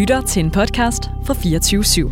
lytter 0.00 0.20
til 0.20 0.44
en 0.44 0.50
podcast 0.50 1.10
fra 1.26 1.34
24 1.34 1.82
/7. 1.82 2.08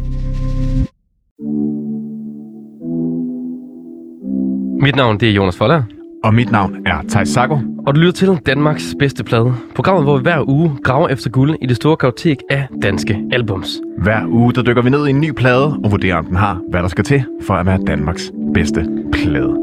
Mit 4.83 4.97
navn 4.97 5.21
det 5.21 5.29
er 5.29 5.33
Jonas 5.33 5.57
Foller, 5.57 5.83
Og 6.25 6.35
mit 6.35 6.53
navn 6.53 6.77
er 6.87 7.03
Thijs 7.09 7.29
Sago. 7.29 7.59
og 7.87 7.95
du 7.95 8.01
lytter 8.01 8.13
til 8.13 8.39
Danmarks 8.47 8.95
bedste 8.99 9.25
plade. 9.25 9.55
Programmet, 9.75 10.05
hvor 10.05 10.17
vi 10.17 10.23
hver 10.23 10.49
uge 10.49 10.71
graver 10.85 11.09
efter 11.09 11.31
guld 11.31 11.57
i 11.63 11.67
det 11.67 11.77
store 11.77 11.97
kartotek 11.97 12.37
af 12.51 12.67
danske 12.83 13.25
albums. 13.33 13.81
Hver 13.99 14.27
uge 14.27 14.53
der 14.53 14.63
dykker 14.63 14.83
vi 14.83 14.91
ned 14.91 15.07
i 15.07 15.11
en 15.11 15.21
ny 15.21 15.31
plade 15.33 15.65
og 15.85 15.91
vurderer, 15.91 16.17
om 16.17 16.25
den 16.27 16.37
har, 16.37 16.61
hvad 16.71 16.83
der 16.83 16.89
skal 16.89 17.05
til 17.05 17.25
for 17.43 17.55
at 17.55 17.67
være 17.67 17.79
Danmarks 17.87 18.33
bedste 18.55 18.87
plade. 19.13 19.57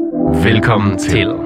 Velkommen 0.44 0.98
til. 0.98 1.28
Og 1.28 1.44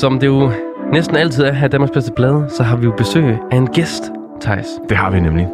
som 0.00 0.18
det 0.18 0.26
jo 0.26 0.50
næsten 0.92 1.16
altid 1.16 1.44
er 1.44 1.52
her 1.52 1.66
i 1.66 1.70
Danmarks 1.70 1.90
bedste 1.92 2.12
plade, 2.16 2.46
så 2.50 2.62
har 2.62 2.76
vi 2.76 2.84
jo 2.84 2.92
besøg 2.96 3.38
af 3.50 3.56
en 3.56 3.66
gæst, 3.66 4.02
Thijs. 4.40 4.66
Det 4.88 4.96
har 4.96 5.10
vi 5.10 5.20
nemlig. 5.20 5.48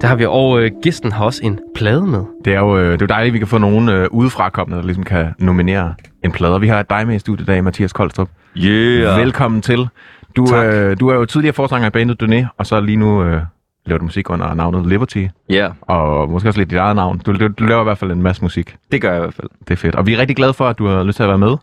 Det 0.00 0.08
har 0.08 0.16
vi, 0.16 0.26
og 0.26 0.60
øh, 0.62 0.70
gæsten 0.82 1.12
har 1.12 1.24
også 1.24 1.40
en 1.44 1.58
plade 1.74 2.06
med. 2.06 2.24
Det 2.44 2.54
er 2.54 2.60
jo, 2.60 2.78
øh, 2.78 2.84
det 2.92 2.92
er 2.92 2.96
jo 3.00 3.06
dejligt, 3.06 3.30
at 3.30 3.32
vi 3.34 3.38
kan 3.38 3.48
få 3.48 3.58
nogen 3.58 3.88
øh, 3.88 4.06
udefrakommende, 4.10 4.78
der 4.78 4.84
ligesom 4.86 5.04
kan 5.04 5.26
nominere 5.38 5.94
en 6.24 6.32
plade. 6.32 6.54
Og 6.54 6.60
Vi 6.62 6.68
har 6.68 6.82
dig 6.82 7.06
med 7.06 7.14
i 7.14 7.18
studiet 7.18 7.44
i 7.44 7.46
dag, 7.46 7.64
Mathias 7.64 7.92
Koldstrup. 7.92 8.28
Yeah. 8.56 9.20
Velkommen 9.20 9.62
til. 9.62 9.88
Du, 10.36 10.46
Tak. 10.46 10.66
øh, 10.66 10.96
du 11.00 11.08
er 11.08 11.14
jo 11.14 11.24
tidligere 11.24 11.52
forsanger 11.54 11.86
i 11.86 11.90
bandet 11.90 12.22
Doné, 12.22 12.46
og 12.58 12.66
så 12.66 12.80
lige 12.80 12.96
nu 12.96 13.22
øh, 13.22 13.42
laver 13.86 13.98
du 13.98 14.04
musik 14.04 14.30
under 14.30 14.54
navnet 14.54 14.86
Liberty, 14.86 15.26
Ja, 15.50 15.68
og 15.80 16.30
måske 16.30 16.48
også 16.48 16.60
lidt 16.60 16.70
dit 16.70 16.78
eget 16.78 16.96
navn. 16.96 17.18
Du, 17.18 17.32
du, 17.32 17.48
du 17.48 17.64
laver 17.64 17.80
i 17.80 17.84
hvert 17.84 17.98
fald 17.98 18.10
en 18.12 18.22
masse 18.22 18.42
musik. 18.42 18.76
det 18.92 19.00
gør 19.02 19.08
jeg 19.08 19.16
i 19.18 19.20
hvert 19.20 19.34
fald. 19.34 19.48
Det 19.68 19.70
er 19.70 19.76
fedt. 19.76 19.94
Og 19.94 20.06
vi 20.06 20.14
er 20.14 20.18
rigtig 20.18 20.36
glade 20.36 20.52
for, 20.52 20.68
at 20.68 20.78
du 20.78 20.86
har 20.86 21.02
lyst 21.02 21.16
til 21.16 21.22
at 21.22 21.28
være 21.28 21.38
med 21.38 21.56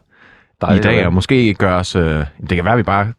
Dejligt 0.61 0.85
i 0.85 0.87
dag, 0.87 1.05
og 1.05 1.13
måske 1.13 1.53
gøre 1.53 1.75
os... 1.79 1.95
Øh, 1.95 2.03
det 2.39 2.49
kan 2.49 2.63
være, 2.65 2.73
at 2.73 2.77
vi 2.77 2.83
bare 2.83 3.13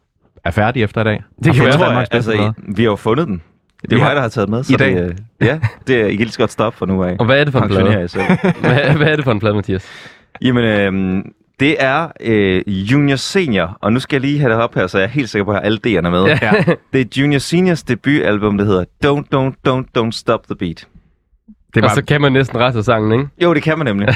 er 0.44 0.50
færdige 0.50 0.84
efter 0.84 1.00
i 1.00 1.04
dag. 1.04 1.22
Det 1.44 1.54
kan 1.54 1.62
Og 1.62 1.66
være. 1.68 1.86
Danmarks 1.86 2.08
jeg, 2.10 2.16
altså, 2.16 2.52
vi 2.58 2.82
har 2.82 2.90
jo 2.90 2.96
fundet 2.96 3.26
den. 3.28 3.42
Det 3.82 3.92
er 3.92 3.96
Vi 3.96 4.00
mig, 4.00 4.06
har- 4.06 4.14
der 4.14 4.20
har 4.20 4.28
taget 4.28 4.48
med. 4.48 4.62
Så 4.64 4.72
I 4.72 4.76
dag. 4.76 4.94
Det, 4.94 5.04
øh, 5.40 5.46
ja, 5.46 5.58
det 5.86 6.00
er, 6.00 6.06
I 6.06 6.10
kan 6.10 6.18
lige 6.18 6.30
så 6.32 6.38
godt 6.38 6.52
stoppe 6.52 6.78
for 6.78 6.86
nu 6.86 7.04
af. 7.04 7.16
Og 7.18 7.24
hvad 7.26 7.40
er 7.40 7.44
det 7.44 7.52
for 7.52 7.60
en 7.60 7.68
plade? 7.68 7.84
Hvad, 8.60 8.96
hvad 8.96 9.06
er 9.06 9.16
det 9.16 9.24
for 9.24 9.32
en 9.32 9.40
plade, 9.40 9.54
Mathias? 9.54 9.86
Jamen, 10.42 10.64
øh, 10.64 11.24
det 11.60 11.76
er 11.78 12.08
øh, 12.20 12.62
Junior 12.66 13.16
Senior, 13.16 13.76
og 13.80 13.92
nu 13.92 14.00
skal 14.00 14.16
jeg 14.16 14.20
lige 14.20 14.40
have 14.40 14.52
det 14.52 14.62
op 14.62 14.74
her, 14.74 14.86
så 14.86 14.98
jeg 14.98 15.04
er 15.04 15.08
helt 15.08 15.30
sikker 15.30 15.44
på, 15.44 15.50
at 15.50 15.54
jeg 15.54 15.60
har 15.60 15.66
alle 15.66 15.78
D'erne 15.86 16.10
med. 16.10 16.24
Ja. 16.24 16.52
Det 16.92 17.00
er 17.00 17.04
Junior 17.22 17.38
Seniors 17.38 17.82
debutalbum, 17.82 18.58
der 18.58 18.64
hedder 18.64 18.84
Don't, 19.06 19.24
Don't, 19.34 19.54
Don't, 19.68 20.02
Don't 20.02 20.10
Stop 20.10 20.40
the 20.46 20.54
Beat. 20.54 20.76
Det 21.74 21.80
er 21.80 21.82
Og 21.84 21.88
bare, 21.88 21.94
så 21.94 22.04
kan 22.04 22.20
man 22.20 22.32
næsten 22.32 22.58
resten 22.58 22.78
af 22.78 22.84
sangen, 22.84 23.12
ikke? 23.12 23.28
Jo, 23.42 23.54
det 23.54 23.62
kan 23.62 23.78
man 23.78 23.86
nemlig. 23.86 24.08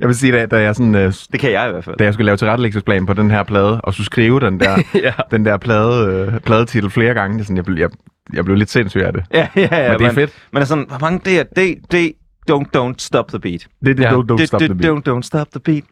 jeg 0.00 0.08
vil 0.08 0.16
sige, 0.16 0.32
da, 0.32 0.46
da 0.46 0.56
jeg 0.60 0.74
sådan... 0.76 0.94
Øh, 0.94 1.12
Det 1.32 1.40
kan 1.40 1.52
jeg 1.52 1.68
i 1.68 1.72
hvert 1.72 1.84
fald. 1.84 1.96
da 1.96 2.04
jeg 2.04 2.14
skulle 2.14 2.26
lave 2.26 2.36
tilrettelæggelsesplan 2.36 3.06
på 3.06 3.14
den 3.14 3.30
her 3.30 3.42
plade, 3.42 3.80
og 3.80 3.94
skulle 3.94 4.06
skrive 4.06 4.40
den 4.40 4.60
der, 4.60 4.78
ja. 4.94 5.12
den 5.30 5.44
der 5.44 5.56
plade, 5.56 6.06
øh, 6.34 6.40
pladetitel 6.40 6.90
flere 6.90 7.14
gange, 7.14 7.34
det 7.34 7.40
er 7.40 7.44
sådan, 7.44 7.56
jeg, 7.56 7.64
blev, 7.64 7.78
jeg, 7.78 7.88
jeg 8.32 8.44
blev 8.44 8.56
lidt 8.56 8.70
sindssyg 8.70 9.00
af 9.02 9.12
det. 9.12 9.24
Ja, 9.34 9.48
ja, 9.56 9.60
ja. 9.60 9.68
Men 9.90 9.98
det 9.98 10.04
er 10.04 10.08
man, 10.08 10.14
fedt. 10.14 10.32
Man 10.52 10.62
er 10.62 10.66
sådan, 10.66 10.84
hvor 10.88 10.98
mange 11.00 11.20
D'er? 11.40 11.42
D, 11.42 11.74
D, 11.92 12.14
Don't, 12.50 12.64
Don't 12.76 12.94
Stop 12.98 13.28
the 13.28 13.38
Beat. 13.38 13.66
Det 13.84 13.90
er 13.90 13.94
det, 13.94 14.02
Ja. 14.02 14.10
don't, 14.10 14.32
don't 14.32 14.36
Det- 14.36 14.48
stop 14.48 14.60
det- 14.60 14.70
the 14.70 14.78
beat. 14.78 15.08
Don't, 15.08 15.12
don't 15.12 15.22
stop 15.22 15.46
the 15.50 15.60
beat. 15.60 15.84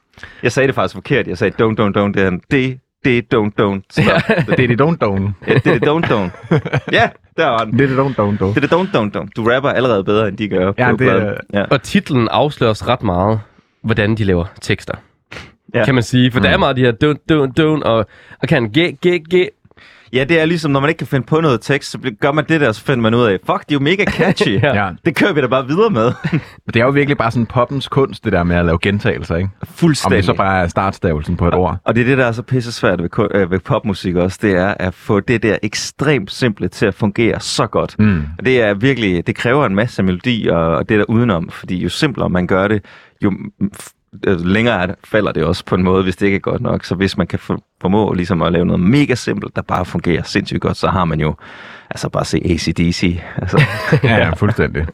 Jeg 0.43 0.53
sagde 0.53 0.67
det 0.67 0.75
faktisk 0.75 0.95
forkert. 0.95 1.27
Jeg 1.29 1.39
sagde 1.39 1.55
don't, 1.65 1.75
don't, 1.81 1.99
don't. 1.99 2.13
Det 2.13 2.23
er 2.27 2.31
det, 2.51 2.79
det, 3.05 3.25
don't, 3.35 3.63
don't 3.63 3.81
stop. 3.91 4.23
Det 4.57 4.61
er 4.65 4.69
det 4.69 4.81
don't, 4.81 4.97
don't. 5.05 5.33
Ja, 5.49 5.55
det 5.55 5.67
er 5.67 5.79
det 5.79 5.89
don't, 5.89 6.11
don't. 6.13 6.31
Ja, 6.99 7.09
der 7.37 7.47
var 7.47 7.59
den. 7.65 7.79
Det 7.79 7.85
er 7.85 7.89
det 7.89 7.97
don't, 7.97 8.13
don't, 8.21 8.43
don't. 8.43 8.55
Det 8.55 8.57
er 8.57 8.61
det 8.61 8.73
don't, 8.73 8.97
don't, 8.97 9.21
don't. 9.23 9.29
Du 9.37 9.45
rapper 9.51 9.69
allerede 9.71 10.05
bedre, 10.05 10.29
end 10.29 10.37
de 10.37 10.49
gør. 10.49 10.73
Ja, 10.79 10.93
det 10.99 11.09
er- 11.09 11.35
ja. 11.55 11.65
Og 11.71 11.83
titlen 11.83 12.29
afslører 12.31 12.71
os 12.71 12.89
ret 12.89 13.03
meget, 13.03 13.41
hvordan 13.85 14.15
de 14.15 14.25
laver 14.25 14.45
tekster. 14.61 14.95
Ja. 15.75 15.85
Kan 15.85 15.95
man 15.95 16.03
sige. 16.03 16.31
For 16.33 16.39
mm. 16.39 16.43
der 16.43 16.51
er 16.51 16.57
meget 16.57 16.69
af 16.69 16.75
de 16.77 16.83
her 16.83 16.93
don't, 16.93 17.19
don't, 17.33 17.53
don't, 17.61 17.83
og, 17.85 18.07
og 18.43 18.49
kan 18.49 18.69
g, 18.69 18.79
g, 19.07 19.23
g. 19.35 19.49
ja, 20.13 20.25
det 20.25 20.41
er 20.41 20.45
ligesom, 20.45 20.71
når 20.71 20.81
man 20.81 20.89
ikke 20.89 20.99
kan 20.99 21.07
finde 21.07 21.27
på 21.27 21.41
noget 21.41 21.61
tekst, 21.61 21.91
så 21.91 21.99
bliver- 21.99 22.15
gør 22.21 22.33
man 22.33 22.45
det 22.49 22.61
der, 22.61 22.73
så 22.73 22.83
finder 22.85 23.03
man 23.03 23.15
ud 23.15 23.25
af, 23.25 23.39
fuck, 23.47 23.61
det 23.61 23.71
er 23.71 23.75
jo 23.75 23.81
mega 23.81 24.05
catchy. 24.05 24.61
Ja. 24.63 24.91
Det 25.05 25.17
kører 25.17 25.33
vi 25.33 25.41
da 25.41 25.47
bare 25.47 25.67
videre 25.67 25.91
med. 25.91 26.13
Det 26.75 26.77
er 26.77 26.85
jo 26.85 26.91
virkelig 26.91 27.17
bare 27.19 27.31
sådan 27.31 27.47
poppens 27.47 27.89
kunst, 27.89 28.25
det 28.25 28.33
der 28.33 28.43
med 28.43 28.57
at 28.57 28.65
lave 28.65 28.79
gentagelser, 28.83 29.37
ikke? 29.37 29.49
Om 29.61 29.67
Fuldstændig. 29.75 30.17
det 30.17 30.25
så 30.25 30.35
bare 30.35 30.63
er 30.63 30.69
startstavelsen 30.69 31.37
på 31.37 31.49
et 31.49 31.55
ord. 31.55 31.79
Og 31.85 31.95
det 31.95 32.01
er 32.01 32.05
det, 32.05 32.19
der 32.19 32.27
er 32.27 32.33
så 32.33 32.43
pisse 32.43 32.73
svært 32.73 33.03
ved, 33.03 33.29
øh, 33.35 33.51
ved 33.51 33.59
popmusik 33.59 34.17
også, 34.17 34.39
det 34.43 34.53
er 34.57 34.75
at 34.81 34.95
få 34.95 35.21
det 35.21 35.43
der 35.43 35.57
ekstremt 35.63 36.33
simple 36.33 36.69
til 36.69 36.87
at 36.87 36.95
fungere 36.95 37.41
så 37.41 37.67
godt. 37.67 37.99
Mm. 37.99 38.23
Og 38.39 38.45
det 38.45 38.63
er 38.63 38.75
virkelig, 38.75 39.27
det 39.27 39.37
kræver 39.37 39.67
en 39.67 39.75
masse 39.75 40.03
melodi 40.03 40.47
og, 40.49 40.67
og 40.77 40.89
det 40.89 40.99
der 40.99 41.05
udenom, 41.09 41.51
fordi 41.51 41.83
jo 41.83 41.89
simplere 41.89 42.29
man 42.29 42.47
gør 42.47 42.69
det, 42.69 42.85
jo 43.25 43.33
øh, 44.27 44.41
længere 44.41 44.83
er 44.83 44.87
det, 44.87 44.95
falder 45.05 45.33
det 45.33 45.45
også 45.45 45.65
på 45.65 45.75
en 45.75 45.83
måde, 45.83 46.03
hvis 46.03 46.17
det 46.17 46.27
ikke 46.27 46.37
er 46.37 46.41
godt 46.41 46.63
nok. 46.63 46.85
Så 46.85 46.95
hvis 46.95 47.17
man 47.19 47.27
kan 47.27 47.39
for, 47.39 47.63
formå 47.81 48.13
ligesom 48.13 48.43
at 48.43 48.53
lave 48.53 48.65
noget 48.67 48.81
mega 48.81 49.15
simpelt, 49.15 49.57
der 49.57 49.63
bare 49.63 49.85
fungerer 49.85 50.23
sindssygt 50.23 50.61
godt, 50.61 50.77
så 50.77 50.89
har 50.89 51.05
man 51.05 51.21
jo, 51.21 51.35
altså 51.91 52.09
bare 52.09 52.25
se 52.25 52.37
ACDC, 52.45 53.21
altså 53.37 53.63
Ja, 54.05 54.17
ja, 54.17 54.31
fuldstændig. 54.31 54.87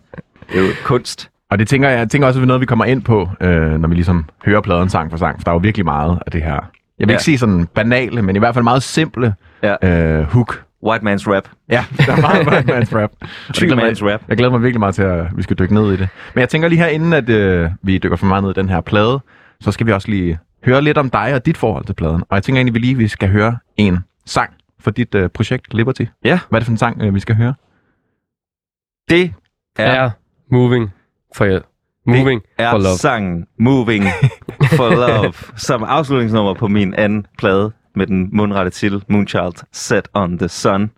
det 0.53 0.59
er 0.59 0.63
jo 0.63 0.69
kunst. 0.85 1.31
Og 1.51 1.59
det 1.59 1.69
tænker 1.69 1.89
jeg, 1.89 1.99
jeg 1.99 2.11
tænker 2.11 2.29
også, 2.29 2.39
at 2.39 2.41
det 2.41 2.45
er 2.45 2.47
noget, 2.47 2.61
vi 2.61 2.67
kommer 2.67 2.85
ind 2.85 3.03
på, 3.03 3.29
øh, 3.41 3.71
når 3.81 3.89
vi 3.89 3.95
ligesom 3.95 4.25
hører 4.45 4.61
pladen 4.61 4.89
sang 4.89 5.11
for 5.11 5.19
sang, 5.19 5.37
for 5.39 5.45
der 5.45 5.51
er 5.51 5.55
jo 5.55 5.59
virkelig 5.59 5.85
meget 5.85 6.19
af 6.27 6.33
det 6.33 6.43
her. 6.43 6.53
Jeg 6.53 6.61
vil 6.99 7.09
Ja. 7.09 7.13
ikke 7.13 7.23
sige 7.25 7.39
sådan 7.39 7.67
banale, 7.67 8.23
men 8.23 8.37
i 8.37 8.39
hvert 8.39 8.55
fald 8.55 8.65
meget 8.65 8.83
simple 8.83 9.35
Ja. 9.63 9.75
øh, 10.19 10.25
hook. 10.25 10.63
White 10.87 11.05
man's 11.05 11.27
rap. 11.35 11.49
Ja, 11.69 11.85
der 12.07 12.13
er 12.17 12.21
meget 12.21 12.47
white 12.49 12.73
man's 12.73 12.97
rap. 13.01 13.11
Det 13.61 13.77
mig- 13.77 13.91
man's 13.91 14.05
rap. 14.13 14.23
Jeg 14.29 14.37
glæder 14.37 14.51
mig 14.53 14.63
virkelig 14.63 14.81
meget 14.81 14.95
til, 14.95 15.03
at 15.03 15.27
vi 15.37 15.43
skal 15.43 15.59
dykke 15.59 15.75
ned 15.75 15.93
i 15.93 15.97
det. 15.97 16.09
Men 16.35 16.41
jeg 16.41 16.49
tænker 16.49 16.69
lige 16.69 16.79
her, 16.79 16.87
inden 16.87 17.13
at 17.13 17.29
øh, 17.29 17.71
vi 17.83 17.99
dykker 17.99 18.17
for 18.17 18.27
meget 18.27 18.43
ned 18.45 18.51
i 18.51 18.55
den 18.55 18.69
her 18.69 18.81
plade, 18.81 19.21
så 19.61 19.73
skal 19.73 19.87
vi 19.87 19.93
også 19.93 20.09
lige 20.09 20.39
høre 20.65 20.83
lidt 20.83 20.99
om 20.99 21.11
dig 21.11 21.35
og 21.35 21.47
dit 21.47 21.57
forhold 21.57 21.85
til 21.85 21.93
pladen. 21.95 22.23
Og 22.31 22.35
jeg 22.35 22.43
tænker 22.43 22.59
egentlig, 22.59 22.75
vi 22.75 22.79
lige 22.79 22.97
vi 22.97 23.09
skal 23.09 23.29
høre 23.29 23.59
en 23.77 23.99
sang 24.27 24.53
for 24.81 24.91
dit 24.91 25.15
øh, 25.15 25.29
projekt 25.31 25.75
Liberty. 25.75 26.05
Ja. 26.25 26.39
Hvad 26.49 26.57
er 26.57 26.61
det 26.61 26.65
for 26.67 26.71
en 26.73 26.79
sang, 26.79 27.03
øh, 27.03 27.15
vi 27.15 27.21
skal 27.21 27.35
høre? 27.37 27.55
Det 29.09 29.35
er, 29.79 29.85
Er 30.05 30.11
moving 30.53 30.91
for 31.37 31.45
jer. 31.45 31.61
Moving 32.07 32.43
er 32.59 32.71
for 32.71 32.79
love. 32.79 32.97
sangen 32.97 33.47
Moving 33.59 34.05
for 34.63 34.95
Love, 35.07 35.33
som 35.57 35.85
afslutningsnummer 35.85 36.55
på 36.55 36.69
min 36.69 36.95
anden 36.95 37.27
plade 37.39 37.73
med 37.99 38.07
den 38.07 38.29
mundrette 38.33 38.71
titel 38.71 39.03
Moonchild 39.09 39.65
Set 39.73 40.09
on 40.15 40.39
the 40.39 40.49
Sun. 40.49 40.91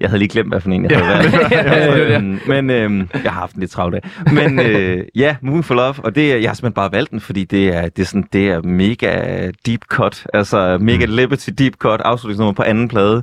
Jeg 0.00 0.08
havde 0.08 0.18
lige 0.18 0.28
glemt, 0.28 0.48
hvad 0.48 0.60
for 0.60 0.70
en 0.70 0.90
jeg 0.90 1.04
havde 1.06 1.38
ja. 1.50 2.14
Øhm, 2.16 2.38
men 2.46 2.70
øhm, 2.70 3.08
jeg 3.24 3.32
har 3.32 3.40
haft 3.40 3.54
en 3.54 3.60
lidt 3.60 3.70
travlt 3.70 3.94
af. 3.94 4.00
Men 4.32 4.60
øh, 4.60 5.04
ja, 5.14 5.36
Moving 5.40 5.64
for 5.64 5.74
Love, 5.74 5.94
og 5.98 6.14
det, 6.14 6.28
jeg 6.42 6.50
har 6.50 6.54
simpelthen 6.54 6.72
bare 6.72 6.92
valgt 6.92 7.10
den, 7.10 7.20
fordi 7.20 7.44
det 7.44 7.76
er, 7.76 7.88
det 7.88 8.02
er, 8.02 8.06
sådan, 8.06 8.28
det 8.32 8.48
er 8.48 8.62
mega 8.62 9.50
deep 9.66 9.80
cut, 9.88 10.26
altså 10.34 10.78
mega 10.80 11.06
Mm. 11.06 11.12
Liberty 11.12 11.50
deep 11.58 11.74
cut, 11.78 12.00
afslutningsnummer 12.00 12.52
på 12.52 12.62
anden 12.62 12.88
plade. 12.88 13.22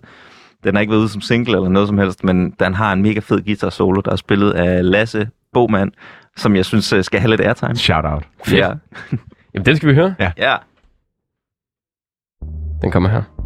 Den 0.63 0.75
har 0.75 0.81
ikke 0.81 0.91
været 0.91 0.99
ude 1.01 1.09
som 1.09 1.21
single 1.21 1.55
eller 1.55 1.69
noget 1.69 1.87
som 1.87 1.97
helst, 1.97 2.23
men 2.23 2.51
den 2.59 2.73
har 2.73 2.93
en 2.93 3.01
mega 3.01 3.19
fed 3.19 3.41
guitar 3.45 3.69
solo, 3.69 4.01
der 4.01 4.11
er 4.11 4.15
spillet 4.15 4.51
af 4.51 4.91
Lasse 4.91 5.29
Bogman, 5.53 5.91
som 6.37 6.55
jeg 6.55 6.65
synes 6.65 6.93
øh, 6.93 7.03
skal 7.03 7.19
have 7.19 7.29
lidt 7.29 7.41
airtime. 7.41 7.75
Shout 7.75 8.05
out. 8.05 8.23
Ja. 8.51 8.71
Jamen, 9.53 9.65
den 9.65 9.75
skal 9.77 9.89
vi 9.89 9.93
høre. 9.93 10.15
ja. 10.37 10.55
Den 12.81 12.91
kommer 12.91 13.09
her. 13.09 13.36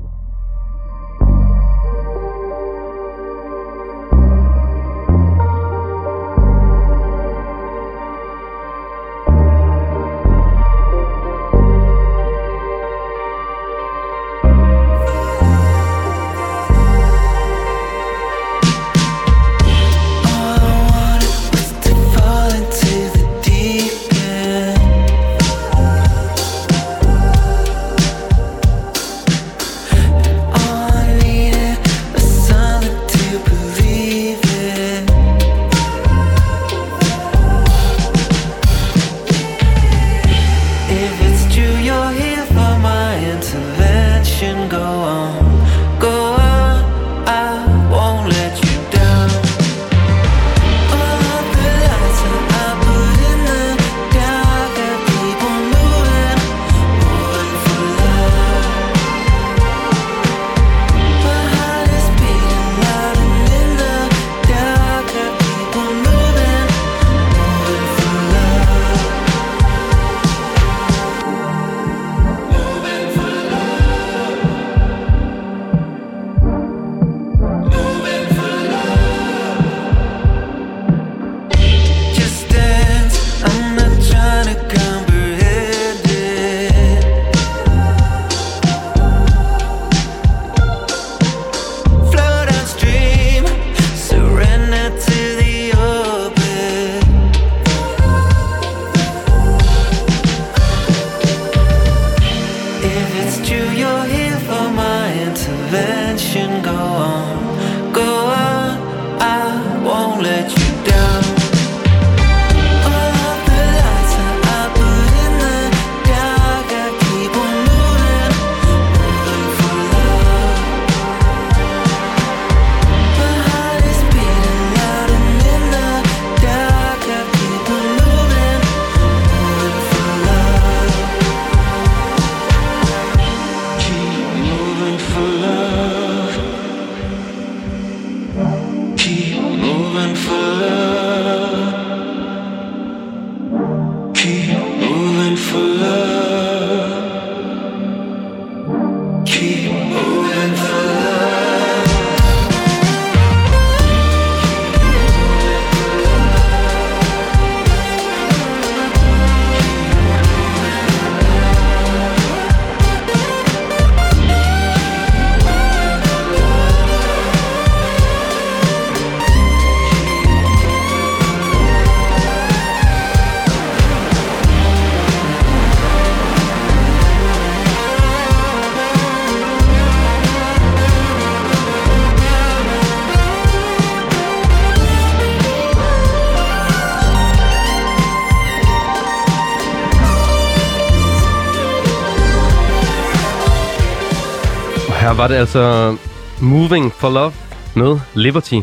Var 195.21 195.27
det 195.27 195.35
altså 195.35 195.95
Moving 196.41 196.91
for 196.91 197.09
Love 197.09 197.31
med 197.75 197.99
Liberty, 198.15 198.59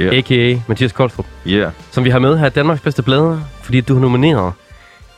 Yeah. 0.00 0.16
a.k.a. 0.18 0.56
Mathias 0.68 0.92
Koldstrup, 0.92 1.26
Yeah. 1.46 1.72
som 1.90 2.04
vi 2.04 2.10
har 2.10 2.18
med 2.18 2.38
her 2.38 2.46
i 2.46 2.50
Danmarks 2.50 2.80
bedste 2.80 3.02
plader, 3.02 3.40
fordi 3.62 3.80
du 3.80 3.94
har 3.94 4.00
nomineret 4.00 4.52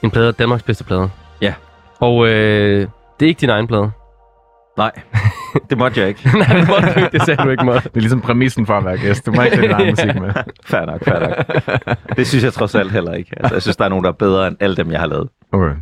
en 0.03 0.11
plade 0.11 0.29
af 0.29 0.35
Danmarks 0.35 0.63
bedste 0.63 0.85
plader. 0.85 1.09
Ja. 1.41 1.55
Og 2.01 2.29
øh, 2.29 2.89
det 3.21 3.27
er 3.27 3.29
ikke 3.29 3.41
din 3.41 3.49
egen 3.51 3.67
plade. 3.67 3.91
Nej, 4.79 4.91
det 5.71 5.79
måtte 5.79 6.01
jeg 6.01 6.09
ikke. 6.09 6.21
Nej, 6.39 6.59
det 6.59 6.69
måtte 6.69 6.95
du 6.95 6.99
ikke. 6.99 7.11
Det 7.19 7.23
sagde 7.23 7.45
du 7.45 7.51
ikke 7.51 7.65
måtte. 7.65 7.89
Det 7.89 7.97
er 7.97 8.01
ligesom 8.01 8.21
præmissen 8.21 8.67
for 8.67 8.75
at 8.79 8.85
være 8.85 8.99
gæst. 8.99 9.27
Du 9.27 9.33
må 9.33 9.43
ikke 9.43 9.67
egen 9.71 9.91
musik 9.91 10.15
med. 10.21 10.33
Fair 10.67 10.85
nok, 10.87 11.05
fair 11.05 11.19
nok. 11.19 12.17
Det 12.17 12.27
synes 12.27 12.45
jeg 12.45 12.53
trods 12.53 12.75
alt 12.75 12.93
heller 12.93 13.13
ikke. 13.13 13.31
Altså, 13.37 13.55
jeg 13.55 13.63
synes, 13.63 13.77
der 13.77 13.85
er 13.85 13.89
nogen, 13.89 14.05
der 14.05 14.11
er 14.11 14.15
bedre 14.19 14.49
end 14.49 14.57
alle 14.61 14.77
dem, 14.77 14.91
jeg 14.91 15.01
har 15.01 15.07
lavet. 15.07 15.29
Okay. 15.53 15.75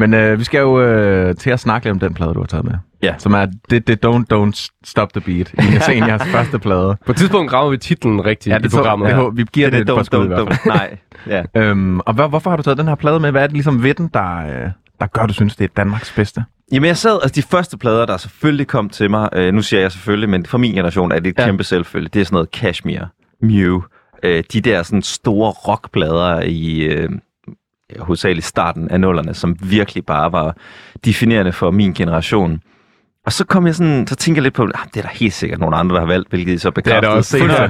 Men 0.00 0.14
øh, 0.14 0.38
vi 0.38 0.44
skal 0.44 0.58
jo 0.58 0.80
øh, 0.80 1.34
til 1.36 1.50
at 1.50 1.60
snakke 1.60 1.86
lidt 1.86 1.92
om 1.92 2.00
den 2.00 2.14
plade, 2.14 2.34
du 2.34 2.40
har 2.40 2.46
taget 2.46 2.64
med. 2.64 2.72
Ja. 3.02 3.14
Som 3.18 3.32
er 3.32 3.46
det, 3.70 3.86
det 3.86 4.06
Don't 4.06 4.24
Don't 4.36 4.68
Stop 4.84 5.12
the 5.12 5.20
Beat. 5.20 5.52
I 5.52 5.78
Seniors 5.86 6.22
første 6.22 6.58
plade. 6.58 6.96
På 7.06 7.12
et 7.12 7.18
tidspunkt 7.18 7.50
graver 7.50 7.70
vi 7.70 7.76
titlen 7.76 8.24
rigtigt 8.24 8.52
ja, 8.52 8.58
i 8.58 8.68
programmet. 8.68 9.08
det, 9.08 9.16
her. 9.16 9.22
det, 9.22 9.36
vi 9.36 9.44
giver 9.52 9.70
det, 9.70 9.86
det, 9.86 9.96
det 9.96 10.00
et 10.18 10.24
i 10.24 10.26
hvert 10.26 10.38
fald. 10.48 10.58
Nej, 10.66 10.96
ja. 11.26 11.42
Øhm, 11.62 12.00
og 12.00 12.14
hvad, 12.14 12.28
hvorfor 12.28 12.50
har 12.50 12.56
du 12.56 12.62
taget 12.62 12.78
den 12.78 12.88
her 12.88 12.94
plade 12.94 13.20
med? 13.20 13.30
Hvad 13.30 13.42
er 13.42 13.46
det 13.46 13.52
ligesom 13.54 13.82
ved 13.82 13.94
den, 13.94 14.10
der, 14.14 14.36
øh, 14.36 14.70
der 15.00 15.06
gør, 15.06 15.26
du 15.26 15.32
synes, 15.32 15.56
det 15.56 15.64
er 15.64 15.68
Danmarks 15.76 16.12
bedste? 16.12 16.44
Jamen 16.72 16.86
jeg 16.86 16.96
sad, 16.96 17.18
altså 17.22 17.40
de 17.40 17.42
første 17.42 17.78
plader, 17.78 18.06
der 18.06 18.16
selvfølgelig 18.16 18.66
kom 18.66 18.88
til 18.88 19.10
mig, 19.10 19.28
øh, 19.32 19.54
nu 19.54 19.62
siger 19.62 19.80
jeg 19.80 19.92
selvfølgelig, 19.92 20.28
men 20.28 20.46
for 20.46 20.58
min 20.58 20.74
generation 20.74 21.12
er 21.12 21.18
det 21.18 21.26
et 21.30 21.38
Ja. 21.38 21.44
kæmpe 21.44 21.64
selvfølge, 21.64 22.08
det 22.14 22.20
er 22.20 22.24
sådan 22.24 22.34
noget 22.34 22.48
Cashmere, 22.54 23.08
Mew, 23.42 23.80
øh, 24.22 24.44
de 24.52 24.60
der 24.60 24.82
sådan 24.82 25.02
store 25.02 25.50
rockplader 25.50 26.40
i 26.40 26.80
øh, 26.80 27.08
hovedsageligt 27.98 28.46
starten 28.46 28.90
af 28.90 29.00
nullerne, 29.00 29.34
som 29.34 29.56
virkelig 29.62 30.06
bare 30.06 30.32
var 30.32 30.56
definerende 31.04 31.52
for 31.52 31.70
min 31.70 31.94
generation. 31.94 32.60
Og 33.26 33.32
så 33.32 33.44
kom 33.44 33.66
jeg 33.66 33.74
sådan, 33.74 34.06
så 34.06 34.16
tænker 34.16 34.38
jeg 34.38 34.42
lidt 34.42 34.54
på, 34.54 34.62
ah, 34.62 34.86
det 34.94 34.96
er 34.96 35.02
der 35.02 35.08
helt 35.12 35.32
sikkert 35.32 35.60
nogle 35.60 35.76
andre, 35.76 35.94
der 35.94 36.00
har 36.00 36.06
valgt, 36.06 36.28
hvilket 36.28 36.52
I 36.52 36.58
så 36.58 36.68
det 36.68 36.74
bekræftede 36.74 37.12
også 37.12 37.38
senere. 37.38 37.64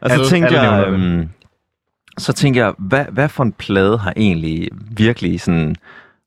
Og 0.00 0.10
så 0.10 0.14
Alle- 0.14 0.26
tænkte 0.28 0.58
alle 0.58 0.70
jeg, 0.72 0.88
øhm, 0.88 1.28
så 2.18 2.32
tænkte 2.32 2.60
jeg, 2.60 2.72
hvad, 2.78 3.04
hvad 3.12 3.28
for 3.28 3.44
en 3.44 3.52
plade 3.52 3.98
har 3.98 4.12
egentlig 4.16 4.68
virkelig 4.96 5.40
sådan 5.40 5.76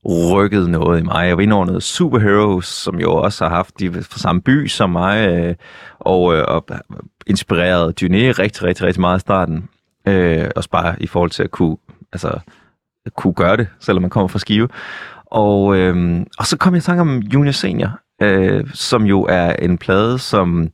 rykket 0.05 0.69
noget 0.69 0.99
i 0.99 1.03
mig? 1.03 1.27
Jeg 1.27 1.37
var 1.37 1.43
inde 1.43 1.55
over 1.55 1.65
noget 1.65 1.83
Superheroes, 1.83 2.65
som 2.65 2.99
jo 2.99 3.13
også 3.13 3.43
har 3.47 3.55
haft 3.55 3.79
de 3.79 3.91
fra 3.93 4.19
samme 4.19 4.41
by 4.41 4.67
som 4.67 4.89
mig, 4.89 5.27
øh, 5.29 5.55
og, 5.99 6.35
øh, 6.35 6.43
og 6.47 6.65
inspireret 7.27 8.01
Dyné 8.03 8.13
rigtig, 8.15 8.63
rigtig, 8.63 8.85
rigtig 8.85 9.01
meget 9.01 9.17
i 9.17 9.21
starten. 9.21 9.69
Øh, 10.07 10.45
også 10.55 10.69
bare 10.69 10.95
i 11.01 11.07
forhold 11.07 11.31
til 11.31 11.43
at 11.43 11.51
kunne, 11.51 11.77
altså, 12.13 12.39
kunne 13.15 13.33
gøre 13.33 13.57
det, 13.57 13.67
selvom 13.79 14.01
man 14.01 14.09
kommer 14.09 14.27
fra 14.27 14.39
Skive. 14.39 14.67
Og, 15.25 15.77
øh, 15.77 16.19
og 16.37 16.45
så 16.45 16.57
kom 16.57 16.73
jeg 16.73 16.77
i 16.77 16.81
tanke 16.81 17.01
om 17.01 17.17
Junior 17.19 17.51
Senior, 17.51 17.99
øh, 18.21 18.63
som 18.73 19.03
jo 19.03 19.23
er 19.29 19.53
en 19.53 19.77
plade, 19.77 20.19
som 20.19 20.67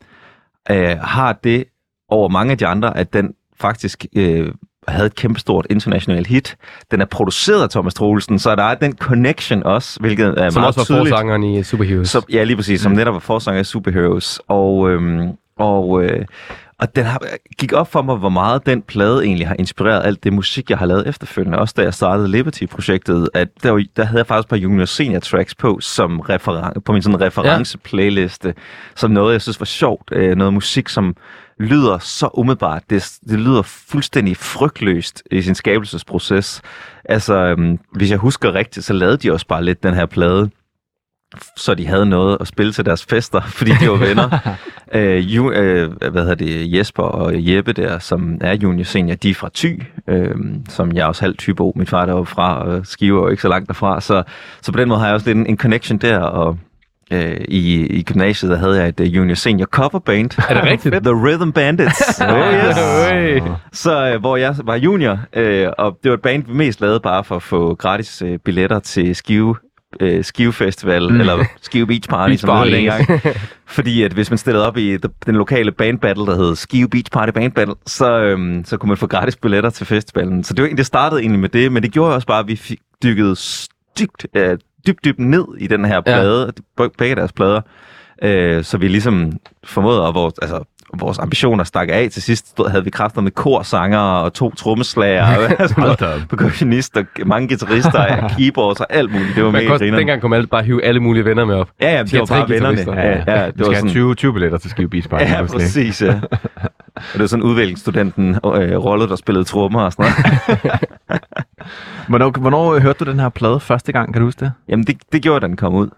øh, 0.72 0.98
har 1.02 1.34
det 1.44 1.63
over 2.10 2.30
mange 2.30 2.52
af 2.52 2.58
de 2.58 2.68
andre, 2.68 2.98
at 2.98 3.13
den 3.13 3.34
faktisk 3.60 4.06
øh, 4.16 4.52
havde 4.88 5.06
et 5.06 5.16
kæmpestort 5.16 5.68
internationalt 5.70 6.28
hit. 6.28 6.56
Den 6.92 7.02
er 7.02 7.06
produceret 7.06 7.63
af 7.63 7.70
Thomas 7.70 7.94
Troelsen, 7.94 8.40
så 8.40 8.56
der 8.56 8.63
er 8.63 8.75
den 8.75 8.98
connection 8.98 9.63
også, 9.63 10.00
hvilket 10.00 10.28
er 10.28 10.50
Som 10.50 10.60
meget 10.62 10.68
også 10.68 10.80
var 10.80 10.86
tydeligt. 10.86 11.10
forsangeren 11.10 11.44
i 11.44 11.63
Superheroes. 11.63 12.10
Som, 12.10 12.24
ja, 12.30 12.44
lige 12.44 12.56
præcis, 12.56 12.82
som 12.82 12.92
netop 12.92 13.13
var 13.13 13.20
forsanger 13.20 13.60
af 13.60 13.66
Superheroes. 13.66 14.40
Og, 14.48 14.90
øhm, 14.92 15.32
og, 15.58 16.04
øh, 16.04 16.25
og 16.84 16.96
den 16.96 17.06
har, 17.06 17.22
gik 17.58 17.74
op 17.74 17.92
for 17.92 18.02
mig, 18.02 18.16
hvor 18.16 18.30
meget 18.30 18.66
den 18.66 18.82
plade 18.82 19.24
egentlig 19.25 19.48
har 19.48 19.56
inspireret 19.60 20.06
alt 20.06 20.24
det 20.24 20.34
musik, 20.34 20.70
jeg 20.70 20.78
har 20.78 20.86
lavet 20.86 21.08
efterfølgende. 21.08 21.58
Også 21.60 21.74
da 21.78 21.82
jeg 21.82 21.94
startede 21.94 22.28
Liberty-projektet, 22.32 23.30
at 23.34 23.48
der, 23.63 23.72
var- 23.72 23.84
der 23.98 24.04
havde 24.04 24.18
jeg 24.20 24.28
faktisk 24.28 24.46
et 24.46 24.50
par 24.50 24.58
junior 24.58 24.86
senior 24.86 25.20
tracks 25.20 25.56
på, 25.56 25.80
som 25.82 26.20
referen- 26.20 26.80
på 26.86 26.92
min 26.94 27.02
sådan 27.02 27.22
reference-playliste, 27.22 28.54
som 28.96 29.12
noget, 29.12 29.34
jeg 29.34 29.42
synes 29.42 29.60
var 29.60 29.66
sjovt. 29.66 30.10
Øh, 30.12 30.36
noget 30.36 30.54
musik, 30.54 30.90
som 30.90 31.16
lyder 31.60 31.98
så 31.98 32.30
umiddelbart. 32.34 32.84
Det, 32.90 33.12
det 33.30 33.40
lyder 33.40 33.62
fuldstændig 33.62 34.38
frygtløst 34.38 35.24
i 35.32 35.42
sin 35.42 35.56
skabelsesproces. 35.56 36.62
Altså, 37.06 37.34
øhm, 37.36 37.80
hvis 37.92 38.12
jeg 38.12 38.18
husker 38.18 38.54
rigtigt, 38.54 38.86
så 38.86 38.94
lavede 38.94 39.18
de 39.18 39.32
også 39.34 39.48
bare 39.48 39.63
lidt 39.63 39.84
den 39.84 39.94
her 39.94 40.06
plade, 40.06 40.50
så 41.58 41.74
de 41.75 41.88
havde 41.88 42.06
noget 42.06 42.38
at 42.42 42.48
spille 42.48 42.74
til 42.74 42.86
deres 42.86 43.06
fester, 43.06 43.42
fordi 43.58 43.72
de 43.72 43.90
var 43.90 43.96
venner. 43.96 44.58
øh, 44.96 45.36
ju, 45.36 45.52
øh, 45.52 45.92
hvad 46.12 46.22
hedder 46.22 46.36
det, 46.36 46.78
Jesper 46.78 47.04
og 47.04 47.32
Jeppe 47.36 47.74
der, 47.74 48.00
som 48.00 48.38
er 48.42 48.54
junior 48.54 48.84
senior, 48.84 49.16
de 49.16 49.30
er 49.30 49.34
fra 49.34 49.50
Thy, 49.56 49.84
øh, 50.08 50.36
som 50.70 50.92
jeg 50.92 51.02
er 51.02 51.06
også 51.06 51.22
halv 51.22 51.38
typo. 51.38 51.74
Min 51.75 51.88
far 51.88 52.02
er 52.02 52.06
deroppe 52.06 52.32
fra, 52.32 52.63
og 52.63 52.86
Skive 52.86 53.20
er 53.20 53.24
jo 53.24 53.30
ikke 53.30 53.42
så 53.42 53.50
langt 53.50 53.68
derfra. 53.68 54.02
Så, 54.02 54.24
så 54.62 54.72
på 54.72 54.80
den 54.80 54.88
måde 54.88 55.00
har 55.00 55.08
jeg 55.08 55.13
også 55.13 55.28
lidt 55.28 55.38
en, 55.38 55.46
en 55.48 55.58
connection 55.58 55.98
der, 55.98 56.20
og 56.20 56.58
øh, 57.12 57.38
i, 57.48 57.86
i 57.86 58.04
gymnasiet 58.04 58.52
der 58.52 58.58
havde 58.58 58.80
jeg 58.80 58.88
et 58.88 59.00
uh, 59.00 59.16
junior 59.16 59.36
senior 59.36 59.66
cover 59.66 60.00
band. 60.00 60.50
Er 60.50 60.54
det 60.54 60.63
rigtigt? 60.63 60.96
The 61.04 61.28
Rhythm 61.28 61.52
Bandits. 61.52 62.22
oh 62.22 62.54
yes. 62.54 63.44
Så 63.72 64.12
øh, 64.13 64.20
hvor 64.20 64.38
jeg 64.38 64.56
var 64.63 64.75
junior, 64.75 65.20
øh, 65.34 65.68
og 65.78 65.98
det 66.04 66.10
var 66.10 66.16
et 66.18 66.22
band, 66.22 66.44
vi 66.48 66.54
mest 66.54 66.82
lavede 66.82 67.00
bare 67.00 67.24
for 67.24 67.36
at 67.36 67.44
få 67.44 67.75
gratis 67.75 68.22
øh, 68.22 68.40
billetter 68.40 68.80
til 68.80 69.16
Skive, 69.16 69.56
øh, 70.00 70.23
Skive 70.23 70.53
Festival, 70.53 71.09
mm. 71.09 71.19
eller 71.19 71.45
Skive 71.62 71.88
Beach 71.88 72.09
Party, 72.09 72.29
Beach 72.29 72.41
som 72.41 72.47
det 72.47 72.55
Party. 72.55 72.71
dengang. 72.71 73.21
Fordi 73.75 74.03
at 74.03 74.13
hvis 74.13 74.29
man 74.31 74.38
stillede 74.38 74.67
op 74.67 74.77
i 74.77 74.97
the, 74.97 75.09
den 75.25 75.35
lokale 75.35 75.71
band 75.71 76.00
battle, 76.00 76.25
der 76.25 76.35
hed 76.35 76.55
Skive 76.55 76.89
Beach 76.89 77.12
Party 77.12 77.31
Band 77.31 77.51
Battle, 77.51 77.75
så, 77.85 78.19
øhm, 78.19 78.65
så 78.65 78.77
kunne 78.77 78.88
man 78.88 78.97
få 78.97 79.07
gratis 79.07 79.35
billetter 79.35 79.69
til 79.69 79.85
festivalen. 79.85 80.43
Så 80.43 80.53
det, 80.53 80.63
var, 80.63 80.69
det 80.69 80.85
startede 80.85 81.21
egentlig 81.21 81.39
med 81.39 81.50
det, 81.50 81.71
men 81.71 81.83
det 81.83 81.91
gjorde 81.91 82.15
også 82.15 82.27
bare, 82.27 82.39
at 82.39 82.47
vi 82.47 82.55
fik 82.55 82.79
dykket 83.03 83.38
stygt, 83.38 84.27
øh, 84.35 84.57
dybt, 84.88 85.05
dybt 85.05 85.19
ned 85.19 85.45
i 85.57 85.67
den 85.67 85.85
her 85.85 86.01
plade, 86.01 86.53
ja. 86.79 86.88
begge 86.97 87.15
deres 87.15 87.31
plader. 87.31 87.62
Øh, 88.23 88.63
så 88.63 88.77
vi 88.77 88.88
ligesom 88.88 89.31
formåede, 89.63 90.07
at 90.07 90.13
vores, 90.13 90.33
altså, 90.41 90.63
vores 91.00 91.19
ambitioner 91.19 91.63
stak 91.63 91.88
af. 91.91 92.07
Til 92.12 92.21
sidst 92.21 92.50
stod, 92.50 92.69
havde 92.69 92.83
vi 92.83 92.89
kræfter 92.89 93.21
med 93.21 93.31
korsanger 93.31 94.00
og 94.00 94.33
to 94.33 94.51
trommeslager, 94.55 95.23
altså, 95.59 96.25
percussionister, 96.29 97.03
mange 97.25 97.47
guitarister, 97.47 98.27
keyboards 98.38 98.79
og 98.79 98.88
alt 98.89 99.12
muligt. 99.12 99.35
Det 99.35 99.43
var 99.43 99.51
Man 99.51 99.63
mega 99.63 99.75
grineren. 99.77 100.00
dengang 100.07 100.29
man 100.29 100.33
alle- 100.38 100.47
bare 100.47 100.63
hive 100.63 100.83
alle 100.85 101.00
mulige 101.00 101.25
venner 101.25 101.45
med 101.45 101.55
op. 101.55 101.69
Ja, 101.81 101.91
ja, 101.97 102.03
det 102.03 102.19
var 102.19 102.25
bare 102.25 102.50
vennerne. 102.50 103.01
Ja, 103.01 103.09
ja, 103.12 103.45
Vi 103.45 103.51
det 103.57 103.67
var 103.67 103.73
sådan, 103.73 103.89
20, 103.89 104.15
20 104.15 104.33
billetter 104.33 104.57
til 104.57 104.69
Skive 104.69 104.89
Beach 104.89 105.09
Party. 105.09 105.23
Ja, 105.25 105.31
obviously. 105.41 105.57
præcis, 105.57 106.01
ja. 106.01 106.13
Og 106.95 107.01
det 107.13 107.19
var 107.19 107.27
sådan 107.27 107.43
udviklingsstudenten 107.43 108.29
øh, 108.29 108.77
Rolle, 108.77 109.07
der 109.07 109.15
spillede 109.15 109.43
trommer 109.45 109.81
og 109.81 109.91
sådan 109.93 110.12
noget. 110.59 110.81
Hvornår, 112.07 112.39
hvornår 112.39 112.79
hørte 112.79 113.05
du 113.05 113.12
den 113.12 113.19
her 113.19 113.29
plade 113.29 113.59
første 113.59 113.91
gang? 113.91 114.13
Kan 114.13 114.19
du 114.21 114.27
huske 114.27 114.39
det? 114.39 114.51
Jamen, 114.69 114.85
det, 114.88 114.97
det 115.12 115.21
gjorde, 115.21 115.39
da 115.39 115.47
den 115.47 115.55
kom 115.57 115.75
ud. 115.75 115.89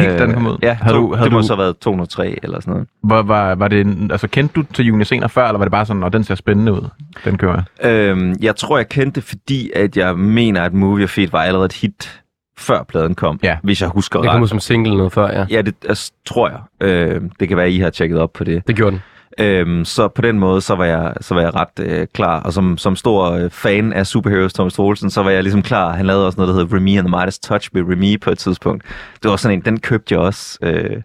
Helt 0.00 0.18
da 0.18 0.26
den 0.26 0.34
kom 0.34 0.46
ud? 0.46 0.56
Ja, 0.62 0.76
Havde 0.80 0.96
to, 0.96 1.00
du- 1.00 1.14
havde 1.14 1.24
det 1.24 1.32
må 1.32 1.40
du- 1.40 1.46
så 1.46 1.54
have 1.54 1.62
været 1.62 1.78
203 1.78 2.38
eller 2.42 2.60
sådan 2.60 2.72
noget. 2.72 2.88
Var, 3.04 3.22
var, 3.22 3.54
var 3.54 3.68
det, 3.68 3.86
altså, 4.10 4.28
kendte 4.28 4.54
du 4.54 4.64
til 4.74 4.84
Juni 4.84 5.04
Senere 5.04 5.28
før, 5.28 5.46
eller 5.46 5.58
var 5.58 5.64
det 5.64 5.72
bare 5.72 5.86
sådan, 5.86 6.02
at 6.02 6.12
den 6.12 6.24
ser 6.24 6.34
spændende 6.34 6.72
ud, 6.72 6.88
den 7.24 7.38
kører? 7.38 7.62
Øhm, 7.82 8.34
jeg 8.42 8.56
tror, 8.56 8.76
jeg 8.76 8.88
kendte 8.88 9.20
det, 9.20 9.24
fordi 9.28 9.70
at 9.76 9.96
jeg 9.96 10.16
mener, 10.18 10.62
at 10.62 10.74
Movie 10.74 11.04
of 11.04 11.10
Feet 11.10 11.32
var 11.32 11.42
allerede 11.42 11.66
et 11.66 11.72
hit, 11.72 12.20
før 12.58 12.82
pladen 12.82 13.14
kom, 13.14 13.40
Ja. 13.42 13.56
hvis 13.62 13.80
jeg 13.82 13.88
husker 13.88 14.20
Det 14.20 14.30
kom 14.30 14.40
ud 14.40 14.42
ret. 14.44 14.48
som 14.50 14.60
single 14.60 14.96
noget 14.96 15.12
før, 15.12 15.30
ja. 15.32 15.46
Ja, 15.50 15.62
det 15.62 15.74
altså, 15.88 16.12
tror 16.26 16.48
jeg. 16.48 16.88
Øh, 16.88 17.20
det 17.40 17.48
kan 17.48 17.56
være, 17.56 17.66
at 17.66 17.72
I 17.72 17.78
har 17.78 17.90
tjekket 17.90 18.18
op 18.18 18.32
på 18.32 18.44
det. 18.44 18.66
Det 18.66 18.76
gjorde 18.76 18.90
den. 18.92 19.02
Øhm, 19.40 19.84
så 19.84 20.08
på 20.08 20.22
den 20.22 20.38
måde, 20.38 20.60
så 20.60 20.74
var 20.74 20.84
jeg, 20.84 21.12
så 21.20 21.34
var 21.34 21.40
jeg 21.40 21.54
ret 21.54 21.80
øh, 21.80 22.06
klar. 22.14 22.40
Og 22.42 22.52
som, 22.52 22.78
som 22.78 22.96
stor 22.96 23.30
øh, 23.30 23.50
fan 23.50 23.92
af 23.92 24.06
Superheroes 24.06 24.52
Thomas 24.52 24.74
Troelsen, 24.74 25.10
så 25.10 25.22
var 25.22 25.30
jeg 25.30 25.42
ligesom 25.42 25.62
klar. 25.62 25.92
Han 25.96 26.06
lavede 26.06 26.26
også 26.26 26.36
noget, 26.40 26.54
der 26.54 26.60
hedder 26.60 26.76
Remy 26.76 26.98
and 26.98 27.06
the 27.06 27.16
Midas 27.20 27.38
Touch 27.38 27.70
med 27.72 27.82
Remy 27.82 28.20
på 28.20 28.30
et 28.30 28.38
tidspunkt. 28.38 28.84
Det 29.22 29.30
var 29.30 29.36
sådan 29.36 29.58
en, 29.58 29.64
den 29.64 29.80
købte 29.80 30.14
jeg 30.14 30.20
også. 30.20 30.58
Øh, 30.62 31.02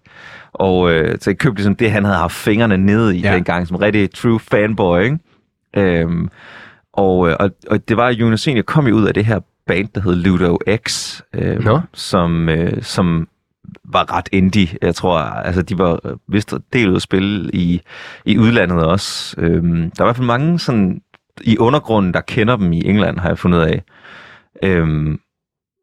og 0.54 0.92
øh, 0.92 1.18
så 1.22 1.30
jeg 1.30 1.38
købte 1.38 1.56
ligesom 1.58 1.76
det, 1.76 1.92
han 1.92 2.06
havde 2.06 2.18
haft 2.18 2.34
fingrene 2.34 2.78
nede 2.78 3.18
i 3.18 3.22
Ja. 3.22 3.34
dengang, 3.36 3.68
som 3.68 3.78
rigtig 3.78 4.12
true 4.14 4.40
fanboy, 4.40 5.02
ikke? 5.04 5.18
Øhm, 5.78 6.30
og, 6.94 7.30
øh, 7.30 7.36
og, 7.40 7.52
og 7.70 7.90
det 7.90 7.98
var, 7.98 8.08
at 8.08 8.16
Jonas 8.16 8.42
Senior 8.42 8.64
kom 8.64 8.88
jo 8.88 8.96
ud 8.96 9.08
af 9.08 9.14
det 9.14 9.26
her 9.26 9.40
band, 9.68 9.88
der 9.96 10.02
hed 10.02 10.16
Ludo 10.16 10.58
X, 10.88 11.20
øh, 11.34 11.64
Nå. 11.64 11.80
som, 11.94 12.50
øh, 12.50 12.84
som 12.84 13.28
var 13.86 14.14
ret 14.18 14.30
indie. 14.32 14.68
Jeg 14.82 14.96
tror, 14.96 15.18
altså 15.20 15.62
de 15.62 15.78
var 15.78 16.00
øh, 16.06 16.12
vist 16.28 16.54
del 16.74 16.90
ud 16.90 16.96
at 16.96 17.02
spille 17.02 17.50
i, 17.54 17.82
i 18.26 18.38
udlandet 18.38 18.86
også. 18.86 19.36
Øhm, 19.38 19.92
der 19.92 20.02
er 20.02 20.06
i 20.06 20.08
hvert 20.08 20.16
fald 20.16 20.28
mange 20.28 20.60
sådan 20.60 21.02
i 21.42 21.58
undergrunden, 21.58 22.14
der 22.14 22.22
kender 22.22 22.56
dem 22.56 22.74
i 22.74 22.86
England, 22.86 23.20
har 23.20 23.30
jeg 23.30 23.38
fundet 23.40 23.62
af. 23.62 23.84
Øhm, 24.64 25.20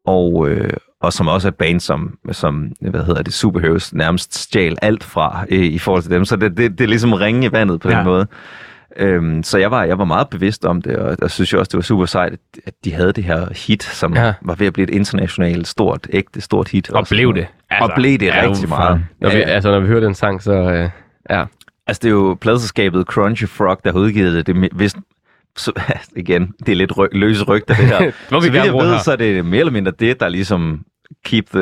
og, 0.05 0.49
øh, 0.49 0.69
og 1.01 1.13
som 1.13 1.27
også 1.27 1.47
er 1.47 1.51
et 1.51 1.55
band, 1.55 1.79
som, 1.79 2.17
som 2.31 2.71
hvad 2.81 3.03
hedder 3.05 3.21
det, 3.21 3.33
Superheroes 3.33 3.93
nærmest 3.93 4.35
stjal 4.35 4.77
alt 4.81 5.03
fra 5.03 5.45
øh, 5.49 5.65
i 5.65 5.79
forhold 5.79 6.01
til 6.03 6.11
dem. 6.11 6.25
Så 6.25 6.35
det, 6.35 6.57
det, 6.57 6.71
det 6.71 6.81
er 6.83 6.87
ligesom 6.87 7.13
ringe 7.13 7.47
i 7.47 7.51
vandet 7.51 7.79
på 7.81 7.89
Ja. 7.89 7.95
den 7.97 8.05
måde. 8.05 8.27
Øhm, 8.95 9.43
så 9.43 9.57
jeg 9.57 9.71
var, 9.71 9.83
jeg 9.83 9.97
var 9.97 10.05
meget 10.05 10.29
bevidst 10.29 10.65
om 10.65 10.81
det, 10.81 10.95
og 10.95 11.17
jeg 11.21 11.31
synes 11.31 11.53
jo 11.53 11.59
også, 11.59 11.69
det 11.69 11.77
var 11.77 11.81
super 11.81 12.05
sejt, 12.05 12.33
at- 12.65 12.73
de 12.85 12.93
havde 12.93 13.13
det 13.13 13.23
her 13.23 13.47
hit, 13.67 13.83
som 13.83 14.13
Ja. 14.15 14.33
var 14.41 14.55
ved 14.55 14.67
at 14.67 14.73
blive 14.73 14.83
et 14.87 14.93
internationalt, 14.93 15.67
stort, 15.67 16.07
ægte, 16.09 16.41
stort 16.41 16.67
hit. 16.69 16.89
Og 16.89 16.99
også. 16.99 17.15
blev 17.15 17.33
det. 17.35 17.47
og 17.81 17.91
blev 17.95 18.17
det 18.19 18.25
ja, 18.25 18.49
rigtig 18.49 18.69
meget. 18.69 19.05
Når 19.21 19.29
vi, 19.29 19.35
Ja, 19.37 19.41
altså, 19.43 19.71
når 19.71 19.79
vi 19.79 19.87
hører 19.87 19.99
den 19.99 20.13
sang, 20.15 20.43
så... 20.43 20.51
Øh, 20.53 20.89
ja. 21.29 21.43
Altså, 21.87 21.99
det 22.03 22.05
er 22.09 22.13
jo 22.13 22.37
pladselskabet 22.41 23.05
Crunchy 23.05 23.47
Frog, 23.47 23.79
der 23.83 23.91
har 23.91 23.99
udgivet 23.99 24.33
det. 24.33 24.55
det 24.55 24.69
vist, 24.75 24.97
så, 25.57 25.71
igen, 26.15 26.53
det 26.65 26.71
er 26.71 26.75
lidt 26.75 26.91
ry- 26.91 27.07
løse 27.11 27.43
rygter, 27.43 27.75
det 27.75 27.85
her. 27.85 27.99
Det 27.99 28.11
vi 28.31 28.41
så 28.41 28.51
gerne 28.51 28.63
jeg 28.65 28.73
ved, 28.73 28.91
her. 28.91 28.99
så 28.99 29.11
er 29.11 29.15
det 29.15 29.45
mere 29.45 29.59
eller 29.59 29.71
mindre 29.73 29.91
det, 29.99 30.19
der 30.19 30.29
ligesom 30.29 30.81
keep 31.25 31.45
the... 31.49 31.61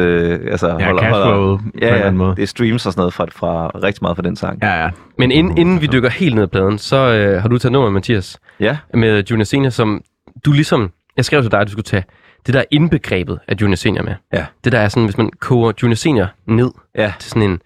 Altså, 0.52 0.68
Ja, 0.68 0.98
cashflowet 0.98 1.60
på 1.60 1.66
en 1.74 1.80
ja, 1.82 1.88
ja, 1.96 2.02
anden 2.02 2.18
måde. 2.18 2.36
det 2.36 2.44
er 2.44 2.48
streams 2.48 2.86
og 2.86 2.94
sådan 2.94 3.02
noget 3.02 3.14
fra, 3.14 3.26
fra 3.32 3.68
rigtig 3.84 4.00
meget 4.02 4.18
fra 4.18 4.24
den 4.24 4.36
sang. 4.36 4.60
Ja, 4.64 4.84
ja. 4.84 4.90
Men 5.18 5.32
inden, 5.32 5.58
inden 5.58 5.82
vi 5.82 5.88
dykker 5.88 6.10
helt 6.10 6.36
ned 6.36 6.44
i 6.44 6.48
pladen, 6.48 6.78
så 6.78 6.96
øh, 6.98 7.42
har 7.42 7.50
du 7.50 7.58
taget 7.58 7.72
nummer, 7.72 7.90
Mathias, 7.90 8.40
Ja, 8.60 8.78
med 8.94 9.24
Junior 9.32 9.44
Senior, 9.44 9.70
som 9.70 10.02
du 10.46 10.52
ligesom... 10.52 10.92
Jeg 11.18 11.26
skrev 11.26 11.42
til 11.42 11.52
dig, 11.52 11.60
at 11.60 11.68
du 11.68 11.72
skulle 11.72 11.84
tage 11.84 12.04
det 12.46 12.54
der 12.54 12.64
indbegrebet 12.72 13.40
af 13.48 13.56
Junior 13.62 13.76
Senior 13.76 14.04
med. 14.04 14.14
Ja. 14.34 14.46
Det 14.64 14.72
der 14.72 14.80
er 14.80 14.88
sådan, 14.90 15.04
hvis 15.06 15.18
man 15.18 15.30
koger 15.40 15.72
Junior 15.84 15.96
Senior 15.96 16.28
ned 16.48 16.72
ja. 16.96 17.14
til 17.20 17.30
sådan 17.30 17.50
en, 17.50 17.62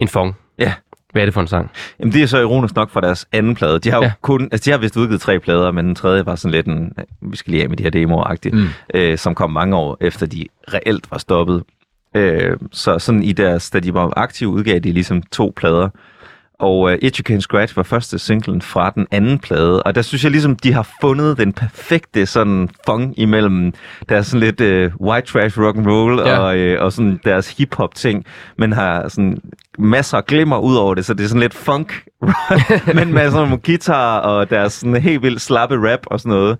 en 0.00 0.08
fong. 0.08 0.36
Hvad 1.14 1.22
er 1.22 1.26
det 1.26 1.34
for 1.34 1.40
en 1.40 1.46
sang? 1.46 1.70
Jamen, 2.00 2.12
det 2.12 2.22
er 2.22 2.26
så 2.26 2.38
ironisk 2.38 2.74
nok 2.74 2.90
fra 2.90 3.00
deres 3.00 3.26
anden 3.32 3.54
plade. 3.54 3.78
De 3.78 3.90
har 3.90 3.96
jo 3.98 4.02
Ja. 4.04 4.12
kun, 4.22 4.48
altså 4.52 4.64
de 4.64 4.70
har 4.70 4.78
vist 4.78 4.96
udgivet 4.96 5.20
tre 5.20 5.40
plader, 5.40 5.72
men 5.72 5.86
den 5.86 5.94
tredje 5.94 6.26
var 6.26 6.34
sådan 6.34 6.52
lidt 6.52 6.66
en, 6.66 6.92
vi 7.20 7.36
skal 7.36 7.50
lige 7.50 7.62
af 7.62 7.68
med 7.68 7.76
de 7.76 7.82
her 7.82 7.90
demoer 7.90 8.50
mm. 8.52 8.68
øh, 8.94 9.18
som 9.18 9.34
kom 9.34 9.50
mange 9.50 9.76
år 9.76 9.96
efter 10.00 10.26
de 10.26 10.44
reelt 10.74 11.10
var 11.10 11.18
stoppet. 11.18 11.62
Øh, 12.16 12.56
så 12.72 12.98
sådan 12.98 13.22
i 13.22 13.32
deres, 13.32 13.70
da 13.70 13.80
de 13.80 13.94
var 13.94 14.12
aktive, 14.16 14.50
udgav 14.50 14.78
de 14.78 14.92
ligesom 14.92 15.22
to 15.22 15.52
plader. 15.56 15.88
Og 16.58 16.80
uh, 16.80 16.92
It 16.92 17.16
You 17.16 17.22
Can 17.22 17.40
Scratch 17.40 17.76
var 17.76 17.82
første 17.82 18.18
singlen 18.18 18.62
fra 18.62 18.90
den 18.90 19.06
anden 19.10 19.38
plade, 19.38 19.82
og 19.82 19.94
der 19.94 20.02
synes 20.02 20.24
jeg 20.24 20.30
ligesom, 20.30 20.56
de 20.56 20.72
har 20.72 20.88
fundet 21.00 21.38
den 21.38 21.52
perfekte 21.52 22.26
sådan 22.26 22.68
fong 22.86 23.18
imellem 23.18 23.72
deres 24.08 24.26
sådan 24.26 24.40
lidt 24.40 24.60
uh, 24.60 25.06
white 25.08 25.26
trash 25.26 25.60
rock 25.60 25.76
and 25.76 25.86
roll 25.86 26.18
Ja. 26.18 26.38
og, 26.38 26.58
uh, 26.58 26.84
og 26.84 26.92
sådan 26.92 27.20
deres 27.24 27.56
hip 27.56 27.74
hop 27.74 27.94
ting, 27.94 28.24
men 28.58 28.72
har 28.72 29.08
sådan 29.08 29.38
masser 29.78 30.16
af 30.18 30.24
glimmer 30.24 30.58
ud 30.58 30.76
over 30.76 30.94
det, 30.94 31.04
så 31.04 31.14
det 31.14 31.24
er 31.24 31.28
sådan 31.28 31.40
lidt 31.40 31.54
funk, 31.54 32.04
men 32.94 33.12
med 33.14 33.30
sådan 33.30 33.48
nogle 33.48 33.58
guitar 33.58 34.18
og 34.18 34.50
deres 34.50 34.72
sådan 34.72 34.96
helt 34.96 35.22
vildt 35.22 35.40
slappe 35.40 35.90
rap 35.90 36.00
og 36.06 36.20
sådan 36.20 36.30
noget. 36.30 36.58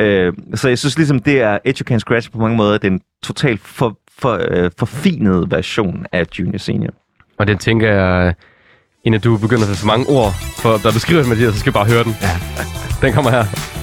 Uh, 0.00 0.34
så 0.54 0.68
jeg 0.68 0.78
synes 0.78 0.96
ligesom, 0.98 1.18
det 1.18 1.40
er 1.42 1.58
You 1.66 1.84
Can 1.84 2.00
Scratch 2.00 2.32
på 2.32 2.38
mange 2.38 2.56
måder 2.56 2.78
den 2.78 3.00
totalt 3.22 3.60
for, 3.60 3.98
for, 4.18 4.34
uh, 4.36 4.70
forfinede 4.78 5.46
version 5.50 6.06
af 6.12 6.24
Junior 6.38 6.58
Senior. 6.58 6.92
Og 7.38 7.46
den 7.46 7.58
tænker 7.58 7.92
jeg, 7.92 8.34
inden 9.04 9.20
du 9.20 9.36
begynder 9.36 9.62
at 9.62 9.68
få 9.68 9.74
for 9.76 9.86
mange 9.86 10.06
ord, 10.06 10.34
for 10.58 10.76
der 10.76 10.92
beskriver 10.92 11.20
den, 11.20 11.28
Mathias, 11.28 11.54
så 11.54 11.60
skal 11.60 11.72
vi 11.72 11.74
bare 11.74 11.86
høre 11.86 12.04
den. 12.04 12.16
Ja. 12.22 12.38
Den 13.02 13.12
kommer 13.12 13.30
her. 13.30 13.77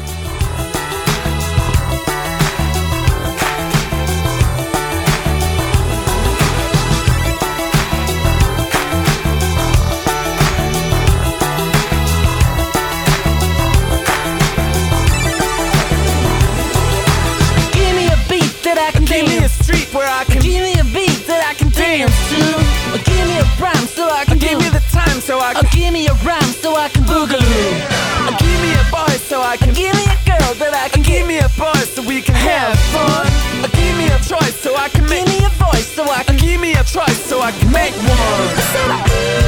So 34.66 34.76
I 34.76 34.90
can 34.90 35.02
Give 35.02 35.12
make 35.12 35.28
me 35.28 35.46
a 35.46 35.50
voice 35.50 35.86
so 35.94 36.04
I 36.04 36.24
can. 36.24 36.38
give 36.38 36.60
me 36.60 36.74
a 36.74 36.84
choice 36.84 37.24
so 37.24 37.40
I 37.40 37.52
can 37.52 37.72
make 37.72 37.94
one. 37.94 39.45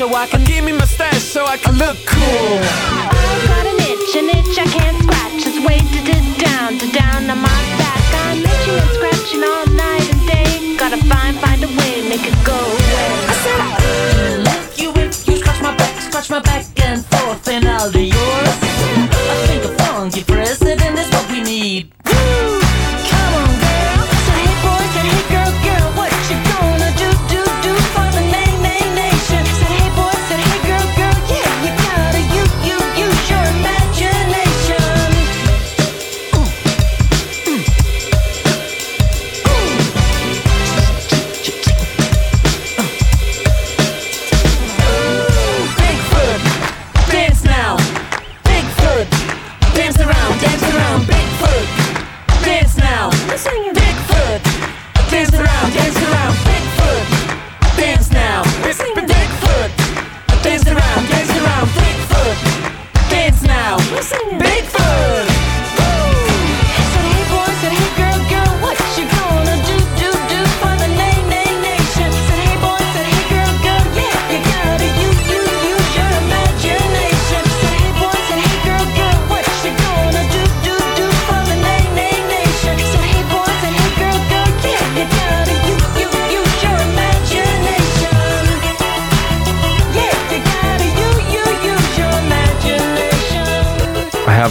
So 0.00 0.14
I 0.14 0.26
can 0.26 0.42
give 0.44 0.64
me 0.64 0.72
my 0.72 0.86
stash 0.86 1.22
so 1.22 1.44
I 1.44 1.58
can 1.58 1.76
look 1.76 1.98
cool. 2.06 3.09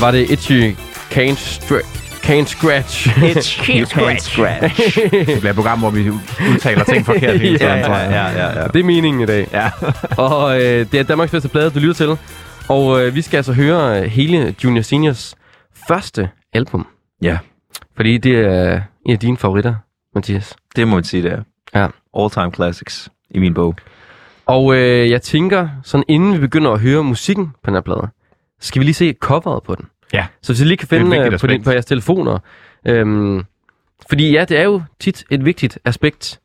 Var 0.10 0.14
det 0.14 0.30
Itchy 0.30 0.76
Can't, 1.12 1.38
Stra- 1.38 1.86
can't 2.28 2.46
Scratch. 2.46 3.24
Itch, 3.24 3.70
you 3.78 3.86
can't 3.86 4.18
scratch. 4.20 5.00
Det 5.12 5.12
bliver 5.40 5.50
et 5.50 5.56
program, 5.56 5.80
hvor 5.80 5.90
vi 5.90 6.10
udtaler 6.54 6.84
ting 6.84 7.06
forkert 7.06 7.40
hele 7.40 7.58
tiden, 7.58 7.78
Ja, 7.78 7.84
tror 7.86 7.96
ja, 7.96 8.02
jeg. 8.02 8.34
ja, 8.36 8.48
ja, 8.48 8.62
ja. 8.62 8.68
Det 8.68 8.80
er 8.80 8.84
meningen 8.84 9.22
i 9.22 9.26
dag. 9.26 9.48
Ja. 9.54 9.70
Og 10.24 10.62
øh, 10.62 10.86
det 10.92 10.94
er 11.00 11.04
Danmarks 11.04 11.32
bedste 11.32 11.50
plade, 11.50 11.70
du 11.70 11.80
lytter 11.80 11.94
til. 11.94 12.18
Og 12.68 13.06
øh, 13.06 13.16
vi 13.16 13.22
skal 13.22 13.38
altså 13.38 13.54
høre 13.54 14.08
hele 14.08 14.56
Junior 14.64 14.82
Seniors 14.82 15.36
første 15.88 16.30
album. 16.54 16.88
Ja. 17.22 17.38
Fordi 17.96 18.18
det 18.18 18.40
er 18.40 18.82
en 19.06 19.12
af 19.12 19.20
dine 19.20 19.38
favoritter, 19.38 19.76
Mathias. 20.16 20.56
Det 20.76 20.88
må 20.88 20.96
man 20.96 21.04
sige, 21.04 21.24
det 21.24 21.32
er. 21.32 21.42
Ja. 21.82 21.88
All 22.20 22.30
time 22.30 22.52
classics 22.56 23.10
i 23.32 23.40
min 23.40 23.54
bog. 23.54 23.76
Og 24.46 24.76
øh, 24.76 25.10
jeg 25.10 25.22
tænker, 25.22 25.70
sådan 25.84 26.04
inden 26.08 26.34
vi 26.34 26.40
begynder 26.40 26.72
at 26.72 26.80
høre 26.80 27.04
musikken 27.04 27.46
på 27.48 27.60
den 27.66 27.74
her 27.74 27.82
plade, 27.82 28.08
skal 28.62 28.80
vi 28.80 28.86
lige 28.86 28.94
se 28.96 29.14
coveret 29.22 29.64
på 29.64 29.76
den. 29.76 29.86
Ja. 30.14 30.26
Så 30.42 30.52
hvis 30.54 30.62
I 30.62 30.64
lige 30.66 30.78
kan 30.78 30.88
finde 30.88 31.18
øh, 31.18 31.24
på, 31.24 31.26
din, 31.26 31.34
aspekt. 31.34 31.64
på 31.64 31.72
jeres 31.72 31.86
telefoner. 31.86 32.40
Øhm, 32.88 33.44
fordi 34.10 34.32
ja, 34.32 34.46
det 34.46 34.60
er 34.60 34.64
jo 34.64 34.82
tit 35.00 35.24
et 35.30 35.46
vigtigt 35.46 35.80
aspekt. 35.86 36.40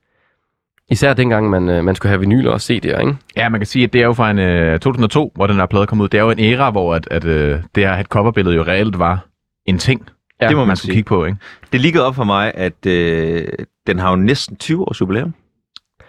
Især 0.91 1.15
dengang, 1.15 1.51
man, 1.51 1.69
øh, 1.69 1.85
man 1.85 1.95
skulle 1.95 2.11
have 2.11 2.21
vinyler 2.21 2.51
og 2.51 2.57
CD'er, 2.63 2.75
ikke? 3.01 3.17
Ja, 3.37 3.49
man 3.49 3.61
kan 3.61 3.67
sige, 3.67 3.85
at 3.85 3.93
det 3.93 4.01
er 4.01 4.05
jo 4.05 4.13
fra 4.13 4.31
en 4.31 4.39
øh, 4.39 4.79
2002, 4.81 5.33
hvor 5.35 5.47
den 5.47 5.57
her 5.57 5.67
plade 5.67 5.87
kom 5.87 6.01
ud. 6.01 6.09
Det 6.09 6.19
er 6.19 6.23
jo 6.25 6.31
en 6.31 6.39
æra, 6.39 6.71
hvor 6.71 6.95
at, 6.95 7.09
at, 7.11 7.25
øh, 7.25 7.61
det 7.75 7.87
her 7.89 7.93
et 7.97 8.07
coverbillede 8.07 8.57
jo 8.57 8.63
reelt 8.63 8.99
var 8.99 9.27
en 9.67 9.79
ting, 9.79 10.09
Ja, 10.41 10.49
det 10.49 10.57
må 10.57 10.61
man, 10.63 10.67
man 10.69 10.77
skulle 10.77 10.95
kigge 10.95 11.09
på, 11.09 11.25
ikke? 11.25 11.39
Det 11.73 11.81
ligger 11.81 12.01
op 12.03 12.15
for 12.15 12.25
mig, 12.25 12.53
at 12.55 12.87
øh, 12.87 13.45
den 13.87 13.99
har 13.99 14.11
jo 14.11 14.17
næsten 14.17 14.57
20 14.57 14.89
års 14.89 15.01
jubilæum. 15.01 15.35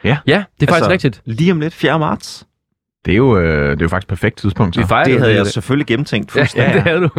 Ja, 0.04 0.18
det 0.28 0.34
er 0.34 0.42
faktisk 0.42 0.74
Altså, 0.74 0.90
rigtigt. 0.90 1.22
Lige 1.26 1.52
om 1.52 1.60
lidt, 1.60 1.74
4. 1.74 2.00
marts. 2.00 2.48
Det 3.06 3.12
er 3.12 3.16
jo, 3.18 3.38
øh, 3.40 3.72
det 3.72 3.82
er 3.82 3.86
jo 3.86 3.90
faktisk 3.90 4.06
et 4.06 4.10
perfekt 4.10 4.38
tidspunkt. 4.38 4.76
Så. 4.76 4.82
Vi 4.82 5.12
Det 5.12 5.20
havde 5.20 5.36
jeg 5.36 5.46
det. 5.46 5.54
selvfølgelig 5.54 5.88
gennemtænkt 5.88 6.36
Ja, 6.36 6.40
fuldstændig. 6.42 6.74
det 6.74 6.82
havde 6.82 7.00
du. 7.00 7.10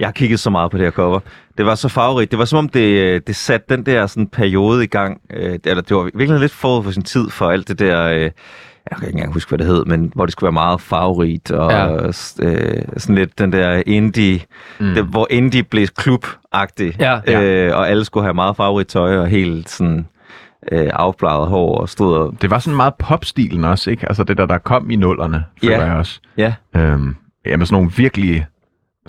Jeg 0.00 0.06
har 0.06 0.12
kigget 0.12 0.40
så 0.40 0.50
meget 0.50 0.70
på 0.70 0.76
det 0.78 0.86
her 0.86 0.90
cover. 0.90 1.20
Det 1.58 1.66
var 1.66 1.74
så 1.74 1.88
farverigt. 1.88 2.30
Det 2.30 2.38
var 2.38 2.44
som 2.44 2.58
om, 2.58 2.68
det, 2.68 2.80
øh, 3.00 3.20
det 3.26 3.36
satte 3.36 3.76
den 3.76 3.86
der 3.86 4.06
sådan, 4.06 4.26
periode 4.26 4.84
i 4.84 4.86
gang. 4.86 5.20
Øh, 5.30 5.58
eller 5.64 5.82
det 5.82 5.96
var 5.96 6.10
virkelig 6.14 6.40
lidt 6.40 6.52
forud 6.52 6.84
for 6.84 6.90
sin 6.90 7.02
tid 7.02 7.30
for 7.30 7.50
alt 7.50 7.68
det 7.68 7.78
der... 7.78 8.02
Øh, 8.08 8.30
jeg 8.90 8.98
kan 8.98 9.08
ikke 9.08 9.16
engang 9.16 9.32
huske, 9.32 9.48
hvad 9.48 9.58
det 9.58 9.66
hed, 9.66 9.84
men 9.84 10.12
hvor 10.14 10.26
det 10.26 10.32
skulle 10.32 10.46
være 10.46 10.52
meget 10.52 10.80
farverigt, 10.80 11.50
og 11.50 11.70
Ja. 11.70 11.86
ja. 11.86 12.06
øh, 12.48 12.82
sådan 12.96 13.14
lidt 13.14 13.38
den 13.38 13.52
der 13.52 13.82
indie, 13.86 14.40
mm. 14.80 14.94
det, 14.94 15.04
hvor 15.04 15.26
indie 15.30 15.62
blev 15.62 15.86
klub-agtig, 16.00 16.96
Ja. 17.00 17.20
Øh, 17.42 17.76
og 17.76 17.88
alle 17.90 18.04
skulle 18.04 18.24
have 18.24 18.34
meget 18.34 18.56
farverigt 18.56 18.88
tøj, 18.88 19.16
og 19.18 19.26
helt 19.26 19.70
sådan 19.70 20.06
øh, 20.72 20.90
afbladet 20.92 21.48
hår, 21.48 21.78
og 21.80 21.88
stod 21.88 22.16
og... 22.16 22.34
Det 22.42 22.50
var 22.50 22.58
sådan 22.58 22.76
meget 22.76 22.94
popstilen 22.98 23.64
også, 23.64 23.90
ikke? 23.90 24.08
Altså 24.08 24.24
det 24.24 24.38
der, 24.38 24.46
der 24.46 24.58
kom 24.58 24.90
i 24.90 24.96
nullerne, 24.96 25.44
føler 25.60 25.76
Ja. 25.78 25.84
jeg 25.84 25.94
også. 25.94 26.20
Ja, 26.36 26.54
Øhm, 26.76 27.16
ja, 27.46 27.56
med 27.56 27.66
sådan 27.66 27.74
nogle 27.74 27.90
virkelig 27.96 28.46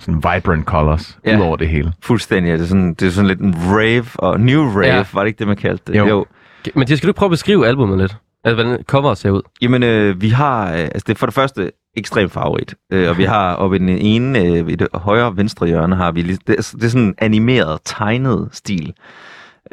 sådan 0.00 0.16
vibrant 0.34 0.66
colors 0.66 1.18
Ja. 1.26 1.30
ja. 1.30 1.38
ud 1.38 1.42
over 1.42 1.56
det 1.56 1.68
hele. 1.68 1.92
fuldstændig. 2.02 2.52
Det 2.52 2.60
er 2.60 2.66
sådan, 2.66 2.94
det 2.94 3.06
er 3.06 3.10
sådan 3.10 3.28
lidt 3.28 3.40
en 3.40 3.54
rave, 3.58 4.04
og 4.14 4.40
new 4.40 4.62
rave, 4.62 4.86
Ja. 4.86 4.96
ja. 4.96 5.04
var 5.12 5.20
det 5.20 5.28
ikke 5.28 5.38
det, 5.38 5.46
man 5.46 5.56
kaldte 5.56 5.92
det? 5.92 5.98
Jo. 5.98 6.06
jo. 6.06 6.26
Mathias, 6.74 6.98
skal 6.98 7.06
du 7.06 7.10
ikke 7.10 7.18
prøve 7.18 7.26
at 7.28 7.30
beskrive 7.30 7.66
albumet 7.66 7.98
lidt? 7.98 8.16
Altså, 8.44 8.62
hvordan 8.64 8.82
coveret 8.84 9.18
ser 9.18 9.30
ud? 9.30 9.42
Jamen, 9.62 9.82
øh, 9.82 10.20
vi 10.22 10.28
har, 10.28 10.72
øh, 10.72 10.78
altså 10.78 11.04
det 11.06 11.14
er 11.14 11.18
for 11.18 11.26
det 11.26 11.34
første 11.34 11.70
ekstremt 11.96 12.32
favorit, 12.32 12.74
øh, 12.92 13.08
og 13.10 13.18
vi 13.18 13.24
har 13.24 13.54
oppe 13.54 13.76
i 13.76 13.78
den 13.78 13.88
ene, 13.88 14.38
øh, 14.38 14.68
i 14.68 14.74
det 14.74 14.88
højre 14.94 15.36
venstre 15.36 15.66
hjørne, 15.66 15.96
har 15.96 16.12
vi 16.12 16.22
lige, 16.22 16.38
det, 16.46 16.52
er, 16.58 16.72
det 16.76 16.84
er 16.84 16.88
sådan 16.88 17.06
en 17.06 17.14
animeret, 17.18 17.78
tegnet 17.84 18.48
stil. 18.52 18.92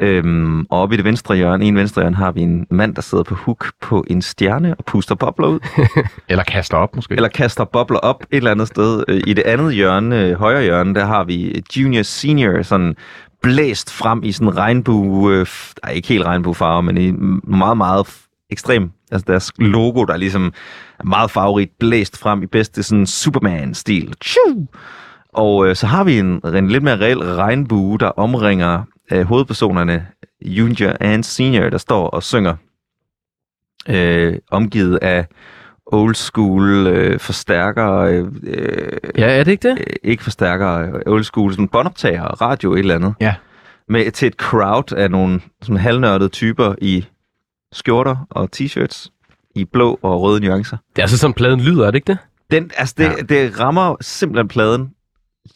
Øhm, 0.00 0.60
og 0.60 0.80
oppe 0.80 0.94
i 0.94 0.96
det 0.96 1.04
venstre 1.04 1.36
hjørne, 1.36 1.64
en 1.64 1.76
venstre 1.76 2.02
hjørne, 2.02 2.16
har 2.16 2.32
vi 2.32 2.40
en 2.40 2.66
mand, 2.70 2.94
der 2.94 3.02
sidder 3.02 3.24
på 3.24 3.34
hook 3.34 3.72
på 3.80 4.04
en 4.10 4.22
stjerne 4.22 4.74
og 4.78 4.84
puster 4.84 5.14
bobler 5.14 5.46
ud, 5.46 5.60
Eller 6.28 6.44
kaster 6.44 6.76
op, 6.76 6.96
måske. 6.96 7.14
eller 7.14 7.28
kaster 7.28 7.64
bobler 7.64 7.98
op 7.98 8.22
et 8.30 8.36
eller 8.36 8.50
andet 8.50 8.68
sted. 8.68 9.04
Øh, 9.08 9.20
I 9.26 9.34
det 9.34 9.42
andet 9.42 9.74
hjørne, 9.74 10.24
øh, 10.24 10.34
højre 10.38 10.62
hjørne, 10.62 10.94
der 10.94 11.04
har 11.04 11.24
vi 11.24 11.62
junior 11.76 12.02
senior, 12.02 12.62
sådan 12.62 12.96
blæst 13.42 13.92
frem 13.92 14.22
i 14.22 14.32
sådan 14.32 14.56
regnbue, 14.56 15.32
øh, 15.32 15.46
nej, 15.84 15.92
ikke 15.92 16.08
helt 16.08 16.24
regnbuefarve, 16.24 16.82
men 16.82 16.98
i 16.98 17.12
meget, 17.44 17.76
meget 17.76 18.06
ekstrem, 18.50 18.90
altså 19.12 19.24
deres 19.26 19.52
logo, 19.58 20.04
der 20.04 20.16
ligesom 20.16 20.52
er 20.98 21.04
meget 21.04 21.30
favorit, 21.30 21.70
blæst 21.80 22.18
frem 22.18 22.42
i 22.42 22.46
bedste 22.46 22.82
sådan 22.82 23.06
Superman-stil. 23.06 24.14
Tju! 24.20 24.66
Og 25.32 25.68
øh, 25.68 25.76
så 25.76 25.86
har 25.86 26.04
vi 26.04 26.18
en, 26.18 26.40
en 26.54 26.68
lidt 26.68 26.82
mere 26.82 27.00
reel 27.00 27.18
regnbue, 27.18 27.98
der 27.98 28.08
omringer 28.08 28.82
øh, 29.12 29.22
hovedpersonerne, 29.26 30.06
junior 30.42 30.92
and 31.00 31.24
senior, 31.24 31.68
der 31.68 31.78
står 31.78 32.08
og 32.08 32.22
synger, 32.22 32.56
øh, 33.88 34.38
omgivet 34.50 34.98
af 35.02 35.26
old 35.86 36.14
school 36.14 36.86
øh, 36.86 37.20
forstærker, 37.20 37.92
øh, 37.92 38.26
Ja, 39.18 39.38
er 39.38 39.44
det 39.44 39.50
ikke 39.52 39.68
det? 39.68 39.78
øh, 39.78 39.96
ikke 40.02 40.22
forstærker, 40.22 40.68
øh, 40.68 41.00
old 41.06 41.24
school, 41.24 41.52
sådan 41.52 41.68
båndoptager, 41.68 42.24
radio 42.24 42.72
et 42.74 42.78
eller 42.78 42.94
andet. 42.94 43.14
Ja. 43.20 43.34
Med, 43.88 44.10
til 44.10 44.28
et 44.28 44.34
crowd 44.34 44.92
af 44.92 45.10
nogle 45.10 45.40
sådan 45.62 45.76
halvnørdede 45.76 46.28
typer 46.28 46.74
i 46.80 47.06
skjorter 47.72 48.26
og 48.30 48.48
t-shirts 48.56 49.08
i 49.54 49.64
blå 49.64 49.98
og 50.02 50.22
røde 50.22 50.40
nuancer. 50.40 50.76
Det 50.90 50.98
er 50.98 51.02
altså 51.02 51.18
sådan, 51.18 51.34
pladen 51.34 51.60
lyder, 51.60 51.86
er 51.86 51.90
det 51.90 51.94
ikke 51.98 52.06
det? 52.12 52.18
Den, 52.50 52.70
altså 52.76 52.94
det, 52.98 53.04
ja. 53.04 53.12
det 53.34 53.60
rammer 53.60 53.96
simpelthen 54.00 54.48
pladen 54.48 54.90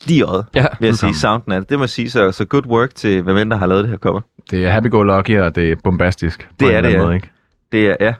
lige 0.06 0.18
i 0.18 0.22
øjet, 0.22 0.46
Ja. 0.54 0.66
vil 0.80 0.86
jeg 0.86 0.94
sige, 0.94 0.98
fuldkommen. 0.98 1.14
sounden 1.14 1.52
af 1.52 1.60
det. 1.60 1.70
Det 1.70 1.78
må 1.78 1.82
jeg 1.84 1.90
sige, 1.90 2.10
så, 2.10 2.32
så 2.32 2.44
good 2.44 2.66
work 2.66 2.94
til 2.94 3.22
hvem 3.22 3.36
end 3.36 3.50
der 3.50 3.56
har 3.56 3.66
lavet 3.66 3.84
det 3.84 3.90
her 3.90 3.98
cover. 3.98 4.20
Det 4.50 4.66
er 4.66 4.70
happy-go-lucky, 4.70 5.40
og 5.40 5.54
det 5.54 5.72
er 5.72 5.76
bombastisk. 5.84 6.48
på 6.48 6.54
Det 6.60 6.74
er 6.74 6.80
det, 6.80 6.92
ja. 6.92 7.02
måde, 7.02 7.14
ikke? 7.14 7.30
Det 7.72 7.86
er, 7.86 7.96
ja. 8.00 8.14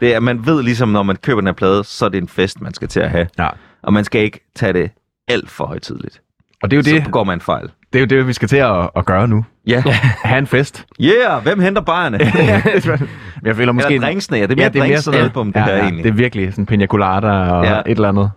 Det 0.00 0.14
er, 0.14 0.20
man 0.20 0.46
ved 0.46 0.62
ligesom, 0.62 0.88
når 0.88 1.02
man 1.02 1.16
køber 1.16 1.40
den 1.40 1.46
her 1.48 1.52
plade, 1.54 1.84
så 1.84 2.04
er 2.04 2.08
det 2.08 2.18
en 2.18 2.28
fest, 2.28 2.60
man 2.60 2.74
skal 2.74 2.88
til 2.88 3.00
at 3.00 3.10
have. 3.10 3.28
Ja. 3.38 3.48
Og 3.82 3.92
man 3.92 4.04
skal 4.04 4.20
ikke 4.22 4.50
tage 4.54 4.72
det 4.72 4.90
alt 5.28 5.50
for 5.50 5.66
højtidligt. 5.66 6.20
Og 6.62 6.70
det 6.70 6.76
er 6.76 6.78
jo 6.78 6.82
Så 6.82 6.90
det, 6.90 7.04
begår 7.04 7.24
man 7.24 7.36
en 7.36 7.40
fejl. 7.40 7.70
Det, 7.92 7.98
er 7.98 8.00
jo 8.00 8.06
det 8.06 8.26
vi 8.26 8.32
skal 8.32 8.48
til 8.48 8.56
at, 8.56 8.90
at 8.96 9.04
gøre 9.06 9.28
nu. 9.28 9.44
Ja. 9.66 9.82
Ha' 10.24 10.38
en 10.38 10.46
fest. 10.46 10.86
Yeah, 11.00 11.42
hvem 11.42 11.60
henter 11.60 11.82
bajerne? 11.82 12.18
Men 13.42 13.46
jeg 13.46 13.56
føler 13.56 13.72
måske... 13.72 13.94
Eller 13.94 14.06
drinksene, 14.06 14.36
ja. 14.38 14.42
Det 14.46 14.52
er 14.52 14.56
mere, 14.56 14.64
ja, 14.64 14.68
det 14.68 14.80
er 14.82 14.86
mere 14.86 14.98
sådan 15.00 15.20
album, 15.20 15.52
det 15.52 15.60
ja, 15.60 15.64
her 15.64 15.74
ja, 15.74 15.82
egentlig. 15.82 16.04
Det 16.04 16.10
er 16.10 16.14
virkelig 16.14 16.52
sådan 16.52 16.66
pina 16.66 16.86
colada 16.86 17.26
og 17.28 17.64
Ja. 17.64 17.72
ja. 17.74 17.78
et 17.78 17.82
eller 17.86 18.08
andet. 18.08 18.30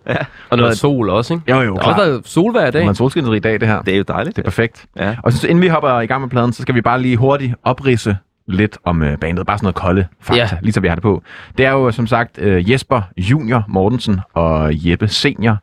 Og 0.50 0.58
noget 0.58 0.78
sol 0.78 1.10
også, 1.10 1.34
ikke? 1.34 1.52
Jo, 1.52 1.60
jo, 1.60 1.74
Der 1.76 1.82
har 1.84 1.96
været 1.96 2.22
solvejr 2.24 2.62
i 2.66 2.70
dag. 2.70 2.80
Det 2.80 2.84
er 2.86 2.88
en 2.88 2.94
solskinsrig 2.94 3.44
dag, 3.44 3.60
det 3.60 3.68
her. 3.68 3.82
Det 3.82 3.94
er 3.94 3.98
jo 3.98 4.04
dejligt. 4.08 4.36
Det 4.36 4.42
er 4.42 4.46
perfekt. 4.46 4.86
Ja. 4.98 5.16
Og 5.22 5.32
så 5.32 5.48
inden 5.48 5.62
vi 5.62 5.68
hopper 5.68 6.00
i 6.00 6.06
gang 6.06 6.20
med 6.20 6.30
pladen, 6.30 6.52
så 6.52 6.62
skal 6.62 6.74
vi 6.74 6.80
bare 6.80 7.02
lige 7.02 7.16
hurtigt 7.16 7.54
oprise 7.64 8.16
lidt 8.48 8.78
om 8.84 9.02
øh, 9.02 9.18
bandet. 9.18 9.46
Bare 9.46 9.58
sådan 9.58 9.64
noget 9.64 9.74
kolde 9.74 10.06
fakta, 10.20 10.40
Ja. 10.42 10.48
ja. 10.52 10.56
lige 10.62 10.72
så 10.72 10.80
vi 10.80 10.88
har 10.88 10.94
det 10.94 11.02
på. 11.02 11.22
Det 11.58 11.66
er 11.66 11.70
jo 11.70 11.90
som 11.90 12.06
sagt 12.06 12.38
øh, 12.38 12.70
Jesper 12.70 13.02
Junior 13.16 13.64
Mortensen 13.68 14.20
og 14.34 14.70
Jeppe 14.72 15.08
Senior 15.08 15.56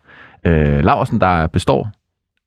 øh, 0.46 0.84
Laversen, 0.84 1.22
der 1.22 1.48
består 1.48 1.90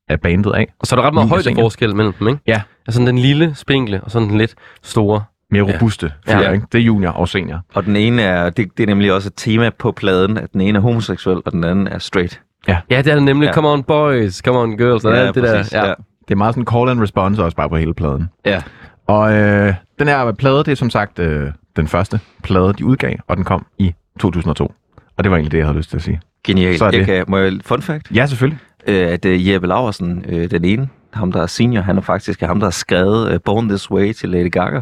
af 0.08 0.20
bandet 0.20 0.52
af. 0.54 0.72
Og 0.80 0.86
så 0.86 0.94
er 0.96 1.00
der 1.00 1.06
ret 1.06 1.14
meget 1.14 1.24
Junior 1.24 1.34
højde 1.34 1.44
senior. 1.44 1.62
forskel 1.64 1.96
mellem 1.96 2.12
dem, 2.12 2.28
ikke? 2.28 2.40
Ja. 2.46 2.60
Altså 2.86 3.00
den 3.00 3.18
lille, 3.18 3.54
spinkle, 3.54 4.00
og 4.00 4.10
sådan 4.10 4.28
den 4.28 4.38
lidt 4.38 4.54
store. 4.82 5.22
Mere 5.50 5.66
Ja. 5.68 5.74
robuste 5.74 6.12
Ja. 6.28 6.38
fyre, 6.38 6.54
ikke? 6.54 6.66
Det 6.72 6.78
er 6.78 6.82
junior 6.82 7.10
og 7.12 7.28
senior. 7.28 7.60
Og 7.74 7.84
den 7.84 7.96
ene 7.96 8.22
er, 8.22 8.50
det, 8.50 8.68
det 8.76 8.82
er 8.82 8.86
nemlig 8.86 9.12
også 9.12 9.28
et 9.28 9.32
tema 9.36 9.70
på 9.78 9.92
pladen, 9.92 10.38
at 10.38 10.52
den 10.52 10.60
ene 10.60 10.78
er 10.78 10.82
homoseksuel, 10.82 11.40
og 11.46 11.52
den 11.52 11.64
anden 11.64 11.86
er 11.88 11.98
straight. 11.98 12.40
Ja, 12.68 12.78
det 12.90 12.98
er 12.98 13.02
det 13.14 13.22
nemlig. 13.22 13.46
Ja. 13.46 13.52
Come 13.52 13.68
on 13.68 13.82
boys, 13.82 14.36
come 14.36 14.58
on 14.58 14.76
girls, 14.78 15.04
og 15.04 15.12
ja, 15.12 15.18
alt 15.18 15.34
det 15.34 15.42
der. 15.42 15.56
præcis, 15.56 15.72
Ja. 15.72 15.86
Ja. 15.86 15.92
Det 16.28 16.30
er 16.34 16.36
meget 16.36 16.54
sådan 16.54 16.66
call 16.66 16.88
and 16.88 17.00
response 17.00 17.44
også 17.44 17.56
bare 17.56 17.68
på 17.68 17.76
hele 17.76 17.94
pladen. 17.94 18.28
ja. 18.46 18.62
Og 19.06 19.32
øh, 19.34 19.74
den 19.98 20.08
her 20.08 20.32
plade, 20.32 20.58
det 20.58 20.68
er 20.68 20.74
som 20.74 20.90
sagt 20.90 21.18
øh, 21.18 21.50
den 21.76 21.88
første 21.88 22.20
plade, 22.42 22.72
de 22.72 22.84
udgav, 22.84 23.14
og 23.28 23.36
den 23.36 23.44
kom 23.44 23.66
i 23.78 23.94
2002. 24.20 24.72
Og 25.16 25.24
det 25.24 25.30
var 25.30 25.36
egentlig 25.36 25.52
det, 25.52 25.58
jeg 25.58 25.66
havde 25.66 25.76
lyst 25.78 25.90
til 25.90 25.96
at 25.96 26.02
sige. 26.02 26.20
Genialt. 26.44 26.78
Så 26.78 26.84
er 26.84 26.88
Jeg 26.90 26.98
det. 26.98 27.06
kan, 27.06 27.24
må 27.28 27.38
jeg, 27.38 27.52
fun 27.64 27.82
fact, 27.82 28.10
Ja, 28.14 28.26
selvfølgelig. 28.26 28.58
Øh, 28.86 29.08
at 29.12 29.24
øh, 29.24 29.48
Jeppe 29.48 29.66
Laversen, 29.68 30.24
øh, 30.28 30.50
den 30.50 30.64
ene, 30.64 30.88
ham 31.12 31.32
der 31.32 31.42
er 31.42 31.46
senior, 31.46 31.82
han 31.82 31.96
er 31.96 32.02
faktisk 32.02 32.40
ham, 32.40 32.58
der 32.60 32.66
har 32.66 32.70
skrevet 32.70 33.32
øh, 33.32 33.40
Born 33.44 33.68
This 33.68 33.90
Way 33.90 34.12
til 34.12 34.28
Lady 34.28 34.50
Gaga. 34.50 34.80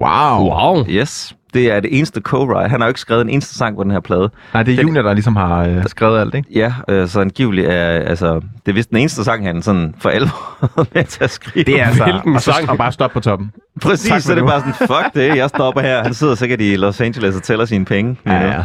Wow. 0.00 0.50
Wow. 0.50 0.86
Yes. 0.88 1.36
Det 1.54 1.72
er 1.72 1.80
det 1.80 1.98
eneste 1.98 2.20
co-write. 2.28 2.68
Han 2.68 2.80
har 2.80 2.86
jo 2.86 2.88
ikke 2.88 3.00
skrevet 3.00 3.20
en 3.22 3.28
eneste 3.28 3.54
sang 3.54 3.76
på 3.76 3.82
den 3.82 3.90
her 3.90 4.00
plade. 4.00 4.30
Nej, 4.54 4.62
det 4.62 4.72
er 4.72 4.76
Den- 4.76 4.86
Junior, 4.86 5.02
der 5.02 5.12
ligesom 5.12 5.36
har 5.36 5.64
øh, 5.64 5.84
skrevet 5.86 6.20
alt, 6.20 6.34
ikke? 6.34 6.48
Ja, 6.54 6.74
øh, 6.88 7.08
så 7.08 7.20
angiveligt 7.20 7.66
er, 7.68 7.86
altså, 7.88 8.34
det 8.34 8.68
er 8.68 8.72
vist 8.72 8.90
den 8.90 8.98
eneste 8.98 9.24
sang, 9.24 9.46
han 9.46 9.62
sådan 9.62 9.94
for 9.98 10.08
alvor 10.08 10.58
er 10.80 10.84
med 10.94 11.04
til 11.04 11.24
at 11.24 11.30
skrive. 11.30 11.64
Det 11.64 11.80
er 11.80 11.86
altså, 11.86 12.04
Hvilken 12.04 12.34
og, 12.34 12.40
så, 12.42 12.52
sang? 12.52 12.70
og 12.70 12.78
bare 12.78 12.92
stop 12.92 13.10
på 13.10 13.20
toppen. 13.20 13.52
Præcis, 13.82 14.08
Tak 14.10 14.20
så 14.20 14.34
det 14.34 14.42
er 14.42 14.46
bare 14.46 14.60
sådan, 14.60 14.74
fuck 14.74 15.14
det, 15.14 15.36
jeg 15.36 15.48
stopper 15.48 15.80
her. 15.80 16.02
Han 16.02 16.14
sidder 16.14 16.34
sikkert 16.34 16.60
i 16.60 16.76
Los 16.76 17.00
Angeles 17.00 17.36
og 17.36 17.42
tæller 17.42 17.64
sine 17.64 17.84
penge. 17.84 18.16
Ja, 18.26 18.46
ja. 18.46 18.62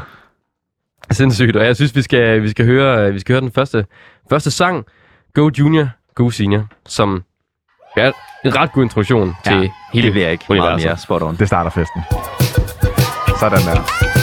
Sindssygt, 1.11 1.55
og 1.55 1.65
jeg 1.65 1.75
synes, 1.75 1.95
vi 1.95 2.01
skal, 2.01 2.41
vi 2.43 2.49
skal, 2.49 2.65
høre, 2.65 3.13
vi 3.13 3.19
skal 3.19 3.33
høre 3.33 3.41
den 3.41 3.51
første, 3.51 3.85
første 4.31 4.51
sang, 4.51 4.85
Go 5.33 5.49
Junior, 5.59 5.87
Go 6.15 6.29
Senior, 6.29 6.63
som 6.85 7.23
er 7.97 8.11
en 8.45 8.55
ret 8.55 8.71
god 8.71 8.83
introduktion 8.83 9.35
ja, 9.45 9.51
til 9.51 9.71
hele 9.93 10.05
Det 10.05 10.13
bliver 10.13 10.29
ikke 10.29 10.45
meget 10.49 10.59
universet. 10.59 10.87
mere 10.87 10.97
spot 10.97 11.21
on. 11.21 11.35
Det 11.35 11.47
starter 11.47 11.69
festen. 11.69 12.01
Sådan 13.39 13.59
der. 13.61 14.20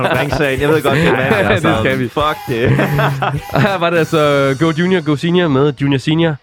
Okay, 0.00 0.24
vi 0.24 0.30
skal 0.30 0.30
starte 0.30 0.30
omkring 0.30 0.32
sagen. 0.32 0.60
Jeg 0.60 0.68
ved 0.68 0.82
godt, 0.82 0.94
det 0.94 1.06
er 1.06 1.12
mand, 1.12 1.64
Ja, 1.64 1.70
det 1.70 1.78
skal 1.84 1.98
vi. 1.98 2.08
Fuck 2.08 2.38
det. 2.48 2.70
Her 3.62 3.78
var 3.82 3.90
det 3.90 3.98
altså 3.98 4.56
Go 4.60 4.72
Junior, 4.78 5.00
Go 5.00 5.16
Senior 5.16 5.48
med 5.48 5.72
Junior 5.80 5.98
Senior 5.98 6.34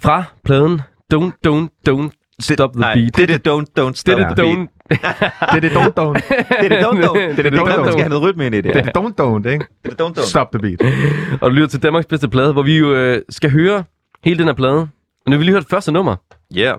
fra 0.00 0.24
pladen 0.44 0.80
Don't, 1.14 1.30
Don't, 1.46 1.68
Don't 1.90 2.10
Stop 2.40 2.72
the 2.72 2.80
Nej, 2.80 2.94
Beat. 2.94 3.16
det 3.16 3.22
er 3.30 3.38
det 3.38 3.48
don't, 3.48 3.64
don't 3.80 3.94
stop 3.94 4.18
Det 4.18 4.26
det 4.28 4.36
the 4.36 4.44
beat. 4.56 4.68
Det 5.52 5.56
er 5.56 5.60
det 5.60 5.70
don't 5.70 5.94
don't. 6.00 6.12
Det 6.60 6.64
er 6.64 6.68
det 6.68 6.78
don't, 6.84 7.04
don't. 7.04 7.36
Det 7.36 7.46
er 7.46 7.50
det 7.50 7.58
don't, 7.58 7.66
don't, 7.66 7.78
don't. 7.78 7.90
skal 7.90 8.00
have 8.00 8.08
noget 8.08 8.22
rytme 8.22 8.46
ind 8.46 8.54
i 8.54 8.60
det. 8.60 8.74
Det 8.74 8.76
er 8.76 8.82
det 8.82 8.96
don't 8.98 9.14
don't, 9.24 9.52
ikke? 9.52 9.66
Det 9.84 10.00
er 10.00 10.04
don't, 10.08 10.18
don't. 10.18 10.26
Stop 10.28 10.52
the 10.52 10.58
beat. 10.58 10.92
Og 11.40 11.50
du 11.50 11.54
lytter 11.54 11.68
til 11.68 11.82
Danmarks 11.82 12.06
bedste 12.06 12.28
plade, 12.28 12.52
hvor 12.52 12.62
vi 12.62 12.78
jo 12.78 12.94
øh, 12.94 13.22
skal 13.28 13.50
høre 13.50 13.84
hele 14.24 14.38
den 14.38 14.46
her 14.46 14.54
plade. 14.54 14.78
Og 14.78 14.88
nu 15.26 15.32
har 15.32 15.38
vi 15.38 15.44
lige 15.44 15.54
hørt 15.54 15.64
første 15.70 15.92
nummer. 15.92 16.16
Yeah. 16.58 16.78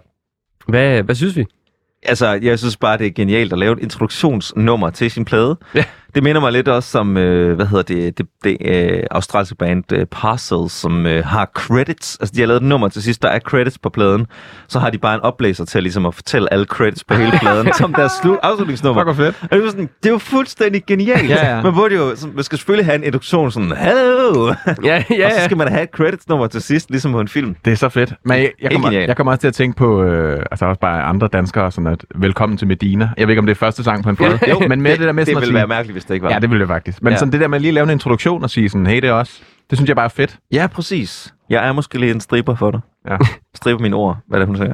Hvad, 0.67 1.03
hvad 1.03 1.15
synes 1.15 1.35
vi? 1.35 1.45
Altså, 2.05 2.39
jeg 2.41 2.59
synes 2.59 2.77
bare, 2.77 2.97
det 2.97 3.07
er 3.07 3.11
genialt 3.11 3.53
at 3.53 3.59
lave 3.59 3.73
et 3.73 3.79
introduktionsnummer 3.79 4.89
til 4.89 5.11
sin 5.11 5.25
plade. 5.25 5.57
Ja. 5.75 5.83
Det 6.15 6.23
minder 6.23 6.41
mig 6.41 6.51
lidt 6.51 6.67
også 6.67 6.89
som, 6.89 7.17
øh, 7.17 7.55
hvad 7.55 7.65
hedder 7.65 7.83
det, 7.83 8.17
det, 8.17 8.25
det 8.43 8.57
øh, 8.65 9.03
australske 9.11 9.55
band 9.55 9.93
øh, 9.93 10.05
Parcels, 10.05 10.71
som 10.71 11.05
øh, 11.05 11.25
har 11.25 11.45
credits. 11.53 12.17
Altså, 12.21 12.33
de 12.35 12.39
har 12.39 12.47
lavet 12.47 12.61
et 12.61 12.67
nummer 12.67 12.87
til 12.87 13.03
sidst, 13.03 13.21
der 13.23 13.29
er 13.29 13.39
credits 13.39 13.77
på 13.77 13.89
pladen. 13.89 14.25
Så 14.67 14.79
har 14.79 14.89
de 14.89 14.97
bare 14.97 15.15
en 15.15 15.21
oplæser 15.21 15.65
til 15.65 15.83
ligesom 15.83 16.05
at 16.05 16.15
fortælle 16.15 16.53
alle 16.53 16.65
credits 16.65 17.03
på 17.03 17.13
hele 17.13 17.31
pladen, 17.41 17.73
som 17.73 17.93
deres 17.93 18.11
slu- 18.11 18.39
afslutningsnummer. 18.43 19.05
Fuck, 19.05 19.17
fedt. 19.17 19.35
Og 19.41 19.49
det, 19.51 19.63
var 19.63 19.69
sådan, 19.69 19.89
det 20.03 20.09
er 20.09 20.13
jo 20.13 20.17
fuldstændig 20.17 20.83
genialt. 20.87 21.29
Ja, 21.29 21.55
ja. 21.55 21.61
Man, 21.61 21.73
burde 21.73 21.95
jo, 21.95 22.15
så, 22.15 22.27
man 22.35 22.43
skal 22.43 22.57
selvfølgelig 22.57 22.85
have 22.85 22.95
en 22.95 23.03
introduktion 23.03 23.51
sådan, 23.51 23.71
Hello! 23.77 24.53
Ja, 24.83 25.03
ja, 25.09 25.25
Og 25.25 25.31
så 25.31 25.37
ja. 25.39 25.45
skal 25.45 25.57
man 25.57 25.67
have 25.67 25.83
et 25.83 25.89
credits-nummer 25.89 26.47
til 26.47 26.61
sidst, 26.61 26.89
ligesom 26.89 27.11
på 27.11 27.19
en 27.19 27.27
film. 27.27 27.55
Det 27.65 27.71
er 27.73 27.77
så 27.77 27.89
fedt. 27.89 28.13
Men 28.25 28.37
jeg, 28.37 28.51
jeg, 28.61 28.71
kommer, 28.71 28.91
jeg 28.91 29.17
kommer 29.17 29.31
også 29.31 29.41
til 29.41 29.47
at 29.47 29.53
tænke 29.53 29.77
på, 29.77 30.03
øh, 30.03 30.45
altså 30.51 30.65
også 30.65 30.79
bare 30.79 31.01
andre 31.03 31.27
danskere, 31.33 31.71
sådan 31.71 31.87
at 31.87 32.05
velkommen 32.15 32.57
til 32.57 32.67
Medina. 32.67 33.09
Jeg 33.17 33.27
ved 33.27 33.31
ikke, 33.31 33.39
om 33.39 33.45
det 33.45 33.51
er 33.53 33.59
første 33.59 33.83
sang 33.83 34.03
på 34.03 34.09
en 34.09 34.15
plade. 34.15 34.39
Jo, 34.49 34.59
men 34.59 34.81
med 34.81 34.91
det, 34.91 34.99
der 34.99 35.11
med 35.11 35.25
det 35.25 35.27
sådan 35.27 35.37
at 35.37 35.41
ville 35.41 35.45
sige, 35.45 35.55
være 35.55 35.67
mærkeligt, 35.67 35.93
hvis 36.03 36.07
det 36.07 36.13
ikke 36.13 36.23
var. 36.23 36.31
Ja, 36.33 36.39
det 36.39 36.49
ville 36.49 36.59
det 36.61 36.67
faktisk. 36.67 37.01
Men 37.03 37.13
Ja. 37.13 37.17
sådan 37.17 37.31
det 37.31 37.41
der 37.41 37.47
med 37.47 37.55
at 37.55 37.61
lige 37.61 37.71
lave 37.71 37.83
en 37.83 37.89
introduktion 37.89 38.43
og 38.43 38.49
sige 38.49 38.69
sådan, 38.69 38.87
hey, 38.87 38.95
det 39.01 39.09
er 39.09 39.13
os. 39.13 39.43
Det 39.69 39.77
synes 39.77 39.87
jeg 39.87 39.95
bare 39.95 40.05
er 40.05 40.09
fedt. 40.09 40.37
Ja, 40.51 40.67
præcis. 40.67 41.33
Jeg 41.49 41.67
er 41.67 41.71
måske 41.71 41.99
lige 41.99 42.11
en 42.11 42.19
striber 42.19 42.55
for 42.55 42.71
dig. 42.71 42.79
Ja. 43.09 43.17
Striber 43.55 43.79
mine 43.81 43.95
ord, 43.95 44.17
hvad 44.27 44.39
det 44.39 44.43
er, 44.43 44.47
hun 44.47 44.57
siger. 44.57 44.73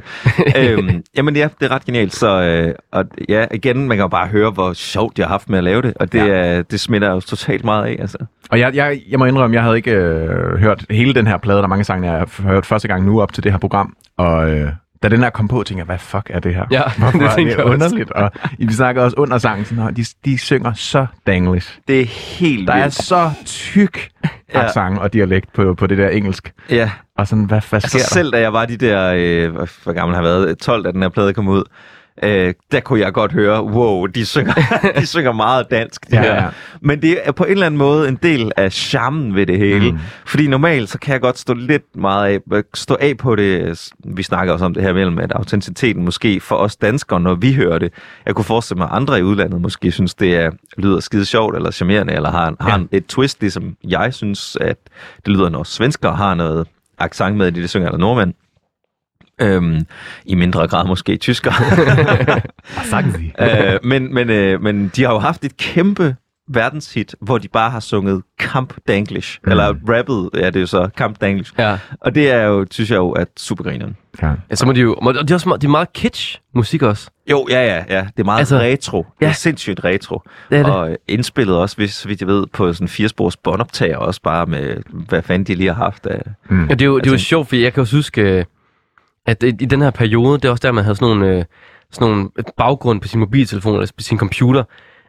øhm, 0.78 1.02
jamen 1.16 1.36
ja, 1.36 1.48
det 1.60 1.66
er 1.70 1.74
ret 1.74 1.84
genialt. 1.84 2.14
Så 2.14 2.42
øh, 2.42 2.74
og, 2.92 3.04
ja, 3.28 3.46
igen, 3.54 3.88
man 3.88 3.96
kan 3.96 4.02
jo 4.04 4.08
bare 4.08 4.26
høre, 4.26 4.50
hvor 4.50 4.72
sjovt 4.72 5.18
jeg 5.18 5.26
har 5.26 5.32
haft 5.34 5.48
med 5.50 5.58
at 5.58 5.64
lave 5.64 5.82
det. 5.82 5.92
Og 5.96 6.12
det, 6.12 6.18
Ja. 6.18 6.54
ja. 6.54 6.62
det 6.62 6.80
smitter 6.80 7.10
jo 7.10 7.20
totalt 7.20 7.64
meget 7.64 7.84
af. 7.86 7.96
Altså. 8.00 8.18
Og 8.50 8.58
jeg, 8.60 8.74
jeg, 8.74 9.00
jeg 9.10 9.18
må 9.18 9.24
indrømme, 9.24 9.54
jeg 9.54 9.62
havde 9.62 9.76
ikke 9.76 9.90
øh, 9.92 10.56
hørt 10.58 10.84
hele 10.90 11.14
den 11.14 11.26
her 11.26 11.36
plade. 11.38 11.56
Der 11.58 11.64
er 11.64 11.68
mange 11.68 11.84
sange, 11.84 12.10
jeg 12.10 12.18
har 12.18 12.42
hørt 12.42 12.66
første 12.66 12.88
gang 12.88 13.04
nu 13.04 13.20
op 13.22 13.32
til 13.32 13.44
det 13.44 13.52
her 13.52 13.58
program. 13.58 13.96
Og 14.18 14.50
øh, 14.50 14.72
da 15.02 15.08
den 15.08 15.22
her 15.22 15.30
kom 15.30 15.48
på, 15.48 15.62
tænkte 15.62 15.78
jeg, 15.78 15.84
hvad 15.84 15.98
fuck 15.98 16.26
er 16.30 16.38
det 16.40 16.54
her? 16.54 16.64
Ja, 16.70 16.82
Hvorfor 16.98 17.18
det 17.18 17.26
er 17.28 17.34
det 17.36 17.46
jeg 17.46 17.58
også. 17.58 17.72
underligt? 17.72 18.10
Og 18.10 18.30
vi 18.58 18.72
snakker 18.72 19.02
også 19.02 19.14
under 19.18 19.38
sangen, 19.38 19.64
sådan, 19.64 19.84
"Nå, 19.84 19.90
de, 19.90 20.04
de 20.24 20.38
synger 20.38 20.72
så 20.72 21.06
danglish. 21.26 21.78
Det 21.88 22.00
er 22.00 22.04
helt 22.06 22.68
Der 22.68 22.74
er 22.74 22.82
vildt. 22.82 22.94
så 22.94 23.30
tyk 23.44 24.08
Ja. 24.54 24.64
accent 24.64 24.98
og 24.98 25.12
dialekt 25.12 25.52
på, 25.52 25.74
på 25.74 25.86
det 25.86 25.98
der 25.98 26.08
engelsk. 26.08 26.52
Ja, 26.70 26.90
Og 27.18 27.26
sådan, 27.28 27.44
hvad, 27.44 27.60
hvad 27.70 27.80
sker 27.80 27.86
altså 27.86 27.98
der? 27.98 28.04
selv 28.04 28.32
da 28.32 28.40
jeg 28.40 28.52
var 28.52 28.66
de 28.66 28.76
der, 28.76 29.12
øh, 29.16 29.52
hvor 29.54 29.92
gammel 29.92 30.16
har 30.16 30.22
jeg 30.22 30.30
været, 30.32 30.58
12, 30.58 30.84
da 30.84 30.92
den 30.92 31.02
her 31.02 31.08
plade 31.08 31.34
kom 31.34 31.48
ud, 31.48 31.62
øh, 32.22 32.54
der 32.72 32.80
kunne 32.80 33.00
jeg 33.00 33.12
godt 33.12 33.32
høre, 33.32 33.64
wow, 33.64 34.06
de 34.06 34.26
synger, 34.26 34.52
de 35.00 35.06
synger 35.06 35.32
meget 35.32 35.70
dansk, 35.70 36.10
de 36.10 36.16
Ja, 36.16 36.22
ja, 36.34 36.42
ja. 36.42 36.48
Men 36.80 37.02
det 37.02 37.18
er 37.24 37.32
på 37.32 37.44
en 37.44 37.50
eller 37.50 37.66
anden 37.66 37.78
måde 37.78 38.08
en 38.08 38.18
del 38.22 38.52
af 38.56 38.72
charmen 38.72 39.34
ved 39.34 39.46
det 39.46 39.58
hele. 39.58 39.90
Mm. 39.92 39.98
Fordi 40.26 40.46
normalt, 40.46 40.88
så 40.90 40.98
kan 40.98 41.12
jeg 41.12 41.20
godt 41.20 41.38
stå 41.38 41.54
lidt 41.54 41.96
meget 41.96 42.40
af, 42.52 42.62
stå 42.74 42.96
af 43.00 43.16
på 43.16 43.36
det. 43.36 43.88
Vi 44.04 44.22
snakker 44.22 44.52
også 44.52 44.64
om 44.64 44.74
det 44.74 44.82
her 44.82 44.92
mellem, 44.92 45.18
at 45.18 45.32
autenticiteten 45.32 46.04
måske 46.04 46.40
for 46.40 46.56
os 46.56 46.76
danskere, 46.76 47.20
når 47.20 47.34
vi 47.34 47.52
hører 47.54 47.78
det. 47.78 47.92
Jeg 48.26 48.34
kunne 48.34 48.44
forestille 48.44 48.78
mig, 48.78 48.88
at 48.90 48.96
andre 48.96 49.18
i 49.18 49.22
udlandet 49.22 49.60
måske 49.60 49.92
synes, 49.92 50.14
det 50.14 50.36
er, 50.36 50.50
lyder 50.78 51.00
skide 51.00 51.24
sjovt 51.24 51.56
eller 51.56 51.70
charmerende, 51.70 52.12
eller 52.12 52.30
har, 52.30 52.54
har 52.60 52.78
Ja. 52.92 52.96
et 52.96 53.06
twist, 53.06 53.40
ligesom 53.40 53.76
jeg 53.88 54.14
synes, 54.14 54.56
at 54.60 54.76
det 55.26 55.32
lyder, 55.32 55.48
når 55.48 55.62
svenskere 55.64 56.16
har 56.16 56.34
noget 56.34 56.66
accent 56.98 57.36
med, 57.36 57.52
de 57.52 57.60
det 57.60 57.70
synger, 57.70 57.88
eller 57.88 57.98
nordmænd. 57.98 58.34
Øhm, 59.40 59.86
I 60.24 60.34
mindre 60.34 60.68
grad 60.68 60.86
måske 60.86 61.16
tyskere. 61.16 61.54
øh, 63.74 63.78
men, 63.82 64.14
men, 64.14 64.30
øh, 64.30 64.62
men 64.62 64.88
de 64.96 65.02
har 65.04 65.12
jo 65.12 65.18
haft 65.18 65.44
et 65.44 65.56
kæmpe 65.56 66.16
verdenshit, 66.54 67.14
hvor 67.20 67.38
de 67.38 67.48
bare 67.48 67.70
har 67.70 67.80
sunget 67.80 68.22
Camp 68.40 68.74
Danglish. 68.88 69.38
Mm. 69.44 69.50
Eller 69.50 69.74
rappet 69.88 70.30
er 70.34 70.50
det 70.50 70.60
jo 70.60 70.66
så, 70.66 70.88
Camp 70.96 71.20
Danglish. 71.20 71.52
Ja. 71.58 71.78
Og 72.00 72.14
det 72.14 72.30
er 72.30 72.42
jo, 72.42 72.66
synes 72.70 72.90
jeg 72.90 72.96
jo, 72.96 73.10
at 73.10 73.28
supergrineren. 73.36 73.96
Ja. 74.22 74.32
ja. 74.50 74.54
Så 74.56 74.66
må 74.66 74.72
de 74.72 74.80
jo... 74.80 74.94
Og 74.94 75.14
det 75.14 75.30
er 75.30 75.34
også 75.34 75.48
meget, 75.48 75.60
det 75.62 75.66
er 75.66 75.70
meget 75.70 75.92
kitsch 75.92 76.38
musik 76.54 76.82
også. 76.82 77.10
Jo, 77.30 77.46
ja, 77.50 77.64
ja, 77.66 77.84
ja. 77.96 78.00
Det 78.16 78.20
er 78.20 78.24
meget 78.24 78.38
Altså, 78.38 78.58
retro. 78.58 78.98
Det 78.98 79.26
ja. 79.26 79.28
er 79.28 79.32
sindssygt 79.32 79.84
retro. 79.84 80.22
Det 80.50 80.58
er 80.58 80.62
det. 80.62 80.72
Og 80.72 80.96
indspillet 81.08 81.56
også, 81.56 81.76
hvis 81.76 82.08
vidt 82.08 82.20
jeg 82.20 82.28
ved, 82.28 82.46
på 82.46 82.72
sådan 82.72 82.84
en 82.84 82.88
firespors 82.88 83.36
båndoptager 83.36 83.96
også 83.96 84.22
bare 84.22 84.46
med, 84.46 84.76
hvad 85.08 85.22
fanden 85.22 85.46
de 85.46 85.54
lige 85.54 85.74
har 85.74 85.84
haft 85.84 86.06
af... 86.06 86.22
Mm. 86.48 86.66
Ja, 86.66 86.74
det 86.74 86.82
er 86.82 86.86
jo, 86.86 86.98
det 86.98 87.06
er 87.06 87.10
jo 87.10 87.12
Altså- 87.12 87.26
sjovt, 87.26 87.48
fordi 87.48 87.62
jeg 87.62 87.72
kan 87.72 87.80
også 87.80 87.96
huske, 87.96 88.22
øh, 88.22 88.44
at 89.30 89.42
i, 89.42 89.50
den 89.50 89.82
her 89.82 89.90
periode, 89.90 90.38
det 90.38 90.44
er 90.44 90.50
også 90.50 90.62
der, 90.62 90.72
man 90.72 90.84
havde 90.84 90.96
sådan 90.96 91.16
nogle, 91.16 91.36
øh, 91.38 91.44
sådan 91.92 92.08
nogle 92.10 92.28
baggrund 92.56 93.00
på 93.00 93.08
sin 93.08 93.20
mobiltelefon 93.20 93.74
eller 93.74 93.86
på 93.86 94.02
sin 94.02 94.18
computer, 94.18 94.64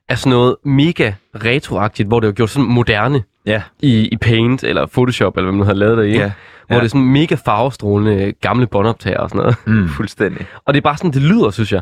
af 0.09 0.17
sådan 0.17 0.29
noget 0.29 0.55
mega 0.65 1.11
retroagtigt, 1.35 2.07
hvor 2.07 2.19
det 2.19 2.27
var 2.27 2.33
gjort 2.33 2.49
sådan 2.49 2.69
moderne 2.69 3.23
Ja, 3.45 3.61
i, 3.79 4.07
i 4.07 4.17
Paint 4.17 4.63
eller 4.63 4.85
Photoshop, 4.85 5.37
eller 5.37 5.49
hvad 5.51 5.57
man 5.57 5.65
havde 5.67 5.79
lavet 5.79 5.97
det 5.97 6.05
i. 6.07 6.11
ja, 6.11 6.31
Hvor 6.67 6.75
ja. 6.75 6.79
det 6.79 6.85
er 6.85 6.89
sådan 6.89 7.05
mega 7.07 7.35
farvestrålende 7.45 8.23
øh, 8.25 8.33
gamle 8.41 8.67
båndoptager 8.67 9.17
og 9.17 9.29
sådan 9.29 9.39
noget. 9.41 9.55
Mm. 9.65 9.89
fuldstændig. 9.97 10.45
Og 10.65 10.73
det 10.73 10.79
er 10.79 10.81
bare 10.81 10.97
sådan, 10.97 11.11
det 11.11 11.21
lyder, 11.21 11.49
synes 11.49 11.71
jeg. 11.71 11.81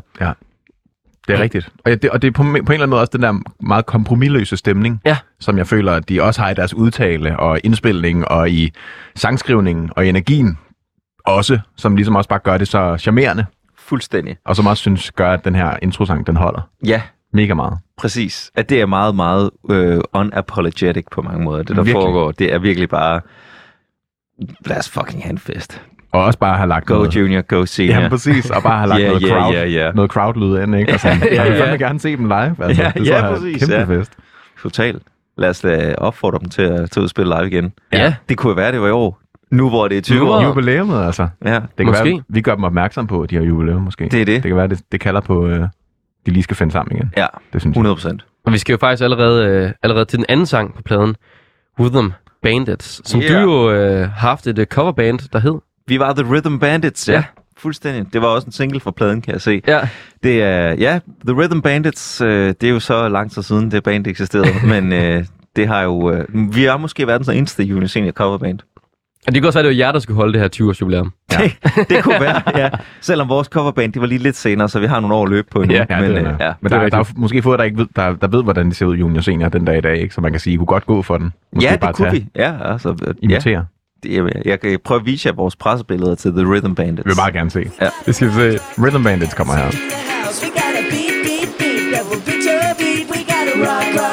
Det 1.28 1.36
er 1.36 1.42
rigtigt. 1.44 1.70
Og 1.86 2.02
det, 2.02 2.10
og 2.10 2.22
det 2.22 2.28
er 2.28 2.32
på, 2.32 2.44
på 2.44 2.50
en 2.50 2.56
eller 2.56 2.74
anden 2.74 2.90
måde 2.90 3.02
også 3.02 3.12
den 3.14 3.22
der 3.22 3.40
meget 3.64 3.86
kompromilløse 3.86 4.58
stemning, 4.58 5.02
Ja. 5.06 5.18
som 5.40 5.58
jeg 5.58 5.68
føler, 5.68 5.92
at 5.94 6.10
de 6.10 6.24
også 6.24 6.42
har 6.42 6.50
i 6.50 6.54
deres 6.54 6.74
udtale 6.74 7.40
og 7.40 7.60
indspilning 7.64 8.28
og 8.28 8.50
i 8.50 8.72
sangskrivningen 9.16 9.90
og 9.96 10.06
i 10.06 10.10
energien 10.10 10.58
også, 11.30 11.60
som 11.78 11.96
ligesom 11.96 12.16
også 12.16 12.30
bare 12.30 12.40
gør 12.40 12.58
det 12.58 12.68
så 12.68 12.98
charmerende, 12.98 13.46
Fuldstændig. 13.78 14.38
og 14.46 14.56
som 14.56 14.68
også 14.68 14.82
synes 14.82 15.12
gør, 15.12 15.32
at 15.32 15.46
den 15.46 15.56
her 15.56 15.78
introsang, 15.82 16.28
den 16.28 16.36
holder 16.36 16.62
Ja, 16.86 17.02
mega 17.34 17.54
meget. 17.54 17.78
Præcis. 17.98 18.52
At 18.56 18.70
det 18.70 18.82
er 18.82 18.86
meget, 18.86 19.16
meget 19.16 19.50
øh, 19.70 20.02
unapologetic 20.14 21.06
på 21.12 21.22
mange 21.22 21.44
måder. 21.44 21.58
Det, 21.64 21.68
der 21.68 21.74
Virkelig. 21.76 21.94
foregår, 21.94 22.32
det 22.32 22.54
er 22.54 22.60
virkelig 22.60 22.90
bare... 22.90 23.22
Lad 24.66 24.78
os 24.78 24.90
fucking 24.90 25.24
have 25.24 25.32
en 25.32 25.38
fest. 25.38 25.82
Og 26.12 26.24
også 26.24 26.40
bare 26.40 26.58
have 26.58 26.68
lagt 26.70 26.86
Go 26.86 26.94
noget... 26.94 27.16
junior, 27.16 27.42
go 27.42 27.66
senior. 27.66 28.00
Ja, 28.02 28.10
præcis. 28.10 28.50
Og 28.50 28.64
bare 28.64 28.78
have 28.78 28.90
lagt 28.90 29.02
Ja, 29.04 29.08
noget, 29.08 29.24
crowd, 29.24 29.54
ja, 29.54 29.66
ja. 29.66 29.92
noget 29.92 30.12
crowd-lyd 30.12 30.64
ind, 30.64 30.76
ikke? 30.76 30.94
Og 30.94 31.00
sådan, 31.00 31.20
Ja, 31.24 31.34
jeg 31.44 31.52
vil 31.52 31.58
fandme 31.62 31.78
gerne 31.78 32.00
se 32.00 32.18
dem 32.18 32.26
live. 32.26 32.56
Altså, 32.62 32.84
Ja, 32.84 32.92
det 32.96 33.08
er 33.10 33.16
ja, 33.16 33.22
så 33.22 33.34
præcis, 33.42 33.60
Kæmpe 33.64 33.94
ja. 33.94 34.00
fest. 34.00 34.12
Totalt. 34.64 35.04
Lad 35.38 35.50
os 35.50 35.60
da 35.62 35.96
opfordre 35.98 36.40
dem 36.40 36.50
til 36.50 36.62
at 36.62 36.92
tage 36.92 37.02
ud 37.02 37.04
og 37.04 37.10
spille 37.10 37.36
live 37.38 37.48
igen. 37.48 37.74
Ja. 37.94 38.14
Det 38.30 38.38
kunne 38.38 38.56
være, 38.58 38.72
det 38.72 38.82
var 38.82 38.88
i 38.88 38.92
år. 38.92 39.20
Nu 39.52 39.70
hvor 39.70 39.88
det 39.88 39.98
er 39.98 40.02
20 40.02 40.20
Nu 40.20 40.26
hvor- 40.26 40.36
år. 40.38 40.44
Jubilæumet, 40.44 41.04
altså. 41.06 41.28
Ja, 41.46 41.54
Det 41.54 41.62
kan 41.78 41.86
Måske. 41.86 42.04
være, 42.10 42.22
vi 42.30 42.42
gør 42.42 42.56
dem 42.56 42.64
opmærksom 42.64 43.08
på, 43.08 43.22
at 43.22 43.30
de 43.30 43.36
har 43.36 43.44
jubilæum, 43.44 43.82
måske. 43.82 44.04
det 44.04 44.22
er 44.22 44.26
det. 44.26 44.44
Det 44.44 44.50
kan 44.50 44.56
være, 44.56 44.68
det, 44.68 44.82
det 44.92 45.00
kalder 45.00 45.22
på, 45.22 45.48
øh, 45.48 45.60
de 46.26 46.32
lige 46.32 46.44
skal 46.44 46.56
finde 46.56 46.72
sammen 46.72 46.98
igen. 46.98 47.14
Ja, 47.18 47.26
Det 47.54 47.62
synes 47.62 47.64
jeg. 47.66 47.70
100 47.80 47.96
procent. 47.96 48.26
Og 48.46 48.54
vi 48.54 48.58
skal 48.58 48.74
jo 48.74 48.78
faktisk 48.78 49.04
allerede, 49.04 49.46
øh, 49.48 49.72
allerede 49.84 50.06
til 50.06 50.18
den 50.18 50.26
anden 50.30 50.46
sang 50.46 50.74
på 50.76 50.82
pladen, 50.82 51.16
Rhythm 51.80 52.12
Bandits, 52.44 53.10
som 53.10 53.22
Yeah. 53.22 53.44
du 53.44 53.52
jo 53.52 53.72
øh, 53.72 54.00
har 54.00 54.08
haft 54.28 54.48
et 54.48 54.60
øh, 54.60 54.66
coverband, 54.66 55.20
der 55.34 55.40
hed. 55.40 55.56
Vi 55.88 56.00
var 56.00 56.14
The 56.14 56.34
Rhythm 56.34 56.60
Bandits, 56.60 57.08
ja. 57.10 57.14
Ja. 57.14 57.18
ja. 57.20 57.24
Fuldstændig. 57.58 58.14
Det 58.14 58.22
var 58.22 58.28
også 58.28 58.46
en 58.46 58.52
single 58.52 58.80
fra 58.80 58.92
pladen, 58.92 59.22
kan 59.22 59.34
jeg 59.34 59.42
se. 59.42 59.62
Ja. 59.68 59.80
Det 60.24 60.44
er, 60.44 60.74
ja, 60.74 61.00
The 61.28 61.42
Rhythm 61.42 61.62
Bandits, 61.62 62.22
øh, 62.22 62.48
det 62.62 62.64
er 62.64 62.70
jo 62.70 62.80
så 62.80 63.10
lang 63.10 63.32
tid 63.32 63.42
siden, 63.44 63.72
det 63.72 63.84
band 63.84 64.08
eksisterede, 64.08 64.68
men 64.82 64.94
øh, 64.94 65.26
det 65.56 65.68
har 65.68 65.82
jo, 65.82 66.12
øh, 66.12 66.26
vi 66.56 66.64
har 66.64 66.78
måske 66.78 67.08
verdens 67.08 67.30
eneste 67.30 67.64
Junior 67.64 67.88
Senior 67.88 68.12
coverband. 68.12 68.60
Og 69.28 69.34
det 69.34 69.42
kan 69.42 69.48
også 69.48 69.60
være, 69.60 69.68
at 69.70 69.72
det 69.72 69.78
var 69.80 69.86
jer, 69.86 69.92
der 69.92 70.00
skulle 70.00 70.16
holde 70.18 70.34
det 70.34 70.42
her 70.42 70.50
20-års 70.56 70.82
jubilæum. 70.82 71.14
Ja. 71.32 71.38
Det, 71.76 71.90
det 71.90 72.04
kunne 72.04 72.20
være, 72.20 72.42
ja. 72.58 72.70
Selvom 73.02 73.30
vores 73.30 73.48
coverband, 73.48 73.94
det 73.94 74.02
var 74.02 74.08
lige 74.08 74.20
lidt 74.24 74.36
senere, 74.36 74.70
så 74.70 74.80
vi 74.80 74.86
har 74.86 75.00
nogle 75.00 75.16
år 75.16 75.24
at 75.24 75.30
løbe 75.30 75.48
på 75.52 75.64
nu. 75.64 75.74
Ja, 75.74 75.86
Ja, 75.90 76.02
men, 76.02 76.10
det 76.12 76.18
øh, 76.18 76.24
er, 76.24 76.46
ja, 76.46 76.54
men 76.62 76.72
der, 76.72 76.78
er- 76.80 76.90
der 76.90 76.98
er 76.98 77.04
måske 77.16 77.42
få, 77.42 77.58
der 77.58 77.64
ikke 77.64 77.78
ved, 77.78 77.86
der, 77.96 78.16
der 78.16 78.28
ved, 78.28 78.44
hvordan 78.44 78.70
de 78.70 78.76
ser 78.76 78.86
ud 78.86 78.96
junior 78.96 79.22
senior 79.22 79.50
den 79.50 79.66
dag 79.66 79.78
i 79.78 79.82
dag, 79.82 79.98
ikke? 79.98 80.14
Så 80.16 80.22
man 80.22 80.32
kan 80.32 80.40
sige, 80.40 80.54
I 80.54 80.58
kunne 80.58 80.66
godt 80.66 80.86
gå 80.86 81.02
for 81.02 81.18
den. 81.18 81.34
Måske 81.54 81.70
ja, 81.72 81.76
bare 81.78 81.88
det 81.88 81.96
kunne 81.98 82.10
tage, 82.10 82.22
vi. 82.22 82.28
Ja, 82.36 82.72
altså, 82.72 82.90
øh, 82.90 82.96
ja, 83.08 83.14
Imitere. 83.22 83.66
det, 84.04 84.14
jeg, 84.14 84.24
jeg 84.46 84.60
kan 84.60 84.80
prøve 84.86 85.00
at 85.00 85.06
vise 85.06 85.28
jer 85.28 85.34
vores 85.36 85.56
pressebilleder 85.56 86.16
til 86.16 86.32
The 86.32 86.42
Rhythm 86.54 86.74
Bandits. 86.76 86.98
Det 87.04 87.06
vil 87.06 87.16
meget 87.16 87.34
gerne 87.34 87.50
se. 87.50 87.70
Ja. 87.82 87.88
Det 88.06 88.16
skal 88.16 88.28
vi 88.28 88.34
se. 88.34 88.60
Rhythm 88.84 89.04
Bandits 89.04 89.34
kommer 89.34 89.54
her. 89.56 89.66
We 89.66 90.50
got 90.60 90.74
a 90.82 90.84
beat, 90.92 91.16
beat, 91.26 91.50
beat, 91.60 91.82
double 91.96 92.20
picture 92.30 92.60
beat. 92.82 93.06
We 93.14 93.20
got 93.34 93.46
a 93.54 93.56
rock, 93.68 93.88
rock, 94.02 94.09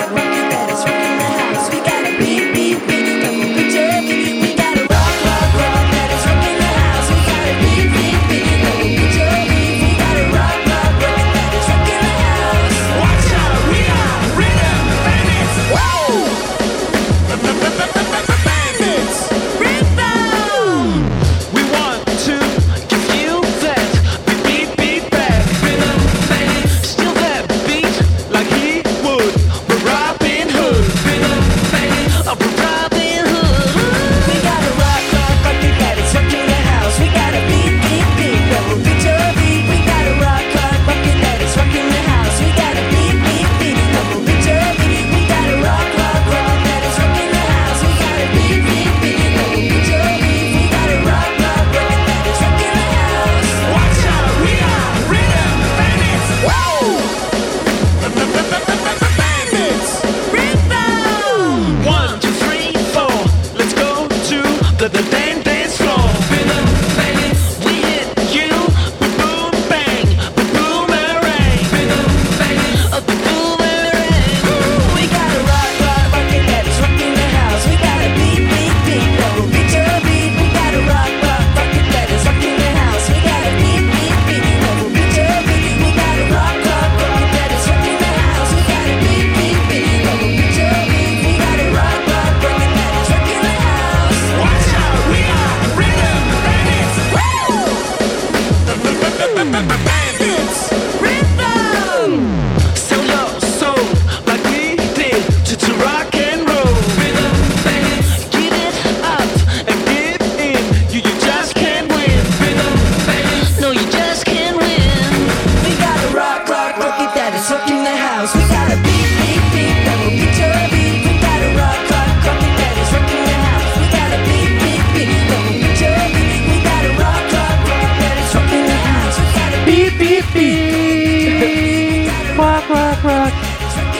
beat. 130.36 132.10
Rock, 132.38 132.64
rock, 132.70 133.04
rock. 133.04 133.32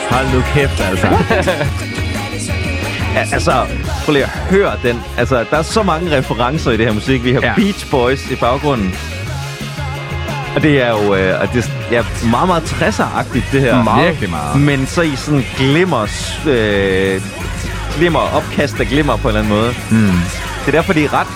Hold 0.09 0.33
nu 0.33 0.41
kæft, 0.53 0.79
altså. 0.89 1.07
Ja, 3.13 3.27
altså, 3.33 3.65
prøv 4.05 4.13
lige 4.13 4.23
at 4.23 4.29
høre 4.29 4.71
den. 4.83 5.01
Altså, 5.17 5.45
der 5.51 5.57
er 5.57 5.61
så 5.61 5.83
mange 5.83 6.17
referencer 6.17 6.71
i 6.71 6.77
det 6.77 6.85
her 6.85 6.93
musik. 6.93 7.23
Vi 7.23 7.33
har 7.33 7.41
Ja. 7.41 7.53
Beach 7.55 7.89
Boys 7.91 8.31
i 8.31 8.35
baggrunden. 8.35 8.95
Og 10.55 10.63
det 10.63 10.81
er 10.81 10.89
jo 10.89 11.15
øh, 11.15 11.41
og 11.41 11.53
det 11.53 11.65
er 11.65 11.69
ja, 11.91 12.03
meget, 12.29 12.47
meget 12.47 12.63
60'er-agtigt, 12.63 13.51
det 13.51 13.61
her. 13.61 13.83
Meget. 13.83 14.07
Virkelig 14.07 14.29
meget. 14.29 14.61
Men 14.61 14.87
så 14.87 15.01
i 15.01 15.15
sådan 15.15 15.45
glimmer, 15.57 16.07
øh, 16.47 17.21
glimmer, 17.97 18.19
opkast 18.19 18.79
af 18.79 18.87
glimmer 18.87 19.17
på 19.17 19.29
en 19.29 19.35
eller 19.35 19.39
anden 19.39 19.53
måde. 19.59 19.73
Mm. 19.91 20.19
Det 20.65 20.67
er 20.67 20.71
derfor, 20.71 20.93
det 20.93 21.03
er 21.03 21.13
ret... 21.13 21.27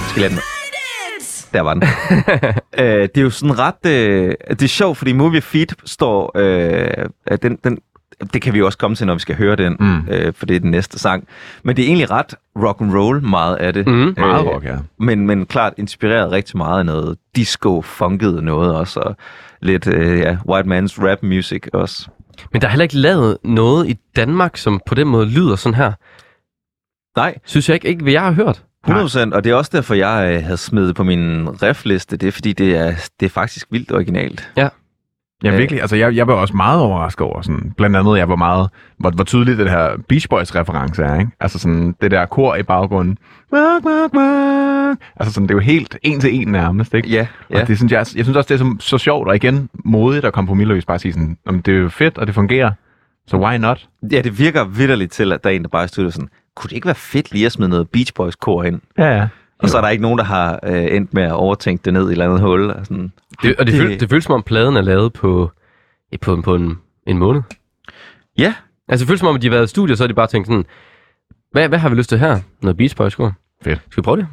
Jeg 0.00 0.08
skal 0.10 0.22
lade 0.22 0.34
den. 0.34 0.40
Der 1.52 1.60
var 1.60 1.74
den. 1.74 1.82
øh, 2.84 3.02
det 3.02 3.18
er 3.18 3.22
jo 3.22 3.30
sådan 3.30 3.58
ret... 3.58 3.86
Øh, 3.86 4.34
det 4.50 4.62
er 4.62 4.68
sjovt, 4.68 4.96
fordi 4.98 5.12
Movie 5.12 5.40
Feet 5.40 5.74
står... 5.84 6.32
Øh, 6.34 7.08
den, 7.42 7.58
den, 7.64 7.78
det 8.32 8.42
kan 8.42 8.52
vi 8.54 8.58
jo 8.58 8.66
også 8.66 8.78
komme 8.78 8.94
til, 8.96 9.06
når 9.06 9.14
vi 9.14 9.20
skal 9.20 9.36
høre 9.36 9.56
den, 9.56 9.76
Mm. 9.80 9.86
mm. 9.86 10.08
øh, 10.08 10.32
for 10.34 10.46
det 10.46 10.56
er 10.56 10.60
den 10.60 10.70
næste 10.70 10.98
sang. 10.98 11.28
Men 11.62 11.76
det 11.76 11.82
er 11.82 11.86
egentlig 11.86 12.10
ret 12.10 12.34
rock 12.62 12.80
and 12.80 12.94
roll 12.94 13.22
meget 13.22 13.56
af 13.56 13.72
det. 13.72 13.86
Mhm. 13.86 14.14
Meget 14.16 14.46
rock, 14.46 14.64
ja. 14.64 14.76
Men, 14.98 15.26
men 15.26 15.46
klart 15.46 15.72
inspireret 15.76 16.30
rigtig 16.30 16.56
meget 16.56 16.78
af 16.78 16.86
noget 16.86 17.18
disco-funket 17.36 18.42
noget 18.44 18.74
også, 18.74 19.00
og 19.00 19.16
lidt 19.62 19.86
øh, 19.86 20.18
ja, 20.18 20.36
white 20.48 20.68
man's 20.68 21.08
rap 21.08 21.22
music 21.22 21.62
også. 21.72 22.08
Men 22.52 22.60
der 22.62 22.66
er 22.66 22.70
heller 22.70 22.82
ikke 22.82 22.96
lavet 22.96 23.38
noget 23.44 23.88
i 23.88 23.96
Danmark, 24.16 24.56
som 24.56 24.80
på 24.86 24.94
den 24.94 25.08
måde 25.08 25.26
lyder 25.26 25.56
sådan 25.56 25.74
her. 25.76 25.92
Nej, 27.16 27.34
Synes 27.44 27.68
jeg 27.68 27.74
ikke, 27.74 27.88
ikke 27.88 28.02
hvad 28.02 28.12
jeg 28.12 28.22
har 28.22 28.32
hørt. 28.32 28.64
100%, 28.88 29.34
og 29.34 29.44
det 29.44 29.50
er 29.50 29.54
også 29.54 29.70
derfor, 29.74 29.94
jeg 29.94 30.34
øh, 30.36 30.42
havde 30.44 30.56
smidt 30.56 30.96
på 30.96 31.04
min 31.04 31.48
refliste. 31.62 32.16
Det 32.16 32.26
er 32.26 32.32
fordi, 32.32 32.52
det 32.52 32.76
er, 32.76 32.92
det 33.20 33.26
er 33.26 33.30
faktisk 33.30 33.66
vildt 33.70 33.92
originalt. 33.92 34.50
Ja, 34.56 34.68
Øh. 35.44 35.58
virkelig. 35.58 35.80
Altså, 35.80 35.96
jeg, 35.96 36.16
jeg 36.16 36.26
var 36.26 36.34
også 36.34 36.54
meget 36.56 36.80
overrasket 36.80 37.26
over 37.26 37.42
sådan, 37.42 37.72
blandt 37.76 37.96
andet, 37.96 38.18
jeg 38.18 38.28
var 38.28 38.36
meget, 38.36 38.68
hvor, 38.98 39.10
hvor 39.10 39.24
tydeligt 39.24 39.58
det 39.58 39.70
her 39.70 39.90
Beach 40.08 40.28
Boys 40.28 40.54
reference 40.54 41.02
er, 41.02 41.18
ikke? 41.18 41.30
Altså 41.40 41.58
sådan, 41.58 41.94
det 42.00 42.10
der 42.10 42.26
kor 42.26 42.54
i 42.56 42.62
baggrunden. 42.62 43.18
Wak, 43.52 43.84
wak, 43.84 44.14
wak. 44.14 44.96
Altså 45.16 45.34
sådan, 45.34 45.46
det 45.48 45.50
er 45.54 45.56
jo 45.56 45.60
helt 45.60 45.96
en 46.02 46.20
til 46.20 46.34
en 46.34 46.48
nærmest, 46.48 46.94
ikke? 46.94 47.08
Ja, 47.08 47.26
ja. 47.50 47.60
Og 47.60 47.68
det 47.68 47.76
synes 47.76 47.92
jeg, 47.92 47.98
jeg 47.98 48.06
synes 48.24 48.36
også, 48.36 48.48
det 48.54 48.60
er 48.60 48.64
så, 48.64 48.76
så 48.80 48.98
sjovt, 48.98 49.28
og 49.28 49.36
igen, 49.36 49.68
modigt 49.84 50.24
og 50.24 50.32
kompromilløst, 50.32 50.86
bare 50.86 50.94
at 50.94 51.00
sige 51.00 51.12
sådan, 51.12 51.36
om 51.46 51.62
det 51.62 51.74
er 51.74 51.78
jo 51.78 51.88
fedt, 51.88 52.18
og 52.18 52.26
det 52.26 52.34
fungerer, 52.34 52.70
så 53.26 53.36
why 53.36 53.56
not? 53.56 53.88
Ja, 54.12 54.20
det 54.22 54.38
virker 54.38 54.64
vidderligt 54.64 55.12
til, 55.12 55.32
at 55.32 55.44
der 55.44 55.50
er 55.50 55.54
en, 55.54 55.62
der 55.62 55.68
bare 55.68 55.88
stod 55.88 56.10
sådan, 56.10 56.28
kunne 56.56 56.68
det 56.68 56.74
ikke 56.76 56.86
være 56.86 56.94
fedt 56.94 57.32
lige 57.32 57.46
at 57.46 57.52
smide 57.52 57.68
noget 57.70 57.90
Beach 57.90 58.14
Boys 58.14 58.36
kor 58.36 58.64
ind? 58.64 58.80
Ja, 58.98 59.16
ja. 59.16 59.28
Og 59.58 59.68
så 59.68 59.76
er 59.76 59.80
der 59.82 59.88
ikke 59.88 60.02
nogen, 60.02 60.18
der 60.18 60.24
har 60.24 60.60
øh, 60.62 60.84
endt 60.96 61.14
med 61.14 61.22
at 61.22 61.32
overtænke 61.32 61.82
det 61.84 61.92
ned 61.92 62.02
i 62.02 62.04
et 62.04 62.10
eller 62.12 62.24
andet 62.24 62.40
hul. 62.40 62.70
Og 62.70 62.86
sådan. 62.86 63.12
Det, 63.42 63.56
og 63.56 63.66
det, 63.66 63.72
Det- 63.74 63.80
føles, 63.82 63.98
det 64.00 64.10
føles 64.10 64.24
som 64.24 64.34
om 64.34 64.42
pladen 64.42 64.76
er 64.76 64.80
lavet 64.82 65.12
på, 65.12 65.50
på, 66.20 66.40
på 66.40 66.54
en, 66.54 66.78
en 67.06 67.18
måned. 67.18 67.42
Ja, 68.38 68.54
Altså 68.88 69.02
det 69.04 69.08
føles 69.08 69.20
som 69.20 69.28
om, 69.28 69.36
at 69.36 69.42
de 69.42 69.46
har 69.46 69.54
været 69.56 69.64
i 69.64 69.68
studiet, 69.70 69.98
så 69.98 70.04
har 70.04 70.08
de 70.08 70.14
bare 70.14 70.26
tænkt 70.26 70.46
sådan, 70.48 70.64
hvad, 71.52 71.68
hvad 71.68 71.78
har 71.78 71.88
vi 71.88 71.94
lyst 71.94 72.08
til 72.08 72.18
her? 72.18 72.38
Noget 72.62 72.76
Beach 72.76 72.96
Boys 72.96 73.12
score. 73.12 73.32
Fedt. 73.64 73.80
Skal 73.90 74.02
vi 74.02 74.04
prøve 74.04 74.16
det? 74.16 74.26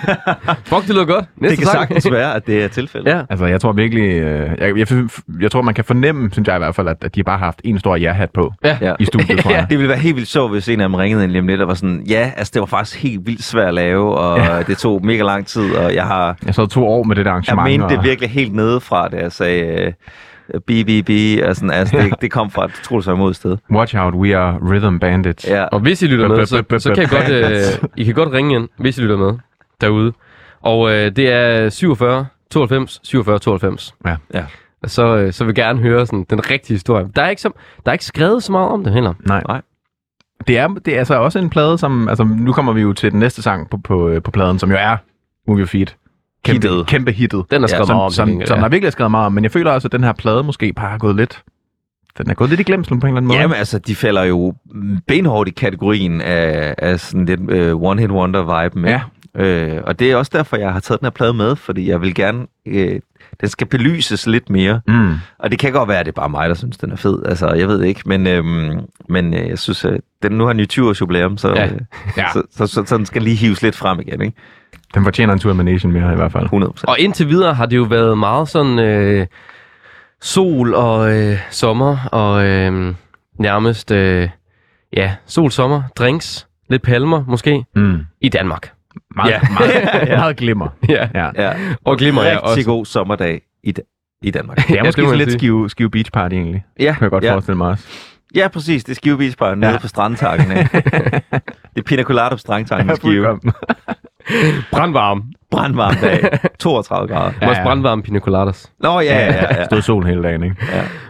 Fuck, 0.68 0.82
det 0.86 0.88
lyder 0.94 1.04
godt. 1.04 1.24
Næste 1.36 1.50
det 1.50 1.58
kan 1.58 1.66
sang. 1.66 1.78
sagtens 1.88 2.10
være, 2.12 2.34
at 2.34 2.46
det 2.46 2.64
er 2.64 2.68
tilfældet. 2.68 3.10
ja. 3.10 3.22
Altså, 3.30 3.46
jeg 3.46 3.60
tror 3.60 3.72
virkelig, 3.72 4.02
øh, 4.20 4.50
jeg, 4.58 4.78
jeg, 4.78 5.08
jeg, 5.40 5.50
tror, 5.50 5.62
man 5.62 5.74
kan 5.74 5.84
fornemme, 5.84 6.30
synes 6.32 6.46
jeg 6.48 6.56
i 6.56 6.58
hvert 6.58 6.74
fald, 6.74 6.88
at, 6.88 6.96
at 7.04 7.14
de 7.14 7.22
bare 7.24 7.38
har 7.38 7.44
haft 7.44 7.60
en 7.64 7.78
stor 7.78 7.96
ja-hat 7.96 8.30
på 8.30 8.52
Ja. 8.64 8.78
Ja. 8.80 8.94
i 8.98 9.04
studiet, 9.04 9.38
tror 9.38 9.50
jeg. 9.56 9.66
Det 9.70 9.78
ville 9.78 9.88
være 9.88 9.98
helt 9.98 10.16
vildt 10.16 10.28
sjovt, 10.28 10.50
hvis 10.52 10.68
en 10.68 10.80
af 10.80 10.88
dem 10.88 10.94
ringede 10.94 11.24
ind 11.24 11.30
lige 11.32 11.40
om 11.40 11.46
lidt 11.46 11.60
og 11.60 11.68
var 11.68 11.74
sådan, 11.74 12.04
ja, 12.08 12.32
altså 12.36 12.50
det 12.54 12.60
var 12.60 12.66
faktisk 12.66 13.02
helt 13.02 13.26
vildt 13.26 13.42
svært 13.44 13.68
at 13.68 13.74
lave, 13.74 14.14
og 14.14 14.38
Ja. 14.38 14.56
ja. 14.56 14.62
det 14.62 14.78
tog 14.78 15.04
mega 15.06 15.22
lang 15.22 15.46
tid, 15.46 15.74
og 15.74 15.94
jeg 15.94 16.04
har, 16.04 16.36
Jeg 16.46 16.54
sad 16.54 16.68
to 16.68 16.86
år 16.86 17.02
med 17.02 17.16
det 17.16 17.24
der 17.24 17.30
jeg 17.30 17.34
arrangement. 17.48 17.70
mente 17.80 17.88
det 17.88 17.98
og- 17.98 18.04
virkelig 18.04 18.30
helt 18.30 18.54
nedefra, 18.54 19.08
da 19.08 19.16
jeg 19.16 19.32
sagde 19.32 19.62
øh, 19.86 19.92
BBB, 20.66 21.42
og 21.48 21.56
sådan, 21.56 21.70
altså 21.70 21.96
det, 21.96 22.14
det 22.20 22.30
kom 22.30 22.50
fra 22.50 22.64
et 22.64 22.72
utroligt 22.80 23.08
imod 23.08 23.34
sted. 23.34 23.56
Watch 23.70 23.96
out, 23.96 24.14
we 24.14 24.36
are 24.36 24.58
rhythm 24.62 24.98
bandits. 24.98 25.48
Ja. 25.48 25.64
Og 25.64 25.80
hvis 25.80 26.02
I 26.02 26.06
lytter 26.06 26.28
med, 26.28 26.46
så, 26.46 26.64
så 26.78 26.94
kan 26.94 27.02
I 27.02 27.06
godt, 27.06 27.30
øh, 27.30 27.88
I 27.96 28.04
kan 28.04 28.14
godt 28.14 28.32
ringe 28.32 28.54
ind, 28.54 28.68
hvis 28.78 28.98
I 28.98 29.00
lytter 29.00 29.16
med 29.16 29.38
derude. 29.80 30.12
Og 30.60 30.90
øh, 30.90 31.16
det 31.16 31.32
er 31.32 31.68
47 31.68 32.26
92 32.50 33.00
47 33.02 33.38
92. 33.38 33.94
Ja. 34.06 34.16
Ja. 34.34 34.44
Og 34.82 34.90
så, 34.90 35.16
øh, 35.16 35.32
så 35.32 35.44
vil 35.44 35.50
jeg 35.56 35.64
gerne 35.64 35.80
høre 35.80 36.06
sådan, 36.06 36.26
den 36.30 36.50
rigtige 36.50 36.74
historie. 36.74 37.08
Der 37.16 37.22
er, 37.22 37.28
ikke 37.28 37.42
så, 37.42 37.50
der 37.84 37.90
er 37.90 37.92
ikke 37.92 38.04
skrevet 38.04 38.42
så 38.42 38.52
meget 38.52 38.68
om 38.68 38.84
det 38.84 38.92
heller. 38.92 39.14
Nej. 39.26 39.42
Nej. 39.48 39.60
Det 40.46 40.58
er, 40.58 40.68
det 40.68 40.94
er 40.94 40.98
altså 40.98 41.14
også 41.14 41.38
en 41.38 41.50
plade, 41.50 41.78
som... 41.78 42.08
Altså, 42.08 42.24
nu 42.24 42.52
kommer 42.52 42.72
vi 42.72 42.80
jo 42.80 42.92
til 42.92 43.10
den 43.10 43.20
næste 43.20 43.42
sang 43.42 43.70
på, 43.70 43.76
på, 43.76 44.08
øh, 44.08 44.22
på 44.22 44.30
pladen, 44.30 44.58
som 44.58 44.70
jo 44.70 44.76
er 44.80 44.96
Movie 45.48 45.66
Feet. 45.66 45.96
Kæmpe, 46.44 46.68
Hittet. 46.68 46.86
kæmpe 46.86 47.12
hittet. 47.12 47.44
Den 47.50 47.62
er 47.62 47.66
skrevet 47.66 47.86
som, 47.86 47.96
meget 47.96 48.06
om. 48.06 48.10
som, 48.12 48.28
gengæld, 48.28 48.48
som 48.48 48.56
ja. 48.58 48.62
der 48.62 48.68
virkelig 48.68 48.86
er 48.86 48.90
skrevet 48.92 49.10
meget 49.10 49.26
om. 49.26 49.32
Men 49.32 49.44
jeg 49.44 49.50
føler 49.50 49.70
også, 49.70 49.88
at 49.88 49.92
den 49.92 50.04
her 50.04 50.12
plade 50.12 50.42
måske 50.42 50.72
bare 50.72 50.90
har 50.90 50.98
gået 50.98 51.16
lidt... 51.16 51.42
Den 52.18 52.30
er 52.30 52.34
gået 52.34 52.50
lidt 52.50 52.60
i 52.60 52.64
glemslen 52.64 53.00
på 53.00 53.06
en 53.06 53.10
eller 53.10 53.16
anden 53.16 53.28
måde. 53.28 53.38
Jamen 53.40 53.56
altså, 53.56 53.78
de 53.78 53.94
falder 53.94 54.22
jo 54.22 54.54
benhårdt 55.06 55.48
i 55.48 55.52
kategorien 55.52 56.20
af, 56.20 56.74
af 56.78 57.00
sådan 57.00 57.26
lidt 57.26 57.40
uh, 57.40 57.82
one-hit 57.82 58.10
wonder-vibe 58.10 58.78
med. 58.80 58.90
Ja. 58.90 59.00
Øh, 59.36 59.80
og 59.84 59.98
det 59.98 60.10
er 60.10 60.16
også 60.16 60.30
derfor, 60.34 60.56
jeg 60.56 60.72
har 60.72 60.80
taget 60.80 61.00
den 61.00 61.06
her 61.06 61.10
plade 61.10 61.34
med, 61.34 61.56
fordi 61.56 61.88
jeg 61.90 62.00
vil 62.00 62.14
gerne, 62.14 62.46
øh, 62.66 63.00
den 63.40 63.48
skal 63.48 63.66
belyses 63.66 64.26
lidt 64.26 64.50
mere. 64.50 64.80
Mm. 64.88 65.14
Og 65.38 65.50
det 65.50 65.58
kan 65.58 65.72
godt 65.72 65.88
være, 65.88 66.00
at 66.00 66.06
det 66.06 66.12
er 66.12 66.20
bare 66.20 66.28
mig, 66.28 66.48
der 66.48 66.54
synes, 66.54 66.76
den 66.76 66.92
er 66.92 66.96
fed. 66.96 67.22
Altså, 67.26 67.52
jeg 67.52 67.68
ved 67.68 67.82
ikke, 67.82 68.00
men, 68.06 68.26
øhm, 68.26 68.80
men 69.08 69.34
øh, 69.34 69.48
jeg 69.48 69.58
synes, 69.58 69.84
at 69.84 70.00
den 70.22 70.32
nu 70.32 70.46
har 70.46 70.64
20 70.68 70.88
års 70.88 71.00
jubilæum, 71.00 71.36
så, 71.38 71.48
Ja. 71.48 71.62
ja. 71.64 71.68
Ja. 72.16 72.26
så, 72.32 72.42
så, 72.50 72.66
så, 72.66 72.82
så, 72.86 72.96
den 72.96 73.06
skal 73.06 73.22
lige 73.22 73.36
hives 73.36 73.62
lidt 73.62 73.76
frem 73.76 74.00
igen, 74.00 74.20
ikke? 74.22 74.36
Den 74.94 75.04
fortjener 75.04 75.32
en 75.32 75.38
tur 75.38 75.52
med 75.52 75.64
Nation 75.64 75.92
mere 75.92 76.12
i 76.12 76.16
hvert 76.16 76.32
fald. 76.32 76.44
100 76.44 76.72
Og 76.82 76.98
indtil 77.00 77.28
videre 77.28 77.54
har 77.54 77.66
det 77.66 77.76
jo 77.76 77.82
været 77.82 78.18
meget 78.18 78.48
sådan 78.48 78.78
øh, 78.78 79.26
sol 80.20 80.74
og 80.74 81.12
øh, 81.18 81.38
sommer 81.50 81.98
og 82.12 82.46
øh, 82.46 82.94
nærmest 83.38 83.90
øh, 83.90 84.28
ja, 84.96 85.14
sol, 85.26 85.50
sommer, 85.50 85.82
drinks, 85.96 86.46
lidt 86.70 86.82
palmer 86.82 87.24
måske 87.28 87.64
Mm. 87.76 87.98
i 88.20 88.28
Danmark. 88.28 88.72
Meget, 89.16 89.30
Ja. 89.30 89.40
meget, 89.58 90.08
meget 90.18 90.36
glimmer. 90.36 90.68
Ja. 90.88 91.08
Ja. 91.14 91.30
Ja. 91.36 91.52
Og 91.84 91.96
glimmer 91.98 92.22
jeg 92.22 92.32
Rigtig 92.32 92.48
også. 92.50 92.64
god 92.64 92.86
sommerdag 92.86 93.42
i, 93.64 93.74
i 94.22 94.30
Danmark. 94.30 94.56
Det 94.56 94.70
er 94.70 94.74
Ja, 94.74 94.82
måske 94.84 95.00
det 95.00 95.08
man 95.08 95.18
lidt 95.18 95.32
skive, 95.32 95.70
skive 95.70 95.90
beach 95.90 96.10
party 96.12 96.34
egentlig. 96.34 96.64
Ja, 96.80 96.92
Kan 96.92 97.02
jeg 97.02 97.10
godt 97.10 97.24
ja. 97.24 97.32
forestille 97.32 97.56
mig 97.56 97.68
også. 97.68 97.84
ja, 98.34 98.48
præcis. 98.48 98.84
Det 98.84 98.90
er 98.92 98.94
Skive 98.94 99.18
Beach 99.18 99.36
nede 99.56 99.72
Ja. 99.72 99.78
på 99.78 99.88
strandtakken. 99.88 100.48
Det 101.74 101.80
er 101.80 101.82
Pina 101.86 102.02
Colada 102.02 102.28
på 102.34 102.36
strandtakken 102.36 102.92
i 102.92 102.96
Skive. 102.96 103.40
Brandvarm. 104.70 105.22
Brandvarm 105.50 105.94
dag. 106.02 106.38
32 106.58 107.08
grader. 107.08 107.32
Ja. 107.42 107.48
Også 107.48 107.62
brandvarme 107.62 108.02
pina 108.02 108.18
coladas. 108.20 108.72
Nå, 108.80 109.00
ja, 109.00 109.18
ja, 109.18 109.32
ja. 109.32 109.56
ja. 109.58 109.64
Stod 109.64 109.82
sol 109.82 110.06
hele 110.06 110.22
dagen, 110.22 110.44
ikke? 110.44 110.56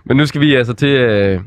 Men 0.05 0.17
nu 0.17 0.27
skal 0.27 0.41
vi 0.41 0.55
altså 0.55 0.73
til 0.75 0.89
øh, 0.89 1.41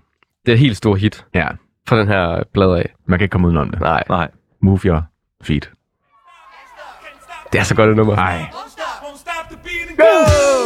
det 0.45 0.60
helt 0.60 0.78
store 0.78 0.97
hit 0.97 1.25
Ja. 1.34 1.47
fra 1.89 1.99
den 1.99 2.08
her 2.08 2.43
plade 2.54 2.78
af. 2.78 2.93
Man 3.08 3.19
kan 3.19 3.23
ikke 3.23 3.32
komme 3.32 3.47
udenom 3.47 3.69
det. 3.69 3.80
Nej, 3.80 4.04
Nej. 4.10 4.28
Move 4.62 4.80
your 4.86 5.04
feet. 5.43 5.69
det 7.54 7.60
er 7.60 7.63
så 7.63 7.75
godt 7.75 7.89
et 7.89 7.95
nummer. 7.95 8.15
Ej. 8.15 8.45
Downtown. 9.97 10.65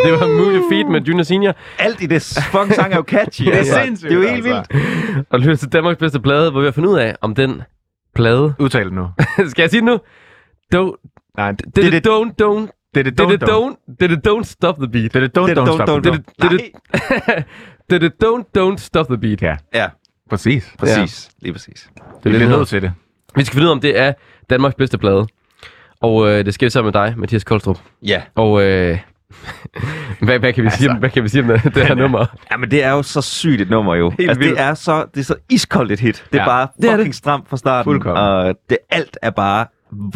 det 0.04 0.12
var 0.12 0.26
Move 0.26 0.52
Your 0.54 0.64
Feet 0.70 0.86
med 0.86 1.00
Junior 1.00 1.22
Senior. 1.22 1.54
Alt 1.78 2.02
i 2.02 2.06
det 2.06 2.22
fucking 2.52 2.74
sang 2.74 2.92
er 2.92 2.96
jo 2.96 3.02
catchy. 3.08 3.42
Det 3.46 3.54
er 3.54 3.58
altså. 3.58 3.80
sindssygt, 3.84 4.10
Det 4.10 4.16
er 4.18 4.22
jo 4.22 4.28
helt 4.28 4.46
altså. 4.46 4.72
vildt. 5.14 5.26
Og 5.30 5.40
lytter 5.40 5.56
til 5.56 5.68
Danmarks 5.72 5.98
bedste 5.98 6.20
plade, 6.20 6.50
hvor 6.50 6.60
vi 6.60 6.66
har 6.66 6.72
fundet 6.72 6.90
ud 6.90 6.98
af, 6.98 7.16
om 7.20 7.34
den 7.34 7.62
plade... 8.14 8.54
Udtal 8.58 8.84
det 8.84 8.92
nu. 8.92 9.08
Skal 9.50 9.62
jeg 9.62 9.70
sige 9.70 9.80
det 9.80 9.84
nu? 9.86 9.98
Don't, 10.74 11.10
Nej, 11.36 11.52
did 11.76 11.84
it, 11.84 11.92
det- 11.92 12.06
don't, 12.08 12.30
don't, 12.42 12.90
det 12.94 13.00
er 13.00 13.10
det 13.10 13.18
did 13.18 13.26
don't, 13.26 13.32
it 13.32 13.42
don't, 13.42 13.96
did 14.00 14.10
it 14.10 14.28
don't 14.28 14.42
stop 14.44 14.76
the 14.76 14.88
beat. 14.88 15.14
Det 15.14 15.16
er 15.16 15.20
det 15.28 15.38
don't, 15.38 15.46
Det 15.46 15.58
er 15.58 15.64
don't, 15.64 15.68
don't, 15.68 15.74
stop 15.84 15.88
don't, 15.88 16.02
the 16.02 16.10
Did 16.12 16.48
beat. 16.48 16.52
it, 16.52 16.60
did 17.90 18.02
it, 18.02 18.02
did 18.02 18.02
it 18.02 18.12
don't, 18.24 18.44
don't 18.58 18.76
stop 18.76 19.06
the 19.06 19.18
beat. 19.18 19.42
Ja, 19.42 19.56
Ja, 19.74 19.86
præcis. 20.30 20.74
præcis. 20.78 21.30
Lige 21.42 21.52
præcis. 21.52 21.88
Det 21.94 22.02
det, 22.14 22.20
bliver 22.22 22.38
det 22.38 22.48
nødt 22.48 22.68
til 22.68 22.82
det. 22.82 22.92
Vi 23.36 23.44
skal 23.44 23.52
finde 23.54 23.64
ud 23.64 23.70
af, 23.70 23.74
om 23.74 23.80
det 23.80 23.98
er 23.98 24.12
Danmarks 24.50 24.74
bedste 24.74 24.98
plade. 24.98 25.26
Og 26.00 26.28
øh, 26.28 26.44
det 26.44 26.54
skal 26.54 26.66
vi 26.66 26.70
sammen 26.70 26.92
med 26.94 27.02
dig, 27.02 27.14
Mathias 27.18 27.44
Koldstrup. 27.44 27.78
Ja. 28.02 28.22
Og 28.34 28.62
øh, 28.62 28.98
hvad, 30.20 30.38
hvad, 30.38 30.52
kan 30.52 30.64
vi 30.64 30.70
sige, 30.70 30.90
om- 30.90 30.96
hvad 30.96 31.10
kan 31.10 31.22
vi 31.22 31.28
sige 31.28 31.42
om 31.42 31.48
det, 31.48 31.74
det 31.74 31.86
her 31.86 31.94
nummer? 31.94 32.26
Ja, 32.50 32.56
men 32.56 32.70
det 32.70 32.84
er 32.84 32.90
jo 32.90 33.02
så 33.02 33.22
sygt 33.22 33.60
et 33.60 33.70
nummer 33.70 33.94
jo. 33.94 34.10
Helt 34.18 34.30
altså, 34.30 34.40
vildt. 34.40 34.56
det 34.58 34.64
er 34.64 34.74
så 34.74 35.04
det 35.14 35.20
er 35.20 35.24
så 35.24 35.34
iskoldt 35.50 35.92
et 35.92 36.00
hit. 36.00 36.24
Det 36.32 36.38
er 36.38 36.42
Ja, 36.42 36.48
bare 36.48 36.68
det 36.76 36.84
er 36.84 36.90
fucking 36.92 37.06
det. 37.06 37.14
stramt 37.14 37.48
fra 37.48 37.56
starten. 37.56 37.84
Fuldkommen. 37.84 38.22
Og 38.22 38.54
det, 38.70 38.78
alt 38.90 39.18
er 39.22 39.30
bare 39.30 39.66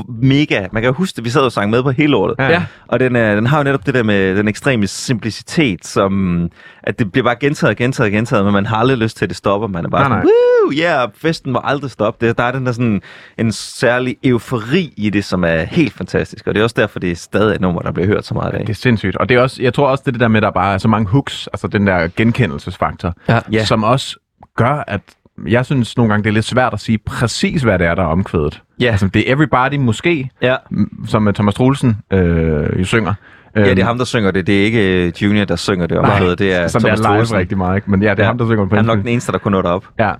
mega. 0.08 0.66
Man 0.72 0.82
kan 0.82 0.88
jo 0.90 0.94
huske 0.94 1.16
det, 1.16 1.24
vi 1.24 1.30
sad 1.30 1.40
og 1.40 1.52
sang 1.52 1.70
med 1.70 1.82
på 1.82 1.90
hele 1.90 2.16
året. 2.16 2.34
Ja. 2.38 2.64
Og 2.88 3.00
den, 3.00 3.16
er, 3.16 3.34
den 3.34 3.46
har 3.46 3.58
jo 3.58 3.64
netop 3.64 3.86
det 3.86 3.94
der 3.94 4.02
med 4.02 4.36
den 4.36 4.48
ekstreme 4.48 4.86
simplicitet, 4.86 5.86
som 5.86 6.48
at 6.82 6.98
det 6.98 7.12
bliver 7.12 7.24
bare 7.24 7.36
gentaget 7.40 7.70
og 7.70 7.76
gentaget 7.76 8.06
og 8.06 8.12
gentaget, 8.12 8.44
men 8.44 8.54
man 8.54 8.66
har 8.66 8.76
aldrig 8.76 8.98
lyst 8.98 9.16
til, 9.16 9.24
at 9.24 9.28
det 9.28 9.36
stopper. 9.36 9.68
Man 9.68 9.84
er 9.84 9.88
bare 9.88 10.08
Nej, 10.08 10.18
sådan, 10.18 10.30
woo, 10.64 10.72
yeah, 10.72 11.08
festen 11.14 11.52
må 11.52 11.60
aldrig 11.64 11.90
stoppe. 11.90 12.26
Det, 12.26 12.38
der 12.38 12.44
er 12.44 12.52
den 12.52 12.66
der 12.66 12.72
sådan 12.72 13.02
en 13.38 13.52
særlig 13.52 14.16
eufori 14.24 14.92
i 14.96 15.10
det, 15.10 15.24
som 15.24 15.44
er 15.44 15.60
helt 15.60 15.92
fantastisk. 15.92 16.46
Og 16.46 16.54
det 16.54 16.60
er 16.60 16.64
også 16.64 16.76
derfor, 16.78 16.98
det 16.98 17.10
er 17.10 17.16
stadig 17.16 17.54
et 17.54 17.60
nummer, 17.60 17.82
der 17.82 17.92
bliver 17.92 18.06
hørt 18.06 18.26
så 18.26 18.34
meget 18.34 18.52
af. 18.52 18.60
Det 18.60 18.68
er 18.68 18.74
sindssygt. 18.74 19.16
Og 19.16 19.28
det 19.28 19.36
er 19.36 19.40
også, 19.40 19.62
jeg 19.62 19.74
tror 19.74 19.86
også, 19.86 20.02
det 20.02 20.08
er 20.08 20.12
det 20.12 20.20
der 20.20 20.28
med, 20.28 20.36
at 20.36 20.42
der 20.42 20.50
bare 20.50 20.74
er 20.74 20.78
så 20.78 20.88
mange 20.88 21.08
hooks, 21.08 21.46
altså 21.52 21.68
den 21.68 21.86
der 21.86 22.08
genkendelsesfaktor. 22.16 23.14
Ja. 23.52 23.64
som 23.64 23.84
også 23.84 24.16
gør, 24.56 24.84
at 24.86 25.00
jeg 25.46 25.66
synes 25.66 25.96
nogle 25.96 26.12
gange, 26.12 26.24
det 26.24 26.30
er 26.30 26.34
lidt 26.34 26.44
svært 26.44 26.72
at 26.72 26.80
sige 26.80 26.98
præcis, 26.98 27.62
hvad 27.62 27.78
det 27.78 27.86
er, 27.86 27.94
der 27.94 28.02
er 28.02 28.06
omkvædet. 28.06 28.62
Ja. 28.80 28.86
Altså, 28.90 29.08
det 29.08 29.30
er 29.30 29.34
Everybody 29.34 29.76
måske, 29.78 30.30
Ja. 30.42 30.56
som 31.06 31.28
øh, 31.28 31.34
Thomas 31.34 31.54
Troelsen 31.54 31.96
øh, 32.12 32.80
jo 32.80 32.84
synger. 32.84 33.14
Ja, 33.56 33.64
det 33.70 33.78
er 33.78 33.84
ham, 33.84 33.98
der 33.98 34.04
synger 34.04 34.30
det. 34.30 34.46
Det 34.46 34.60
er 34.60 34.64
ikke 34.64 35.06
øh, 35.06 35.22
Junior, 35.22 35.44
der 35.44 35.56
synger 35.56 35.86
det 35.86 35.98
omkvædet. 35.98 36.38
Det 36.38 36.54
er 36.54 36.68
som 36.68 36.80
Thomas 36.82 36.98
det 37.00 37.06
er 37.06 37.10
live 37.10 37.16
Troelsen. 37.16 37.36
rigtig 37.36 37.58
meget, 37.58 37.76
ikke? 37.76 37.90
Men 37.90 38.02
ja, 38.02 38.10
det 38.10 38.18
er 38.18 38.22
Ja. 38.22 38.26
ham, 38.26 38.38
der 38.38 38.46
synger 38.46 38.66
på 38.66 38.76
Han 38.76 38.84
er 38.84 38.86
nok 38.94 38.98
den 38.98 39.08
eneste, 39.08 39.32
der 39.32 39.38
kunne 39.38 39.52
nå 39.52 39.62
derop. 39.62 39.84
Ja. 39.98 40.12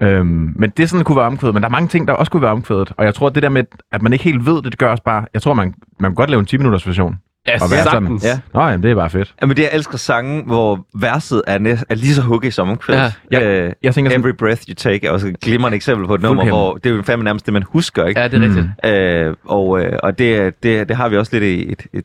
Øhm, 0.00 0.52
men 0.56 0.70
det 0.76 0.88
sådan, 0.88 0.98
det 0.98 1.06
kunne 1.06 1.16
være 1.16 1.26
omkvædet. 1.26 1.54
Men 1.54 1.62
der 1.62 1.68
er 1.68 1.72
mange 1.72 1.88
ting, 1.88 2.08
der 2.08 2.14
også 2.14 2.32
kunne 2.32 2.42
være 2.42 2.50
omkvædet. 2.50 2.92
Og 2.96 3.04
jeg 3.04 3.14
tror, 3.14 3.26
at 3.26 3.34
det 3.34 3.42
der 3.42 3.48
med, 3.48 3.64
at 3.92 4.02
man 4.02 4.12
ikke 4.12 4.24
helt 4.24 4.46
ved 4.46 4.54
det, 4.56 4.64
det 4.64 4.78
gør 4.78 4.88
også 4.90 5.02
bare... 5.02 5.24
Jeg 5.34 5.42
tror, 5.42 5.54
man, 5.54 5.74
man 6.00 6.10
kan 6.10 6.14
godt 6.14 6.30
lave 6.30 6.40
en 6.40 6.46
10-minutters 6.50 6.86
version. 6.86 7.16
Ja, 7.46 7.54
Og 7.54 7.70
være 7.70 7.82
sådan. 7.82 8.02
sagtens. 8.02 8.24
Ja. 8.24 8.40
Nå, 8.54 8.60
jamen, 8.60 8.82
det 8.82 8.90
er 8.90 8.94
bare 8.94 9.10
fedt. 9.10 9.34
Jamen, 9.42 9.56
det 9.56 9.62
jeg 9.62 9.70
elsker 9.72 9.98
sange, 9.98 10.42
hvor 10.44 10.86
verset 11.00 11.42
er, 11.46 11.58
næ- 11.58 11.76
er 11.88 11.94
lige 11.94 12.14
så 12.14 12.22
hugget 12.22 12.54
som 12.54 12.68
omkvædet. 12.68 13.14
Ja, 13.32 13.40
ja. 13.40 13.60
Øh, 13.66 13.72
Jeg 13.82 13.94
tænker 13.94 14.10
sådan- 14.10 14.20
Every 14.24 14.36
Breath 14.38 14.62
You 14.68 14.74
Take 14.74 15.06
er 15.06 15.10
også 15.10 15.28
et 15.28 15.40
glimrende 15.40 15.76
eksempel 15.76 16.06
på 16.06 16.14
et 16.14 16.22
nummer, 16.22 16.44
hvor 16.48 16.74
det 16.74 16.90
er 16.92 16.94
jo 16.96 17.02
fandme 17.02 17.24
nærmest 17.24 17.46
det, 17.46 17.52
man 17.54 17.62
husker, 17.62 18.04
ikke? 18.06 18.20
Ja, 18.20 18.28
det 18.28 18.42
er 18.42 18.48
rigtigt. 18.84 19.28
Øh, 19.28 19.34
og 19.44 19.80
øh, 19.84 19.98
og 20.02 20.18
det, 20.18 20.62
det, 20.62 20.88
det 20.88 20.96
har 20.96 21.08
vi 21.08 21.16
også 21.16 21.38
lidt 21.38 21.44
i 21.44 21.72
et, 21.72 21.86
et, 21.92 22.04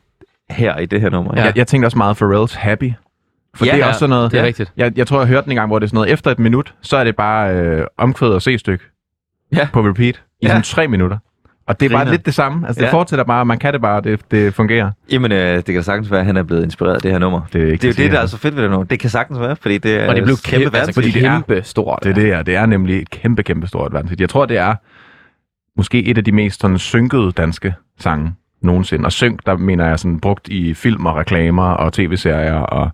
her 0.50 0.78
i 0.78 0.86
det 0.86 1.00
her 1.00 1.10
nummer. 1.10 1.32
Ja. 1.36 1.44
Jeg, 1.44 1.56
jeg 1.58 1.66
tænkte 1.66 1.86
også 1.86 1.98
meget 1.98 2.22
Pharrell's 2.22 2.58
Happy. 2.58 2.92
For 3.56 3.64
Ja, 3.66 3.70
det 3.72 3.76
er 3.76 3.82
ja, 3.84 3.88
også 3.88 3.98
sådan 3.98 4.10
noget... 4.10 4.32
det 4.32 4.40
er 4.40 4.44
rigtigt. 4.44 4.72
Jeg, 4.76 4.92
jeg 4.98 5.06
tror, 5.06 5.18
jeg 5.18 5.28
hørte 5.28 5.44
den 5.44 5.52
en 5.52 5.56
gang, 5.56 5.66
hvor 5.68 5.78
det 5.78 5.86
er 5.86 5.88
sådan 5.88 5.96
noget, 5.96 6.12
efter 6.12 6.30
et 6.30 6.38
minut, 6.38 6.74
så 6.82 6.96
er 6.96 7.04
det 7.04 7.16
bare 7.16 7.54
øh, 7.54 7.86
omkvædet 7.98 8.34
og 8.34 8.42
C-stykke 8.42 8.84
Ja. 9.56 9.68
på 9.72 9.80
repeat 9.80 10.14
i 10.14 10.20
Ja. 10.42 10.48
sådan 10.48 10.62
tre 10.62 10.88
minutter. 10.88 11.18
Og 11.68 11.80
det 11.80 11.92
er 11.92 11.96
bare 11.96 12.10
lidt 12.10 12.26
det 12.26 12.34
samme. 12.34 12.66
Altså, 12.66 12.80
det 12.80 12.86
Ja. 12.86 12.92
fortsætter 12.92 13.24
bare, 13.24 13.44
man 13.44 13.58
kan 13.58 13.72
det 13.72 13.80
bare, 13.80 14.00
det, 14.00 14.20
det 14.30 14.54
fungerer. 14.54 14.90
Jamen, 15.12 15.32
øh, 15.32 15.56
det 15.56 15.64
kan 15.64 15.74
da 15.74 15.80
sagtens 15.82 16.10
være, 16.10 16.20
at 16.20 16.26
han 16.26 16.36
er 16.36 16.42
blevet 16.42 16.62
inspireret 16.64 16.94
af 16.94 17.00
det 17.00 17.10
her 17.10 17.18
nummer. 17.18 17.40
Det 17.52 17.62
er, 17.62 17.66
ikke 17.66 17.72
Det 17.72 17.84
er 17.98 18.02
jo 18.02 18.04
det, 18.08 18.12
der 18.12 18.20
er 18.20 18.26
så 18.26 18.36
fedt 18.36 18.56
ved 18.56 18.62
det 18.62 18.70
nummer. 18.70 18.84
Det 18.86 19.00
kan 19.00 19.10
sagtens 19.10 19.40
være, 19.40 19.56
fordi 19.56 19.78
det 19.78 19.96
er 19.96 20.08
Og 20.08 20.16
det 20.16 20.24
blev 20.24 20.36
kæmpe 20.44 20.62
kæmpe, 20.64 20.78
altså, 20.78 20.92
fordi 20.94 21.10
det 21.10 21.24
er- 21.24 21.32
kæmpe 21.34 21.60
stort. 21.64 21.98
Det 22.02 22.10
er 22.10 22.14
det 22.14 22.22
her. 22.24 22.42
Det 22.42 22.56
er 22.56 22.66
nemlig 22.66 23.02
et 23.02 23.10
kæmpe, 23.10 23.42
kæmpe 23.42 23.66
stort 23.66 23.92
verdenshit. 23.92 24.20
Jeg 24.20 24.28
tror, 24.28 24.46
det 24.46 24.56
er 24.56 24.74
måske 25.76 26.04
et 26.04 26.18
af 26.18 26.24
de 26.24 26.32
mest 26.32 26.60
sådan, 26.60 26.78
synkede 26.78 27.32
danske 27.32 27.74
sange 28.00 28.34
nogensinde. 28.62 29.04
Og 29.06 29.12
synk, 29.12 29.40
der 29.46 29.56
mener 29.56 29.86
jeg 29.88 29.98
sådan 29.98 30.20
brugt 30.20 30.48
i 30.48 30.74
film 30.74 31.06
og 31.06 31.16
reklamer 31.16 31.70
og 31.70 31.92
tv-serier 31.92 32.54
og 32.58 32.90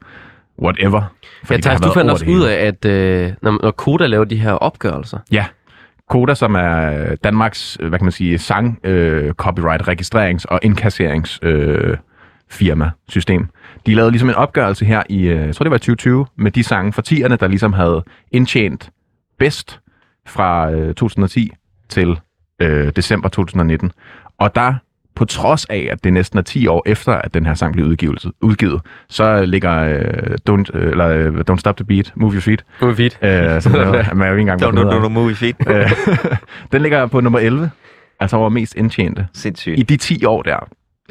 whatever. 0.63 1.03
Ja, 1.51 1.57
Thijs, 1.57 1.81
du 1.81 1.93
fandt 1.93 2.11
også 2.11 2.27
ud 2.29 2.43
af, 2.43 2.55
at 2.67 2.85
øh, 2.85 3.33
når, 3.43 3.59
når 3.63 3.71
Koda 3.71 4.07
laver 4.07 4.25
de 4.25 4.37
her 4.37 4.53
opgørelser, 4.53 5.19
Ja. 5.33 5.45
Koda, 6.11 6.35
som 6.35 6.55
er 6.55 7.15
Danmarks, 7.15 7.77
øh, 7.81 7.89
hvad 7.89 7.99
kan 7.99 8.05
man 8.05 8.13
sige, 8.13 8.39
sang, 8.39 8.79
øh, 8.85 9.35
copyright, 9.35 9.83
registrerings- 9.83 10.45
og 10.49 10.61
indkasserings 10.63 11.39
øh, 11.43 11.97
firma, 12.51 12.91
system. 13.09 13.49
De 13.87 13.95
lavede 13.95 14.11
ligesom 14.11 14.29
en 14.29 14.35
opgørelse 14.35 14.85
her 14.85 15.03
i, 15.09 15.23
øh, 15.27 15.47
jeg 15.47 15.55
tror 15.55 15.65
det 15.65 15.71
var 15.71 15.79
2020, 15.79 16.27
med 16.37 16.51
de 16.51 16.63
sange 16.63 16.93
fra 16.93 17.03
tierne, 17.03 17.37
der 17.37 17.49
ligesom 17.49 17.73
havde 17.73 18.03
indtjent 18.33 18.91
bedst 19.39 19.81
fra 20.27 20.71
øh, 20.71 20.95
2010 20.95 21.53
til 21.89 22.21
øh, 22.61 22.93
december 22.97 23.29
2019. 23.29 23.93
Og 24.39 24.55
der, 24.55 24.75
på 25.17 25.25
trods 25.25 25.65
af, 25.65 25.89
at 25.91 26.05
det 26.05 26.13
næsten 26.13 26.39
er 26.39 26.43
10 26.43 26.67
år 26.67 26.83
efter, 26.87 27.13
at 27.13 27.35
den 27.35 27.47
her 27.47 27.55
sang 27.55 27.73
blev 27.73 27.87
udgivet, 27.87 28.25
udgivet 28.41 28.81
så 29.09 29.45
ligger 29.45 29.73
øh, 29.73 30.37
Don't, 30.51 30.77
øh, 30.77 30.91
eller, 30.91 31.09
øh, 31.09 31.35
Don't 31.51 31.57
Stop 31.57 31.77
the 31.77 31.85
Beat, 31.85 32.13
Move 32.17 32.33
Your 32.33 32.41
Feet, 32.41 32.65
er 32.81 32.87
vi 32.87 32.95
fedt. 32.95 33.19
øh, 33.23 33.63
som 33.63 33.73
hedder, 33.73 34.05
man 34.15 34.27
er 34.27 34.31
jo 34.31 34.37
ikke 34.37 34.41
engang, 34.41 34.61
den 34.61 34.75
no, 34.75 34.81
hedder. 34.81 35.01
no, 35.03 35.09
movie 35.09 35.35
feed. 35.37 35.55
Øh, 35.69 35.91
den 36.73 36.83
ligger 36.83 37.07
på 37.07 37.21
nummer 37.21 37.39
11, 37.39 37.71
altså 38.21 38.37
over 38.37 38.49
mest 38.49 38.75
indtjente, 38.77 39.27
Sindssygt. 39.35 39.79
i 39.79 39.83
de 39.83 39.97
10 39.97 40.25
år 40.25 40.43
der. 40.43 40.51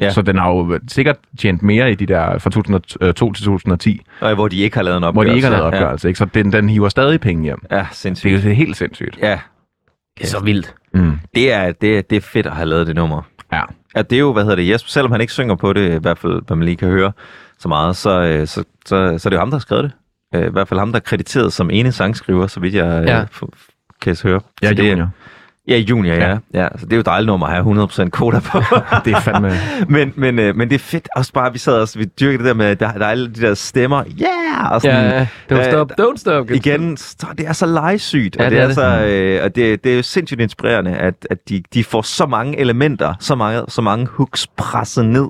Ja. 0.00 0.04
Ja. 0.04 0.10
Så 0.10 0.22
den 0.22 0.38
har 0.38 0.48
jo 0.50 0.78
sikkert 0.88 1.16
tjent 1.38 1.62
mere 1.62 1.90
i 1.92 1.94
de 1.94 2.06
der 2.06 2.38
fra 2.38 2.50
2002 2.50 3.32
til 3.32 3.44
2010, 3.44 4.02
Og 4.20 4.34
hvor 4.34 4.48
de 4.48 4.56
ikke 4.58 4.76
har 4.76 4.82
lavet 4.82 4.96
en 4.96 5.02
hvor 5.02 5.08
opgørelse. 5.08 5.30
de 5.32 5.36
ikke 5.36 5.46
har 5.48 5.52
lavet 5.56 5.66
opgørelse. 5.66 6.08
Ikke? 6.08 6.18
Så 6.18 6.24
den, 6.24 6.52
den 6.52 6.68
hiver 6.68 6.88
stadig 6.88 7.20
penge 7.20 7.42
hjem. 7.42 7.62
Ja, 7.70 7.76
ja 7.76 7.82
Det 7.82 7.88
er 7.90 7.94
sindssygt. 7.94 8.42
helt 8.42 8.76
sindssygt. 8.76 9.18
Ja, 9.22 9.38
Det 10.18 10.24
er 10.24 10.28
så 10.28 10.40
vildt. 10.44 10.74
Mm. 10.94 11.12
det 11.34 11.52
er, 11.52 11.72
det, 11.72 12.10
det 12.10 12.16
er 12.16 12.20
fedt 12.20 12.46
at 12.46 12.52
have 12.52 12.66
lavet 12.68 12.86
det 12.86 12.94
nummer. 12.96 13.22
Ja. 13.52 13.60
Ja, 13.96 14.02
det 14.02 14.16
er 14.16 14.20
jo, 14.20 14.32
hvad 14.32 14.42
hedder 14.42 14.56
det, 14.56 14.68
Jesper, 14.68 14.88
selvom 14.90 15.12
han 15.12 15.20
ikke 15.20 15.32
synger 15.32 15.54
på 15.54 15.72
det, 15.72 15.94
i 15.94 15.98
hvert 15.98 16.18
fald, 16.18 16.42
hvad 16.46 16.56
man 16.56 16.64
lige 16.64 16.76
kan 16.76 16.88
høre 16.88 17.12
så 17.58 17.68
meget, 17.68 17.96
så, 17.96 18.10
øh, 18.20 18.46
så, 18.46 18.64
så, 18.86 19.18
så 19.18 19.28
er 19.28 19.30
det 19.30 19.32
jo 19.32 19.38
ham, 19.38 19.50
der 19.50 19.56
har 19.56 19.60
skrevet 19.60 19.84
det. 19.84 19.92
Øh, 20.40 20.46
I 20.46 20.50
hvert 20.50 20.68
fald 20.68 20.80
ham, 20.80 20.92
der 20.92 20.96
er 20.96 21.04
krediteret 21.04 21.52
som 21.52 21.70
ene 21.70 21.92
sangskriver, 21.92 22.46
så 22.46 22.60
vidt 22.60 22.74
jeg 22.74 23.04
Ja. 23.06 23.18
ja. 23.18 23.24
kan 24.02 24.16
høre. 24.22 24.40
Ja, 24.62 24.68
så 24.68 24.74
det 24.74 24.84
er- 24.84 24.90
junior. 24.90 25.08
Ja, 25.68 25.76
junior, 25.78 26.14
ja. 26.14 26.28
Ja. 26.30 26.38
ja. 26.54 26.68
Så 26.78 26.86
det 26.86 26.92
er 26.92 26.96
jo 26.96 27.02
dejligt 27.02 27.26
nummer 27.26 27.46
at 27.46 27.52
have 27.52 27.84
100% 27.84 28.08
koda 28.08 28.40
på. 28.40 28.58
Det 29.04 29.12
er 29.12 29.20
fandme... 29.20 29.52
men, 29.88 30.12
men, 30.16 30.38
øh, 30.38 30.56
men 30.56 30.68
det 30.68 30.74
er 30.74 30.78
fedt 30.78 31.08
også 31.16 31.32
bare, 31.32 31.52
vi 31.52 31.58
sad 31.58 31.80
også, 31.80 31.98
vi 31.98 32.04
dyrkede 32.04 32.38
det 32.38 32.46
der 32.46 32.54
med, 32.54 32.76
der, 32.76 32.92
der 32.92 33.04
er 33.06 33.10
alle 33.10 33.28
de 33.34 33.40
der 33.40 33.54
stemmer, 33.54 34.04
yeah! 34.22 34.72
Og 34.72 34.80
sådan, 34.80 35.04
Ja, 35.04 35.26
don't 35.52 35.58
øh, 35.58 35.64
stop, 35.64 35.92
don't 36.00 36.16
stop. 36.16 36.50
igen, 36.50 36.96
så 36.96 37.26
det 37.38 37.46
er 37.48 37.52
så 37.52 37.66
legesygt, 37.66 38.36
Ja, 38.36 38.44
og 38.44 38.50
det 38.50 38.56
det, 38.56 38.60
er 38.60 38.64
er, 38.64 38.66
det. 38.66 39.06
så, 39.06 39.06
øh, 39.14 39.44
og 39.44 39.54
det, 39.56 39.84
det 39.84 39.92
er 39.92 39.96
jo 39.96 40.02
sindssygt 40.02 40.40
inspirerende, 40.40 40.90
at, 40.96 41.14
at 41.30 41.48
de, 41.48 41.62
de 41.74 41.84
får 41.84 42.02
så 42.02 42.26
mange 42.26 42.58
elementer, 42.58 43.14
så 43.20 43.34
mange, 43.34 43.62
så 43.68 43.82
mange 43.82 44.06
hooks 44.06 44.46
presset 44.46 45.04
ned 45.06 45.28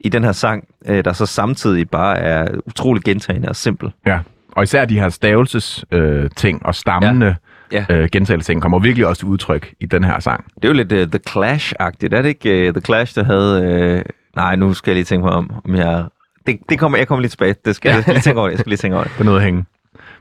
i 0.00 0.08
den 0.08 0.24
her 0.24 0.32
sang, 0.32 0.64
øh, 0.86 1.04
der 1.04 1.12
så 1.12 1.26
samtidig 1.26 1.90
bare 1.90 2.18
er 2.18 2.46
utrolig 2.66 3.02
gentagende 3.04 3.48
og 3.48 3.56
simpel. 3.56 3.92
Ja. 4.06 4.18
Og 4.52 4.62
især 4.62 4.84
de 4.84 5.00
her 5.00 5.08
stavelses 5.08 5.84
øh, 5.92 6.30
ting 6.36 6.66
og 6.66 6.74
stammende 6.74 7.26
Ja. 7.26 7.34
Ja. 7.72 7.84
øh, 7.90 8.08
gentagelsesting 8.12 8.62
kommer 8.62 8.78
virkelig 8.78 9.06
også 9.06 9.20
til 9.20 9.28
udtryk 9.28 9.74
i 9.80 9.86
den 9.86 10.04
her 10.04 10.20
sang. 10.20 10.44
Det 10.54 10.64
er 10.64 10.68
jo 10.68 10.74
lidt 10.74 10.92
uh, 10.92 10.98
The 10.98 11.20
Clash-agtigt, 11.30 12.14
er 12.16 12.22
det 12.22 12.28
ikke 12.28 12.68
uh, 12.68 12.74
The 12.74 12.80
Clash, 12.80 13.14
der 13.14 13.24
havde... 13.24 13.94
Uh, 13.96 14.10
nej, 14.36 14.56
nu 14.56 14.74
skal 14.74 14.90
jeg 14.90 14.94
lige 14.94 15.04
tænke 15.04 15.24
mig 15.24 15.32
om, 15.34 15.50
om 15.64 15.74
jeg... 15.74 16.04
Det, 16.46 16.58
det 16.68 16.78
kommer, 16.78 16.98
jeg 16.98 17.08
kommer 17.08 17.20
lige 17.20 17.30
tilbage. 17.30 17.54
Det 17.64 17.76
skal, 17.76 17.90
jeg 17.92 18.02
skal 18.02 18.14
lige 18.14 18.22
tænke 18.22 18.38
over 18.40 18.48
det. 18.48 18.52
Jeg 18.52 18.58
skal 18.60 18.70
lige 18.70 18.76
tænke 18.78 18.94
over 18.96 19.04
det. 19.04 19.12
Det 19.12 19.20
er 19.20 19.24
noget 19.24 19.38
at 19.38 19.44
hænge. 19.44 19.64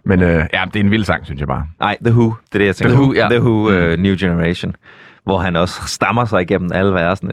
Men 0.06 0.22
øh, 0.22 0.46
ja, 0.54 0.64
det 0.74 0.76
er 0.76 0.84
en 0.84 0.92
vild 0.92 1.04
sang, 1.04 1.26
synes 1.26 1.40
jeg 1.40 1.48
bare. 1.48 1.68
Nej, 1.80 1.98
The 2.06 2.14
Who, 2.14 2.24
det 2.24 2.56
er 2.56 2.60
det, 2.60 2.66
jeg 2.66 2.76
tænker. 2.76 2.94
The 2.94 3.02
Who, 3.04 3.14
ja. 3.14 3.28
The 3.30 3.42
Who, 3.42 3.92
uh, 3.94 4.00
New 4.00 4.16
Generation. 4.20 4.76
Hvor 5.24 5.38
han 5.40 5.56
også 5.56 5.82
stammer 5.88 6.26
sig 6.26 6.42
igennem 6.42 6.72
alle 6.74 6.92
versene. 6.94 7.32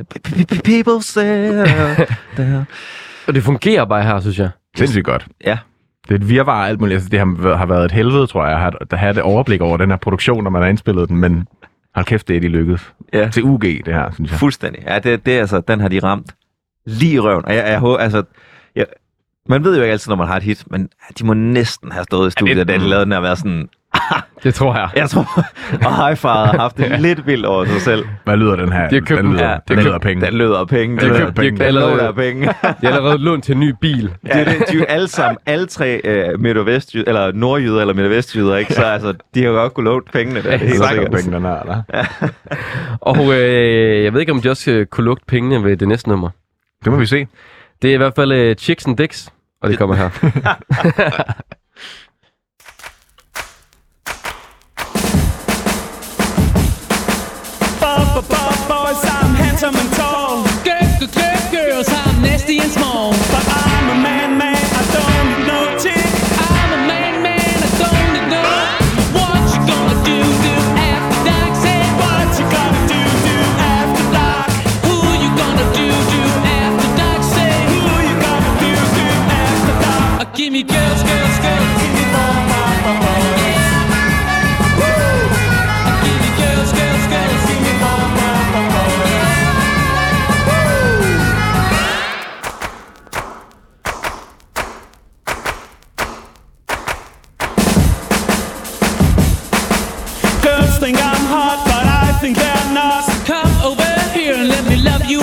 People 0.65 1.03
say... 1.03 1.49
the- 2.39 2.65
Og 3.27 3.35
det 3.35 3.43
fungerer 3.43 3.85
bare 3.85 4.03
her, 4.03 4.21
synes 4.21 4.39
jeg. 4.39 4.51
Sindssygt 4.77 5.05
godt. 5.05 5.27
Ja, 5.47 5.59
Det 6.09 6.11
er 6.11 6.15
et 6.15 6.29
virvar 6.29 6.65
alt 6.67 6.81
muligt. 6.81 6.95
Altså, 6.95 7.09
det 7.09 7.19
har, 7.19 7.57
har 7.57 7.67
været 7.67 7.85
et 7.85 7.93
helvede, 7.93 8.27
tror 8.27 8.47
jeg, 8.47 8.73
at 8.91 8.99
have- 8.99 9.13
det 9.15 9.23
overblik 9.23 9.61
over 9.61 9.77
den 9.77 9.91
her 9.91 9.97
produktion, 9.97 10.45
når 10.45 10.51
man 10.51 10.63
har 10.63 10.69
indspillet 10.69 11.09
den, 11.09 11.17
men 11.17 11.49
hold 11.95 12.07
kæft, 12.07 12.29
det 12.29 12.37
er 12.37 12.41
de 12.41 12.49
lykkedes. 12.49 12.93
ja. 13.13 13.29
Til 13.29 13.43
UG, 13.45 13.63
det 13.63 13.87
her, 13.87 14.11
synes 14.13 14.31
jeg. 14.31 14.39
Fuldstændig. 14.39 14.83
Ja, 14.87 14.99
det, 14.99 15.27
det 15.27 15.37
er 15.37 15.41
altså, 15.41 15.61
den 15.61 15.81
har 15.81 15.89
de 15.89 15.99
ramt 16.01 16.27
lige 16.87 17.13
i 17.13 17.19
røven. 17.21 17.45
Og 17.45 17.55
jeg, 17.55 17.65
jeg, 17.69 17.79
håber, 17.79 17.99
altså, 17.99 18.23
jeg, 18.77 18.87
man 19.49 19.65
ved 19.65 19.77
jo 19.77 19.83
ikke 19.83 19.93
altid, 19.93 20.11
når 20.11 20.17
man 20.17 20.27
har 20.27 20.37
et 20.37 20.43
hit, 20.43 20.65
men 20.71 20.89
de 21.19 21.27
må 21.27 21.35
næsten 21.35 21.93
have 21.93 22.05
stået 22.05 22.29
i 22.29 22.31
studiet, 22.31 22.57
det- 22.57 22.69
da 22.69 22.73
de 22.85 22.89
lavede 22.89 23.05
den 23.05 23.13
og 23.13 23.23
været 23.23 23.39
sådan, 23.39 23.69
Det 24.45 24.55
tror 24.55 24.75
jeg. 24.75 24.89
jeg 24.97 25.11
tror, 25.11 25.21
og 25.87 26.07
high 26.07 26.19
har 26.23 26.59
haft 26.59 26.77
det 26.79 27.01
lidt 27.01 27.27
vildt 27.27 27.47
over 27.47 27.65
sig 27.65 27.81
selv. 27.81 28.05
Hvad 28.25 28.37
lyder 28.37 28.57
den 28.57 28.73
her? 28.73 28.89
De 28.89 28.95
har 28.95 29.01
købt 29.01 29.09
den 29.19 29.27
den. 29.27 29.33
lyder, 29.33 29.49
Ja, 29.51 29.57
den 29.69 29.79
de 29.79 29.83
lyder 29.83 29.99
penge. 29.99 30.27
Den 30.27 30.43
af 30.55 30.69
penge. 30.69 30.97
De 31.01 31.05
Den 31.07 31.15
de 31.15 31.23
af 31.27 31.35
penge. 31.35 31.51
Den 31.59 31.63
allerede- 31.63 32.13
penge. 32.15 32.47
De 32.47 32.53
har 32.63 32.89
allerede 32.97 33.19
lånt 33.19 33.45
til 33.45 33.53
en 33.55 33.61
ny 33.61 33.75
bil. 33.81 34.05
Det 34.23 34.31
er 34.37 34.45
det, 34.45 34.55
de 34.69 34.75
er 34.75 34.79
jo 34.79 34.85
alle 34.89 35.09
sammen, 35.09 35.39
alle 35.47 35.67
tre 35.67 36.01
uh, 36.35 36.41
midt- 36.41 36.59
og 36.59 36.67
vestjyder, 36.67 37.05
eller 37.09 37.33
nordjyder 37.33 37.81
eller 37.81 37.95
midt- 37.95 38.05
og 38.07 38.11
vestjyder, 38.11 38.57
ikke? 38.57 38.73
Så 38.75 38.83
altså, 38.85 39.15
de 39.35 39.43
har 39.43 39.49
jo 39.51 39.55
godt 39.57 39.75
kunne 39.75 39.85
låne 39.85 40.03
pengene 40.13 40.43
der, 40.43 40.51
det 40.51 40.55
er 40.55 40.59
helt 40.59 40.85
sikkert. 40.89 41.11
penge, 41.13 41.33
den 41.37 41.43
her, 41.43 41.61
eller? 41.61 41.83
Og 43.01 43.33
øh, 43.41 44.05
jeg 44.05 44.13
ved 44.13 44.21
ikke, 44.21 44.33
om 44.33 44.41
de 44.43 44.51
også 44.51 44.71
øh, 44.71 44.87
kunne 44.87 45.05
lugte 45.05 45.25
pengene 45.29 45.65
ved 45.65 45.77
det 45.77 45.89
næste 45.89 46.09
nummer. 46.09 46.29
Det 46.85 46.93
må 46.93 46.99
vi 46.99 47.07
se. 47.07 47.27
Det 47.83 47.91
er 47.91 47.95
i 47.95 47.97
hvert 47.97 48.13
fald 48.17 48.51
uh, 48.51 48.55
Chicks 48.57 48.87
and 48.87 48.97
Dicks, 48.97 49.29
og 49.63 49.71
det 49.71 49.79
kommer 49.79 49.95
her. 49.95 50.09
Girl, 61.05 61.13
girl, 61.13 61.51
girls, 61.53 61.89
I'm 61.91 62.23
nasty 62.23 62.59
and 62.61 62.71
small. 62.71 63.11
But 63.11 63.45
I'm 63.47 63.99
a 63.99 64.03
man, 64.03 64.34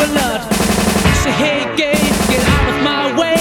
a. 0.10 0.42
Say 1.22 1.32
hey, 1.32 1.60
gay, 1.78 2.02
get 2.32 2.44
out 2.50 2.68
of 2.74 2.78
my 2.84 3.14
way. 3.20 3.38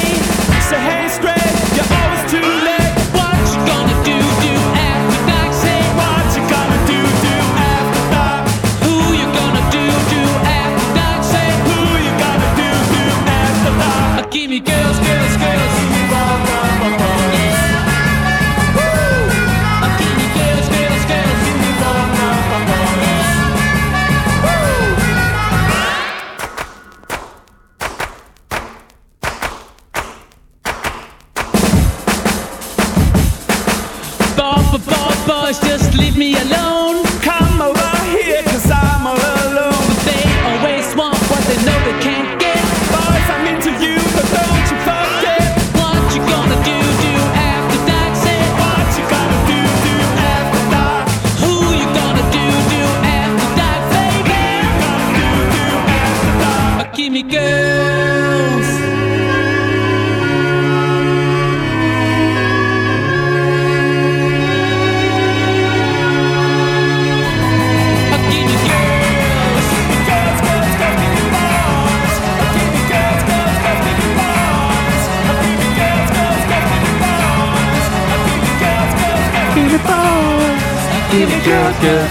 Say 0.69 0.81
hey, 0.81 1.09
straight, 1.09 1.55
you're 1.77 1.89
always 2.01 2.23
too 2.31 2.45
late. 2.69 2.93
What 3.17 3.37
you 3.53 3.61
gonna 3.67 3.97
do, 4.05 4.19
do 4.45 4.55
after 4.77 5.21
dark? 5.27 5.53
Say 5.55 5.81
What 5.97 6.27
you 6.37 6.43
gonna 6.53 6.81
do, 6.87 7.01
do 7.25 7.37
after 7.73 8.05
dark? 8.13 8.45
who 8.85 8.95
you 9.17 9.27
gonna 9.33 9.65
do, 9.73 9.85
do 10.13 10.23
after 10.45 10.89
dark? 10.99 11.25
Say 11.25 11.49
Who 11.67 11.79
you 12.05 12.13
gonna 12.21 12.51
do, 12.61 12.69
do 12.95 13.05
after 13.41 13.73
dark? 13.81 14.31
give 14.31 14.51
me 14.51 14.61
girls, 14.61 14.69
girls, 14.69 14.99
girls. 14.99 15.00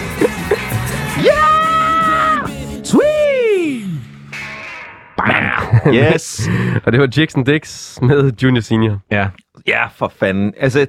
Yes. 5.93 6.50
Og 6.86 6.91
det 6.91 7.00
var 7.00 7.08
and 7.38 7.46
Dicks 7.46 8.00
med 8.02 8.32
Junior 8.43 8.62
Senior. 8.62 9.00
Ja. 9.12 9.28
Ja, 9.68 9.88
for 9.88 10.14
fanden. 10.20 10.54
Altså, 10.60 10.88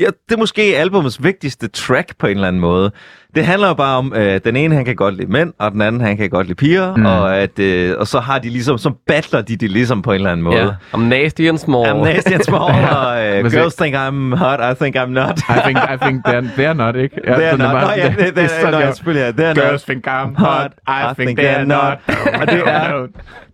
ja, 0.00 0.06
det 0.28 0.34
er 0.34 0.38
måske 0.38 0.62
albumets 0.62 1.22
vigtigste 1.22 1.68
track 1.68 2.18
på 2.18 2.26
en 2.26 2.36
eller 2.36 2.48
anden 2.48 2.60
måde. 2.60 2.92
Det 3.36 3.44
handler 3.44 3.68
jo 3.68 3.74
bare 3.74 3.98
om, 3.98 4.12
at 4.12 4.44
den 4.44 4.56
ene 4.56 4.74
han 4.74 4.84
kan 4.84 4.96
godt 4.96 5.16
lide 5.16 5.32
mænd, 5.32 5.52
og 5.58 5.72
den 5.72 5.82
anden 5.82 6.00
han 6.00 6.16
kan 6.16 6.30
godt 6.30 6.46
lide 6.46 6.56
piger, 6.56 6.96
mm. 6.96 7.06
og, 7.06 7.36
at, 7.36 7.58
øh, 7.58 7.94
og 7.98 8.06
så 8.06 8.20
har 8.20 8.38
de 8.38 8.48
ligesom, 8.48 8.78
så 8.78 8.90
battler 9.06 9.40
de 9.42 9.56
det 9.56 9.70
ligesom 9.70 10.02
på 10.02 10.10
en 10.10 10.14
eller 10.14 10.30
anden 10.30 10.44
måde. 10.44 10.56
Ja. 10.56 10.68
I'm 10.94 11.00
nasty 11.00 11.42
and 11.42 11.58
small. 11.58 11.90
I'm 11.90 12.04
nasty 12.04 12.32
and 12.32 12.42
small, 12.42 12.62
og 12.96 13.50
se- 13.50 13.58
girls 13.58 13.74
think 13.74 13.96
I'm 13.96 14.36
hot, 14.36 14.60
I 14.60 14.74
think 14.84 14.96
I'm 14.96 15.10
not. 15.10 15.38
I 15.38 15.60
think, 15.64 15.78
I 15.78 15.96
think 16.02 16.26
they're, 16.28 16.60
they're 16.60 16.72
not, 16.72 16.96
ikke? 16.96 17.20
Ja, 17.26 17.34
They're 17.34 17.56
not. 17.56 17.72
Nå, 17.72 17.90
ja, 17.96 18.14
det, 18.18 18.36
det, 18.36 18.44
er 18.44 18.48
sådan, 18.48 18.94
selvfølgelig, 18.94 19.34
ja. 19.38 19.52
They're. 19.52 19.60
Girls 19.60 19.82
think 19.82 20.06
I'm 20.06 20.44
hot, 20.44 20.70
I 20.88 21.14
think 21.22 21.40
they're 21.40 21.64
not. 21.64 21.98
Og 22.40 22.46
det 22.46 22.62
er, 22.66 23.06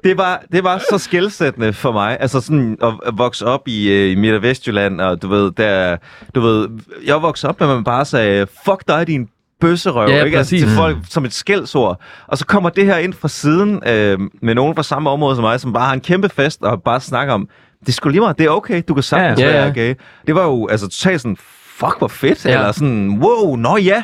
det 0.04 0.18
var, 0.18 0.42
det 0.52 0.64
var 0.64 0.78
så 0.78 0.98
skældsættende 0.98 1.72
for 1.72 1.92
mig. 1.92 2.16
Altså 2.20 2.40
sådan 2.40 2.78
at, 2.82 2.92
at 3.06 3.18
vokse 3.18 3.46
op 3.46 3.68
i, 3.68 3.92
øh, 3.92 4.12
i 4.12 4.14
Midt- 4.14 4.34
og 4.34 4.42
Vestjylland, 4.42 5.00
og 5.00 5.22
du 5.22 5.28
ved, 5.28 5.50
der, 5.50 5.96
du 6.34 6.40
ved, 6.40 6.68
jeg 7.06 7.22
voksede 7.22 7.50
op 7.50 7.60
med, 7.60 7.68
at 7.68 7.74
man 7.74 7.84
bare 7.84 8.04
sagde, 8.04 8.46
fuck 8.64 8.88
dig, 8.88 9.06
din 9.06 9.28
bøsserøv, 9.66 10.08
Ja, 10.08 10.24
ikke? 10.24 10.38
Altså, 10.38 10.50
præcis. 10.54 10.66
til 10.68 10.76
folk 10.76 10.96
som 11.10 11.24
et 11.24 11.32
skældsord. 11.32 12.00
Og 12.26 12.38
så 12.38 12.46
kommer 12.46 12.70
det 12.70 12.86
her 12.86 12.96
ind 12.96 13.12
fra 13.14 13.28
siden 13.28 13.82
øh, 13.88 14.18
med 14.42 14.54
nogen 14.54 14.74
fra 14.74 14.82
samme 14.82 15.10
område 15.10 15.36
som 15.36 15.42
mig, 15.42 15.60
som 15.60 15.72
bare 15.72 15.86
har 15.86 15.92
en 15.94 16.00
kæmpe 16.00 16.28
fest 16.28 16.62
og 16.62 16.82
bare 16.82 17.00
snakker 17.00 17.34
om, 17.34 17.48
det 17.86 17.94
skulle 17.94 18.12
lige 18.12 18.20
meget, 18.20 18.38
det 18.38 18.46
er 18.46 18.50
okay, 18.50 18.82
du 18.88 18.94
kan 18.94 19.02
sagtens 19.02 19.40
Ja, 19.40 19.46
ja, 19.46 19.54
ja. 19.56 19.60
være 19.62 19.72
gay. 19.74 19.94
Det 20.26 20.34
var 20.34 20.42
jo 20.44 20.66
altså 20.68 20.88
totalt 20.88 21.20
sådan, 21.20 21.36
fuck 21.76 21.98
hvor 21.98 22.08
fedt, 22.08 22.44
ja. 22.44 22.50
eller 22.50 22.72
sådan, 22.72 23.18
wow, 23.22 23.56
nå 23.56 23.76
ja, 23.76 24.02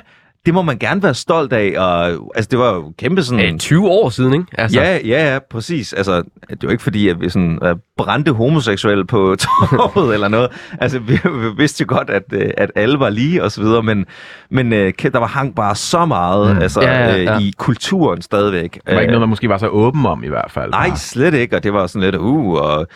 det 0.48 0.54
må 0.54 0.62
man 0.62 0.78
gerne 0.78 1.02
være 1.02 1.14
stolt 1.14 1.52
af, 1.52 1.74
og 1.78 2.06
altså 2.34 2.48
det 2.50 2.58
var 2.58 2.74
jo 2.74 2.92
kæmpe 2.98 3.22
sådan... 3.22 3.52
Øh, 3.52 3.58
20 3.58 3.88
år 3.88 4.08
siden, 4.10 4.32
ikke? 4.34 4.46
Altså, 4.58 4.80
Ja, 4.80 4.98
ja, 5.04 5.32
ja, 5.32 5.38
præcis. 5.50 5.92
Altså, 5.92 6.16
det 6.16 6.50
er 6.50 6.56
jo 6.62 6.68
ikke 6.68 6.82
fordi, 6.82 7.08
at 7.08 7.20
vi 7.20 7.28
sådan 7.28 7.58
er 7.62 7.74
brændte 7.96 8.32
homoseksuelle 8.32 9.06
på 9.06 9.36
torvet 9.42 10.14
eller 10.14 10.28
noget. 10.28 10.50
Altså, 10.80 10.98
vi, 10.98 11.12
vi 11.24 11.48
vidste 11.56 11.82
jo 11.82 11.94
godt, 11.96 12.10
at, 12.10 12.22
øh, 12.32 12.50
at 12.56 12.70
alle 12.74 12.98
var 12.98 13.10
lige 13.10 13.44
og 13.44 13.52
så 13.52 13.60
videre, 13.60 13.82
men, 13.82 14.06
men 14.50 14.72
øh, 14.72 14.92
der 15.02 15.18
var 15.18 15.26
hang 15.26 15.54
bare 15.54 15.74
så 15.74 16.06
meget 16.06 16.56
mm. 16.56 16.62
altså, 16.62 16.80
Ja, 16.82 17.06
ja, 17.06 17.22
ja. 17.22 17.38
I 17.38 17.52
kulturen 17.58 18.22
stadigvæk. 18.22 18.74
Det 18.74 18.94
var 18.94 19.00
ikke 19.00 19.12
noget, 19.12 19.20
man 19.20 19.28
måske 19.28 19.48
var 19.48 19.58
så 19.58 19.68
åben 19.68 20.06
om 20.06 20.24
i 20.24 20.28
hvert 20.28 20.50
fald. 20.50 20.70
Nej, 20.70 20.90
slet 20.94 21.34
ikke, 21.34 21.56
og 21.56 21.64
det 21.64 21.72
var 21.72 21.86
sådan 21.86 22.02
lidt, 22.02 22.16
uh, 22.16 22.54
og 22.54 22.86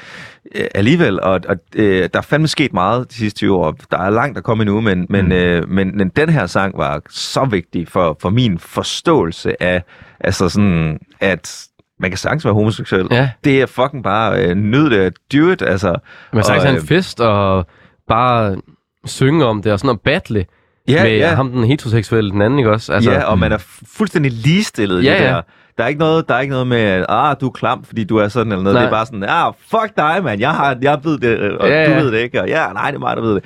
øh, 0.54 0.66
alligevel, 0.74 1.20
og, 1.20 1.40
og 1.48 1.56
øh, 1.76 2.08
der 2.12 2.18
er 2.18 2.22
fandme 2.22 2.48
sket 2.48 2.72
meget 2.72 3.10
de 3.10 3.14
sidste 3.14 3.38
20 3.38 3.56
år. 3.56 3.74
Der 3.90 3.98
er 3.98 4.10
langt 4.10 4.38
at 4.38 4.44
komme 4.44 4.62
endnu, 4.62 4.80
men, 4.80 5.06
men, 5.10 5.24
Mm. 5.26 5.32
øh, 5.32 5.68
men, 5.68 5.96
men 5.96 6.08
den 6.08 6.28
her 6.28 6.46
sang 6.46 6.78
var 6.78 7.02
så 7.10 7.44
vigtig 7.44 7.88
for, 7.88 8.16
for 8.20 8.30
min 8.30 8.58
forståelse 8.58 9.62
af, 9.62 9.82
altså 10.20 10.48
sådan, 10.48 10.98
at 11.20 11.66
man 12.00 12.10
kan 12.10 12.18
sagtens 12.18 12.44
være 12.44 12.54
homoseksuel. 12.54 13.08
Ja. 13.10 13.30
Det 13.44 13.62
er 13.62 13.66
fucking 13.66 14.04
bare 14.04 14.44
øh, 14.44 14.54
nyd 14.56 14.90
det, 14.90 14.96
at 14.98 15.12
do 15.32 15.50
it, 15.50 15.62
altså. 15.62 15.96
Man 16.32 16.44
sagde 16.44 16.58
Og, 16.58 16.62
sådan 16.62 16.74
en 16.74 16.80
øh, 16.82 16.86
fest 16.86 17.20
og 17.20 17.66
bare 18.08 18.56
synge 19.04 19.44
om 19.44 19.62
det 19.62 19.72
og 19.72 19.78
sådan 19.78 19.90
og 19.90 20.00
battle 20.00 20.46
Ja, 20.88 21.02
med 21.02 21.16
ja. 21.16 21.34
ham 21.34 21.50
den 21.52 21.64
heteroseksuelle, 21.64 22.30
den 22.30 22.42
anden, 22.42 22.58
ikke 22.58 22.70
også? 22.70 22.92
Altså, 22.92 23.10
ja, 23.12 23.22
og 23.24 23.38
man 23.38 23.52
er 23.52 23.58
fu- 23.58 23.96
fuldstændig 23.96 24.32
ligestillet 24.32 25.02
i 25.02 25.06
Ja, 25.06 25.12
det 25.14 25.20
ja. 25.20 25.26
der. 25.26 25.42
Der 25.78 25.84
er 25.84 25.88
ikke 25.88 26.00
noget, 26.00 26.28
der 26.28 26.34
er 26.34 26.40
ikke 26.40 26.50
noget 26.50 26.66
med, 26.66 26.78
at 26.78 27.06
ah, 27.08 27.36
du 27.40 27.46
er 27.46 27.50
klam, 27.50 27.84
fordi 27.84 28.04
du 28.04 28.16
er 28.16 28.28
sådan 28.28 28.52
eller 28.52 28.62
noget. 28.62 28.74
Nej. 28.74 28.82
Det 28.82 28.86
er 28.86 28.90
bare 28.92 29.06
sådan, 29.06 29.24
ah, 29.28 29.52
fuck 29.70 29.96
dig, 29.96 30.20
mand. 30.24 30.40
Jeg, 30.40 30.50
har, 30.50 30.76
jeg 30.82 31.00
ved 31.04 31.18
det, 31.18 31.38
øh, 31.38 31.56
og 31.60 31.68
Ja, 31.68 31.80
ja, 31.82 31.86
du 31.86 31.92
ja. 31.92 32.00
ved 32.00 32.12
det 32.12 32.18
ikke. 32.18 32.40
Og 32.42 32.48
ja, 32.48 32.66
nej, 32.72 32.90
det 32.90 32.96
er 32.96 33.00
mig, 33.00 33.16
der 33.16 33.22
ved 33.22 33.34
det. 33.34 33.44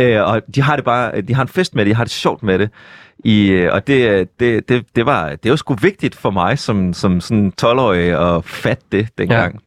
Øh, 0.00 0.22
og 0.28 0.42
de 0.54 0.62
har 0.62 0.76
det 0.76 0.84
bare, 0.84 1.20
de 1.20 1.34
har 1.34 1.42
en 1.42 1.48
fest 1.48 1.74
med 1.74 1.84
det, 1.84 1.90
de 1.90 1.94
har 1.96 2.04
det 2.04 2.12
sjovt 2.12 2.42
med 2.42 2.58
det. 2.58 2.70
I, 3.24 3.48
øh, 3.48 3.72
og 3.72 3.86
det, 3.86 4.28
det, 4.40 4.68
det, 4.68 4.84
det, 4.96 5.06
var, 5.06 5.28
det 5.42 5.50
var 5.50 5.56
sgu 5.56 5.74
vigtigt 5.74 6.14
for 6.14 6.30
mig 6.30 6.58
som, 6.58 6.92
som 6.92 7.20
sådan 7.20 7.52
12-årig 7.62 8.36
at 8.36 8.44
fatte 8.44 8.84
det 8.92 9.08
dengang. 9.18 9.60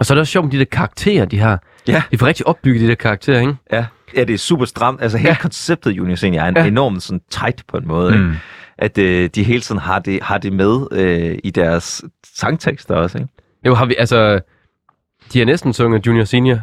Og 0.00 0.06
så 0.06 0.12
er 0.12 0.14
det 0.14 0.20
også 0.20 0.30
sjovt 0.30 0.44
med 0.44 0.52
de 0.52 0.58
der 0.58 0.64
karakterer, 0.64 1.24
de 1.24 1.38
har. 1.38 1.62
Ja. 1.88 2.02
De 2.10 2.18
får 2.18 2.26
rigtig 2.26 2.46
opbygget 2.46 2.82
de 2.82 2.88
der 2.88 2.94
karakterer, 2.94 3.40
ikke? 3.40 3.54
Ja, 3.72 3.84
ja 4.16 4.24
det 4.24 4.34
er 4.34 4.38
super 4.38 4.64
stramt. 4.64 5.02
Altså 5.02 5.18
hele 5.18 5.28
Ja. 5.28 5.32
ja. 5.34 5.38
konceptet 5.42 5.90
Junior 5.90 6.16
Senior 6.16 6.42
er 6.42 6.48
en 6.48 6.56
Ja. 6.56 6.62
ja. 6.62 6.68
enormt 6.68 7.02
sådan 7.02 7.20
tight 7.30 7.62
på 7.68 7.76
en 7.76 7.88
måde. 7.88 8.18
Mm. 8.18 8.24
Ikke? 8.30 8.40
At 8.78 8.98
øh, 8.98 9.30
de 9.34 9.42
hele 9.42 9.60
tiden 9.60 9.80
har 9.80 9.98
det, 9.98 10.22
har 10.22 10.38
det 10.38 10.52
med 10.52 10.86
øh, 10.92 11.38
i 11.44 11.50
deres 11.50 12.02
sangtekster 12.34 12.94
også. 12.94 13.18
Ikke? 13.18 13.30
Jo, 13.66 13.74
har 13.74 13.86
vi, 13.86 13.94
altså... 13.98 14.40
De 15.32 15.38
har 15.38 15.46
næsten 15.46 15.72
sunget 15.72 16.06
Junior 16.06 16.24
Senior 16.24 16.58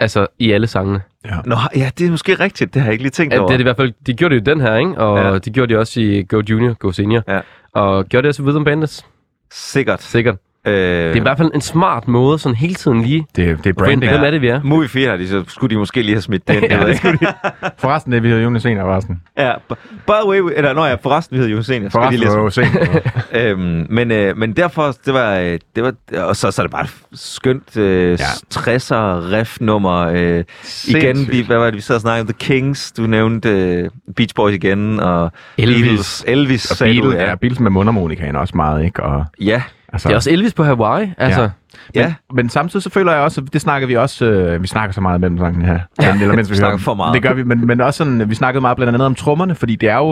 Altså, 0.00 0.26
i 0.38 0.52
alle 0.52 0.66
sangene. 0.66 1.00
Nå, 1.44 1.56
ja, 1.76 1.90
det 1.98 2.06
er 2.06 2.10
måske 2.10 2.34
rigtigt. 2.34 2.74
Det 2.74 2.82
har 2.82 2.86
jeg 2.88 2.92
ikke 2.92 3.04
lige 3.04 3.10
tænkt 3.10 3.34
Ja, 3.34 3.38
over. 3.38 3.46
det 3.48 3.54
er 3.54 3.56
det 3.56 3.62
i 3.62 3.66
hvert 3.66 3.76
fald, 3.76 3.92
de 4.06 4.14
gjorde 4.14 4.34
det 4.34 4.40
i 4.40 4.44
den 4.44 4.60
her, 4.60 4.76
ikke? 4.76 4.98
Og 4.98 5.18
Ja. 5.18 5.28
ja. 5.32 5.38
de 5.38 5.50
gjorde 5.50 5.68
det 5.72 5.78
også 5.78 6.00
i 6.00 6.22
Go 6.28 6.42
Junior, 6.50 6.72
Go 6.74 6.92
Senior. 6.92 7.22
Ja. 7.28 7.40
Og 7.72 8.04
gjorde 8.06 8.22
det 8.22 8.28
også 8.28 8.42
i 8.42 8.46
Rhythm 8.46 8.64
Bandits, 8.64 9.06
Sikkert. 9.50 10.02
sikkert. 10.02 10.36
Øh, 10.68 10.74
Det 10.74 11.10
er 11.12 11.16
i 11.16 11.20
hvert 11.20 11.38
fald 11.38 11.50
en 11.54 11.60
smart 11.60 12.08
måde, 12.08 12.38
sådan 12.38 12.56
hele 12.56 12.74
tiden 12.74 13.02
lige 13.02 13.26
Det, 13.36 13.58
det 13.64 13.70
er 13.70 13.74
branding. 13.74 14.12
hvem 14.12 14.22
er 14.24 14.30
det, 14.30 14.40
vi 14.40 14.48
er. 14.48 14.60
Movie 14.64 14.88
4 14.88 15.10
har 15.10 15.16
de, 15.16 15.28
så 15.28 15.44
skulle 15.48 15.74
de 15.74 15.78
måske 15.78 16.02
lige 16.02 16.14
have 16.14 16.22
smidt 16.22 16.48
den. 16.48 16.64
Ja, 16.64 16.76
ja, 16.80 16.86
det 16.86 16.96
skulle 16.96 17.18
Forresten, 17.78 18.12
det 18.12 18.22
vi 18.22 18.28
hedder 18.28 18.42
Jonas 18.42 18.62
Senior, 18.62 18.82
forresten. 18.84 19.22
ja, 19.38 19.52
by 20.06 20.12
the 20.22 20.28
way, 20.30 20.40
eller 20.56 20.72
når 20.72 20.86
jeg 20.86 20.98
forresten, 21.02 21.34
vi 21.34 21.38
hedder 21.38 21.50
Jonas 21.52 21.66
Senior, 21.66 21.88
de 21.88 21.90
Forresten 21.92 22.18
lige 22.20 22.28
var 22.28 22.34
have 22.34 22.44
jo 22.44 22.50
Senior. 22.50 23.02
øhm, 23.52 23.86
men, 23.90 24.10
øh, 24.10 24.36
men 24.36 24.52
derfor, 24.52 24.94
det 25.06 25.14
var, 25.14 25.36
øh, 25.38 25.58
det 25.76 25.82
var 25.84 25.92
og 26.22 26.36
så, 26.36 26.50
så 26.50 26.62
er 26.62 26.66
det 26.66 26.70
bare 26.72 26.86
skønt 27.12 27.76
øh, 27.76 28.10
Ja. 28.10 28.24
60'er 28.54 29.32
riff-nummer. 29.32 29.98
Øh, 30.14 30.44
igen, 30.88 31.28
vi, 31.30 31.40
hvad 31.46 31.56
var 31.58 31.64
det, 31.64 31.74
vi 31.74 31.80
sad 31.80 31.94
og 31.94 32.00
snakkede 32.00 32.20
om 32.20 32.26
The 32.26 32.36
Kings, 32.38 32.92
du 32.92 33.02
nævnte 33.02 33.48
øh, 33.48 33.90
Beach 34.16 34.34
Boys 34.34 34.54
igen, 34.54 35.00
og 35.00 35.32
Elvis. 35.58 35.80
Beatles, 35.82 36.24
Elvis 36.26 36.70
Og 36.70 36.76
sagde 36.76 36.96
du, 36.96 37.02
Beatles, 37.02 37.28
ja, 37.28 37.34
Beatles 37.34 37.60
med 37.60 37.70
mundharmonikaen 37.70 38.36
også 38.36 38.56
meget, 38.56 38.84
ikke? 38.84 39.02
Og, 39.02 39.24
ja, 39.40 39.62
altså, 39.92 40.08
Det 40.08 40.12
er 40.12 40.16
også 40.16 40.30
Elvis 40.30 40.54
på 40.54 40.64
Hawaii, 40.64 41.12
altså. 41.18 41.40
Ja. 41.40 41.48
Ja. 41.94 42.00
ja. 42.00 42.14
Men 42.34 42.48
samtidig 42.48 42.82
så 42.82 42.90
føler 42.90 43.12
jeg 43.12 43.20
også, 43.20 43.40
det 43.40 43.60
snakker 43.60 43.88
vi 43.88 43.96
også, 43.96 44.24
øh, 44.24 44.62
vi 44.62 44.66
snakker 44.66 44.92
så 44.92 45.00
meget 45.00 45.20
mellem 45.20 45.38
sangene 45.38 45.66
her. 45.66 45.80
Ja, 46.02 46.12
eller 46.12 46.34
mens 46.34 46.48
vi, 46.48 46.52
vi 46.52 46.56
snakker 46.56 46.76
hører, 46.76 46.84
for 46.84 46.94
meget. 46.94 47.14
Det 47.14 47.22
gør 47.22 47.32
vi, 47.32 47.42
men, 47.42 47.66
men 47.66 47.80
også 47.80 47.98
sådan, 47.98 48.30
vi 48.30 48.34
snakkede 48.34 48.60
meget 48.60 48.76
blandt 48.76 48.94
andet 48.94 49.06
om 49.06 49.14
trommerne, 49.14 49.54
fordi 49.54 49.76
det 49.76 49.88
er 49.88 49.96
jo, 49.96 50.08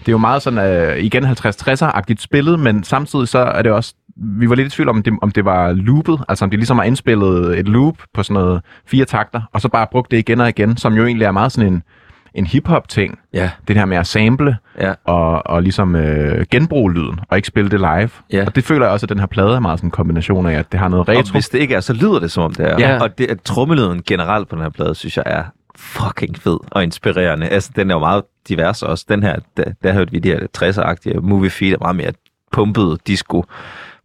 det 0.00 0.08
er 0.08 0.12
jo 0.12 0.18
meget 0.18 0.42
sådan, 0.42 0.58
øh, 0.58 0.98
igen 0.98 1.24
50-60'er-agtigt 1.24 2.18
spillet, 2.22 2.60
men 2.60 2.84
samtidig 2.84 3.28
så 3.28 3.38
er 3.38 3.62
det 3.62 3.72
også, 3.72 3.94
vi 4.16 4.48
var 4.48 4.54
lidt 4.54 4.66
i 4.66 4.70
tvivl 4.70 4.88
om, 4.88 5.02
det, 5.02 5.12
om 5.22 5.30
det 5.30 5.44
var 5.44 5.72
loopet, 5.72 6.20
altså 6.28 6.44
om 6.44 6.50
de 6.50 6.56
ligesom 6.56 6.78
har 6.78 6.84
indspillet 6.84 7.58
et 7.58 7.68
loop 7.68 7.94
på 8.14 8.22
sådan 8.22 8.42
noget 8.42 8.62
fire 8.86 9.04
takter, 9.04 9.40
og 9.52 9.60
så 9.60 9.68
bare 9.68 9.86
brugt 9.90 10.10
det 10.10 10.16
igen 10.16 10.40
og 10.40 10.48
igen, 10.48 10.76
som 10.76 10.94
jo 10.94 11.06
egentlig 11.06 11.24
er 11.24 11.30
meget 11.32 11.52
sådan 11.52 11.72
en, 11.72 11.82
en 12.34 12.46
hip-hop-ting. 12.46 13.18
Ja. 13.32 13.50
Det 13.68 13.76
her 13.76 13.84
med 13.84 13.96
at 13.96 14.06
sample 14.06 14.56
Ja. 14.80 14.92
og, 15.04 15.46
og 15.46 15.62
ligesom 15.62 15.96
øh, 15.96 16.46
genbruge 16.50 16.92
lyden, 16.94 17.20
og 17.28 17.36
ikke 17.38 17.48
spille 17.48 17.70
det 17.70 17.80
live. 17.80 18.10
Ja. 18.32 18.44
Og 18.46 18.56
det 18.56 18.64
føler 18.64 18.84
jeg 18.86 18.92
også, 18.92 19.04
at 19.04 19.10
den 19.10 19.18
her 19.18 19.26
plade 19.26 19.54
er 19.54 19.60
meget 19.60 19.78
sådan 19.78 19.86
en 19.86 19.90
kombination 19.90 20.46
af, 20.46 20.54
at 20.58 20.72
det 20.72 20.80
har 20.80 20.88
noget 20.88 21.08
Og 21.08 21.14
retro. 21.14 21.32
hvis 21.32 21.48
det 21.48 21.58
ikke 21.58 21.74
er, 21.74 21.80
så 21.80 21.92
lyder 21.92 22.18
det 22.18 22.30
som 22.30 22.42
om 22.42 22.54
det 22.54 22.66
er. 22.72 22.76
Ja. 22.78 23.02
Og 23.02 23.18
det, 23.18 23.30
at 23.30 23.40
trommelyden 23.42 24.02
generelt 24.06 24.48
på 24.48 24.56
den 24.56 24.62
her 24.62 24.70
plade, 24.70 24.94
synes 24.94 25.16
jeg 25.16 25.22
er 25.26 25.44
fucking 25.76 26.36
fed 26.38 26.58
og 26.70 26.82
inspirerende. 26.82 27.48
Altså, 27.48 27.70
den 27.76 27.90
er 27.90 27.94
jo 27.94 27.98
meget 28.00 28.22
divers 28.48 28.82
også. 28.82 29.04
Den 29.08 29.22
her, 29.22 29.36
der, 29.56 29.64
der 29.82 29.92
hørte 29.92 30.12
vi 30.12 30.18
de 30.18 30.28
her 30.28 30.38
60'er-agtige 30.58 31.20
movie 31.20 31.50
feed, 31.50 31.72
er 31.72 31.78
meget 31.80 31.96
mere 31.96 32.12
pumpet 32.52 32.98
disco 33.06 33.44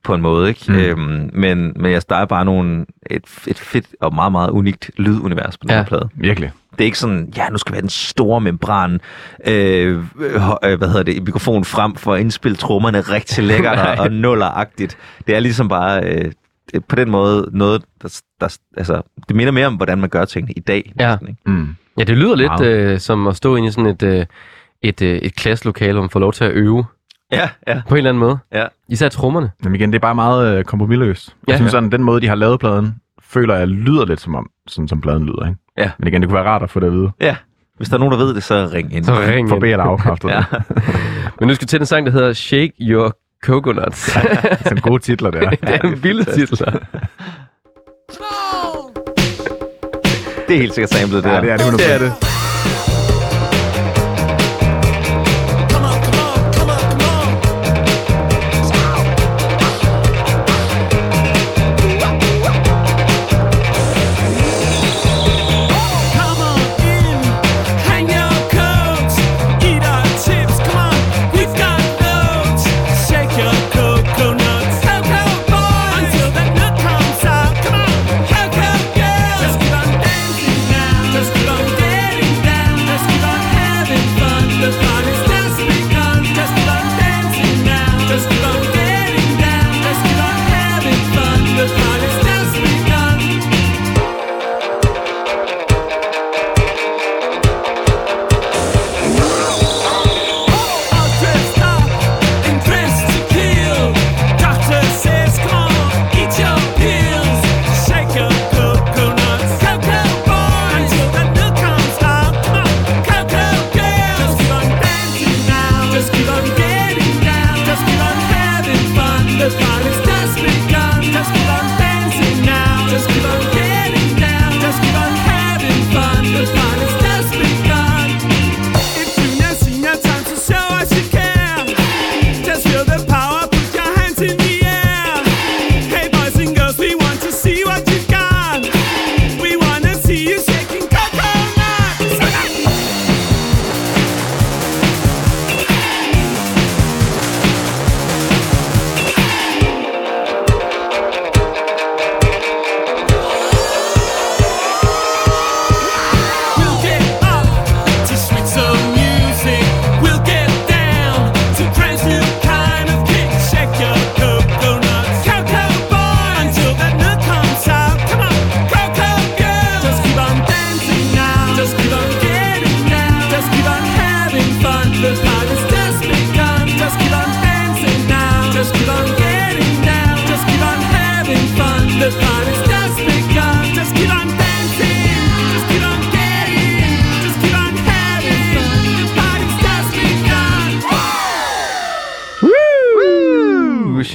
på 0.03 0.13
en 0.13 0.21
måde, 0.21 0.49
ikke? 0.49 0.65
Mm. 0.67 0.75
Øhm, 0.77 1.29
men, 1.33 1.73
men 1.75 1.91
jeg 1.91 2.01
der 2.09 2.15
er 2.15 2.25
bare 2.25 2.45
nogle, 2.45 2.85
et, 3.11 3.23
et 3.47 3.57
fedt 3.59 3.85
og 4.01 4.15
meget, 4.15 4.31
meget 4.31 4.49
unikt 4.49 4.91
lydunivers 4.97 5.57
på 5.57 5.61
den 5.61 5.69
Ja. 5.71 5.77
her 5.77 5.85
plade. 5.85 6.09
Virkelig. 6.15 6.51
Det 6.77 6.81
er 6.81 6.85
ikke 6.85 6.99
sådan, 6.99 7.33
ja, 7.37 7.49
nu 7.49 7.57
skal 7.57 7.71
vi 7.71 7.75
have 7.75 7.81
den 7.81 7.89
store 7.89 8.41
membran, 8.41 8.99
øh, 9.47 9.97
øh, 9.97 10.77
hvad 10.77 10.87
hedder 10.87 11.03
det, 11.03 11.23
mikrofon 11.23 11.65
frem 11.65 11.95
for 11.95 12.13
at 12.13 12.19
indspille 12.21 12.55
trommerne 12.55 13.01
rigtig 13.01 13.43
lækkert 13.49 13.79
og, 13.79 14.03
og 14.05 14.11
nulleragtigt. 14.11 14.97
Det 15.27 15.35
er 15.35 15.39
ligesom 15.39 15.67
bare 15.67 16.03
øh, 16.03 16.31
på 16.87 16.95
den 16.95 17.09
måde 17.09 17.49
noget, 17.51 17.83
der, 18.01 18.21
der, 18.41 18.57
altså, 18.77 19.01
det 19.27 19.35
minder 19.35 19.51
mere 19.51 19.67
om, 19.67 19.75
hvordan 19.75 19.97
man 19.97 20.09
gør 20.09 20.25
tingene 20.25 20.53
i 20.53 20.59
dag. 20.59 20.93
Ja. 20.99 21.09
næsten, 21.09 21.27
ikke? 21.27 21.41
Mm. 21.45 21.75
Ja, 21.97 22.03
det 22.03 22.17
lyder 22.17 22.35
lidt 22.35 22.49
Meget. 22.59 22.65
øh, 22.93 22.99
som 22.99 23.27
at 23.27 23.35
stå 23.35 23.55
inde 23.55 23.67
i 23.67 23.71
sådan 23.71 23.85
et, 23.89 24.03
øh, 24.03 24.25
et, 24.81 25.01
øh, 25.01 25.17
et 25.17 25.35
klasselokale, 25.35 25.93
hvor 25.93 26.01
man 26.01 26.09
får 26.09 26.19
lov 26.19 26.33
til 26.33 26.43
at 26.43 26.51
øve 26.51 26.85
ja, 27.31 27.49
ja, 27.67 27.81
på 27.87 27.95
en 27.95 27.97
eller 27.97 28.09
anden 28.09 28.19
måde. 28.19 28.37
ja. 28.53 28.65
Især 28.89 29.09
trommerne. 29.09 29.51
Men 29.63 29.75
igen, 29.75 29.89
det 29.91 29.95
er 29.95 29.99
bare 30.01 30.15
meget 30.15 30.57
øh, 30.57 30.63
kompromilløst. 30.63 31.35
Jeg 31.47 31.53
Ja. 31.53 31.57
synes 31.57 31.71
sådan, 31.71 31.91
den 31.91 32.03
måde, 32.03 32.21
de 32.21 32.27
har 32.27 32.35
lavet 32.35 32.59
pladen, 32.59 32.95
føler 33.33 33.55
jeg 33.55 33.67
lyder 33.67 34.05
lidt 34.05 34.21
som 34.21 34.35
om, 34.35 34.47
sådan 34.67 34.87
som 34.87 35.01
pladen 35.01 35.25
lyder, 35.25 35.47
ikke? 35.47 35.59
Ja. 35.77 35.91
Men 35.99 36.07
igen, 36.07 36.21
det 36.21 36.29
kunne 36.29 36.35
være 36.39 36.47
rart 36.49 36.63
at 36.63 36.69
få 36.69 36.79
det 36.79 36.87
at 36.87 36.93
vide. 36.93 37.11
ja. 37.21 37.35
Hvis 37.77 37.89
der 37.89 37.95
er 37.95 37.99
nogen, 37.99 38.11
der 38.11 38.17
ved 38.25 38.33
det, 38.35 38.43
så 38.43 38.69
ring 38.73 38.93
ind. 38.93 39.03
Så 39.03 39.19
ring 39.19 39.49
For 39.49 39.55
eller 39.55 39.83
afkræftet. 39.83 40.29
Ja. 40.29 40.35
ja. 40.35 40.43
Men 41.39 41.47
nu 41.47 41.53
skal 41.55 41.65
vi 41.65 41.67
til 41.67 41.79
den 41.79 41.85
sang, 41.85 42.05
der 42.05 42.11
hedder 42.11 42.33
Shake 42.33 42.73
Your 42.81 43.17
Coconuts. 43.43 43.99
Sådan 44.63 44.77
gode 44.81 45.01
titler 45.03 45.31
der. 45.31 45.49
det 45.49 45.59
er 45.63 45.79
en 45.87 46.03
vild 46.03 46.25
titel. 46.35 46.57
Det 50.47 50.55
er 50.55 50.59
helt 50.59 50.73
sikkert 50.73 50.89
samlet, 50.89 51.23
det 51.23 51.29
Ja, 51.29 51.35
der. 51.35 51.41
det 51.41 51.51
er 51.51 51.57
det 51.57 51.63
100%. 51.63 51.77
Det 51.77 51.93
er 51.93 51.99
det. 51.99 52.32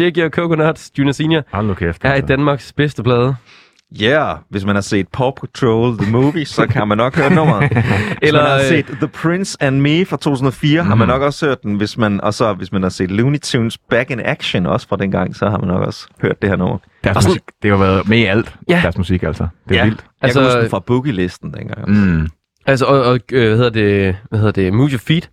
Shake 0.09 0.21
Your 0.21 0.31
Coconuts, 0.31 0.91
Junior 0.99 1.13
Senior, 1.13 1.43
Hold 1.53 1.67
nu 1.67 1.75
kæft. 1.75 2.05
er 2.05 2.09
i 2.09 2.13
altså. 2.13 2.27
Danmarks 2.27 2.73
bedste 2.73 3.03
plade. 3.03 3.35
Yeah, 4.03 4.37
hvis 4.51 4.65
man 4.65 4.75
har 4.77 4.81
set 4.83 5.09
Paw 5.13 5.31
Patrol 5.31 5.99
The 5.99 6.13
Movie, 6.13 6.45
så 6.47 6.67
kan 6.67 6.89
man 6.89 6.99
nok 6.99 7.17
høre 7.17 7.35
nummeret. 7.35 7.69
Hvis 7.73 7.85
Eller, 8.23 8.41
man 8.43 8.51
har 8.51 8.59
øh, 8.59 8.65
set 8.65 8.87
The 8.87 9.09
Prince 9.09 9.57
and 9.61 9.81
Me 9.81 10.05
fra 10.05 10.17
2004, 10.17 10.83
mm. 10.83 10.89
har 10.89 10.95
man 10.95 11.09
nok 11.09 11.23
også 11.23 11.47
hørt 11.47 11.63
den. 11.63 11.75
Hvis 11.75 11.99
man, 11.99 12.21
og 12.21 12.35
så 12.35 12.53
hvis 12.53 12.73
man 12.73 12.83
har 12.83 12.89
set 12.89 13.11
Looney 13.11 13.39
Tunes 13.39 13.79
Back 13.79 14.11
in 14.11 14.21
Action 14.25 14.67
også 14.67 14.89
fra 14.89 14.97
den 14.97 15.11
gang, 15.11 15.37
så 15.37 15.51
har 15.51 15.59
man 15.59 15.69
nok 15.69 15.83
også 15.83 16.07
hørt 16.23 16.43
det 16.43 16.51
her 16.51 16.57
nummer. 16.57 16.79
Deres 17.05 17.17
Og 17.17 17.23
musik, 17.31 17.43
det 17.63 17.71
har 17.71 17.79
været 17.79 18.09
med 18.09 18.19
i 18.19 18.25
alt, 18.25 18.55
Ja. 18.69 18.81
deres 18.83 18.99
musik 18.99 19.23
altså. 19.23 19.47
Det 19.69 19.75
er 19.75 19.79
ja. 19.79 19.85
vildt. 19.85 20.01
Jeg 20.01 20.07
Altså- 20.29 20.41
kan 20.41 20.47
huske 20.49 20.61
den 20.61 20.71
fra 20.71 20.79
Boogie-listen 20.79 21.53
dengang. 21.55 21.89
Mm. 21.91 22.29
Altså, 22.67 22.85
og, 22.87 23.03
og 23.03 23.21
øh, 23.33 23.47
hvad 23.49 23.57
hedder 23.57 23.71
det, 23.71 24.17
hvad 24.29 24.39
hedder 24.39 24.53
det, 24.53 24.73
Move 24.73 24.89
Your 24.91 24.99
Feet 24.99 25.31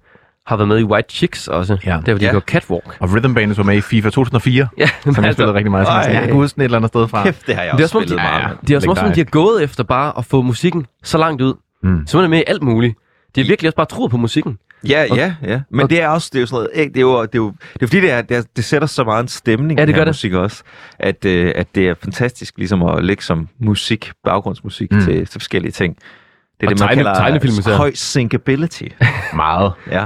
har 0.48 0.56
været 0.58 0.68
med 0.68 0.80
i 0.80 0.84
White 0.84 1.08
Chicks 1.14 1.48
også. 1.48 1.78
Ja. 1.86 1.89
Der, 1.91 1.96
hvor 1.96 2.04
de 2.04 2.12
Ja. 2.12 2.26
ja. 2.26 2.32
gjorde 2.32 2.46
Catwalk. 2.46 2.98
Og 3.00 3.14
Rhythm 3.14 3.34
Bandits 3.34 3.58
var 3.58 3.64
med 3.64 3.78
i 3.78 3.82
FIFA 3.82 4.10
2004, 4.10 4.68
Ja, 4.78 4.89
som 5.14 5.24
jeg 5.26 5.34
spillede 5.34 5.54
rigtig 5.54 5.72
meget. 5.72 5.88
Så 5.88 5.91
Ej. 5.93 6.00
jeg 6.14 6.24
kan 6.24 6.34
huske 6.34 6.56
den 6.56 6.62
et 6.62 6.66
eller 6.66 6.78
andet 6.78 6.89
sted 6.89 7.08
fra. 7.08 7.24
Kæft, 7.24 7.48
det 7.48 7.56
har 7.56 7.64
jeg 7.64 7.72
Det 7.72 7.80
er 7.80 7.84
også 7.84 7.91
som 7.91 8.02
de, 8.02 8.08
spillet 8.08 8.24
meget. 8.24 8.41
ja, 8.41 8.48
med. 8.48 8.56
de 8.68 8.74
har 8.74 8.80
som 8.80 8.89
om, 8.89 9.12
de 9.12 9.20
har 9.20 9.24
gået 9.26 9.64
efter 9.64 9.84
bare 9.84 10.14
at 10.18 10.26
få 10.26 10.41
musikken 10.41 10.86
så 11.04 11.18
langt 11.18 11.41
ud. 11.41 11.54
Mm. 11.84 12.08
Så 12.08 12.18
man 12.18 12.24
er 12.24 12.30
med 12.30 12.39
i 12.39 12.43
alt 12.48 12.64
muligt. 12.64 12.96
De 13.36 13.41
har 13.41 13.48
virkelig 13.48 13.70
også 13.70 13.76
bare 13.76 13.86
troet 13.86 14.12
på 14.12 14.18
musikken. 14.18 14.58
Ja, 14.89 15.06
Og- 15.12 15.18
ja, 15.18 15.34
ja. 15.43 15.62
Men 15.72 15.82
og- 15.84 15.89
det 15.89 16.02
er 16.02 16.08
også, 16.08 16.30
det 16.34 16.38
er 16.38 16.41
jo 16.41 16.48
sådan 16.48 16.56
noget, 16.56 16.70
ikke, 16.74 16.93
det 16.93 16.98
er 16.98 17.02
jo, 17.02 17.22
det 17.22 17.36
er 17.36 17.39
jo, 17.39 17.54
det 17.74 17.82
er 17.84 17.88
fordi, 17.88 18.02
det, 18.02 18.12
er, 18.12 18.22
det, 18.22 18.38
er, 18.38 18.41
det 18.56 18.64
sætter 18.66 18.88
så 18.88 19.04
meget 19.04 19.22
en 19.24 19.28
stemning, 19.28 19.80
Ja, 19.80 19.86
det 19.86 19.93
her 19.96 20.00
gør 20.02 20.06
det. 20.06 20.10
musik 20.10 20.34
også, 20.34 20.64
at, 21.00 21.26
øh, 21.26 21.52
at 21.56 21.68
det 21.76 21.88
er 21.88 21.93
fantastisk 22.04 22.54
ligesom 22.58 22.84
at 22.84 23.06
lægge 23.06 23.24
som 23.24 23.48
musik, 23.60 24.12
baggrundsmusik 24.24 24.91
Mm. 24.91 25.00
til, 25.02 25.14
til 25.14 25.28
forskellige 25.32 25.72
ting. 25.72 25.96
Det 25.96 26.04
er 26.04 26.68
Og 26.68 26.70
det, 26.70 26.80
man 26.80 26.88
tegne- 26.88 26.96
kalder 27.04 27.14
tegnefilm 27.14 27.54
især. 27.60 27.76
høj 27.76 27.91
synkability. 27.93 28.84
Meget. 29.34 29.72
ja. 29.91 30.06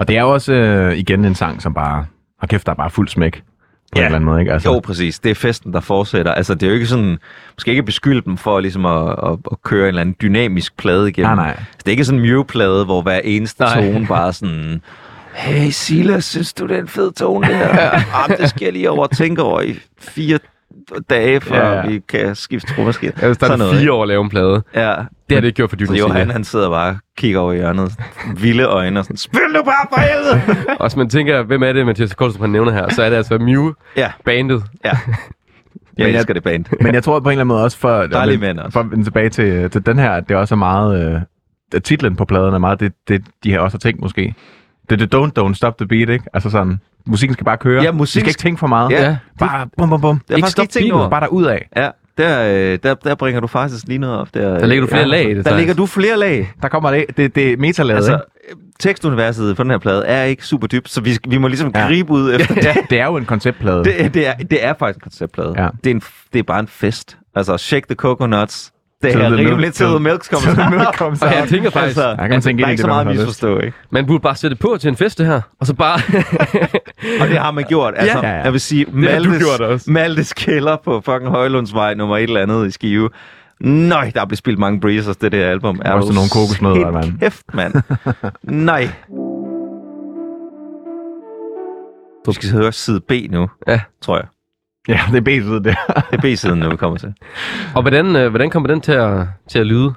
Og 0.00 0.08
det 0.08 0.16
er 0.16 0.20
jo 0.22 0.30
også 0.32 0.52
øh, 0.52 0.96
igen 0.98 1.24
en 1.24 1.34
sang, 1.34 1.62
som 1.62 1.74
bare... 1.74 2.06
Og 2.42 2.48
kæft, 2.48 2.66
der 2.66 2.72
er 2.72 2.76
bare 2.76 2.90
fuld 2.90 3.08
smæk. 3.08 3.32
På 3.92 4.00
Ja. 4.00 4.00
en 4.00 4.04
eller 4.04 4.16
anden 4.16 4.26
måde, 4.26 4.40
ikke? 4.40 4.52
Altså, 4.52 4.72
Jo, 4.72 4.80
præcis. 4.80 5.18
Det 5.18 5.30
er 5.30 5.34
festen, 5.34 5.72
der 5.72 5.80
fortsætter. 5.80 6.32
Altså, 6.32 6.54
det 6.54 6.62
er 6.62 6.66
jo 6.66 6.74
ikke 6.74 6.86
sådan... 6.86 7.18
Skal 7.58 7.70
ikke 7.70 7.82
beskylde 7.82 8.20
dem 8.20 8.36
for 8.36 8.60
ligesom 8.60 8.86
at, 8.86 9.08
at, 9.08 9.38
at 9.50 9.62
køre 9.64 9.82
en 9.82 9.88
eller 9.88 10.00
anden 10.00 10.16
dynamisk 10.22 10.76
plade 10.76 11.08
igennem. 11.08 11.36
Nej, 11.36 11.46
nej. 11.46 11.56
Det 11.78 11.86
er 11.86 11.90
ikke 11.90 12.04
sådan 12.04 12.20
en 12.20 12.26
Mew-plade, 12.26 12.84
hvor 12.84 13.02
hver 13.02 13.20
eneste 13.24 13.62
Nej. 13.62 13.92
tone 13.92 14.06
bare 14.06 14.32
sådan... 14.32 14.82
Hey 15.34 15.70
Silas, 15.70 16.24
synes 16.24 16.52
du, 16.52 16.66
det 16.66 16.76
er 16.76 16.80
en 16.80 16.88
fed 16.88 17.12
tone, 17.12 17.46
det 17.48 17.56
her? 17.56 17.74
ja. 18.28 18.36
det 18.38 18.48
skal 18.48 18.64
jeg 18.64 18.72
lige 18.72 18.90
over 18.90 19.06
tænke 19.06 19.42
over 19.42 19.60
i 19.60 19.78
fire 19.98 20.38
dage, 21.10 21.40
før 21.40 21.56
Ja, 21.56 21.66
ja, 21.66 21.72
ja. 21.74 21.80
ja. 21.80 21.86
vi 21.86 22.00
kan 22.08 22.34
skifte 22.34 22.74
tromaskine. 22.74 23.12
Vil 23.20 23.34
starte 23.34 23.38
Sådan 23.50 23.58
noget, 23.58 23.76
fire 23.80 23.92
år 23.92 24.02
at 24.02 24.08
lave 24.08 24.22
en 24.22 24.28
plade. 24.28 24.56
ikke? 24.56 24.80
Ja. 24.80 24.94
Det 25.28 25.36
har 25.36 25.40
det 25.40 25.44
ikke 25.44 25.56
gjort 25.56 25.70
for 25.70 25.76
Så 25.76 25.84
Dynasty. 25.84 25.98
Johan, 26.00 26.30
han 26.30 26.44
sidder 26.44 26.70
bare 26.70 26.90
og 26.90 26.96
kigger 27.16 27.40
over 27.40 27.52
i 27.52 27.56
hjørnet. 27.56 27.92
Vilde 28.36 28.64
øjne 28.64 29.00
og 29.00 29.04
sådan, 29.04 29.16
spil 29.16 29.40
nu 29.54 29.62
bare 29.62 29.86
for 29.92 30.00
helvede! 30.00 30.56
Og 30.80 30.86
hvis 30.86 30.96
man 30.96 31.08
tænker, 31.08 31.42
hvem 31.42 31.62
er 31.62 31.72
det, 31.72 31.86
Mathias 31.86 32.14
Koldstrup 32.14 32.40
han 32.40 32.50
nævner 32.50 32.72
her, 32.72 32.88
så 32.88 33.02
er 33.02 33.10
det 33.10 33.16
altså 33.16 33.38
Mew, 33.38 33.72
ja, 33.96 34.12
bandet. 34.24 34.62
ja. 34.84 34.90
Jeg 35.98 36.04
Men 36.04 36.12
jeg- 36.12 36.16
elsker 36.18 36.34
det 36.34 36.42
band. 36.42 36.64
Men 36.80 36.94
jeg 36.94 37.02
tror 37.02 37.20
på 37.20 37.28
en 37.28 37.32
eller 37.32 37.40
anden 37.40 37.48
måde 37.48 37.64
også, 37.64 37.78
for, 37.78 38.02
Dejlige 38.06 38.38
mænd 38.38 38.58
også. 38.58 38.72
for 38.72 38.80
at 38.80 38.90
vende 38.90 39.04
tilbage 39.04 39.28
til, 39.28 39.70
til 39.70 39.86
den 39.86 39.98
her, 39.98 40.10
at 40.10 40.28
det 40.28 40.36
også 40.36 40.54
er 40.54 40.58
meget... 40.58 41.14
Øh, 41.74 41.80
titlen 41.80 42.16
på 42.16 42.24
pladen 42.24 42.54
er 42.54 42.58
meget 42.58 42.80
det, 42.80 42.92
det, 43.08 43.24
de 43.44 43.52
har 43.52 43.58
også 43.58 43.74
har 43.74 43.78
tænkt 43.78 44.00
måske. 44.00 44.34
Det 44.90 45.02
er 45.02 45.06
det 45.06 45.14
don't, 45.14 45.44
don't 45.44 45.54
stop 45.54 45.78
the 45.78 45.86
beat, 45.86 46.08
ikke? 46.08 46.24
Altså 46.34 46.50
sådan, 46.50 46.80
musikken 47.06 47.32
skal 47.34 47.44
bare 47.44 47.56
køre. 47.56 47.82
Ja, 47.82 47.90
Vi 47.90 47.96
musikken 47.96 48.24
skal 48.24 48.30
ikke 48.30 48.38
tænke 48.38 48.58
for 48.58 48.66
meget. 48.66 48.90
Ja. 48.90 49.16
Bare 49.38 49.66
bum, 49.78 49.88
bum, 49.90 50.00
bum. 50.00 50.18
Det 50.18 50.30
er 50.32 50.36
Ikke 50.36 50.46
faktisk 50.46 50.58
ikke 50.58 50.72
tænkt 50.72 50.92
over. 50.92 51.08
Bare 51.08 51.20
derud 51.20 51.44
af. 51.44 51.68
Ja, 51.76 51.88
der, 52.18 52.52
øh, 52.72 52.78
der, 52.82 52.94
der 52.94 53.14
bringer 53.14 53.40
du 53.40 53.46
faktisk 53.46 53.84
lige 53.88 53.98
noget 53.98 54.18
op. 54.18 54.34
Der, 54.34 54.58
Der 54.58 54.66
lægger 54.66 54.82
du 54.84 54.88
flere 54.88 55.00
ja, 55.02 55.06
lag 55.08 55.24
i 55.24 55.28
det, 55.34 55.36
Der 55.36 55.42
Thijs. 55.50 55.58
ligger 55.58 55.74
du 55.74 55.86
flere 55.86 56.16
lag. 56.18 56.52
Der 56.62 56.68
kommer 56.68 56.90
det, 56.90 57.04
det, 57.16 57.34
det 57.34 57.52
er 57.52 57.56
metalaget, 57.56 57.96
Altså, 57.96 58.12
altså, 58.12 58.24
øh, 58.50 58.56
tekstuniverset 58.80 59.56
på 59.56 59.62
den 59.62 59.70
her 59.70 59.78
plade 59.78 60.06
er 60.06 60.22
ikke 60.24 60.46
super 60.46 60.66
dybt, 60.66 60.90
så 60.90 61.00
vi, 61.00 61.18
vi 61.28 61.38
må 61.38 61.48
ligesom 61.48 61.72
Ja. 61.74 61.86
gribe 61.86 62.10
ud 62.12 62.32
efter 62.34 62.54
det. 62.54 62.76
Det 62.90 63.00
er 63.00 63.04
jo 63.06 63.16
en 63.16 63.24
konceptplade. 63.24 63.84
Det, 63.84 64.14
det, 64.14 64.26
er, 64.26 64.34
det 64.34 64.64
er 64.64 64.74
faktisk 64.78 64.96
en 64.96 65.00
konceptplade. 65.00 65.54
Ja. 65.58 65.68
Det, 65.84 65.90
er 65.90 65.94
en, 65.94 66.02
det 66.32 66.38
er 66.38 66.42
bare 66.42 66.60
en 66.60 66.68
fest. 66.68 67.16
Altså, 67.34 67.56
shake 67.58 67.86
the 67.86 67.94
coconuts. 67.94 68.72
Det 69.12 69.14
er 69.22 69.28
the 69.28 69.36
milk- 69.36 69.38
rimelig 69.50 70.02
milk 70.02 70.20
kommer 70.30 70.48
Til 70.48 70.54
the 70.54 70.64
så. 70.64 70.70
milk 70.70 70.94
comes 70.96 71.22
Og 71.22 71.28
jeg 71.32 71.40
out. 71.40 71.48
tænker 71.48 71.70
faktisk, 71.70 71.96
Altså, 71.98 72.16
kan 72.18 72.30
man 72.30 72.40
tænke 72.40 72.60
der 72.60 72.66
er 72.66 72.70
ikke 72.70 72.80
så 72.80 72.86
meget 72.86 73.06
misforstå, 73.06 73.58
ikke? 73.58 73.76
man 73.90 74.06
burde 74.06 74.20
bare 74.20 74.36
sætte 74.36 74.56
på 74.56 74.76
til 74.80 74.88
en 74.88 74.96
fest 74.96 75.18
det 75.18 75.26
her, 75.26 75.40
og 75.60 75.66
så 75.66 75.74
bare... 75.74 76.00
Og 77.20 77.28
det 77.28 77.38
har 77.38 77.50
man 77.50 77.64
gjort. 77.68 77.94
Altså, 77.96 78.18
Ja. 78.18 78.28
Jeg 78.42 78.52
vil 78.52 78.60
sige, 78.60 78.86
Maltes. 78.92 79.86
Maltes 79.86 80.32
kælder 80.32 80.76
på 80.84 81.00
fucking 81.04 81.30
Højlundsvej 81.30 81.94
nummer 81.94 82.16
et 82.16 82.22
eller 82.22 82.40
andet 82.40 82.66
i 82.66 82.70
Skive. 82.70 83.10
Nøj, 83.60 84.10
der 84.14 84.20
er 84.20 84.24
blevet 84.26 84.38
spillet 84.38 84.58
mange 84.58 84.80
breezers, 84.80 85.16
det 85.16 85.32
der 85.32 85.46
album. 85.50 85.80
Er 85.84 85.92
Også 85.92 86.12
nogle 86.12 86.28
kokosnødder, 86.32 86.76
helt 86.76 86.92
mand. 86.92 87.18
Kæft, 87.20 87.42
mand. 87.54 87.74
Nej. 88.68 88.88
Du 92.26 92.32
skal 92.32 92.50
høre 92.50 92.72
side 92.72 93.00
B 93.00 93.12
nu, 93.30 93.48
Ja. 93.68 93.80
tror 94.02 94.16
jeg. 94.16 94.24
Ja, 94.88 95.00
det 95.12 95.16
er 95.16 95.20
B-siden 95.20 95.64
der. 95.64 95.74
Det 96.10 96.18
er 96.18 96.20
B-siden, 96.20 96.58
nu 96.58 96.70
vi 96.70 96.76
kommer 96.76 96.98
til. 96.98 97.14
Og 97.74 97.82
hvordan, 97.82 98.16
øh, 98.16 98.28
hvordan 98.30 98.50
kommer 98.50 98.68
den 98.68 98.80
til 98.80 98.92
at, 98.92 99.26
til 99.48 99.58
at 99.58 99.66
lyde? 99.66 99.94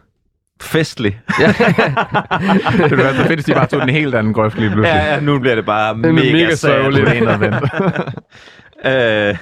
Festlig. 0.62 1.20
det 1.28 2.90
ville 2.90 2.98
være 2.98 3.16
så 3.16 3.22
fedt, 3.22 3.34
hvis 3.34 3.46
de 3.46 3.54
bare 3.54 3.66
tog 3.68 3.82
den 3.82 3.90
helt 3.90 4.16
anden 4.16 4.34
grøft 4.34 4.58
lige 4.58 4.72
pludselig. 4.72 4.96
Ja, 4.96 5.14
ja, 5.14 5.20
nu 5.20 5.40
bliver 5.40 5.56
det 5.56 5.66
bare 5.66 5.90
er 5.90 5.94
mega, 5.94 6.32
mega 6.32 6.56
sørgeligt. 6.56 7.10
øh, 8.86 9.38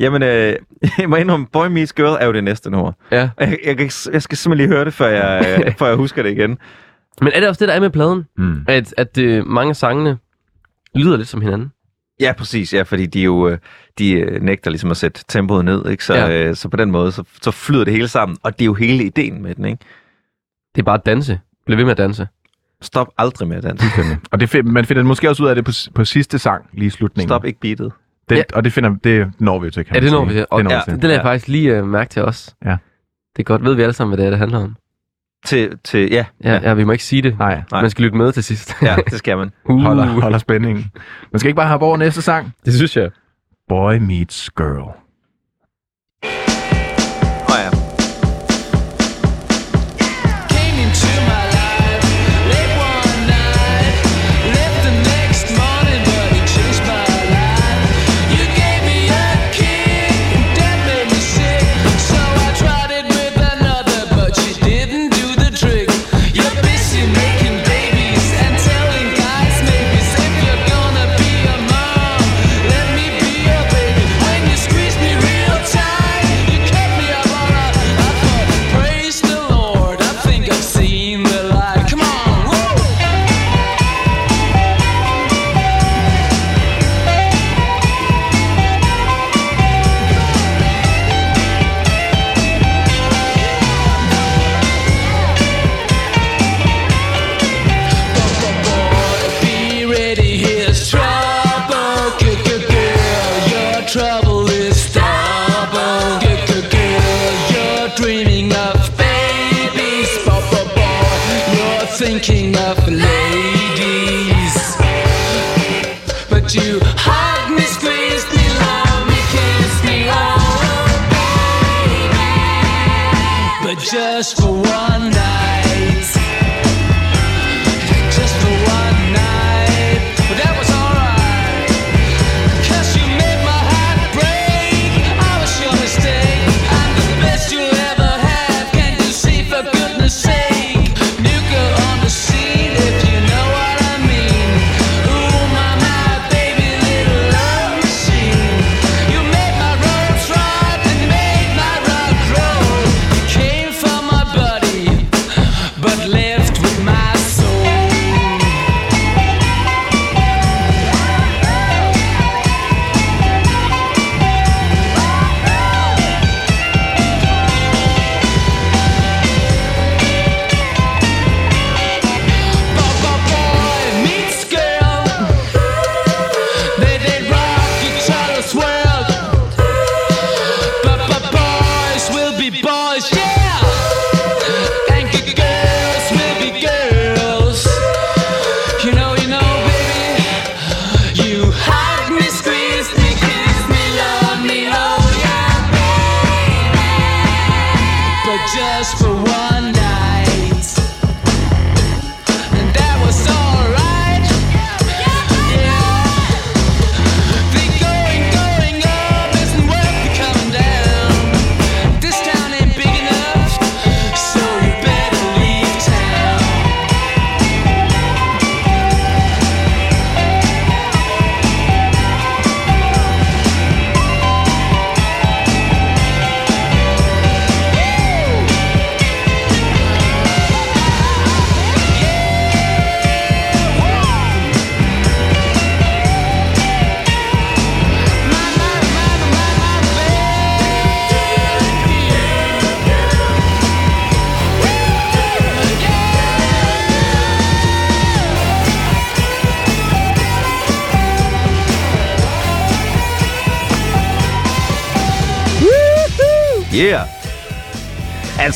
jamen, 0.00 0.22
øh, 0.22 0.54
jeg 0.98 1.08
må 1.08 1.16
indrømme, 1.16 1.46
Boy 1.52 1.66
Meets 1.66 1.92
Girl 1.92 2.16
er 2.20 2.26
jo 2.26 2.32
det 2.32 2.44
næste 2.44 2.70
nummer. 2.70 2.92
Ja. 3.10 3.28
Jeg, 3.40 3.58
jeg, 3.66 3.80
jeg, 3.80 3.90
jeg 4.12 4.22
skal 4.22 4.38
simpelthen 4.38 4.56
lige 4.56 4.68
høre 4.68 4.84
det, 4.84 4.94
før 4.94 5.08
jeg, 5.08 5.74
før 5.78 5.86
jeg 5.86 5.96
husker 5.96 6.22
det 6.22 6.30
igen. 6.30 6.58
Men 7.20 7.32
er 7.34 7.40
det 7.40 7.48
også 7.48 7.58
det, 7.58 7.68
der 7.68 7.74
er 7.74 7.80
med 7.80 7.90
pladen? 7.90 8.24
Mm. 8.38 8.64
At, 8.68 8.94
at 8.96 9.18
øh, 9.18 9.46
mange 9.46 9.70
af 9.70 9.76
sangene 9.76 10.18
lyder 10.94 11.16
lidt 11.16 11.28
som 11.28 11.40
hinanden? 11.40 11.72
Ja, 12.20 12.32
præcis. 12.32 12.74
Ja, 12.74 12.82
fordi 12.82 13.06
de 13.06 13.22
jo 13.22 13.48
øh, 13.48 13.58
de 13.98 14.12
øh, 14.12 14.42
nægter 14.42 14.70
ligesom 14.70 14.90
at 14.90 14.96
sætte 14.96 15.24
tempoet 15.28 15.64
ned, 15.64 15.86
ikke? 15.88 16.04
Så, 16.04 16.14
Ja. 16.14 16.48
øh, 16.48 16.54
så 16.56 16.68
på 16.68 16.76
den 16.76 16.90
måde, 16.90 17.12
så, 17.12 17.22
så 17.42 17.50
flyder 17.50 17.84
det 17.84 17.92
hele 17.92 18.08
sammen. 18.08 18.38
Og 18.42 18.52
det 18.58 18.62
er 18.62 18.66
jo 18.66 18.74
hele 18.74 19.04
ideen 19.04 19.42
med 19.42 19.54
den, 19.54 19.64
ikke? 19.64 19.78
Det 20.74 20.82
er 20.82 20.84
bare 20.84 20.98
at 20.98 21.06
danse. 21.06 21.40
Bliv 21.66 21.76
ved 21.76 21.84
med 21.84 21.90
at 21.90 21.98
danse. 21.98 22.28
Stop 22.82 23.08
aldrig 23.18 23.48
med 23.48 23.56
at 23.56 23.62
danse. 23.62 23.84
Og 24.30 24.40
det, 24.40 24.48
find- 24.48 24.66
man 24.66 24.84
finder 24.84 25.02
måske 25.02 25.28
også 25.30 25.42
ud 25.42 25.48
af 25.48 25.54
det 25.54 25.64
på, 25.64 25.72
på 25.94 26.04
sidste 26.04 26.38
sang, 26.38 26.64
lige 26.72 26.86
i 26.86 26.90
slutningen. 26.90 27.28
Stop 27.28 27.44
ikke 27.44 27.60
beatet. 27.60 27.92
Det, 28.28 28.36
Ja. 28.36 28.42
Og 28.54 28.64
det, 28.64 28.72
finder, 28.72 28.94
det 29.04 29.32
når 29.38 29.58
vi 29.58 29.64
jo 29.64 29.70
til, 29.70 29.84
kan 29.84 29.94
Ja, 29.96 30.00
det 30.00 30.12
når 30.12 30.24
sige. 30.24 30.28
vi 30.28 30.34
til. 30.38 30.46
Og 30.50 30.58
Det 30.58 30.64
når 30.64 30.70
ja, 30.72 30.78
vi 30.78 30.82
til. 30.84 30.94
Det 30.94 31.02
lader 31.02 31.14
jeg 31.14 31.24
Ja. 31.24 31.30
faktisk 31.30 31.48
lige 31.48 31.76
øh, 31.76 31.86
mærke 31.86 32.10
til 32.10 32.22
os. 32.22 32.54
Ja. 32.64 32.76
Det 33.36 33.42
er 33.42 33.44
godt. 33.44 33.64
Ved 33.64 33.74
vi 33.74 33.82
alle 33.82 33.92
sammen, 33.92 34.10
hvad 34.10 34.18
det 34.18 34.26
er, 34.26 34.30
det 34.30 34.38
handler 34.38 34.58
om? 34.58 34.76
Til, 35.48 35.78
til, 35.84 36.08
ja, 36.10 36.24
Ja, 36.44 36.60
ja. 36.62 36.74
vi 36.74 36.84
må 36.84 36.92
ikke 36.92 37.04
sige 37.04 37.22
det. 37.22 37.38
Nej, 37.38 37.62
Nej. 37.72 37.80
Man 37.80 37.90
skal 37.90 38.04
lytte 38.04 38.16
med 38.18 38.32
til 38.32 38.44
sidst. 38.44 38.74
ja, 38.82 38.96
det 39.10 39.18
skal 39.18 39.36
man. 39.36 39.50
uh, 39.64 39.80
holder, 39.80 40.04
holder 40.06 40.38
spændingen. 40.48 40.84
Man 41.32 41.38
skal 41.40 41.48
ikke 41.48 41.56
bare 41.56 41.66
have 41.68 41.82
over 41.82 41.96
næste 41.96 42.22
sang. 42.22 42.52
Det 42.64 42.74
synes 42.74 42.96
jeg. 42.96 43.10
Boy 43.68 43.94
meets 43.94 44.50
girl. 44.50 44.90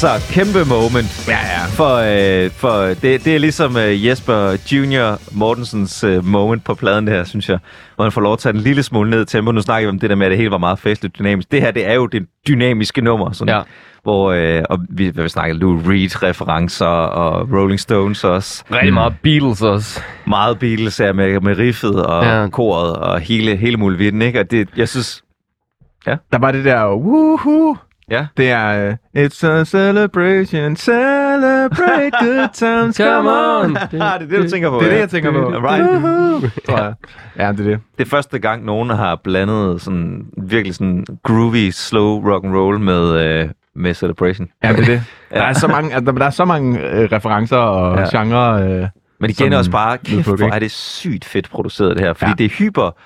Altså, 0.04 0.32
kæmpe 0.34 0.68
moment. 0.70 1.28
Ja, 1.28 1.32
ja. 1.32 1.64
For, 1.68 1.94
øh, 2.44 2.50
for 2.50 2.72
det, 2.82 3.24
det 3.24 3.26
er 3.34 3.38
ligesom 3.38 3.76
øh, 3.76 4.06
Jesper 4.06 4.56
Junior 4.72 5.18
Mortensens 5.32 6.04
øh, 6.04 6.24
moment 6.24 6.64
på 6.64 6.74
pladen 6.74 7.06
det 7.06 7.14
her, 7.14 7.24
synes 7.24 7.48
jeg. 7.48 7.58
Hvor 7.94 8.04
han 8.04 8.12
får 8.12 8.20
lov 8.20 8.32
at 8.32 8.38
tage 8.38 8.54
en 8.54 8.60
lille 8.60 8.82
smule 8.82 9.10
ned 9.10 9.22
i 9.22 9.24
tempo. 9.24 9.52
Nu 9.52 9.60
snakker 9.60 9.88
vi 9.88 9.90
om 9.90 9.98
det 9.98 10.10
der 10.10 10.16
med, 10.16 10.26
at 10.26 10.30
det 10.30 10.38
hele 10.38 10.50
var 10.50 10.58
meget 10.58 10.78
festligt 10.78 11.18
dynamisk. 11.18 11.52
Det 11.52 11.60
her, 11.60 11.70
det 11.70 11.86
er 11.88 11.94
jo 11.94 12.06
det 12.06 12.26
dynamiske 12.48 13.00
nummer. 13.00 13.32
Sådan, 13.32 13.54
Ja. 13.54 13.62
Hvor 14.02 14.32
øh, 14.32 14.62
og 14.70 14.78
vi, 14.90 15.10
vi 15.10 15.28
snakker 15.28 15.54
Lou 15.56 15.78
Reed-referencer 15.78 16.86
og 16.86 17.48
Rolling 17.52 17.80
Stones 17.80 18.24
også. 18.24 18.64
Rigtig 18.72 18.94
meget 18.94 19.14
Beatles 19.22 19.62
også. 19.62 20.00
Meget 20.26 20.58
Beatles 20.58 21.00
er 21.00 21.12
med, 21.12 21.40
med 21.40 21.58
riffet 21.58 22.06
og 22.06 22.24
Ja. 22.24 22.40
ja. 22.42 22.48
koret 22.48 22.96
og 22.96 23.20
hele, 23.20 23.56
hele 23.56 23.76
muligheden, 23.76 24.22
ikke? 24.22 24.40
Og 24.40 24.50
det, 24.50 24.68
jeg 24.76 24.88
synes... 24.88 25.22
Der 26.06 26.38
var 26.38 26.52
det 26.52 26.64
der, 26.64 26.86
woohoo. 26.86 27.76
Ja. 28.10 28.26
Det 28.36 28.50
er, 28.50 28.88
uh, 28.88 28.94
it's 29.24 29.46
a 29.46 29.64
celebration, 29.64 30.76
celebrate 30.76 32.10
good 32.20 32.48
times, 32.62 32.96
come 32.96 33.30
on. 33.30 33.76
Ah, 33.76 33.90
det 33.92 34.00
er 34.02 34.18
det, 34.18 34.38
du 34.44 34.48
tænker 34.48 34.70
på. 34.70 34.78
Det 34.78 34.86
er 34.86 34.90
det, 34.90 34.98
jeg 35.00 35.10
tænker 35.10 35.32
på. 35.32 35.38
Right. 35.68 36.52
Tror 36.68 36.76
jeg. 36.78 36.94
Ja, 37.38 37.52
det 37.52 37.60
er 37.60 37.64
det. 37.70 37.80
Det 37.98 38.04
er 38.04 38.08
første 38.10 38.38
gang, 38.38 38.64
nogen 38.64 38.90
har 38.90 39.20
blandet 39.24 39.80
sådan 39.82 40.26
virkelig 40.42 40.74
sådan 40.74 41.04
groovy, 41.22 41.70
slow 41.70 42.30
rock 42.32 42.44
and 42.44 42.56
roll 42.56 42.80
med, 42.80 43.10
øh, 43.42 43.48
med 43.76 43.94
Celebration. 43.94 44.48
Ja, 44.64 44.72
det 44.72 44.80
er 44.80 44.84
det. 44.84 45.02
Der 45.34 45.42
er 45.42 45.52
så 45.52 45.68
mange, 45.68 45.94
altså, 45.94 46.12
der 46.12 46.26
er 46.26 46.30
så 46.30 46.44
mange 46.44 46.80
øh, 46.80 47.08
referencer 47.12 47.56
og 47.56 47.96
Ja. 47.96 48.00
ja. 48.00 48.22
genre. 48.22 48.62
Øh, 48.62 48.68
Men 49.20 49.30
igen 49.30 49.34
Sådan 49.34 49.52
også 49.52 49.70
bare, 49.70 49.98
kæft, 49.98 50.16
lydbook, 50.16 50.38
hvor 50.38 50.46
ikke? 50.46 50.54
er 50.54 50.58
det 50.58 50.70
sygt 50.70 51.24
fedt 51.24 51.50
produceret 51.50 51.96
det 51.96 52.04
her. 52.04 52.12
Fordi 52.12 52.24
ja. 52.24 52.28
Ja. 52.30 52.34
det 52.38 52.44
er 52.44 52.48
hyper 52.48 52.96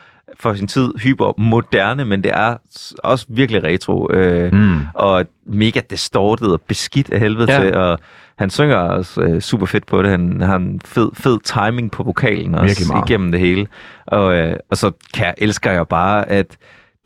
for 0.40 0.54
sin 0.54 0.66
tid, 0.66 0.92
hyper 0.98 1.32
moderne, 1.38 2.04
men 2.04 2.24
det 2.24 2.32
er 2.34 2.56
også 3.04 3.26
virkelig 3.28 3.64
retro. 3.64 4.10
Øh, 4.12 4.52
mm. 4.52 4.78
og 4.94 5.26
mega 5.46 5.80
distortet 5.90 6.52
og 6.52 6.60
beskidt 6.60 7.10
af 7.10 7.20
helvede 7.20 7.52
Ja. 7.52 7.60
til. 7.60 7.74
Og 7.74 7.98
han 8.38 8.50
synger 8.50 8.76
også 8.76 9.20
øh, 9.20 9.40
super 9.40 9.66
fedt 9.66 9.86
på 9.86 10.02
det. 10.02 10.10
Han 10.10 10.40
har 10.40 10.56
en 10.56 10.80
fed, 10.84 11.10
fed 11.14 11.38
timing 11.40 11.90
på 11.90 12.02
vokalen 12.02 12.54
også 12.54 12.94
igennem 13.06 13.30
det 13.30 13.40
hele. 13.40 13.66
Og, 14.06 14.34
øh, 14.36 14.56
og 14.70 14.76
så 14.76 14.92
kan 15.14 15.34
elsker 15.38 15.72
jeg 15.72 15.88
bare, 15.88 16.28
at 16.28 16.56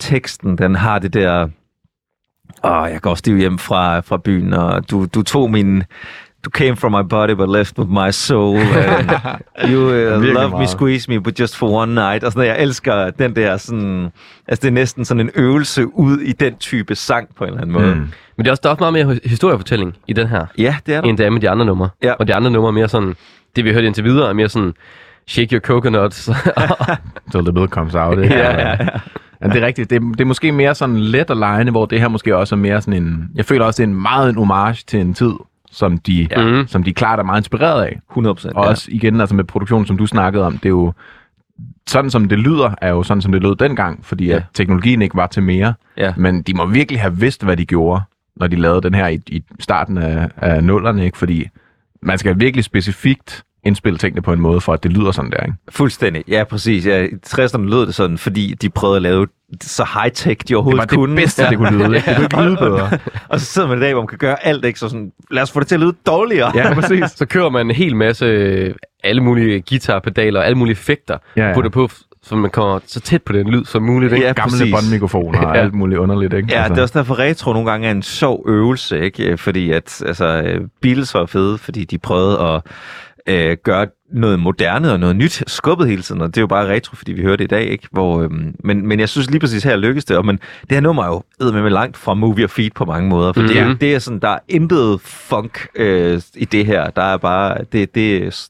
teksten, 0.01 0.59
den 0.59 0.75
har 0.75 0.99
det 0.99 1.15
der... 1.15 1.49
Åh, 2.65 2.89
jeg 2.91 3.01
går 3.01 3.15
stiv 3.15 3.37
hjem 3.37 3.59
fra, 3.59 4.01
fra 4.01 4.17
byen, 4.17 4.53
og 4.53 4.91
du, 4.91 5.07
du 5.15 5.23
tog 5.23 5.51
min... 5.51 5.83
Du 6.45 6.51
came 6.51 6.77
from 6.77 6.93
my 6.93 7.03
body, 7.09 7.35
but 7.35 7.49
left 7.49 7.79
with 7.79 7.91
my 7.91 8.11
soul. 8.11 8.57
And 9.59 9.71
you 9.73 9.81
uh, 9.81 10.23
love 10.35 10.59
me, 10.59 10.67
squeeze 10.67 11.09
me, 11.11 11.21
but 11.21 11.41
just 11.41 11.57
for 11.57 11.69
one 11.69 11.95
night. 11.95 12.25
Og 12.25 12.33
sådan, 12.33 12.41
noget. 12.47 12.49
jeg 12.57 12.63
elsker 12.63 13.11
den 13.11 13.37
der 13.37 13.57
sådan... 13.57 14.09
Altså, 14.49 14.63
det 14.63 14.69
er 14.69 14.73
næsten 14.73 15.05
sådan 15.05 15.21
en 15.21 15.31
øvelse 15.35 15.87
ud 15.99 16.19
i 16.19 16.33
den 16.33 16.55
type 16.57 16.95
sang 16.95 17.29
på 17.37 17.45
en 17.45 17.49
eller 17.51 17.61
anden 17.61 17.73
måde. 17.73 17.95
Mm. 17.95 18.01
Men 18.01 18.11
det 18.39 18.47
er 18.47 18.51
også, 18.51 18.61
der 18.63 18.69
er 18.69 18.73
også 18.75 18.91
meget 18.91 19.07
mere 19.07 19.19
historiefortælling 19.25 19.95
i 20.09 20.13
den 20.13 20.27
her, 20.27 20.47
Ja, 20.59 20.77
det 20.87 20.95
er 20.95 21.01
der. 21.01 21.09
end 21.09 21.19
det 21.19 21.27
er 21.27 21.31
med 21.31 21.41
de 21.41 21.51
andre 21.51 21.67
numre. 21.67 21.89
Ja. 22.03 22.13
Og 22.13 22.29
de 22.29 22.35
andre 22.35 22.51
numre 22.51 22.69
er 22.69 22.73
mere 22.73 22.89
sådan, 22.89 23.15
det 23.57 23.65
vi 23.65 23.69
har 23.71 23.75
hørt 23.75 23.85
indtil 23.85 24.05
videre, 24.05 24.29
er 24.29 24.33
mere 24.33 24.49
sådan, 24.49 24.75
shake 25.29 25.55
your 25.57 25.61
coconuts. 25.61 26.25
Till 27.33 27.45
the 27.45 27.53
milk 27.53 27.71
comes 27.71 27.95
out. 27.95 28.19
Ikke? 28.19 28.35
Ja, 28.35 28.51
ja, 28.61 28.69
ja. 29.43 29.49
det 29.49 29.63
er 29.63 29.67
rigtigt. 29.67 29.91
Det, 29.91 29.97
er- 29.97 30.13
det 30.13 30.21
er 30.21 30.25
måske 30.25 30.53
mere 30.53 30.75
sådan 30.75 30.97
let 31.01 31.31
at 31.31 31.37
lege, 31.37 31.71
hvor 31.71 31.87
det 31.87 32.01
her 32.01 32.09
måske 32.09 32.37
også 32.37 32.55
er 32.55 32.59
mere 32.59 32.81
sådan 32.83 33.03
en... 33.03 33.29
Jeg 33.35 33.45
føler 33.45 33.65
også, 33.65 33.83
det 33.83 33.89
er 33.89 33.93
en 33.95 34.03
meget 34.03 34.29
en 34.31 34.35
homage 34.37 34.85
til 34.87 35.01
en 35.01 35.15
tid, 35.15 35.33
som 35.71 35.99
de, 35.99 36.29
Ja. 36.31 36.41
ja. 36.43 36.67
som 36.67 36.83
de 36.83 36.93
klart 36.95 37.19
er 37.19 37.23
meget 37.23 37.41
inspireret 37.41 37.83
af. 37.85 37.99
100 38.11 38.35
procent. 38.35 38.55
Og 38.55 38.65
også 38.65 38.89
igen, 38.93 39.21
altså 39.21 39.35
med 39.35 39.45
produktion, 39.45 39.87
som 39.87 39.99
du 39.99 40.07
snakkede 40.07 40.45
om, 40.47 40.53
det 40.53 40.65
er 40.65 40.69
jo 40.71 40.93
sådan 41.89 42.11
som 42.11 42.29
det 42.29 42.39
lyder, 42.39 42.75
er 42.81 42.91
jo 42.91 43.03
sådan 43.03 43.21
som 43.21 43.33
det 43.33 43.43
lød 43.43 43.57
dengang, 43.57 44.05
fordi 44.05 44.25
Ja. 44.27 44.31
ja. 44.31 44.37
at 44.37 44.43
teknologien 44.55 45.03
ikke 45.03 45.17
var 45.17 45.27
til 45.27 45.43
mere. 45.43 45.75
Ja. 45.97 46.13
Men 46.17 46.43
de 46.43 46.55
må 46.55 46.67
virkelig 46.67 47.01
have 47.01 47.17
vidst, 47.17 47.45
hvad 47.45 47.57
de 47.57 47.67
gjorde, 47.67 48.01
når 48.37 48.47
de 48.47 48.57
lavede 48.57 48.81
den 48.83 48.95
her 48.95 49.07
i, 49.09 49.21
i 49.27 49.43
starten 49.61 49.99
af, 49.99 50.29
af 50.37 50.65
nullerne, 50.65 51.05
ikke? 51.05 51.19
Fordi 51.19 51.49
man 52.03 52.19
skal 52.19 52.41
virkelig 52.41 52.65
specifikt 52.65 53.43
indspille 53.65 53.99
tingene 53.99 54.23
på 54.23 54.33
en 54.33 54.41
måde, 54.41 54.61
for 54.61 54.73
at 54.73 54.83
det 54.83 54.93
lyder 54.93 55.13
sådan 55.13 55.31
der, 55.31 55.41
ikke? 55.43 55.55
Fuldstændig. 55.69 56.25
Ja, 56.29 56.45
præcis. 56.45 56.87
Ja, 56.87 57.03
I 57.05 57.09
60'erne 57.27 57.59
lød 57.71 57.87
det 57.87 57.95
sådan, 57.95 58.19
fordi 58.19 58.55
de 58.63 58.71
prøvede 58.71 58.97
at 58.97 59.03
lave 59.03 59.27
så 59.63 59.85
high-tech, 59.85 60.29
de 60.29 60.35
Det 60.49 60.55
overhovedet 60.57 60.79
var 60.79 60.85
det 60.85 60.95
kunne. 60.99 61.17
bedste, 61.17 61.43
det 61.49 61.59
kunne 61.59 61.71
lyde. 61.79 61.97
ikke? 61.97 62.11
Det 62.11 62.17
kunne 62.17 62.25
ikke 62.25 62.43
lyde 62.43 62.57
bedre. 62.57 62.91
Og 63.29 63.41
så 63.41 63.47
sidder 63.47 63.69
man 63.69 63.79
i 63.79 63.81
dag, 63.81 63.93
hvor 63.93 64.03
man 64.03 64.09
kan 64.09 64.19
gøre 64.19 64.47
alt, 64.47 64.65
ikke? 64.65 64.79
Så 64.79 64.89
sådan, 64.89 65.13
lad 65.31 65.43
os 65.43 65.51
få 65.51 65.61
det 65.61 65.69
til 65.69 65.75
at 65.75 65.81
lyde 65.81 65.95
dårligere. 66.07 66.53
Ja, 66.55 66.75
præcis. 66.81 67.05
så 67.11 67.27
kører 67.27 67.51
man 67.51 67.67
en 67.67 67.75
hel 67.77 67.97
masse 67.97 68.25
øh, 68.25 68.75
alle 69.05 69.23
mulige 69.23 69.63
guitarpedaler, 69.69 70.41
alle 70.41 70.59
mulige 70.59 70.73
effekter, 70.73 71.19
Ja, 71.37 71.43
ja, 71.43 71.49
ja. 71.49 71.55
putter 71.55 71.71
på, 71.71 71.89
så 72.23 72.37
man 72.37 72.51
kommer 72.51 72.79
så 72.87 73.01
tæt 73.01 73.23
på 73.23 73.33
den 73.33 73.49
lyd 73.51 73.65
som 73.65 73.83
muligt. 73.83 74.13
Ikke? 74.13 74.27
Ja, 74.27 74.33
Gamle 74.33 74.51
præcis. 74.51 74.75
båndmikrofoner 74.75 75.39
og 75.47 75.55
Ja. 75.57 75.61
alt 75.63 75.75
muligt 75.75 75.99
underligt, 75.99 76.35
ikke? 76.35 76.49
Ja, 76.53 76.65
det 76.69 76.79
er 76.79 76.83
også 76.83 76.99
derfor 76.99 77.19
retro 77.19 77.53
nogle 77.53 77.71
gange 77.71 77.87
er 77.87 77.91
en 77.91 78.03
sjov 78.03 78.45
øvelse, 78.49 79.01
ikke? 79.01 79.37
Fordi 79.37 79.71
at 79.73 80.03
altså, 80.07 80.27
øh, 80.45 80.61
Beatles 80.83 81.15
var 81.15 81.27
fede, 81.27 81.59
fordi 81.59 81.85
de 81.85 81.99
prøvede 81.99 82.39
at 82.41 82.63
øh, 83.27 83.57
gøre 83.65 83.87
noget 84.13 84.39
moderne 84.41 84.93
og 84.93 85.01
noget 85.01 85.17
nyt 85.17 85.43
skubbet 85.47 85.89
hele 85.89 86.03
tiden, 86.03 86.21
og 86.21 86.29
det 86.29 86.37
er 86.37 86.41
jo 86.41 86.47
bare 86.47 86.67
retro, 86.69 86.97
fordi 86.97 87.13
vi 87.13 87.23
hører 87.23 87.37
det 87.37 87.45
i 87.45 87.47
dag, 87.47 87.65
ikke? 87.67 87.89
Hvor, 87.93 88.23
øhm, 88.23 88.55
men, 88.65 88.87
men 88.87 89.01
jeg 89.01 89.09
synes 89.09 89.31
lige 89.31 89.41
præcis 89.41 89.65
her 89.65 89.77
lykkes 89.77 90.05
det, 90.05 90.17
og 90.17 90.27
men 90.27 90.37
det 90.61 90.73
her 90.73 90.81
nummer 90.81 91.03
er 91.05 91.23
jo 91.43 91.53
med 91.53 91.71
langt 91.71 91.97
fra 91.97 92.15
movie 92.15 92.45
og 92.45 92.51
feed 92.51 92.71
på 92.75 92.85
mange 92.85 93.09
måder, 93.09 93.33
for 93.33 93.41
mm. 93.41 93.47
det, 93.49 93.59
er, 93.59 93.69
Mhm. 93.69 93.77
det 93.79 93.95
er 93.95 93.99
sådan, 93.99 94.19
der 94.21 94.29
er 94.29 94.39
intet 94.49 95.01
funk 95.01 95.67
øh, 95.77 96.21
i 96.37 96.45
det 96.45 96.67
her, 96.67 96.91
der 96.91 97.03
er 97.03 97.17
bare, 97.17 97.57
det, 97.73 97.95
det 97.95 98.17
er 98.27 98.49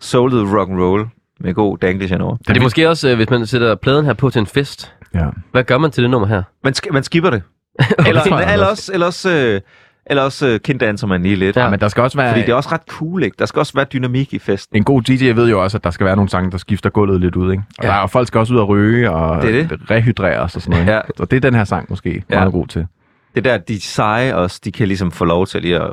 soulet 0.00 0.52
rock 0.58 0.70
and 0.70 0.80
roll 0.80 1.06
med 1.40 1.54
god 1.54 1.78
danglish 1.78 2.14
over. 2.20 2.36
Det 2.48 2.56
er 2.56 2.60
måske 2.60 2.88
også, 2.88 3.08
øh, 3.08 3.16
hvis 3.16 3.30
man 3.30 3.46
sætter 3.46 3.74
pladen 3.74 4.04
her 4.04 4.12
på 4.12 4.30
til 4.30 4.38
en 4.40 4.46
fest. 4.46 4.92
Ja. 5.14 5.26
Hvad 5.52 5.64
gør 5.64 5.78
man 5.78 5.90
til 5.90 6.02
det 6.02 6.10
nummer 6.10 6.28
her? 6.28 6.42
Man, 6.64 6.72
sk- 6.76 6.92
man 6.92 7.02
skipper 7.02 7.30
det. 7.30 7.42
eller, 8.06 8.22
eller 8.22 8.66
også. 8.66 8.70
også, 8.70 8.92
eller 8.92 9.06
også, 9.06 9.30
øh, 9.30 9.60
eller 10.06 10.22
også 10.22 10.46
øh, 10.48 10.60
kinddanser 10.60 11.06
man 11.06 11.22
lige 11.22 11.36
lidt. 11.36 11.56
Ja. 11.56 11.64
Ja, 11.64 11.70
men 11.70 11.80
der 11.80 11.88
skal 11.88 12.02
også 12.02 12.18
være... 12.18 12.28
Fordi 12.30 12.40
det 12.40 12.48
er 12.48 12.54
også 12.54 12.68
ret 12.72 12.80
cool, 12.88 13.22
ikke? 13.22 13.34
Der 13.38 13.46
skal 13.46 13.60
også 13.60 13.72
være 13.74 13.84
dynamik 13.92 14.34
i 14.34 14.38
festen. 14.38 14.76
En 14.76 14.84
god 14.84 15.02
DJ 15.02 15.30
ved 15.34 15.48
jo 15.50 15.62
også, 15.62 15.76
at 15.78 15.84
der 15.84 15.90
skal 15.90 16.06
være 16.06 16.16
nogle 16.16 16.28
sange, 16.28 16.50
der 16.50 16.58
skifter 16.58 16.90
gulvet 16.90 17.20
lidt 17.20 17.36
ud, 17.36 17.50
ikke? 17.52 17.62
Og 17.78 17.84
Ja. 17.84 17.88
der 17.88 17.94
er, 17.94 18.00
jo- 18.00 18.06
folk 18.06 18.26
skal 18.28 18.38
også 18.38 18.54
ud 18.54 18.58
og 18.58 18.68
ryge 18.68 19.10
og 19.10 19.42
Det 19.42 19.70
det. 19.70 19.80
rehydreres 19.90 20.56
og 20.56 20.62
sådan 20.62 20.78
noget. 20.80 20.92
Ja. 20.92 20.98
ikke? 21.00 21.12
Så 21.16 21.24
det 21.24 21.36
er 21.36 21.40
den 21.40 21.54
her 21.54 21.64
sang 21.64 21.86
måske 21.90 22.24
Ja. 22.30 22.38
meget 22.38 22.52
god 22.52 22.66
til. 22.66 22.86
Det 23.34 23.44
der, 23.44 23.56
de 23.58 23.80
seje 23.80 24.34
også, 24.34 24.60
de 24.64 24.72
kan 24.72 24.88
ligesom 24.88 25.10
få 25.10 25.24
lov 25.24 25.46
til 25.46 25.62
lige 25.62 25.76
at 25.80 25.90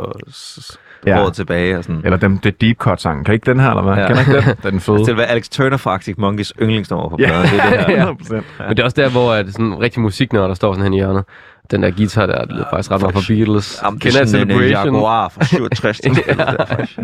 Ja. 1.07 1.21
råde 1.23 1.31
tilbage 1.31 1.77
og 1.77 1.83
sådan. 1.83 2.01
Eller 2.03 2.17
dem, 2.17 2.37
det 2.37 2.61
deep 2.61 2.77
cut 2.77 3.01
sang. 3.01 3.25
Kan 3.25 3.33
I 3.33 3.35
ikke 3.35 3.45
den 3.51 3.59
her, 3.59 3.69
eller 3.69 3.81
hvad? 3.83 3.93
Ja. 3.93 4.01
Ja. 4.01 4.07
Kan 4.07 4.17
ikke 4.19 4.47
den? 4.49 4.55
Den 4.71 4.75
er 4.75 4.79
fed. 4.79 5.05
Til 5.05 5.11
at 5.11 5.17
være 5.17 5.25
Alex 5.27 5.49
Turner 5.49 5.77
fra 5.77 5.91
Arctic 5.91 6.15
Monkeys 6.17 6.53
yndlingsnummer 6.61 7.09
på 7.09 7.15
Ja. 7.19 7.27
pladen. 7.27 7.43
Det 7.43 7.59
er 7.59 7.85
det 7.85 7.95
her. 7.97 8.05
100%. 8.13 8.33
Men 8.33 8.69
det 8.69 8.79
er 8.79 8.83
også 8.83 9.01
der, 9.01 9.09
hvor 9.09 9.33
at 9.33 9.51
sådan 9.51 9.79
rigtig 9.79 10.01
musiknørder 10.01 10.47
der 10.47 10.53
står 10.55 10.73
sådan 10.73 10.83
hen 10.83 10.93
i 10.93 10.97
hjørnet. 10.97 11.23
Den 11.71 11.83
der 11.83 11.91
guitar 11.91 12.25
der, 12.25 12.45
det 12.45 12.51
lyder 12.55 12.65
faktisk 12.69 12.91
ret 12.91 13.01
meget 13.01 13.13
fra 13.13 13.21
Beatles. 13.27 13.79
Jamen, 13.83 13.99
det 13.99 14.03
Kender 14.03 14.19
er 14.19 14.23
I 14.23 14.27
sådan 14.27 14.51
en 14.51 14.57
øh, 14.57 14.63
Celebration? 14.63 14.93
Jaguar 14.95 15.29
fra 15.29 15.45
67. 15.45 15.97
der 16.03 16.13
spiller 16.13 16.45
der, 16.45 16.65
faktisk. 16.65 16.99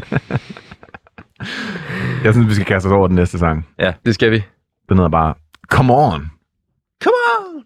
Jeg 2.24 2.34
synes, 2.34 2.49
vi 2.49 2.53
skal 2.53 2.66
kaste 2.66 2.88
os 2.88 2.91
over 2.93 3.07
den 3.07 3.16
næste 3.16 3.39
sang. 3.39 3.68
Det 4.05 4.13
skal 4.16 4.32
vi. 4.32 4.43
Den 4.89 4.97
hedder 4.97 5.09
bare 5.09 5.34
Come 5.72 5.93
On. 5.93 6.32
Come 7.03 7.16
on! 7.39 7.63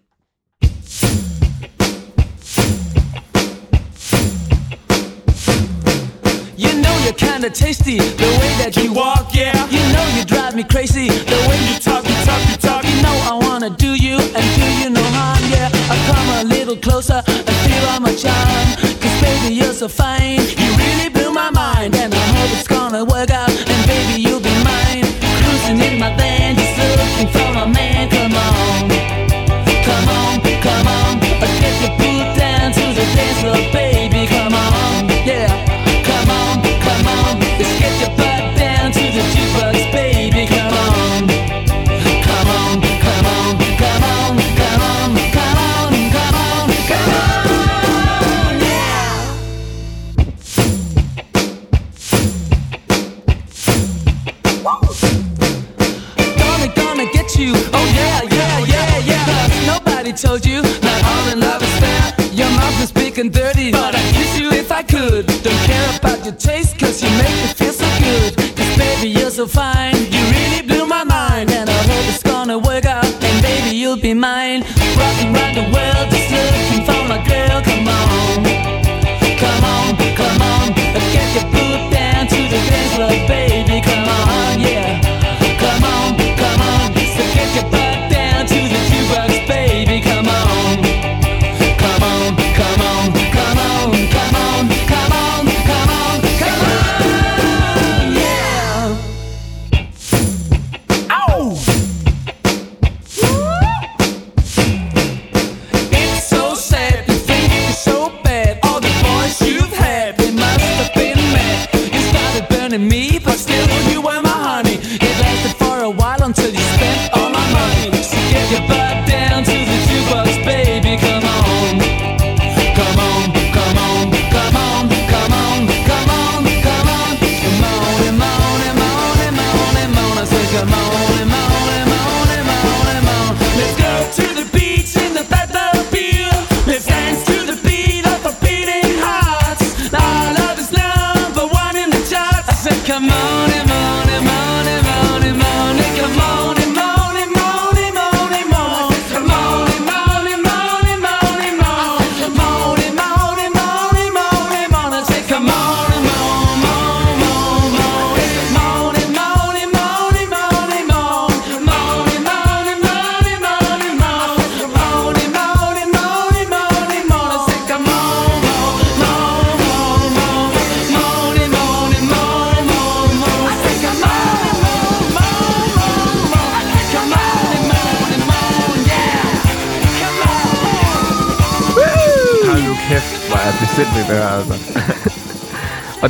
You 6.60 6.74
know 6.74 6.94
you're 7.04 7.14
kinda 7.14 7.48
tasty, 7.48 7.96
the 7.96 8.30
way 8.38 8.52
that 8.60 8.76
you 8.76 8.92
walk, 8.92 9.34
yeah. 9.34 9.56
You 9.72 9.80
know 9.94 10.04
you 10.14 10.26
drive 10.26 10.54
me 10.54 10.62
crazy, 10.62 11.08
the 11.08 11.40
way 11.48 11.56
you 11.64 11.80
talk, 11.80 12.04
you 12.04 12.14
talk, 12.28 12.42
you 12.50 12.56
talk. 12.56 12.84
You 12.84 13.00
know 13.00 13.16
I 13.32 13.34
wanna 13.40 13.70
do 13.70 13.94
you 13.94 14.18
and 14.20 14.46
do 14.60 14.66
you 14.80 14.90
no 14.90 15.02
harm, 15.16 15.40
yeah. 15.48 15.72
I 15.88 15.96
come 16.04 16.28
a 16.36 16.44
little 16.44 16.76
closer 16.76 17.22
and 17.24 17.56
feel 17.64 17.84
all 17.88 18.00
my 18.00 18.12
charm. 18.12 18.76
Cause 19.00 19.16
baby, 19.24 19.54
you're 19.54 19.72
so 19.72 19.88
fine, 19.88 20.44
you 20.60 20.68
really 20.76 21.08
blew 21.08 21.32
my 21.32 21.48
mind. 21.48 21.96
And 21.96 22.12
I 22.12 22.24
hope 22.36 22.52
it's 22.52 22.68
gonna 22.68 23.06
work 23.06 23.30
out, 23.30 23.48
and 23.48 23.82
baby, 23.88 24.20
you'll 24.20 24.44
be 24.44 24.52
mine. 24.60 25.08
Cruising 25.40 25.80
in 25.80 25.98
my 25.98 26.12
van, 26.14 26.56
just 26.60 26.76
looking 26.76 27.28
for 27.32 27.48
my 27.56 27.64
man, 27.64 28.10
come 28.12 28.36
on. 28.36 28.84
Come 29.88 30.08
on, 30.12 30.40
come 30.60 30.86
on, 30.88 31.20
get 31.20 32.09
already 60.10 60.28
told 60.28 60.46
you 60.46 60.62
not 60.82 61.04
all 61.04 61.28
in 61.32 61.40
love 61.40 61.62
is 61.62 61.78
fair. 61.78 62.32
Your 62.32 62.50
mouth 62.50 62.82
is 62.82 62.88
speaking 62.88 63.30
dirty, 63.30 63.70
but 63.70 63.94
I'd 63.94 64.14
kiss 64.14 64.38
you 64.38 64.50
if 64.50 64.72
I 64.72 64.82
could. 64.82 65.26
Don't 65.26 65.62
care 65.66 65.98
about 65.98 66.24
your 66.24 66.34
taste, 66.34 66.78
cause 66.78 67.02
you 67.02 67.10
make 67.10 67.36
me 67.42 67.48
feel 67.54 67.72
so 67.72 67.86
good. 67.98 68.36
Cause 68.56 68.76
baby, 68.76 69.08
you're 69.08 69.30
so 69.30 69.46
fine. 69.46 69.94
You 69.94 70.22
really 70.34 70.62
blew 70.66 70.86
my 70.86 71.04
mind, 71.04 71.50
and 71.50 71.68
I 71.68 71.82
hope 71.90 72.08
it's 72.08 72.22
gonna 72.22 72.58
work 72.58 72.86
out. 72.86 73.04
And 73.04 73.42
baby, 73.42 73.76
you'll 73.76 74.00
be 74.00 74.14
mine. 74.14 74.62
Rocking 74.98 75.34
around 75.34 75.54
the 75.54 75.66
world, 75.74 76.06
just 76.10 76.30
looking 76.34 76.82
for 76.88 77.02
my 77.12 77.20
girl. 77.30 77.60
Come 77.62 77.88
on, 77.88 78.44
come 79.42 79.64
on, 79.74 79.96
come 80.18 80.42
on. 80.42 80.66
Get 81.14 81.28
your 81.36 81.46
boot 81.54 81.82
down 81.92 82.26
to 82.26 82.40
the 82.52 82.58
dance 82.68 82.94
floor, 82.94 83.28
baby. 83.28 83.69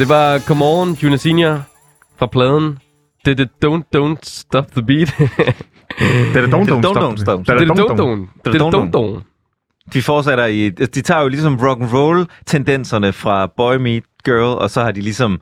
Det 0.00 0.08
var 0.08 0.38
Come 0.38 0.64
On, 0.64 0.94
Junior 0.94 1.16
Senior 1.16 1.62
fra 2.18 2.26
pladen. 2.26 2.78
Det 3.24 3.38
det 3.38 3.48
Don't 3.64 3.82
Don't 3.96 4.16
Stop 4.22 4.66
the 4.72 4.82
Beat. 4.82 5.14
Det 5.18 6.36
er 6.36 6.40
det 6.40 6.54
don't, 6.54 6.68
don't, 6.68 6.80
stop. 6.80 6.96
don't 6.96 7.16
stop. 7.16 7.40
Det 7.40 7.48
er 7.48 7.74
don't, 7.74 8.00
don't. 8.00 8.26
Det 8.44 8.54
er 8.54 8.64
don't, 8.64 8.74
Don't 8.74 8.96
Don't. 8.96 9.22
De 9.92 10.02
fortsætter 10.02 10.46
i... 10.46 10.66
altså, 10.66 10.86
De 10.94 11.02
tager 11.02 11.22
jo 11.22 11.28
ligesom 11.28 11.58
rock 11.62 11.80
and 11.80 11.92
roll 11.92 12.26
tendenserne 12.46 13.12
fra 13.12 13.46
Boy 13.46 13.76
Meet 13.76 14.04
Girl, 14.24 14.58
og 14.58 14.70
så 14.70 14.82
har 14.82 14.92
de 14.92 15.00
ligesom 15.00 15.40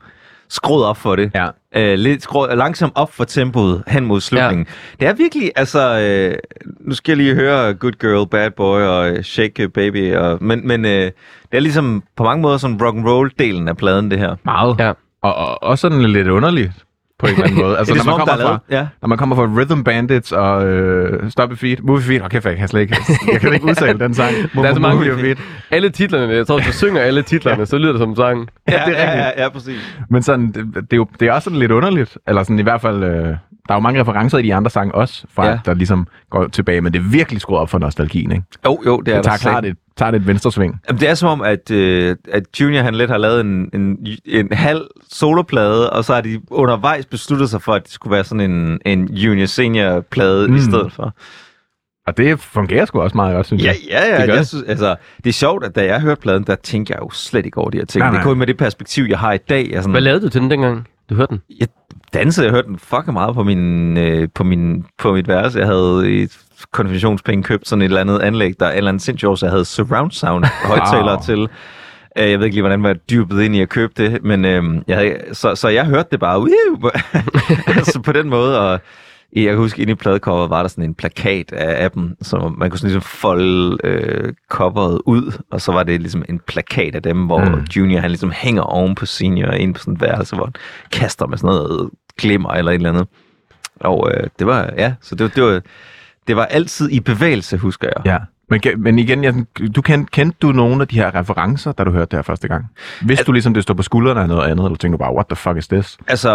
skruet 0.49 0.85
op 0.85 0.97
for 0.97 1.15
det. 1.15 1.31
Ja. 1.35 1.47
Øh, 1.75 1.93
lidt 1.99 2.23
skruet 2.23 2.57
langsomt 2.57 2.93
op 2.95 3.13
for 3.13 3.23
tempoet 3.23 3.83
hen 3.87 4.05
mod 4.05 4.21
slutningen. 4.21 4.67
Ja. 4.67 5.05
Det 5.05 5.11
er 5.11 5.13
virkelig, 5.13 5.51
altså... 5.55 5.99
Øh, 5.99 6.35
nu 6.79 6.95
skal 6.95 7.11
jeg 7.11 7.17
lige 7.17 7.35
høre 7.35 7.73
Good 7.73 7.91
Girl, 7.91 8.27
Bad 8.27 8.51
Boy 8.51 8.81
og 8.81 9.25
Shake 9.25 9.69
Baby. 9.69 10.15
Og, 10.15 10.37
men 10.43 10.67
men 10.67 10.85
øh, 10.85 10.91
det 10.91 11.11
er 11.51 11.59
ligesom 11.59 12.03
på 12.17 12.23
mange 12.23 12.41
måder 12.41 12.57
sådan 12.57 12.81
rock 12.81 12.97
and 12.97 13.07
roll 13.07 13.31
delen 13.39 13.67
af 13.67 13.77
pladen, 13.77 14.11
det 14.11 14.19
her. 14.19 14.35
Meget. 14.45 14.75
Ja. 14.79 14.93
Og, 15.21 15.35
og 15.35 15.63
også 15.63 15.81
sådan 15.81 16.01
lidt 16.01 16.27
underligt 16.27 16.71
på 17.19 17.25
en 17.25 17.31
eller 17.33 17.45
anden 17.45 17.59
måde. 17.63 17.77
Altså, 17.77 17.93
Det 17.93 18.05
når, 18.05 18.11
man 18.11 18.13
som 18.13 18.21
om, 18.21 18.27
der 18.27 18.35
kommer 18.35 18.53
er 18.53 18.57
fra, 18.57 18.75
ja. 18.75 18.87
når 19.01 19.07
man 19.07 19.17
kommer 19.17 19.35
fra 19.35 19.43
Rhythm 19.43 19.83
Bandits 19.83 20.31
og 20.31 20.67
øh, 20.67 21.31
Stop 21.31 21.49
Feet, 21.55 21.83
Movie 21.83 22.03
Feet, 22.03 22.21
okay, 22.25 22.41
jeg 22.45 22.57
kan 22.57 22.67
slet 22.67 22.81
ikke, 22.81 22.95
jeg 23.31 23.41
kan 23.41 23.53
ikke 23.53 23.65
udtale 23.71 23.99
den 23.99 24.13
sang. 24.13 24.33
Der 24.55 24.63
er 24.63 24.73
så 24.73 24.79
mange 24.79 24.95
Movie 24.95 25.19
Feet. 25.19 25.37
Alle 25.71 25.89
titlerne, 25.89 26.33
jeg 26.33 26.47
tror, 26.47 26.55
hvis 26.57 26.67
du 26.67 26.73
synger 26.73 27.01
alle 27.01 27.21
titlerne, 27.21 27.65
så 27.65 27.77
lyder 27.77 27.91
det 27.91 27.99
som 27.99 28.09
en 28.09 28.15
sang. 28.15 28.49
Ja, 28.69 28.73
det 28.73 28.99
er 28.99 29.03
ja, 29.03 29.11
rigtigt. 29.11 29.25
ja, 29.37 29.43
ja, 29.43 29.49
præcis. 29.49 29.97
Men 30.09 30.23
sådan, 30.23 30.47
det, 30.47 30.65
det, 30.75 30.93
er 30.93 30.97
jo, 30.97 31.07
det 31.19 31.27
er 31.27 31.31
også 31.33 31.43
sådan 31.43 31.59
lidt 31.59 31.71
underligt, 31.71 32.17
eller 32.27 32.43
sådan 32.43 32.59
i 32.59 32.63
hvert 32.63 32.81
fald, 32.81 33.03
øh, 33.03 33.09
der 33.09 33.35
er 33.69 33.73
jo 33.75 33.79
mange 33.79 34.01
referencer 34.01 34.37
i 34.37 34.41
de 34.41 34.55
andre 34.55 34.69
sange 34.71 34.95
også, 34.95 35.23
fra, 35.35 35.45
Ja. 35.45 35.51
ja. 35.51 35.59
der 35.65 35.73
ligesom 35.73 36.07
går 36.29 36.47
tilbage, 36.47 36.81
men 36.81 36.93
det 36.93 36.99
er 36.99 37.03
virkelig 37.11 37.41
skruet 37.41 37.61
op 37.61 37.69
for 37.69 37.79
nostalgien, 37.79 38.31
ikke? 38.31 38.43
Jo, 38.65 38.81
jo, 38.85 38.97
det 39.01 39.11
er 39.11 39.15
Det 39.15 39.23
der 39.25 39.37
tager 39.37 39.51
klart 39.51 39.65
et, 39.65 39.75
tager 39.99 40.11
det 40.11 40.19
et 40.21 40.27
venstre 40.27 40.51
sving. 40.51 40.81
Jamen, 40.89 40.99
det 40.99 41.09
er 41.09 41.13
som 41.13 41.29
om, 41.29 41.41
at, 41.41 41.71
øh, 41.71 42.15
at 42.31 42.43
Junior 42.61 42.81
han 42.81 42.95
lidt 42.95 43.09
har 43.11 43.17
lavet 43.17 43.41
en, 43.41 43.69
en, 43.73 44.07
en 44.25 44.47
halv 44.51 44.81
soloplade, 45.11 45.89
og 45.89 46.05
så 46.05 46.13
har 46.13 46.21
de 46.21 46.41
undervejs 46.51 47.05
besluttet 47.05 47.49
sig 47.49 47.61
for, 47.61 47.73
at 47.73 47.83
det 47.83 47.91
skulle 47.91 48.11
være 48.11 48.23
sådan 48.23 48.51
en, 48.51 48.79
en 48.85 49.07
junior-senior-plade 49.13 50.47
mm. 50.47 50.55
i 50.55 50.59
stedet 50.59 50.91
for. 50.93 51.13
Og 52.07 52.17
det 52.17 52.39
fungerer 52.39 52.85
sgu 52.85 53.01
også 53.01 53.15
meget 53.17 53.35
godt, 53.35 53.45
synes 53.47 53.63
Ja, 53.63 53.67
jeg. 53.67 53.75
ja, 53.89 54.13
ja. 54.13 54.17
Det 54.21 54.27
gør 54.27 54.35
jeg 54.35 54.47
synes, 54.47 54.63
altså, 54.67 54.95
det 55.17 55.29
er 55.29 55.33
sjovt, 55.33 55.63
at 55.65 55.75
da 55.75 55.85
jeg 55.85 56.01
hørte 56.01 56.21
pladen, 56.21 56.43
der 56.43 56.55
tænkte 56.55 56.93
jeg 56.93 56.99
jo 57.01 57.09
slet 57.09 57.45
ikke 57.45 57.57
over 57.57 57.69
de 57.69 57.77
her 57.77 57.85
ting. 57.85 57.99
Nej, 57.99 58.09
Det 58.09 58.15
er 58.15 58.19
nej. 58.19 58.23
kun 58.31 58.37
med 58.37 58.47
det 58.47 58.57
perspektiv, 58.57 59.03
jeg 59.09 59.19
har 59.19 59.33
i 59.33 59.37
dag. 59.37 59.69
Jeg, 59.71 59.81
sådan, 59.83 59.91
Hvad 59.91 60.01
lavede 60.01 60.21
du 60.21 60.29
til 60.29 60.41
den 60.41 60.51
dengang, 60.51 60.87
du 61.09 61.15
hørte 61.15 61.29
den? 61.29 61.41
jeg 61.59 61.67
dansede, 62.13 62.45
jeg 62.45 62.53
hørte 62.53 62.67
den 62.67 62.79
fucking 62.79 63.13
meget 63.13 63.35
på, 63.35 63.43
min, 63.43 63.97
øh, 63.97 64.27
på, 64.35 64.43
min, 64.43 64.85
på 64.97 65.13
mit 65.13 65.27
værelse. 65.27 65.59
Jeg 65.59 65.67
havde 65.67 66.21
i 66.21 66.27
konfirmationspenge 66.71 67.43
købt 67.43 67.67
sådan 67.67 67.81
et 67.81 67.85
eller 67.85 68.01
andet 68.01 68.19
anlæg, 68.19 68.53
der 68.59 68.65
er 68.65 68.71
et 68.71 68.77
eller 68.77 68.89
andet 68.89 69.03
sindssygt 69.03 69.29
år, 69.29 69.35
så 69.35 69.45
jeg 69.45 69.51
havde 69.51 69.65
surround 69.65 70.11
sound 70.11 70.45
højtalere 70.73 71.13
Wow. 71.15 71.23
til. 71.23 71.47
Øh, 72.17 72.29
Jeg 72.31 72.39
ved 72.39 72.45
ikke 72.45 72.55
lige, 72.55 72.61
hvordan 72.61 72.83
var 72.83 72.93
dybet 72.93 73.41
ind 73.41 73.55
i 73.55 73.61
at 73.61 73.69
købe 73.69 73.93
det, 73.97 74.23
men 74.23 74.45
øh, 74.45 74.63
jeg 74.87 74.97
havde, 74.97 75.15
så, 75.33 75.55
så 75.55 75.67
jeg 75.69 75.85
hørte 75.85 76.07
det 76.11 76.19
bare 76.19 76.49
altså 77.77 78.01
på 78.01 78.11
den 78.11 78.29
måde, 78.29 78.59
og 78.71 78.79
jeg 79.33 79.43
kan 79.45 79.57
huske, 79.57 79.81
inde 79.81 79.91
i 79.91 79.95
pladecoveret 79.95 80.49
var 80.49 80.61
der 80.61 80.67
sådan 80.67 80.83
en 80.83 80.95
plakat 80.95 81.51
af 81.51 81.85
appen, 81.85 82.15
så 82.21 82.53
man 82.57 82.69
kunne 82.69 82.79
sådan 82.79 82.87
ligesom 82.91 83.01
folde 83.01 83.77
øh, 83.83 84.33
coveret 84.49 85.01
ud, 85.05 85.41
og 85.51 85.61
så 85.61 85.71
var 85.71 85.83
det 85.83 86.01
ligesom 86.01 86.23
en 86.29 86.39
plakat 86.47 86.95
af 86.95 87.03
dem, 87.03 87.25
hvor 87.25 87.45
mm. 87.45 87.65
Junior 87.75 87.99
han 87.99 88.09
ligesom 88.09 88.31
hænger 88.31 88.61
oven 88.61 88.95
på 88.95 89.05
Senior 89.05 89.51
ind 89.51 89.73
på 89.73 89.79
sådan 89.79 89.93
et 89.93 90.01
værelse, 90.01 90.35
hvor 90.35 90.45
han 90.45 90.53
kaster 90.91 91.27
med 91.27 91.37
sådan 91.37 91.47
noget 91.55 91.89
glimmer 92.17 92.49
eller 92.49 92.71
et 92.71 92.75
eller 92.75 92.89
andet. 92.89 93.07
Og 93.79 94.11
øh, 94.13 94.27
det 94.39 94.47
var, 94.47 94.69
ja, 94.77 94.93
så 95.01 95.15
det, 95.15 95.35
det 95.35 95.43
var, 95.43 95.61
det 96.29 96.37
var 96.37 96.45
altid 96.45 96.89
i 96.89 96.99
bevægelse, 96.99 97.57
husker 97.57 97.87
jeg. 97.95 98.05
Ja. 98.05 98.17
Men, 98.51 98.61
men 98.77 98.99
igen, 98.99 99.23
jeg, 99.23 99.33
du 99.75 99.81
kendte, 99.81 100.11
kendte 100.11 100.37
du 100.41 100.51
nogle 100.51 100.81
af 100.81 100.87
de 100.87 100.95
her 100.95 101.15
referencer, 101.15 101.71
da 101.71 101.83
du 101.83 101.91
hørte 101.91 102.05
det 102.11 102.17
her 102.17 102.21
første 102.21 102.47
gang? 102.47 102.65
Vidste 103.01 103.25
du 103.25 103.31
ligesom, 103.31 103.53
det 103.53 103.63
stod 103.63 103.75
på 103.75 103.83
skuldrene 103.83 104.21
af 104.21 104.27
noget 104.27 104.43
andet, 104.43 104.65
eller 104.65 104.77
tænkte 104.77 104.91
du 104.91 104.97
bare, 104.97 105.13
what 105.13 105.25
the 105.27 105.35
fuck 105.35 105.57
is 105.57 105.67
this? 105.67 105.97
Altså, 106.07 106.31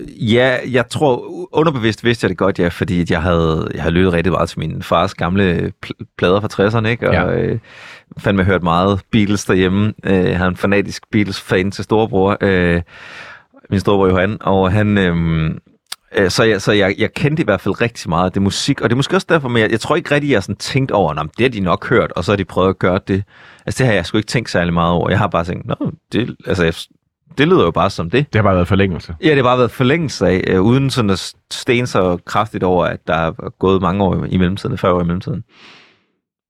øh, 0.00 0.34
ja, 0.34 0.56
jeg 0.70 0.88
tror, 0.88 1.24
underbevidst 1.52 2.04
vidste 2.04 2.24
jeg 2.24 2.28
det 2.28 2.38
godt, 2.38 2.58
ja, 2.58 2.68
fordi 2.68 3.00
at 3.00 3.10
jeg 3.10 3.22
havde, 3.22 3.68
jeg 3.74 3.82
havde 3.82 3.94
lyttet 3.94 4.12
rigtig 4.12 4.32
meget 4.32 4.48
til 4.48 4.58
min 4.58 4.82
fars 4.82 5.14
gamle 5.14 5.72
pl- 5.86 6.04
plader 6.18 6.40
fra 6.40 6.66
60'erne, 6.80 6.86
ikke? 6.86 7.08
Og 7.08 7.14
Ja. 7.14 7.32
øh, 7.32 7.58
fandme 8.18 8.44
hørt 8.44 8.62
meget 8.62 9.00
Beatles 9.12 9.44
derhjemme. 9.44 9.92
Øh, 10.04 10.24
jeg 10.24 10.38
har 10.38 10.46
en 10.48 10.56
fanatisk 10.56 11.02
Beatles-fan 11.12 11.70
til 11.70 11.84
storebror, 11.84 12.36
øh, 12.40 12.82
min 13.70 13.80
storebror 13.80 14.08
Johan, 14.08 14.36
og 14.40 14.72
han... 14.72 14.98
Øh, 14.98 15.50
så 16.28 16.42
jeg, 16.44 16.62
så 16.62 16.72
jeg, 16.72 16.94
jeg 16.98 17.14
kendte 17.14 17.40
i 17.40 17.44
hvert 17.44 17.60
fald 17.60 17.80
rigtig 17.80 18.08
meget 18.08 18.24
af 18.24 18.32
det 18.32 18.42
musik, 18.42 18.80
og 18.80 18.90
det 18.90 18.94
er 18.94 18.96
måske 18.96 19.16
også 19.16 19.26
derfor, 19.30 19.48
men 19.48 19.62
jeg, 19.62 19.70
jeg 19.70 19.80
tror 19.80 19.96
ikke 19.96 20.14
rigtig, 20.14 20.30
jeg 20.30 20.36
har 20.36 20.40
sådan 20.40 20.56
tænkt 20.56 20.90
over, 20.92 21.14
at 21.14 21.26
det 21.38 21.44
har 21.44 21.48
de 21.50 21.60
nok 21.60 21.88
hørt, 21.88 22.12
og 22.12 22.24
så 22.24 22.32
har 22.32 22.36
de 22.36 22.44
prøvet 22.44 22.68
at 22.68 22.78
gøre 22.78 23.00
det. 23.08 23.24
Altså 23.66 23.78
det 23.78 23.86
har 23.86 23.94
jeg 23.94 24.06
sgu 24.06 24.16
ikke 24.18 24.26
tænkt 24.28 24.50
særlig 24.50 24.74
meget 24.74 24.92
over. 24.92 25.10
Jeg 25.10 25.18
har 25.18 25.26
bare 25.26 25.44
tænkt, 25.44 25.66
Nå, 25.66 25.92
det, 26.12 26.36
altså, 26.46 26.64
jeg, 26.64 26.74
det 27.38 27.48
lyder 27.48 27.64
jo 27.64 27.70
bare 27.70 27.90
som 27.90 28.10
det. 28.10 28.26
Det 28.32 28.38
har 28.38 28.42
bare 28.42 28.54
været 28.54 28.68
forlængelse. 28.68 29.14
Ja, 29.22 29.28
det 29.28 29.36
har 29.36 29.42
bare 29.42 29.58
været 29.58 29.70
forlængelse 29.70 30.26
af, 30.26 30.44
øh, 30.46 30.60
uden 30.62 30.90
sådan 30.90 31.10
at 31.10 31.34
stene 31.52 31.86
så 31.86 32.18
kraftigt 32.26 32.64
over, 32.64 32.84
at 32.86 33.06
der 33.06 33.14
er 33.14 33.50
gået 33.58 33.82
mange 33.82 34.04
år 34.04 34.24
i 34.28 34.36
mellemtiden, 34.36 34.78
40 34.78 34.92
år 34.92 35.00
i 35.00 35.04
mellemtiden. 35.04 35.44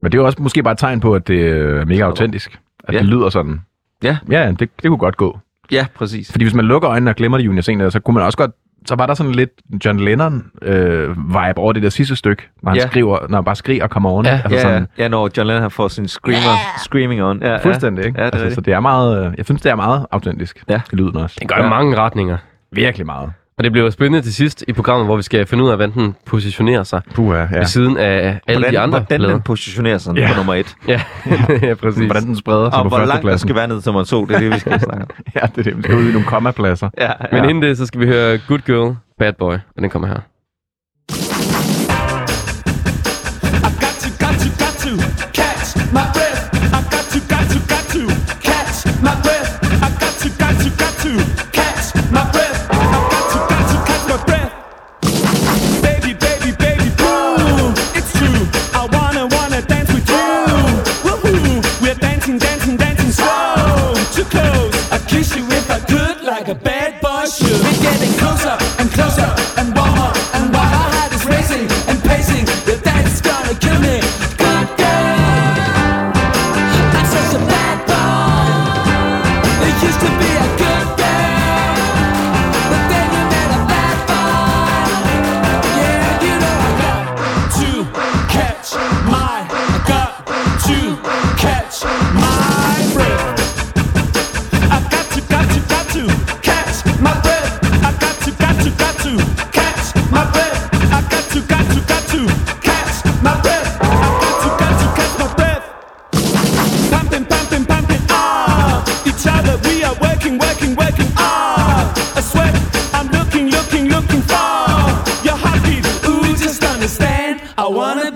Men 0.02 0.12
det 0.12 0.18
er 0.18 0.22
jo 0.22 0.26
også 0.26 0.42
måske 0.42 0.62
bare 0.62 0.72
et 0.72 0.78
tegn 0.78 1.00
på, 1.00 1.14
at 1.14 1.28
det 1.28 1.48
er 1.48 1.84
mega 1.84 2.02
autentisk. 2.02 2.58
At 2.84 2.94
Ja. 2.94 2.98
det 2.98 3.06
lyder 3.06 3.28
sådan. 3.28 3.60
Ja. 4.02 4.18
Ja, 4.30 4.50
det, 4.50 4.58
det 4.58 4.88
kunne 4.88 4.98
godt 4.98 5.16
gå. 5.16 5.38
Ja, 5.72 5.86
præcis. 5.94 6.30
Fordi 6.32 6.44
hvis 6.44 6.54
man 6.54 6.64
lukker 6.64 6.90
øjnene 6.90 7.10
og 7.10 7.16
glemmer 7.16 7.38
det 7.38 7.44
junior 7.44 7.88
så 7.90 8.00
kunne 8.00 8.14
man 8.14 8.22
også 8.22 8.38
godt 8.38 8.50
så 8.86 8.94
var 8.94 9.06
der 9.06 9.14
sådan 9.14 9.32
lidt 9.32 9.50
John 9.84 10.00
Lennon 10.00 10.44
øh, 10.62 11.08
vibe 11.28 11.58
over 11.58 11.72
det 11.72 11.82
der 11.82 11.88
sidste 11.90 12.16
stykke, 12.16 12.48
når 12.62 12.70
han 12.70 12.78
Ja. 12.80 12.86
skriver, 12.86 13.18
når 13.28 13.36
han 13.38 13.44
bare 13.44 13.56
skriger 13.56 13.84
og 13.84 13.90
kommer 13.90 14.10
oven. 14.10 14.26
Ja, 14.26 14.32
altså 14.32 14.54
Ja, 14.54 14.60
sådan, 14.62 14.86
ja, 14.98 15.08
når 15.08 15.30
John 15.36 15.46
Lennon 15.48 15.70
får 15.70 15.88
sin 15.88 16.08
screamer, 16.08 16.40
yeah. 16.46 16.78
screaming 16.78 17.22
on. 17.22 17.42
Ja, 17.42 17.56
fuldstændig, 17.56 18.04
ikke? 18.06 18.20
Ja, 18.20 18.26
det 18.26 18.32
altså, 18.34 18.40
så 18.44 18.46
rigtigt. 18.46 18.66
det 18.66 18.74
er 18.74 18.80
meget, 18.80 19.26
øh, 19.26 19.32
jeg 19.36 19.44
synes, 19.44 19.62
det 19.62 19.70
er 19.70 19.74
meget 19.76 20.06
autentisk. 20.10 20.64
Ja. 20.68 20.80
Lyden 20.92 21.16
også. 21.16 21.36
Den 21.40 21.48
gør 21.48 21.56
ja. 21.62 21.68
mange 21.68 21.96
retninger. 21.96 22.36
Virkelig 22.72 23.06
meget. 23.06 23.32
Og 23.58 23.64
det 23.64 23.72
bliver 23.72 23.90
spændende 23.90 24.26
til 24.26 24.34
sidst 24.34 24.64
i 24.68 24.72
programmet, 24.72 25.06
hvor 25.06 25.16
vi 25.16 25.22
skal 25.22 25.46
finde 25.46 25.64
ud 25.64 25.68
af, 25.68 25.76
hvordan 25.76 25.94
den 25.94 26.14
positionerer 26.26 26.82
sig 26.82 27.00
Puha, 27.14 27.36
ja. 27.38 27.46
ja. 27.52 27.58
ved 27.58 27.64
siden 27.66 27.96
af 27.96 28.40
alle 28.46 28.58
Hvordan, 28.58 28.72
de 28.72 28.78
andre 28.78 28.98
hvordan 28.98 29.20
plader. 29.20 29.32
den 29.34 29.42
positionerer 29.42 29.98
sig 29.98 30.16
Ja. 30.16 30.28
på 30.32 30.36
nummer 30.36 30.54
et. 30.54 30.76
Ja, 30.88 31.00
ja 31.62 31.74
præcis. 31.74 32.04
Hvordan 32.04 32.22
den 32.22 32.36
spreder 32.36 32.70
sig 32.70 32.78
Og 32.78 32.82
på 32.84 32.88
hvor 32.88 33.04
langt 33.04 33.26
der 33.26 33.36
skal 33.36 33.54
være 33.54 33.68
ned 33.68 33.80
til 33.82 33.88
nummer 33.88 34.04
to, 34.04 34.24
det 34.24 34.34
er 34.36 34.38
det, 34.40 34.52
vi 34.52 34.58
skal 34.58 34.80
snakke 34.88 35.02
om. 35.04 35.10
Ja, 35.34 35.40
det 35.40 35.58
er 35.58 35.62
det. 35.62 35.76
Vi 35.76 35.82
skal 35.82 35.94
ud 35.96 36.08
i 36.08 36.12
nogle 36.12 36.26
kommapladser. 36.26 36.88
Ja, 36.98 37.10
Men 37.32 37.44
ja. 37.44 37.48
inden 37.48 37.62
det, 37.62 37.78
så 37.78 37.86
skal 37.86 38.00
vi 38.00 38.06
høre 38.06 38.38
Good 38.48 38.58
Girl, 38.58 38.96
Bad 39.18 39.32
Boy, 39.38 39.54
og 39.54 39.82
den 39.82 39.90
kommer 39.90 40.08
her. 40.08 40.20
I 43.66 43.70
got 43.84 43.96
to, 44.02 44.08
got 44.24 44.34
to, 44.42 44.48
got 44.64 44.74
to 44.84 44.92
catch 45.32 45.76
my 45.92 46.04
breath. 46.14 46.35
Could, 65.88 66.22
like 66.22 66.48
a 66.48 66.54
bad 66.54 67.00
boy 67.00 67.24
should. 67.26 67.60
We're 67.64 67.82
getting 67.82 68.12
closer 68.18 68.56
and 68.78 68.90
closer 68.90 69.30
and 69.58 69.74
warmer, 69.76 70.12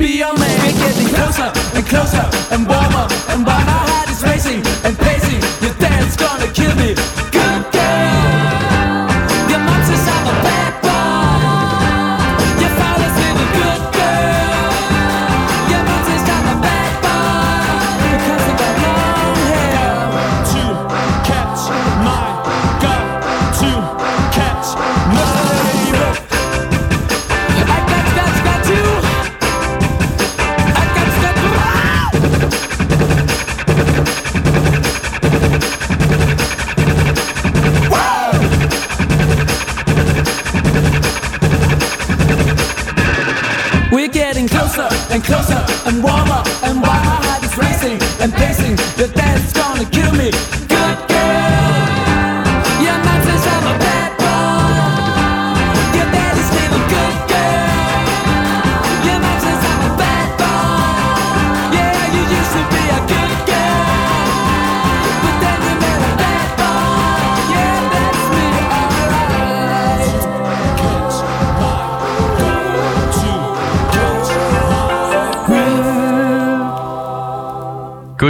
be 0.00 0.16
your 0.16 0.32
man. 0.38 0.58
We're 0.64 0.72
getting 0.72 1.08
closer 1.14 1.52
and 1.76 1.86
closer 1.86 2.24
and 2.50 2.66
warmer, 2.66 3.06
and 3.28 3.46
while 3.46 3.89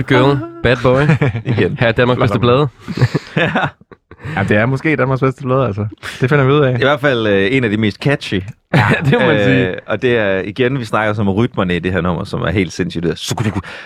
Good 0.02 0.22
girl, 0.22 0.38
bad 0.62 0.76
boy. 0.82 1.02
Igen. 1.52 1.76
Her 1.80 1.88
er 1.88 1.92
Danmarks 1.92 2.18
bedste 2.20 2.38
blade. 2.38 2.68
Ja, 4.36 4.42
det 4.42 4.56
er 4.56 4.66
måske 4.66 4.96
Danmarks 4.96 5.20
bedste 5.20 5.42
blad, 5.42 5.66
altså. 5.66 5.86
Det 6.20 6.30
finder 6.30 6.44
vi 6.44 6.52
ud 6.52 6.60
af. 6.60 6.74
I 6.74 6.82
hvert 6.82 7.00
fald 7.00 7.26
øh, 7.26 7.48
en 7.56 7.64
af 7.64 7.70
de 7.70 7.76
mest 7.76 7.96
catchy. 7.96 8.42
Ja, 8.74 8.86
det 9.04 9.12
må 9.12 9.26
man 9.26 9.44
sige. 9.44 9.68
Øh, 9.68 9.76
og 9.86 10.02
det 10.02 10.18
er 10.18 10.40
igen, 10.40 10.78
vi 10.78 10.84
snakker 10.84 11.14
som 11.14 11.28
rytmerne 11.28 11.76
i 11.76 11.78
det 11.78 11.92
her 11.92 12.00
nummer, 12.00 12.24
som 12.24 12.42
er 12.42 12.50
helt 12.50 12.72
sindssygt. 12.72 13.06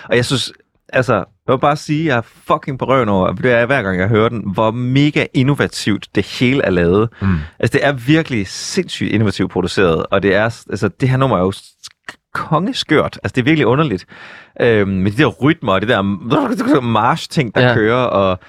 Og 0.09 0.15
jeg 0.15 0.25
synes, 0.25 0.53
altså, 0.93 1.13
jeg 1.13 1.53
vil 1.53 1.59
bare 1.59 1.75
sige, 1.77 2.01
at 2.01 2.05
jeg 2.05 2.17
er 2.17 2.21
fucking 2.47 2.79
på 2.79 2.85
røven 2.85 3.09
over, 3.09 3.31
det 3.31 3.51
er 3.51 3.65
hver 3.65 3.81
gang 3.81 3.99
jeg 3.99 4.07
hører 4.07 4.29
den, 4.29 4.43
hvor 4.53 4.71
mega 4.71 5.25
innovativt 5.33 6.07
det 6.15 6.25
hele 6.25 6.61
er 6.63 6.69
lavet. 6.69 7.09
Mm. 7.21 7.27
Altså, 7.59 7.77
det 7.77 7.85
er 7.85 7.91
virkelig 7.91 8.47
sindssygt 8.47 9.11
innovativt 9.11 9.51
produceret, 9.51 10.05
og 10.11 10.23
det 10.23 10.35
er, 10.35 10.43
altså, 10.69 10.89
det 11.01 11.09
her 11.09 11.17
nummer 11.17 11.37
er 11.37 11.41
jo 11.41 11.53
kongeskørt. 12.35 13.19
Altså, 13.23 13.33
det 13.35 13.41
er 13.41 13.45
virkelig 13.45 13.67
underligt. 13.67 14.05
Øhm, 14.61 14.89
med 14.89 15.11
de 15.11 15.17
der 15.17 15.27
rytmer 15.27 15.73
og 15.73 15.81
det 15.81 15.89
der 15.89 16.81
march-ting, 16.81 17.55
der 17.55 17.61
Ja. 17.61 17.67
ja. 17.67 17.73
kører, 17.73 17.95
og 18.03 18.39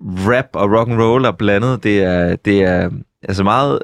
rap 0.00 0.46
og 0.52 0.70
rock 0.78 0.88
and 0.88 1.00
roll 1.02 1.24
er 1.24 1.30
blandet, 1.32 1.84
det 1.84 2.02
er, 2.02 2.36
det 2.36 2.62
er 2.62 2.90
altså 3.22 3.44
meget, 3.44 3.78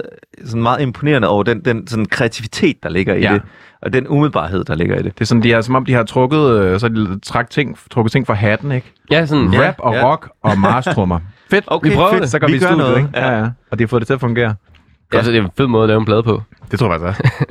sådan 0.44 0.62
meget 0.62 0.80
imponerende 0.80 1.28
over 1.28 1.42
den, 1.42 1.64
den 1.64 1.86
sådan 1.86 2.06
kreativitet, 2.06 2.82
der 2.82 2.88
ligger 2.88 3.14
i 3.14 3.20
Ja. 3.20 3.28
ja. 3.28 3.34
det, 3.34 3.42
og 3.82 3.92
den 3.92 4.08
umiddelbarhed, 4.08 4.64
der 4.64 4.74
ligger 4.74 4.94
i 4.98 5.02
det. 5.02 5.14
Det 5.14 5.20
er 5.20 5.24
sådan, 5.24 5.42
de 5.42 5.52
er, 5.52 5.60
som 5.60 5.74
om 5.74 5.84
de 5.84 5.92
har 5.94 6.02
trukket, 6.02 6.50
øh, 6.50 6.80
så 6.80 6.88
de 6.88 7.20
træk 7.20 7.50
ting, 7.50 7.78
trukket 7.90 8.12
ting 8.12 8.26
fra 8.26 8.34
hatten, 8.34 8.72
ikke? 8.72 8.92
Ja, 9.10 9.26
sådan, 9.26 9.52
Ja, 9.52 9.60
ja. 9.62 9.68
Rap 9.68 9.74
og 9.78 9.94
ja. 9.94 10.10
rock 10.10 10.28
og 10.42 10.58
marstrummer. 10.58 11.20
Fedt, 11.50 11.64
Okay, 11.74 11.88
vi 11.90 11.94
prøver 11.94 12.10
fedt. 12.10 12.22
det. 12.22 12.30
Så 12.30 12.38
går 12.38 12.46
Vi 12.46 12.52
vi, 12.52 12.56
i 12.56 12.60
studiet, 12.60 12.78
noget. 12.78 12.96
ikke? 12.98 13.10
Ja. 13.14 13.38
ja. 13.38 13.46
Og 13.70 13.78
de 13.78 13.84
har 13.84 13.88
fået 13.88 14.00
det 14.00 14.06
til 14.06 14.14
at 14.14 14.20
fungere. 14.20 14.54
Altså, 15.12 15.30
det 15.32 15.38
er 15.38 15.42
en 15.44 15.50
fed 15.56 15.66
måde 15.66 15.82
at 15.82 15.88
lave 15.88 15.98
en 16.00 16.04
plade 16.06 16.22
på. 16.22 16.42
Det 16.70 16.78
tror 16.78 16.92
jeg 16.92 17.00
faktisk 17.00 17.20
også. 17.24 17.44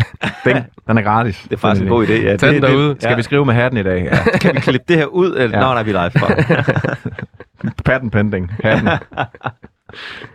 den, 0.45 0.64
den 0.88 0.98
er 0.98 1.02
gratis. 1.02 1.41
Det 1.44 1.53
er 1.53 1.57
faktisk 1.57 1.84
en 1.84 1.89
god 1.89 2.07
idé. 2.07 2.14
Ja, 2.14 2.38
Tag 2.38 2.53
den 2.53 2.61
derude. 2.61 2.95
Skal 2.99 3.18
vi 3.18 3.23
skrive 3.23 3.45
med 3.45 3.53
hatten 3.53 3.80
i 3.80 3.84
dag? 3.84 4.03
Ja. 4.03 4.38
Kan 4.41 4.56
vi 4.56 4.60
klippe 4.60 4.85
det 4.88 4.98
her 4.98 5.06
ud? 5.06 5.27
Eller? 5.38 5.57
Ja. 5.57 5.64
Ja. 5.64 5.68
Nå, 5.68 5.73
nej, 5.73 5.84
vi 5.84 5.91
er 5.91 6.10
live 6.10 6.11
for. 6.19 6.31
Patent 7.85 8.11
pending. 8.11 8.52
Hatten. 8.64 8.89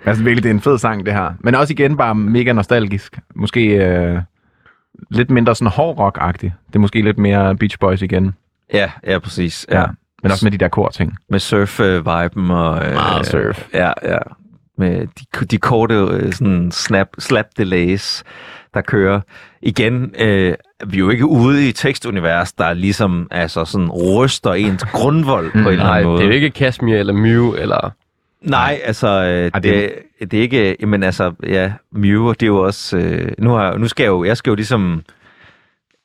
altså 0.05 0.25
virkelig, 0.25 0.43
det 0.43 0.51
er 0.51 0.55
en 0.55 0.61
fed 0.61 0.79
sang, 0.79 1.07
det 1.07 1.15
her. 1.15 1.31
Men 1.41 1.55
også 1.55 1.73
igen 1.73 1.97
bare 1.97 2.15
mega 2.15 2.53
nostalgisk. 2.53 3.19
Måske 3.35 3.67
øh, 3.67 4.19
lidt 5.11 5.31
mindre 5.31 5.55
sådan 5.55 5.71
hård 5.73 5.99
rock-agtig. 5.99 6.53
Det 6.67 6.75
er 6.75 6.79
måske 6.79 7.03
lidt 7.03 7.19
mere 7.19 7.57
Beach 7.57 7.79
Boys 7.79 8.03
igen. 8.03 8.33
ja, 8.75 8.91
ja, 9.07 9.19
præcis. 9.19 9.67
Ja. 9.71 9.81
Ja. 9.81 9.87
Men 10.23 10.33
også 10.33 10.45
med 10.47 10.53
de 10.53 10.59
der 10.59 10.69
kor-ting. 10.69 11.17
Med 11.31 11.41
surf-viben 11.41 12.51
og... 12.51 12.87
Øh, 12.87 12.93
Meget 12.95 13.27
surf. 13.27 13.69
Ja, 13.75 13.93
ja. 14.03 14.19
Med 14.79 15.07
de, 15.07 15.47
de 15.47 15.59
korte 15.59 15.95
øh, 15.95 16.33
sådan 16.33 16.71
snap, 16.71 17.07
slap 17.19 17.47
delays, 17.59 18.25
der 18.75 18.81
kører. 18.81 19.21
Igen, 19.63 20.15
øh, 20.19 20.55
vi 20.87 20.97
er 20.97 21.01
jo 21.01 21.11
ikke 21.11 21.27
ude 21.27 21.67
i 21.67 21.69
et 21.69 21.75
tekstunivers, 21.75 22.53
der 22.53 22.73
ligesom 22.75 23.29
altså 23.31 23.65
sådan 23.65 23.91
ryster 23.91 24.53
ens 24.53 24.85
grundvold 24.99 25.51
på 25.53 25.59
en 25.59 25.67
eller 25.67 25.85
Nej, 25.85 25.97
anden 25.99 26.11
måde. 26.11 26.19
det 26.19 26.25
er 26.25 26.29
jo 26.29 26.35
ikke 26.35 26.51
Kashmir 26.51 26.97
eller 26.97 27.13
Mew 27.13 27.55
eller... 27.55 27.91
Nej, 28.43 28.81
altså, 28.85 29.09
øh, 29.09 29.45
det, 29.55 29.63
det- 29.63 29.93
det, 30.31 30.39
er 30.39 30.43
ikke, 30.43 30.77
jamen 30.81 31.03
altså, 31.03 31.33
ja, 31.47 31.73
Mew, 31.93 32.33
det 32.33 32.43
er 32.43 32.47
jo 32.47 32.59
også, 32.59 32.97
øh, 32.99 33.33
nu, 33.39 33.51
har, 33.51 33.77
nu 33.79 33.89
skal 33.89 34.05
jeg 34.05 34.11
jo, 34.11 34.25
jeg 34.25 34.37
skal 34.37 34.51
jo 34.51 34.55
ligesom, 34.55 35.03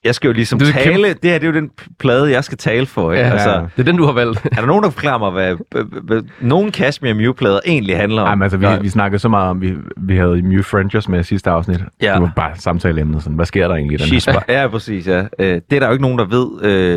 jeg 0.03 0.15
skal 0.15 0.27
jo 0.27 0.33
ligesom 0.33 0.59
Det 0.59 0.73
tale, 0.73 0.83
kæmpe- 0.95 1.19
det 1.21 1.31
her, 1.31 1.39
det 1.39 1.47
er 1.47 1.51
jo 1.51 1.59
den 1.59 1.69
plade, 1.99 2.31
jeg 2.31 2.43
skal 2.43 2.57
tale 2.57 2.85
for, 2.85 3.11
ikke? 3.11 3.25
Ja, 3.25 3.31
altså, 3.31 3.67
Det 3.77 3.81
er 3.81 3.83
den, 3.91 3.97
du 3.97 4.05
har 4.05 4.11
valgt. 4.13 4.45
er 4.45 4.49
der 4.55 4.65
nogen, 4.65 4.83
der 4.83 4.89
forklarer 4.89 5.17
mig, 5.19 5.31
hvad, 5.31 5.83
hvad, 6.03 6.21
nogle 6.41 6.71
Kashmir 6.71 7.13
Mew-plader 7.13 7.59
egentlig 7.65 7.97
handler 7.97 8.21
om? 8.21 8.27
Ej, 8.27 8.35
men 8.35 8.41
altså, 8.43 8.57
vi, 8.57 8.65
Nej. 8.65 8.79
vi 8.79 8.89
snakkede 8.89 9.19
så 9.19 9.29
meget 9.29 9.49
om, 9.49 9.61
vi, 9.61 9.73
vi 9.97 10.17
havde 10.17 10.41
Mew 10.41 10.61
Frenchers 10.61 11.09
med 11.09 11.23
sidste 11.23 11.49
afsnit. 11.49 11.79
Ja. 12.01 12.13
Det 12.13 12.21
var 12.21 12.31
bare 12.35 12.51
samtaleemnet. 12.55 13.23
Sådan, 13.23 13.35
hvad 13.35 13.45
sker 13.45 13.67
der 13.67 13.75
egentlig 13.75 13.99
i 13.99 14.03
den 14.03 14.17
She's 14.17 14.31
her? 14.31 14.61
ja, 14.61 14.67
præcis, 14.67 15.07
ja. 15.07 15.25
Øh, 15.39 15.61
det 15.69 15.73
er 15.75 15.79
der 15.79 15.85
jo 15.87 15.91
ikke 15.91 16.01
nogen, 16.01 16.19
der 16.19 16.25
ved, 16.25 16.49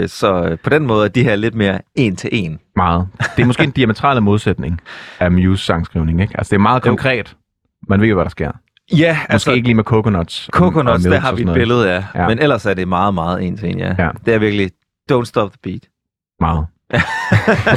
øh, 0.02 0.08
så 0.08 0.44
øh, 0.44 0.58
på 0.64 0.70
den 0.70 0.86
måde 0.86 1.04
er 1.04 1.08
de 1.08 1.22
her 1.24 1.36
lidt 1.36 1.54
mere 1.54 1.78
en 1.94 2.16
til 2.16 2.30
en. 2.32 2.58
Meget. 2.76 3.08
Det 3.36 3.42
er 3.42 3.46
måske 3.46 3.64
en 3.64 3.70
diametrale 3.70 4.20
modsætning 4.20 4.80
af 5.20 5.30
Mews 5.30 5.60
sangskrivning, 5.64 6.20
ikke? 6.20 6.34
Altså, 6.38 6.50
det 6.50 6.56
er 6.56 6.60
meget 6.62 6.82
konkret. 6.82 7.36
Man 7.88 8.00
ved 8.00 8.08
jo, 8.08 8.14
hvad 8.14 8.24
der 8.24 8.30
sker. 8.30 8.50
Ja, 8.98 9.12
Måske 9.20 9.32
altså, 9.32 9.52
ikke 9.52 9.66
lige 9.68 9.74
med 9.74 9.84
coconuts. 9.84 10.48
Coconuts, 10.52 11.06
og 11.06 11.12
der 11.12 11.20
har 11.20 11.32
vi 11.34 11.42
et 11.42 11.52
billede 11.54 11.90
af, 11.92 12.04
Ja. 12.14 12.28
men 12.28 12.38
ellers 12.38 12.66
er 12.66 12.74
det 12.74 12.88
meget, 12.88 13.14
meget 13.14 13.42
en 13.42 13.56
til 13.56 13.68
en, 13.70 13.78
ja. 13.78 13.94
Ja. 13.98 14.08
Det 14.26 14.34
er 14.34 14.38
virkelig, 14.38 14.70
don't 15.12 15.24
stop 15.24 15.50
the 15.52 15.58
beat. 15.62 15.82
Meget. 16.40 16.66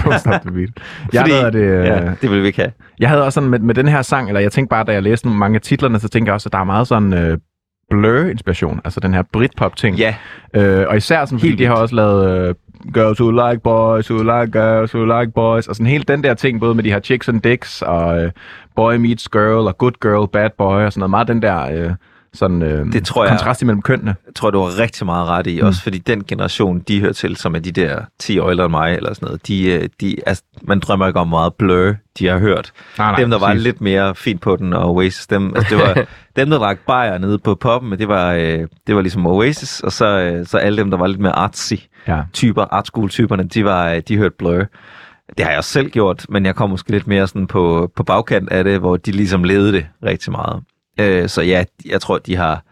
Don't 0.04 0.18
stop 0.18 0.42
the 0.42 0.52
beat. 0.52 0.70
Jeg, 1.14 1.22
Fordi- 1.22 1.32
at 1.46 1.54
det, 1.54 1.60
øh, 1.60 1.86
Ja, 1.86 2.12
det 2.22 2.32
vil 2.32 2.42
vi 2.42 2.48
ikke 2.48 2.60
have. 2.62 2.72
jeg 3.00 3.10
havde 3.10 3.24
også 3.26 3.34
sådan 3.36 3.50
med, 3.50 3.60
med 3.60 3.76
den 3.76 3.88
her 3.88 4.02
sang, 4.02 4.28
eller 4.28 4.40
jeg 4.42 4.52
tænkte 4.52 4.70
bare, 4.70 4.84
da 4.84 4.92
jeg 4.94 5.04
læste 5.04 5.28
nogle- 5.28 5.40
mange 5.40 5.56
af 5.56 5.62
titlerne, 5.62 6.00
så 6.00 6.10
tænkte 6.10 6.30
jeg 6.30 6.34
også, 6.34 6.50
at 6.50 6.54
der 6.54 6.60
er 6.60 6.64
meget 6.64 6.88
sådan 6.88 7.14
øh, 7.14 7.38
blur-inspiration. 7.90 8.82
Altså 8.86 9.00
den 9.00 9.14
her 9.14 9.24
Britpop-ting. 9.34 9.98
Ja, 9.98 10.16
Øh, 10.56 10.86
og 10.90 10.98
især 10.98 11.26
sådan, 11.26 11.40
fordi 11.40 11.48
Helt 11.48 11.60
de 11.60 11.66
har 11.66 11.74
også 11.74 11.96
lavet 11.96 12.48
øh, 12.50 12.56
Girls 12.94 13.20
Who 13.20 13.32
Like 13.32 13.62
Boys, 13.64 14.08
Who 14.08 14.24
Like 14.24 14.52
Girls, 14.52 14.96
Who 14.96 15.06
Like 15.20 15.32
Boys, 15.32 15.68
og 15.68 15.76
sådan 15.76 15.88
hele 15.88 16.04
den 16.04 16.24
der 16.24 16.34
ting, 16.34 16.60
både 16.60 16.76
med 16.76 16.84
de 16.84 16.92
her 16.92 17.00
chicks 17.00 17.30
and 17.30 17.42
dicks, 17.42 17.82
og 17.82 18.24
øh, 18.24 18.32
Boy 18.76 18.96
Meets 18.96 19.30
Girl, 19.30 19.68
og 19.68 19.78
Good 19.78 19.94
Girl, 20.02 20.28
Bad 20.28 20.50
Boy, 20.58 20.84
og 20.86 20.94
sådan 20.94 21.00
noget. 21.00 21.10
Meget 21.10 21.28
den 21.28 21.42
der 21.42 21.86
øh, 21.86 21.92
sådan, 22.34 22.62
øh, 22.62 22.86
Det 22.94 23.06
tror 23.06 23.24
jeg- 23.24 23.32
kontrast 23.32 23.62
imellem 23.62 23.82
kønnene. 23.82 24.16
jeg 24.26 24.36
tror, 24.36 24.52
du 24.52 24.60
har 24.60 24.80
rigtig 24.80 25.06
meget 25.06 25.28
ret 25.28 25.48
i. 25.48 25.62
Mm. 25.62 25.68
Også 25.68 25.84
fordi 25.84 25.98
den 25.98 26.24
generation, 26.24 26.80
de 26.80 27.00
hører 27.00 27.14
til, 27.14 27.36
som 27.36 27.56
er 27.56 27.60
de 27.60 27.72
der 27.72 28.00
10 28.20 28.40
år 28.40 28.50
ældre 28.50 28.66
end 28.66 28.72
mig, 28.72 28.96
eller 28.96 29.14
sådan 29.14 29.26
noget, 29.26 29.48
de, 29.48 29.66
øh, 29.72 29.90
de, 30.02 30.16
altså, 30.26 30.44
man 30.62 30.80
drømmer 30.80 31.08
ikke 31.08 31.20
om 31.20 31.28
meget 31.28 31.54
blur, 31.54 31.94
de 32.20 32.28
har 32.28 32.38
hørt. 32.40 32.72
Nej, 32.98 33.12
nej, 33.12 33.20
dem, 33.20 33.30
der 33.30 33.40
var 33.40 33.48
præcis. 33.48 33.64
lidt 33.64 33.82
mere 33.82 34.16
fint 34.16 34.42
på 34.42 34.56
den, 34.56 34.74
og 34.74 34.94
Oasis, 34.96 35.28
dem, 35.28 35.54
altså, 35.56 35.76
det 35.76 35.84
var, 35.88 36.06
dem, 36.42 36.50
der 36.50 36.58
drak 36.58 36.80
bajer 36.88 37.18
nede 37.18 37.40
på 37.40 37.56
poppen, 37.56 37.92
det 37.92 38.08
var, 38.08 38.34
øh, 38.34 38.60
det 38.88 38.96
var 38.96 39.02
ligesom 39.02 39.28
Oasis, 39.28 39.80
og 39.80 39.92
så, 39.92 40.06
øh, 40.06 40.46
så 40.46 40.58
alle 40.58 40.78
dem, 40.78 40.92
der 40.92 40.98
var 40.98 41.08
lidt 41.08 41.20
mere 41.20 41.36
artsy 41.36 41.74
Ja. 42.08 42.22
typer, 42.34 42.66
art 42.72 42.88
school 42.88 43.10
typerne, 43.10 43.44
de, 43.44 43.66
var, 43.66 43.90
øh, 43.90 44.02
de 44.08 44.18
hørte 44.18 44.36
blur. 44.40 44.64
Det 45.38 45.46
har 45.46 45.50
jeg 45.50 45.58
også 45.58 45.70
selv 45.70 45.90
gjort, 45.90 46.26
men 46.30 46.46
jeg 46.46 46.56
kom 46.56 46.70
måske 46.70 46.92
lidt 46.92 47.08
mere 47.08 47.28
sådan 47.28 47.48
på, 47.48 47.92
på 47.96 48.04
bagkant 48.04 48.50
af 48.50 48.64
det, 48.64 48.80
hvor 48.80 48.98
de 48.98 49.12
ligesom 49.12 49.44
levede 49.44 49.72
det 49.72 49.86
rigtig 50.06 50.32
meget. 50.32 50.64
Øh, 51.00 51.30
så 51.30 51.42
ja, 51.42 51.64
jeg 51.86 52.02
tror, 52.02 52.18
de 52.18 52.36
har 52.36 52.64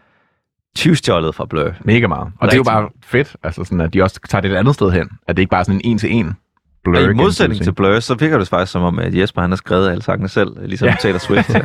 tyvstjålet 0.76 1.34
fra 1.34 1.44
Blur. 1.44 1.70
Mega 1.80 2.06
meget. 2.06 2.32
Og 2.40 2.48
det 2.48 2.54
er 2.54 2.56
jo 2.56 2.60
Rigtig 2.62 2.64
bare 2.72 2.88
fedt, 3.04 3.36
altså 3.42 3.64
sådan, 3.64 3.80
at 3.80 3.92
de 3.94 4.02
også 4.02 4.20
tager 4.28 4.42
det 4.42 4.50
et 4.52 4.56
andet 4.56 4.74
sted 4.74 4.90
hen. 4.90 5.08
At 5.28 5.36
det 5.36 5.42
ikke 5.42 5.50
bare 5.50 5.60
er 5.60 5.64
sådan 5.64 5.80
en 5.84 5.90
en-til-en 5.90 6.36
blur. 6.84 6.96
Og 6.96 7.10
i 7.10 7.14
modsætning 7.14 7.62
til 7.62 7.72
Blur, 7.72 8.00
så 8.00 8.14
virker 8.14 8.38
det 8.38 8.48
faktisk 8.48 8.72
som 8.72 8.82
om, 8.82 8.98
at 8.98 9.18
Jesper 9.18 9.40
han 9.40 9.50
har 9.50 9.56
skrevet 9.56 9.90
alle 9.90 10.02
sangene 10.02 10.28
selv, 10.28 10.66
ligesom 10.66 10.88
Ja. 10.88 10.96
Taylor 11.00 11.18
Swift. 11.18 11.50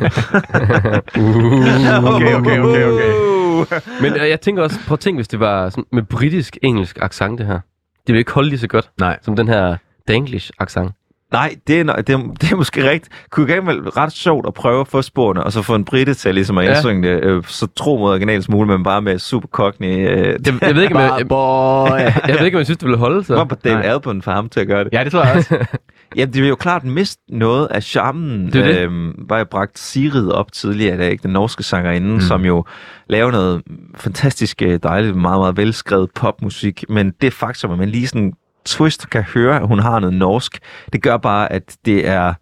Okay, 2.14 2.34
okay, 2.34 2.58
okay, 2.58 2.84
okay. 2.84 3.80
Men 4.00 4.12
øh, 4.12 4.28
jeg 4.28 4.40
tænker 4.40 4.62
også, 4.62 4.78
prøv 4.86 4.94
at 4.94 5.00
tænke, 5.00 5.18
hvis 5.18 5.28
det 5.28 5.40
var 5.40 5.68
sådan, 5.68 5.84
med 5.92 6.02
britisk-engelsk 6.02 6.98
accent, 7.02 7.38
det 7.38 7.46
her. 7.46 7.60
Det 8.06 8.12
vil 8.12 8.18
ikke 8.18 8.32
holde 8.32 8.48
lige 8.48 8.58
så 8.58 8.68
godt, 8.68 8.90
Nej. 9.00 9.18
som 9.22 9.36
den 9.36 9.48
her 9.48 9.76
danglish 10.08 10.50
accent. 10.58 10.92
Nej, 11.32 11.56
det 11.66 11.80
er, 11.80 11.84
det, 11.84 12.12
er, 12.14 12.18
det 12.40 12.52
er 12.52 12.56
måske 12.56 12.90
rigtigt. 12.90 13.14
Kunne 13.30 13.46
gerne 13.46 13.66
være 13.66 13.76
ret 13.76 14.12
sjovt 14.12 14.46
at 14.46 14.54
prøve 14.54 14.80
at 14.80 14.88
få 14.88 15.02
sporene, 15.02 15.44
og 15.44 15.52
så 15.52 15.62
få 15.62 15.74
en 15.74 15.84
britte 15.84 16.14
til 16.14 16.34
ligesom 16.34 16.58
at 16.58 16.64
Ja. 16.64 16.70
indsynge 16.70 17.08
det, 17.08 17.24
øh, 17.24 17.42
så 17.46 17.66
tro 17.76 17.98
mod 17.98 18.10
original 18.10 18.42
smule, 18.42 18.66
men 18.68 18.82
bare 18.84 19.02
med 19.02 19.18
super 19.18 19.48
cockney. 19.48 20.08
Øh, 20.08 20.26
Jeg, 20.26 20.38
jeg, 20.62 20.74
ved 20.74 20.82
ikke, 20.82 20.94
om 20.94 21.00
jeg, 21.00 21.14
jeg, 21.18 21.28
boy. 21.28 21.88
jeg 22.28 22.36
ved 22.38 22.44
ikke, 22.46 22.56
om 22.56 22.58
jeg 22.58 22.66
synes, 22.66 22.78
det 22.78 22.86
ville 22.86 22.98
holde 22.98 23.18
det 23.18 23.28
var 23.28 23.36
så. 23.36 23.44
på 23.44 23.54
Dave 23.54 23.74
Nej. 23.74 23.86
Alban 23.88 24.22
for 24.22 24.30
ham 24.32 24.48
til 24.48 24.60
at 24.60 24.66
gøre 24.66 24.84
det. 24.84 24.92
Ja, 24.92 25.04
det 25.04 25.12
tror 25.12 25.24
jeg 25.24 25.36
også. 25.36 25.56
Jamen, 26.16 26.32
det 26.34 26.42
vil 26.42 26.48
jo 26.48 26.54
klart 26.56 26.84
miste 26.84 27.22
noget 27.28 27.66
af 27.70 27.82
charmen. 27.82 28.46
Det 28.52 28.54
er 28.60 28.64
det. 28.66 28.78
Øhm, 28.78 29.24
var 29.28 29.36
jeg 29.36 29.48
bragt 29.48 29.78
Sigrid 29.78 30.30
op 30.30 30.52
tidligere 30.52 30.94
i 30.94 30.98
dag, 30.98 31.10
ikke? 31.10 31.22
den 31.22 31.30
norske 31.32 31.62
sangerinde, 31.62 32.14
mm. 32.14 32.20
som 32.20 32.44
jo 32.44 32.64
laver 33.08 33.30
noget 33.30 33.62
fantastisk 33.96 34.62
øh, 34.62 34.80
dejligt, 34.82 35.16
meget, 35.16 35.40
meget 35.40 35.56
velskrevet 35.56 36.10
popmusik. 36.14 36.84
Men 36.88 37.12
det 37.20 37.32
faktum, 37.32 37.70
at 37.72 37.78
man 37.78 37.88
lige 37.88 38.06
sådan 38.06 38.32
twist 38.68 39.10
kan 39.10 39.22
høre, 39.22 39.56
at 39.60 39.66
hun 39.68 39.78
har 39.78 39.98
noget 40.00 40.14
norsk, 40.16 40.58
det 40.92 41.02
gør 41.02 41.16
bare, 41.16 41.52
at 41.52 41.76
det 41.84 42.08
er... 42.08 42.34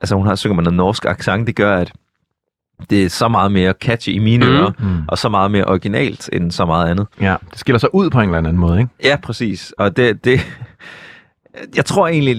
Altså, 0.00 0.14
hun 0.16 0.26
har 0.26 0.34
synger 0.34 0.54
med 0.54 0.62
noget 0.64 0.76
norsk 0.76 1.04
accent, 1.04 1.46
det 1.46 1.56
gør, 1.56 1.76
at 1.76 1.92
det 2.90 3.04
er 3.04 3.08
så 3.08 3.28
meget 3.28 3.52
mere 3.52 3.74
catchy 3.80 4.08
i 4.08 4.18
mine 4.18 4.46
Mm. 4.46 4.52
ører, 4.52 4.72
Mm. 4.78 5.02
og 5.08 5.18
så 5.18 5.28
meget 5.28 5.50
mere 5.50 5.64
originalt 5.64 6.30
end 6.32 6.50
så 6.50 6.64
meget 6.66 6.90
andet. 6.90 7.06
Ja, 7.20 7.36
det 7.50 7.58
skiller 7.58 7.78
sig 7.78 7.94
ud 7.94 8.10
på 8.10 8.20
en 8.20 8.24
eller 8.28 8.38
anden 8.38 8.56
måde, 8.58 8.78
ikke? 8.80 8.90
Ja, 9.04 9.16
præcis. 9.16 9.74
Og 9.78 9.96
det, 9.96 10.24
det, 10.24 10.40
jeg 11.76 11.84
tror 11.84 12.08
egentlig, 12.08 12.36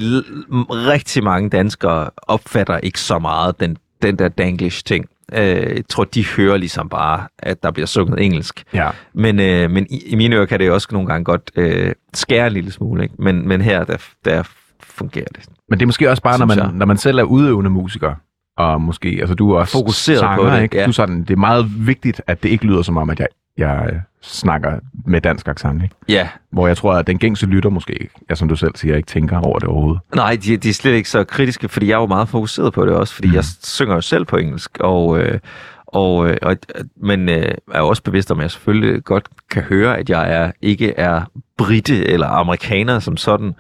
rigtig 0.70 1.24
mange 1.24 1.50
danskere 1.50 2.10
opfatter 2.18 2.78
ikke 2.78 3.00
så 3.00 3.20
meget 3.20 3.60
den, 3.60 3.78
den 4.02 4.20
der 4.20 4.28
danglish 4.30 4.84
ting. 4.86 5.06
Øh, 5.34 5.76
jeg 5.76 5.84
tror, 5.90 6.04
de 6.04 6.26
hører 6.26 6.58
ligesom 6.58 6.90
bare, 6.90 7.28
at 7.40 7.64
der 7.64 7.72
bliver 7.72 7.88
sunget 7.88 8.26
engelsk. 8.26 8.64
Ja. 8.74 8.90
Men, 9.14 9.40
øh, 9.40 9.72
men 9.72 9.88
i, 9.90 10.02
i 10.06 10.16
mine 10.16 10.36
ører 10.36 10.46
kan 10.46 10.60
det 10.60 10.72
også 10.72 10.88
nogle 10.92 11.08
gange 11.08 11.24
godt 11.24 11.52
øh, 11.56 11.92
skære 12.14 12.48
en 12.48 12.54
lille 12.54 12.72
smule. 12.72 13.04
Ikke? 13.04 13.16
Men, 13.20 13.48
men 13.48 13.62
her, 13.62 13.84
der, 13.84 13.98
der, 14.26 14.44
fungerer 14.84 15.26
det. 15.36 15.46
Men 15.70 15.80
det 15.80 15.84
er 15.84 15.88
måske 15.88 16.10
også 16.10 16.24
bare, 16.24 16.40
når 16.40 16.46
man, 16.46 16.58
jeg. 16.58 16.72
når 16.74 16.86
man 16.86 16.98
selv 16.98 17.18
er 17.20 17.24
udøvende 17.24 17.70
musiker, 17.70 18.16
og 18.58 18.82
måske, 18.82 19.18
altså 19.20 19.36
du 19.36 19.52
er 19.52 19.60
også 19.60 19.72
Fokuseret 19.72 20.20
sanger, 20.20 20.38
på 20.38 20.56
det, 20.56 20.64
ikke? 20.64 20.78
ja. 20.78 20.84
Du 20.84 20.90
er 20.90 20.94
sådan, 20.94 21.20
det 21.20 21.32
er 21.32 21.38
meget 21.38 21.88
vigtigt, 21.88 22.22
at 22.28 22.44
det 22.44 22.50
ikke 22.50 22.66
lyder 22.66 22.82
som 22.82 22.98
om, 22.98 23.10
at 23.10 23.20
jeg, 23.20 23.28
jeg 23.62 23.90
øh, 23.94 24.00
snakker 24.22 24.80
med 25.06 25.22
dansk 25.22 25.48
accent, 25.48 25.84
ikke? 25.84 25.96
Ja, 26.10 26.30
Hvor 26.50 26.68
jeg 26.68 26.78
tror, 26.78 26.94
at 26.94 27.08
den 27.08 27.18
gængse 27.18 27.46
lytter 27.46 27.70
måske, 27.70 27.94
ikke, 27.94 28.14
ja, 28.30 28.36
som 28.36 28.50
du 28.50 28.56
selv 28.56 28.76
siger, 28.76 28.96
ikke 28.96 29.08
tænker 29.08 29.40
over 29.40 29.60
det 29.60 29.68
overhovedet. 29.68 30.02
Nej, 30.16 30.38
de, 30.46 30.58
de 30.58 30.70
er 30.70 30.74
slet 30.74 30.94
ikke 30.94 31.10
så 31.10 31.24
kritiske, 31.24 31.70
fordi 31.70 31.88
jeg 31.88 31.94
er 31.94 32.00
jo 32.00 32.06
meget 32.08 32.30
fokuseret 32.30 32.74
på 32.74 32.86
det 32.86 32.94
også, 32.94 33.14
fordi 33.14 33.28
mm. 33.28 33.34
jeg 33.34 33.44
synger 33.64 33.96
jo 33.96 34.02
selv 34.02 34.26
på 34.26 34.38
engelsk, 34.38 34.78
og, 34.80 35.20
øh, 35.20 35.40
og, 35.88 36.30
øh, 36.30 36.38
og, 36.42 36.58
men 36.96 37.30
øh, 37.30 37.54
er 37.74 37.82
også 37.82 38.04
bevidst 38.04 38.32
om, 38.32 38.40
at 38.40 38.44
jeg 38.44 38.52
selvfølgelig 38.52 39.04
godt 39.04 39.28
kan 39.52 39.64
høre, 39.64 39.98
at 39.98 40.10
jeg 40.10 40.34
er 40.34 40.52
ikke 40.62 40.94
er 40.98 41.22
brite 41.58 42.08
eller 42.08 42.28
amerikaner 42.28 43.00
som 43.00 43.18
sådan, 43.18 43.56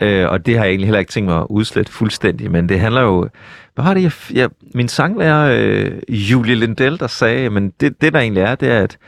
øh, 0.00 0.28
og 0.28 0.46
det 0.46 0.56
har 0.56 0.64
jeg 0.64 0.70
egentlig 0.70 0.86
heller 0.86 0.98
ikke 0.98 1.12
tænkt 1.12 1.28
mig 1.28 1.38
at 1.38 1.46
udslætte 1.50 1.92
fuldstændig, 1.92 2.50
men 2.50 2.68
det 2.68 2.80
handler 2.80 3.00
jo, 3.00 3.28
hvad 3.74 3.84
var 3.84 3.94
det, 3.94 4.02
jeg, 4.02 4.12
jeg, 4.36 4.48
min 4.74 4.88
sanglærer 4.88 5.58
øh, 5.60 5.92
Julie 6.08 6.54
Lindell, 6.54 7.00
der 7.00 7.06
sagde, 7.06 7.50
men 7.50 7.72
det, 7.80 8.00
det 8.00 8.12
der 8.12 8.20
egentlig 8.20 8.42
er, 8.42 8.54
det 8.54 8.70
er, 8.70 8.80
at 8.80 8.98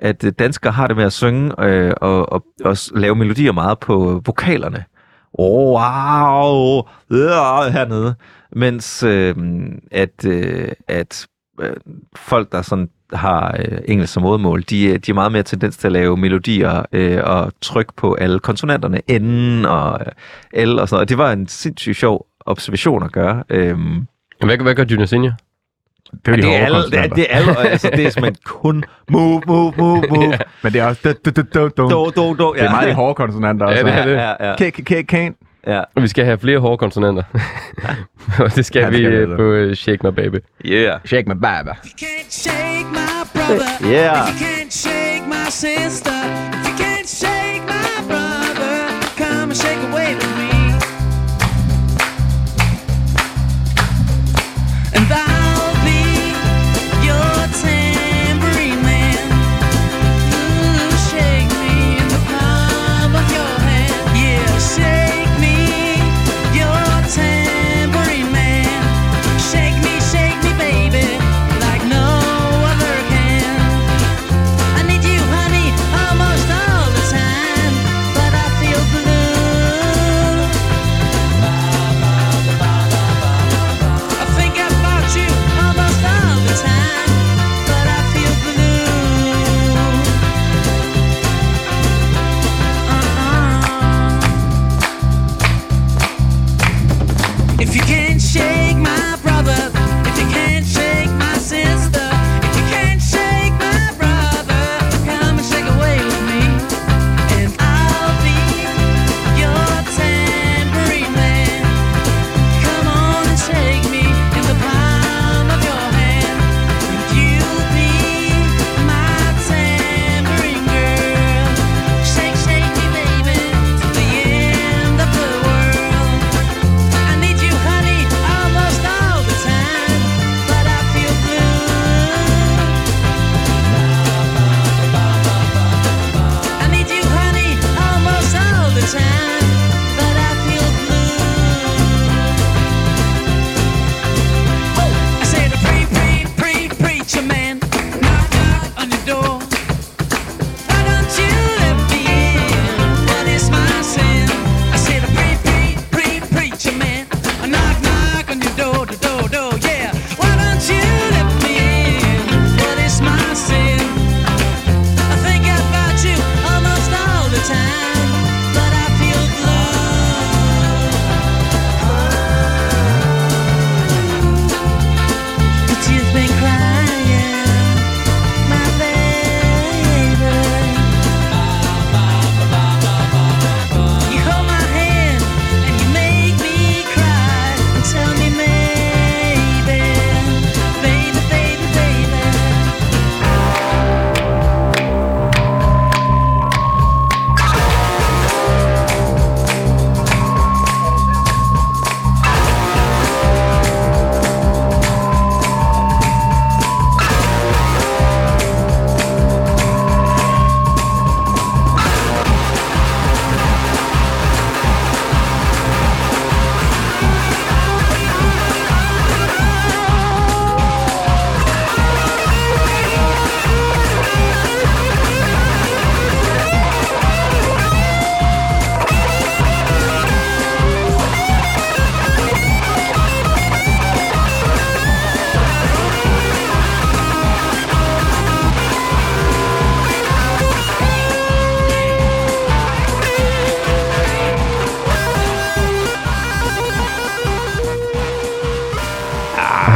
at 0.00 0.24
øh, 0.24 0.32
danskere 0.38 0.72
har 0.72 0.86
det 0.86 0.96
med 0.96 1.04
at 1.04 1.12
synge 1.12 1.64
øh, 1.64 1.92
og, 1.96 2.32
og, 2.32 2.44
og 2.64 2.76
lave 2.94 3.14
melodier 3.14 3.52
meget 3.52 3.78
på 3.78 4.10
øh, 4.10 4.26
vokalerne. 4.26 4.84
Oh, 5.32 5.72
wow, 5.72 6.82
ja, 7.10 7.70
hernede. 7.70 8.14
Mens 8.52 9.02
øh, 9.02 9.34
at, 9.90 10.24
øh, 10.26 10.68
at 10.88 11.26
øh, 11.60 11.76
folk, 12.16 12.52
der 12.52 12.62
sådan 12.62 12.88
har 13.12 13.56
øh, 13.58 13.78
engelsk 13.84 14.12
som 14.12 14.22
modermål, 14.22 14.62
de, 14.62 14.86
øh, 14.86 14.98
de 14.98 15.10
er 15.10 15.14
meget 15.14 15.32
mere 15.32 15.42
tendens 15.42 15.76
til 15.76 15.88
at 15.88 15.92
lave 15.92 16.16
melodier 16.16 16.82
øh, 16.92 17.20
og 17.24 17.52
tryk 17.60 17.94
på 17.96 18.14
alle 18.14 18.38
konsonanterne, 18.38 19.00
N 19.18 19.64
og 19.64 20.00
L 20.54 20.78
og 20.78 20.88
sådan 20.88 20.94
noget. 20.94 21.00
Og 21.00 21.08
det 21.08 21.18
var 21.18 21.32
en 21.32 21.48
sindssygt 21.48 21.96
sjov 21.96 22.26
observation 22.46 23.02
at 23.02 23.12
gøre. 23.12 23.44
Øh. 23.50 23.78
Hvad, 24.44 24.58
hvad 24.58 24.74
gør 24.74 24.84
Junior 24.90 25.06
Senior? 25.06 25.32
Er, 26.26 26.36
de 26.36 26.42
det, 26.42 26.56
er 26.56 26.64
alle, 26.64 26.82
det, 26.90 26.94
er, 26.98 27.06
det 27.06 27.26
er 27.30 27.36
alle, 27.36 27.58
altså 27.70 27.90
det 27.96 28.06
er 28.06 28.10
simpelthen 28.10 28.36
kun 28.44 28.84
move, 29.10 29.42
move, 29.46 29.72
move, 29.76 30.02
move. 30.10 30.38
Men 30.62 30.72
det 30.72 30.80
er 30.80 30.86
også... 30.86 31.14
Du, 31.24 31.30
du, 31.30 31.42
du, 31.54 31.68
du. 31.76 31.88
Do, 31.90 32.10
do, 32.10 32.34
do. 32.34 32.52
Det 32.54 32.62
er 32.62 32.70
meget 32.70 32.88
de 32.88 32.94
hårde 32.94 33.14
konsonanter. 33.14 33.66
Ja, 33.66 33.72
også. 33.72 33.86
det 33.86 33.94
er 33.94 34.04
det. 34.04 34.12
Ja, 34.12 34.48
ja, 34.50 34.56
Kan, 34.56 34.72
kan, 34.72 35.04
kan. 35.04 35.34
ja. 35.66 35.80
Vi 35.96 36.08
skal 36.08 36.24
have 36.24 36.38
flere 36.38 36.58
hårde 36.58 36.78
konsonanter. 36.78 37.22
Og 38.44 38.54
det 38.54 38.64
skal 38.66 38.80
Ja, 38.80 38.86
det 38.86 38.92
vi 38.92 38.98
skal 38.98 39.10
vi 39.10 39.16
øh, 39.16 39.36
på 39.36 39.42
øh, 39.42 39.74
Shake 39.76 40.06
My 40.06 40.14
Baby. 40.14 40.36
Yeah. 40.64 41.00
Shake 41.04 41.28
my 41.28 41.34
baby. 41.40 41.70
Yeah. 43.84 44.26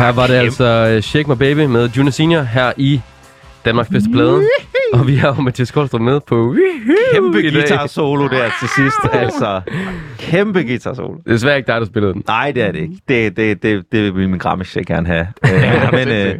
Her 0.04 0.12
var 0.12 0.26
det 0.26 0.34
altså 0.34 0.64
øh, 0.64 1.02
Shake 1.02 1.30
My 1.30 1.36
Baby 1.36 1.60
med 1.60 1.88
Junior 1.88 2.10
Senior 2.10 2.42
her 2.42 2.72
i 2.76 3.00
Danmarks 3.64 3.88
bedste 3.88 4.10
plade. 4.10 4.42
Og 4.92 5.06
vi 5.06 5.14
har 5.16 5.34
jo 5.34 5.40
Mathias 5.42 5.70
Koldstrup 5.70 6.00
med 6.00 6.20
på 6.20 6.56
Kæmpe 7.14 7.38
i 7.38 7.42
dag. 7.42 7.52
guitar 7.52 7.86
solo 7.86 8.28
der 8.28 8.50
til 8.60 8.68
sidst, 8.68 8.96
altså. 9.22 9.60
Kæmpe 10.18 10.62
guitar 10.62 10.94
solo. 10.94 11.14
Det 11.14 11.26
er 11.26 11.32
desværre 11.32 11.56
ikke 11.56 11.66
dig, 11.66 11.80
der 11.80 11.86
spillede 11.86 12.12
den. 12.12 12.22
Nej, 12.26 12.50
det 12.50 12.62
er 12.62 12.72
det 12.72 12.78
ikke. 12.80 12.94
Det, 13.08 13.36
det, 13.36 13.62
det, 13.62 13.84
det 13.92 14.16
vil 14.16 14.28
min 14.28 14.38
Grammis 14.38 14.78
gerne 14.86 15.06
have. 15.06 15.26
Øh, 15.54 15.92
men 15.92 16.08
øh, 16.08 16.34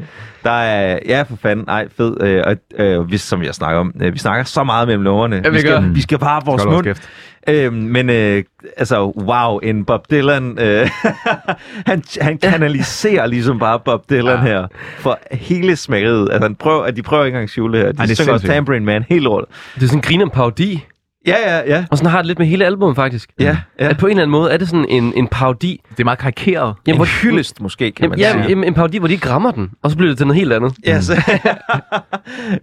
der 0.44 0.50
er... 0.50 0.98
Ja, 1.08 1.22
for 1.22 1.36
fanden. 1.36 1.64
Nej, 1.66 1.88
fed. 1.96 2.16
Øh, 2.20 2.42
og, 2.46 2.56
øh, 2.78 3.10
vi, 3.10 3.16
som 3.16 3.42
jeg 3.42 3.54
snakker 3.54 3.80
om. 3.80 3.92
Øh, 4.02 4.12
vi 4.12 4.18
snakker 4.18 4.44
så 4.44 4.64
meget 4.64 4.88
mellem 4.88 5.04
numrene. 5.04 5.40
Ja, 5.44 5.50
vi 5.50 5.58
skal, 5.60 5.72
gør. 5.72 5.80
vi 5.80 6.00
skal 6.00 6.18
bare 6.18 6.42
vores 6.44 6.64
mund. 6.64 6.84
kæft. 6.84 7.08
Øh, 7.48 7.72
men 7.72 8.10
øh, 8.10 8.44
altså, 8.76 9.04
wow, 9.04 9.58
en 9.58 9.84
Bob 9.84 10.10
Dylan, 10.10 10.58
øh, 10.58 10.90
han, 11.90 12.02
han 12.20 12.38
kanaliserer 12.38 13.26
ligesom 13.26 13.58
bare 13.58 13.80
Bob 13.80 14.10
Dylan 14.10 14.36
ja. 14.36 14.42
her 14.42 14.66
for 14.98 15.18
hele 15.32 15.76
smækkeriet. 15.76 16.28
Altså, 16.32 16.42
han 16.42 16.54
prøver, 16.54 16.82
at 16.82 16.96
de 16.96 17.02
prøver 17.02 17.24
ikke 17.24 17.34
engang 17.34 17.44
at 17.44 17.50
skjule 17.50 17.78
her. 17.78 17.92
De 17.92 17.98
Ej, 17.98 18.04
det 18.04 18.10
er 18.10 18.14
synger 18.14 18.32
også. 18.32 18.46
Tambourine 18.46 18.84
Man 18.84 19.04
helt 19.08 19.22
lort. 19.22 19.44
Det 19.74 19.82
er 19.82 19.86
sådan 19.86 19.98
en 19.98 20.02
griner 20.02 20.28
parodi. 20.28 20.84
Ja, 21.26 21.56
ja, 21.56 21.62
ja. 21.66 21.84
Og 21.90 21.98
sådan 21.98 22.10
har 22.10 22.18
det 22.18 22.26
lidt 22.26 22.38
med 22.38 22.46
hele 22.46 22.66
albumet, 22.66 22.96
faktisk. 22.96 23.30
Ja, 23.40 23.56
ja. 23.80 23.88
At 23.88 23.98
på 23.98 24.06
en 24.06 24.10
eller 24.10 24.22
anden 24.22 24.30
måde 24.32 24.52
er 24.52 24.56
det 24.56 24.68
sådan 24.68 24.86
en, 24.88 25.12
en 25.16 25.28
parodi. 25.28 25.80
Det 25.90 26.00
er 26.00 26.04
meget 26.04 26.18
karikeret. 26.18 26.74
Jamen, 26.86 26.94
En 26.94 26.96
hvor, 26.96 27.22
hyldest 27.22 27.60
måske, 27.60 27.92
kan 27.92 28.10
man 28.10 28.18
jamen, 28.18 28.44
sige. 28.44 28.60
ja, 28.60 28.66
en, 28.66 28.74
parodi, 28.74 28.98
hvor 28.98 29.08
de 29.08 29.14
ikke 29.14 29.30
rammer 29.30 29.50
den. 29.50 29.70
Og 29.82 29.90
så 29.90 29.96
bliver 29.96 30.10
det 30.10 30.18
til 30.18 30.26
noget 30.26 30.38
helt 30.38 30.52
andet. 30.52 30.74
Ja, 30.86 31.00
så, 31.00 31.12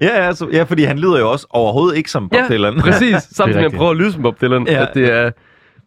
ja, 0.02 0.26
ja, 0.26 0.34
så, 0.34 0.48
ja, 0.54 0.64
fordi 0.64 0.84
han 0.84 1.00
lyder 1.00 1.20
jo 1.20 1.32
også 1.32 1.48
overhovedet 1.50 1.98
ikke 1.98 2.12
som 2.12 2.30
Bob 2.30 2.40
ja, 2.40 2.56
Dylan. 2.56 2.80
præcis. 2.80 3.16
Samtidig 3.38 3.62
med 3.62 3.72
at 3.72 3.78
prøve 3.78 3.92
at 3.92 3.98
lyde 3.98 4.12
som 4.12 4.22
Bob 4.22 4.42
Dylan. 4.42 4.68
Ja. 4.68 4.82
At 4.82 4.90
det 4.94 5.14
er, 5.14 5.32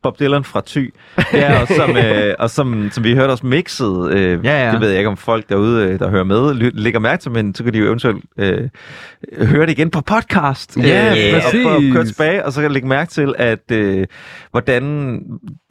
Bob 0.05 0.19
Dylan 0.21 0.45
fra 0.45 0.63
Thy. 0.67 0.95
Ja, 1.33 1.61
og 1.61 1.69
som, 1.69 1.97
øh, 1.97 2.35
og 2.43 2.51
som, 2.51 2.89
som 2.93 3.05
vi 3.05 3.15
hørte 3.15 3.31
også 3.31 3.47
mixet, 3.47 4.11
øh, 4.13 4.45
Ja, 4.45 4.67
ja. 4.67 4.73
det 4.73 4.81
ved 4.81 4.89
jeg 4.89 4.99
ikke 4.99 5.09
om 5.11 5.17
folk 5.17 5.49
derude, 5.49 5.87
øh, 5.89 5.99
der 5.99 6.11
hører 6.11 6.25
med, 6.25 6.55
ly- 6.55 6.71
lægger 6.75 7.01
mærke 7.01 7.23
til, 7.23 7.31
men 7.31 7.55
så 7.55 7.65
kan 7.65 7.73
de 7.73 7.79
jo 7.79 7.85
eventuelt 7.87 8.25
øh, 8.39 8.69
høre 9.43 9.67
det 9.67 9.71
igen 9.73 9.91
på 9.91 10.01
podcast. 10.01 10.77
Ja, 10.77 11.09
øh, 11.35 11.41
præcis. 11.43 11.67
Og 11.67 11.77
at 11.77 11.83
køre 11.93 12.05
tilbage, 12.05 12.45
og 12.45 12.53
så 12.53 12.61
kan 12.63 12.73
lægge 12.73 12.89
mærke 12.89 13.11
til, 13.11 13.35
at 13.39 13.71
øh, 13.73 14.07
hvordan 14.51 15.21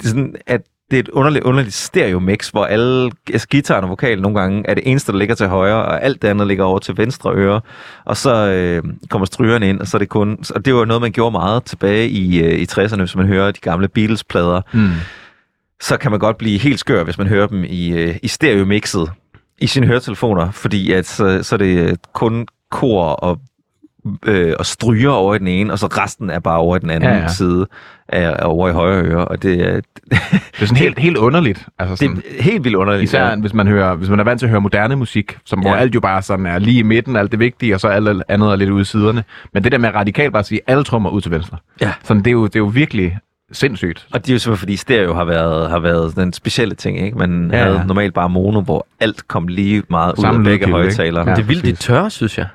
sådan, 0.03 0.35
at 0.47 0.61
det 0.93 0.99
er 0.99 1.03
et 1.03 1.09
underligt, 1.09 1.45
underligt 1.45 1.73
stereo-mix, 1.73 2.49
hvor 2.49 2.65
alle 2.65 3.11
altså, 3.29 3.47
guitaren 3.51 3.83
og 3.83 3.89
vokalen 3.89 4.21
nogle 4.21 4.39
gange 4.39 4.63
er 4.67 4.73
det 4.73 4.83
eneste, 4.85 5.11
der 5.11 5.17
ligger 5.17 5.35
til 5.35 5.47
højre, 5.47 5.85
og 5.85 6.03
alt 6.03 6.21
det 6.21 6.27
andet 6.27 6.47
ligger 6.47 6.63
over 6.63 6.79
til 6.79 6.97
venstre 6.97 7.33
øre. 7.35 7.61
Og 8.05 8.17
så 8.17 8.47
øh, 8.47 8.83
kommer 9.09 9.25
strygerne 9.25 9.69
ind, 9.69 9.79
og 9.79 9.87
så 9.87 9.97
er 9.97 9.99
det 9.99 10.09
kun... 10.09 10.37
Og 10.55 10.65
det 10.65 10.75
var 10.75 10.85
noget, 10.85 11.01
man 11.01 11.11
gjorde 11.11 11.31
meget 11.31 11.63
tilbage 11.63 12.09
i, 12.09 12.43
øh, 12.43 12.59
i 12.59 12.67
60'erne, 12.71 12.99
hvis 12.99 13.15
man 13.15 13.27
hører 13.27 13.51
de 13.51 13.59
gamle 13.59 13.87
Beatles-plader. 13.87 14.61
Mm. 14.73 14.89
Så 15.81 15.97
kan 15.97 16.11
man 16.11 16.19
godt 16.19 16.37
blive 16.37 16.59
helt 16.59 16.79
skør, 16.79 17.03
hvis 17.03 17.17
man 17.17 17.27
hører 17.27 17.47
dem 17.47 17.63
i, 17.63 17.89
øh, 17.89 18.15
i 18.23 18.27
stereo-mixet 18.27 19.11
i 19.61 19.67
sine 19.67 19.87
høretelefoner, 19.87 20.51
fordi 20.51 20.91
at 20.91 21.05
så, 21.05 21.43
så 21.43 21.55
er 21.55 21.57
det 21.57 21.77
øh, 21.77 21.95
kun 22.13 22.47
kor 22.71 23.03
og 23.03 23.39
øh, 24.25 24.53
og 24.59 24.65
stryger 24.65 25.09
over 25.09 25.35
i 25.35 25.39
den 25.39 25.47
ene, 25.47 25.73
og 25.73 25.79
så 25.79 25.87
resten 25.87 26.29
er 26.29 26.39
bare 26.39 26.57
over 26.57 26.75
i 26.75 26.79
den 26.79 26.89
anden 26.89 27.09
ja. 27.09 27.17
ja. 27.17 27.27
side, 27.27 27.67
af, 28.13 28.45
over 28.45 28.69
i 28.69 28.71
højre 28.71 29.01
øre, 29.03 29.25
og 29.25 29.43
det 29.43 29.61
er, 29.61 29.81
Det 30.11 30.61
er 30.61 30.65
sådan 30.65 30.77
helt, 30.77 30.99
helt 30.99 31.17
underligt. 31.17 31.65
Altså 31.79 31.91
det 31.91 31.99
sådan, 31.99 32.23
er 32.39 32.43
helt 32.43 32.63
vildt 32.63 32.75
underligt. 32.75 33.03
Især 33.03 33.29
ja. 33.29 33.35
hvis 33.35 33.53
man, 33.53 33.67
hører, 33.67 33.95
hvis 33.95 34.09
man 34.09 34.19
er 34.19 34.23
vant 34.23 34.39
til 34.39 34.45
at 34.45 34.49
høre 34.49 34.61
moderne 34.61 34.95
musik, 34.95 35.37
som, 35.45 35.59
hvor 35.59 35.69
Ja. 35.69 35.75
alt 35.77 35.95
jo 35.95 35.99
bare 35.99 36.21
sådan 36.21 36.45
er 36.45 36.59
lige 36.59 36.79
i 36.79 36.83
midten, 36.83 37.15
alt 37.15 37.31
det 37.31 37.39
vigtige, 37.39 37.73
og 37.75 37.79
så 37.79 37.87
alt 37.87 38.23
andet 38.29 38.51
er 38.51 38.55
lidt 38.55 38.69
ude 38.69 38.81
i 38.81 38.85
siderne. 38.85 39.23
Men 39.53 39.63
det 39.63 39.71
der 39.71 39.77
med 39.77 39.95
radikalt 39.95 40.31
bare 40.31 40.39
at 40.39 40.45
sige, 40.45 40.59
alle 40.67 40.83
trommer 40.83 41.09
ud 41.09 41.21
til 41.21 41.31
venstre. 41.31 41.57
Ja. 41.81 41.91
Sådan, 42.03 42.19
det, 42.23 42.27
er 42.27 42.31
jo, 42.31 42.45
det 42.45 42.55
er 42.55 42.59
jo 42.59 42.65
virkelig 42.65 43.17
sindssygt. 43.51 44.07
Og 44.13 44.25
det 44.25 44.29
er 44.29 44.33
jo 44.33 44.39
simpelthen 44.39 44.59
fordi 44.59 44.75
stereo 44.75 45.13
har 45.13 45.25
været, 45.25 45.69
har 45.69 45.79
været 45.79 46.15
den 46.15 46.33
specielle 46.33 46.75
ting, 46.75 46.99
ikke? 47.05 47.17
Man 47.17 47.49
Ja, 47.53 47.57
havde 47.63 47.83
normalt 47.87 48.13
bare 48.13 48.29
mono, 48.29 48.61
hvor 48.61 48.87
alt 48.99 49.27
kom 49.27 49.47
lige 49.47 49.83
meget 49.89 50.13
ud 50.17 50.21
Samme 50.21 50.39
af 50.39 50.43
begge 50.59 50.71
højtalere. 50.71 51.29
Ja. 51.29 51.35
Det 51.35 51.41
er 51.41 51.45
vildt, 51.45 51.65
de 51.65 51.71
tør, 51.71 52.09
synes 52.09 52.37
jeg. 52.37 52.47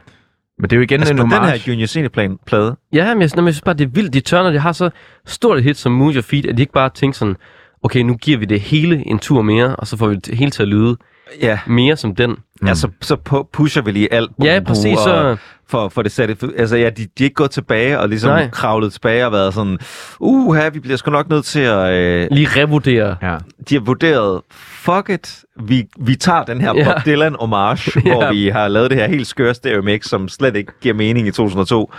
Men 0.59 0.71
det 0.71 0.73
er 0.73 0.77
jo 0.77 0.83
igen 0.83 1.01
Altså 1.01 1.13
en 1.13 1.17
på 1.19 1.23
den 1.23 1.33
homage. 1.33 1.51
her 1.59 1.73
Junior 1.73 1.87
Cineplan 1.87 2.39
plade, 2.47 2.77
Ja, 2.93 3.15
men 3.15 3.23
jeg, 3.23 3.31
men 3.37 3.47
jeg 3.47 3.55
synes 3.55 3.63
bare, 3.63 3.75
det 3.75 3.85
er 3.85 3.89
vildt, 3.91 4.13
de 4.13 4.21
tør, 4.21 4.43
når 4.43 4.51
de 4.51 4.59
har 4.59 4.73
så 4.73 4.91
stort 5.27 5.59
et 5.59 5.65
hit 5.65 5.77
som 5.77 5.93
Move 5.93 6.13
Your 6.13 6.23
Feet, 6.23 6.47
at 6.47 6.57
de 6.57 6.63
ikke 6.63 6.73
bare 6.73 6.91
tænker 6.95 7.17
sådan, 7.17 7.37
okay, 7.83 8.01
nu 8.01 8.15
giver 8.15 8.39
vi 8.39 8.45
det 8.45 8.61
hele 8.61 9.07
en 9.07 9.19
tur 9.19 9.43
mere, 9.43 9.77
og 9.77 9.87
så 9.87 9.97
får 9.97 10.07
vi 10.09 10.15
det 10.15 10.39
hele 10.39 10.51
til 10.51 10.63
at 10.63 10.69
lyde 10.69 10.97
ja, 11.43 11.59
mere 11.67 11.97
som 11.97 12.15
den. 12.15 12.37
Mm. 12.61 12.69
ja 12.69 12.75
så, 12.75 12.89
så 13.03 13.17
pu- 13.29 13.51
pusher 13.53 13.83
vi 13.83 13.91
lige 13.91 14.13
alt. 14.13 14.31
Ja, 14.43 14.61
præcis, 14.67 14.99
så- 14.99 15.37
For, 15.71 15.89
for 15.89 16.03
det 16.03 16.13
satte, 16.13 16.37
altså 16.59 16.77
ja, 16.77 16.91
de, 16.91 17.03
de 17.03 17.03
er 17.21 17.25
ikke 17.25 17.35
gået 17.35 17.51
tilbage 17.51 18.01
og 18.01 18.09
ligesom 18.09 18.31
Nej. 18.31 18.49
Kravlet 18.53 18.93
tilbage 18.93 19.27
og 19.27 19.33
været 19.33 19.55
sådan, 19.55 19.79
uh, 20.21 20.55
her, 20.57 20.71
vi 20.71 20.81
bliver 20.81 20.97
sgu 20.97 21.11
nok 21.11 21.29
nødt 21.29 21.45
til 21.45 21.61
at, 21.61 21.93
øh, 21.93 22.29
Lige 22.31 22.49
revurdere. 22.63 23.17
Ja. 23.23 23.37
de 23.69 23.75
har 23.75 23.81
vurderet, 23.83 24.41
fuck 24.51 25.09
it, 25.09 25.45
vi, 25.61 25.87
vi 26.01 26.15
tager 26.17 26.45
den 26.45 26.61
her 26.61 26.73
Ja. 26.77 26.85
Bob 26.93 27.05
Dylan 27.07 27.37
homage, 27.41 27.93
Ja. 28.07 28.13
hvor 28.15 28.33
vi 28.33 28.49
har 28.49 28.69
lavet 28.69 28.91
det 28.91 28.99
her 28.99 29.09
helt 29.09 29.27
skøre 29.27 29.55
stereo 29.55 29.83
mix, 29.83 30.05
som 30.07 30.29
slet 30.29 30.57
ikke 30.57 30.73
giver 30.81 30.95
mening 30.95 31.27
i 31.27 31.31
2002, 31.31 31.93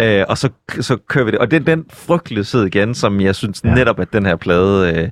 øh, 0.00 0.24
og 0.28 0.38
så, 0.38 0.48
så 0.80 0.96
kører 1.08 1.24
vi 1.24 1.30
det. 1.30 1.38
Og 1.38 1.50
det 1.50 1.60
er 1.60 1.64
den 1.64 1.84
frygtelighed 1.92 2.66
igen, 2.66 2.94
som 2.94 3.20
jeg 3.20 3.34
synes 3.34 3.60
Ja. 3.64 3.74
netop, 3.74 4.00
at 4.00 4.12
den 4.12 4.26
her 4.26 4.36
plade 4.36 4.94
øh, 5.02 5.08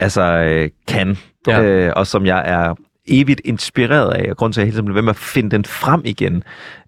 altså, 0.00 0.22
øh, 0.22 0.70
kan, 0.88 1.18
ja. 1.46 1.62
øh, 1.62 1.92
og 1.96 2.06
som 2.06 2.26
jeg 2.26 2.42
er 2.46 2.74
evigt 3.08 3.40
inspireret 3.44 4.12
af, 4.12 4.30
og 4.30 4.36
grund 4.36 4.52
til, 4.52 4.60
at 4.60 4.62
jeg 4.62 4.72
hele 4.72 4.82
tiden 4.82 4.94
ved 4.94 5.02
med 5.02 5.10
at 5.10 5.16
finde 5.16 5.50
den 5.50 5.64
frem 5.64 6.02
igen. 6.04 6.42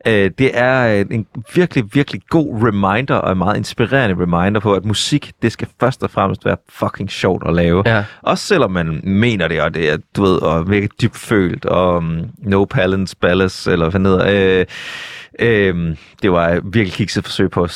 Øh, 0.06 0.30
det 0.38 0.50
er 0.54 0.98
øh, 0.98 1.06
en 1.10 1.26
virkelig, 1.54 1.84
virkelig 1.92 2.22
god 2.28 2.62
reminder, 2.62 3.14
og 3.14 3.32
en 3.32 3.38
meget 3.38 3.56
inspirerende 3.56 4.22
reminder 4.22 4.60
på, 4.60 4.74
at 4.74 4.84
musik, 4.84 5.32
det 5.42 5.52
skal 5.52 5.68
først 5.80 6.02
og 6.02 6.10
fremmest 6.10 6.44
være 6.44 6.56
fucking 6.68 7.10
sjovt 7.10 7.42
at 7.46 7.54
lave. 7.54 7.82
Ja. 7.86 8.04
Også 8.22 8.46
selvom 8.46 8.70
man 8.70 9.00
mener 9.04 9.48
det, 9.48 9.60
og 9.60 9.74
det 9.74 9.90
er, 9.90 9.96
du 10.16 10.22
ved, 10.22 10.42
og 10.42 10.70
virkelig 10.70 11.00
dybt 11.02 11.16
følt, 11.16 11.64
og 11.64 11.96
um, 11.96 12.20
No 12.38 12.64
Palance 12.64 13.16
Palace, 13.16 13.72
eller 13.72 13.90
hvad 13.90 14.00
hedder. 14.00 14.60
Øh, 14.60 14.66
øh, 15.38 15.96
det 16.22 16.32
var 16.32 16.60
virkelig 16.64 16.92
kikset 16.92 17.24
forsøg 17.24 17.50
på 17.50 17.68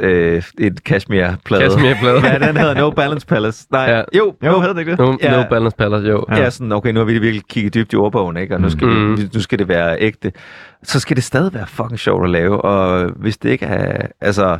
øh, 0.00 0.42
et 0.58 0.84
Kashmir-plade. 0.84 1.62
Kashmir-plade. 1.62 2.26
ja, 2.32 2.38
den 2.46 2.56
hedder 2.56 2.74
No 2.74 2.90
Balance 2.90 3.26
Palace. 3.26 3.66
Nej, 3.70 3.82
Ja. 3.90 3.96
jo, 3.98 4.04
Jo, 4.44 4.50
jo. 4.50 4.60
hedder 4.60 4.72
det 4.74 4.80
ikke 4.80 4.90
det? 4.90 4.98
No, 4.98 5.16
Ja. 5.22 5.42
no 5.42 5.48
Balance 5.50 5.76
Palace, 5.76 6.06
jo. 6.08 6.24
Ja. 6.30 6.36
ja, 6.36 6.50
sådan, 6.50 6.72
okay, 6.72 6.92
nu 6.92 7.00
har 7.00 7.04
vi 7.04 7.18
virkelig 7.18 7.42
kigget 7.50 7.74
dybt 7.74 7.92
i 7.92 7.96
ordbogen, 7.96 8.36
ikke? 8.36 8.54
og 8.54 8.60
nu 8.60 8.70
skal, 8.70 8.88
Mm. 8.88 9.16
vi, 9.16 9.28
nu 9.34 9.40
skal 9.40 9.58
det 9.58 9.68
være 9.68 9.96
ægte. 10.00 10.32
Så 10.82 11.00
skal 11.00 11.16
det 11.16 11.24
stadig 11.24 11.54
være 11.54 11.66
fucking 11.66 11.98
sjovt 11.98 12.24
at 12.24 12.30
lave, 12.30 12.60
og 12.60 13.10
hvis 13.16 13.38
det 13.38 13.50
ikke 13.50 13.66
er, 13.66 14.06
altså, 14.20 14.58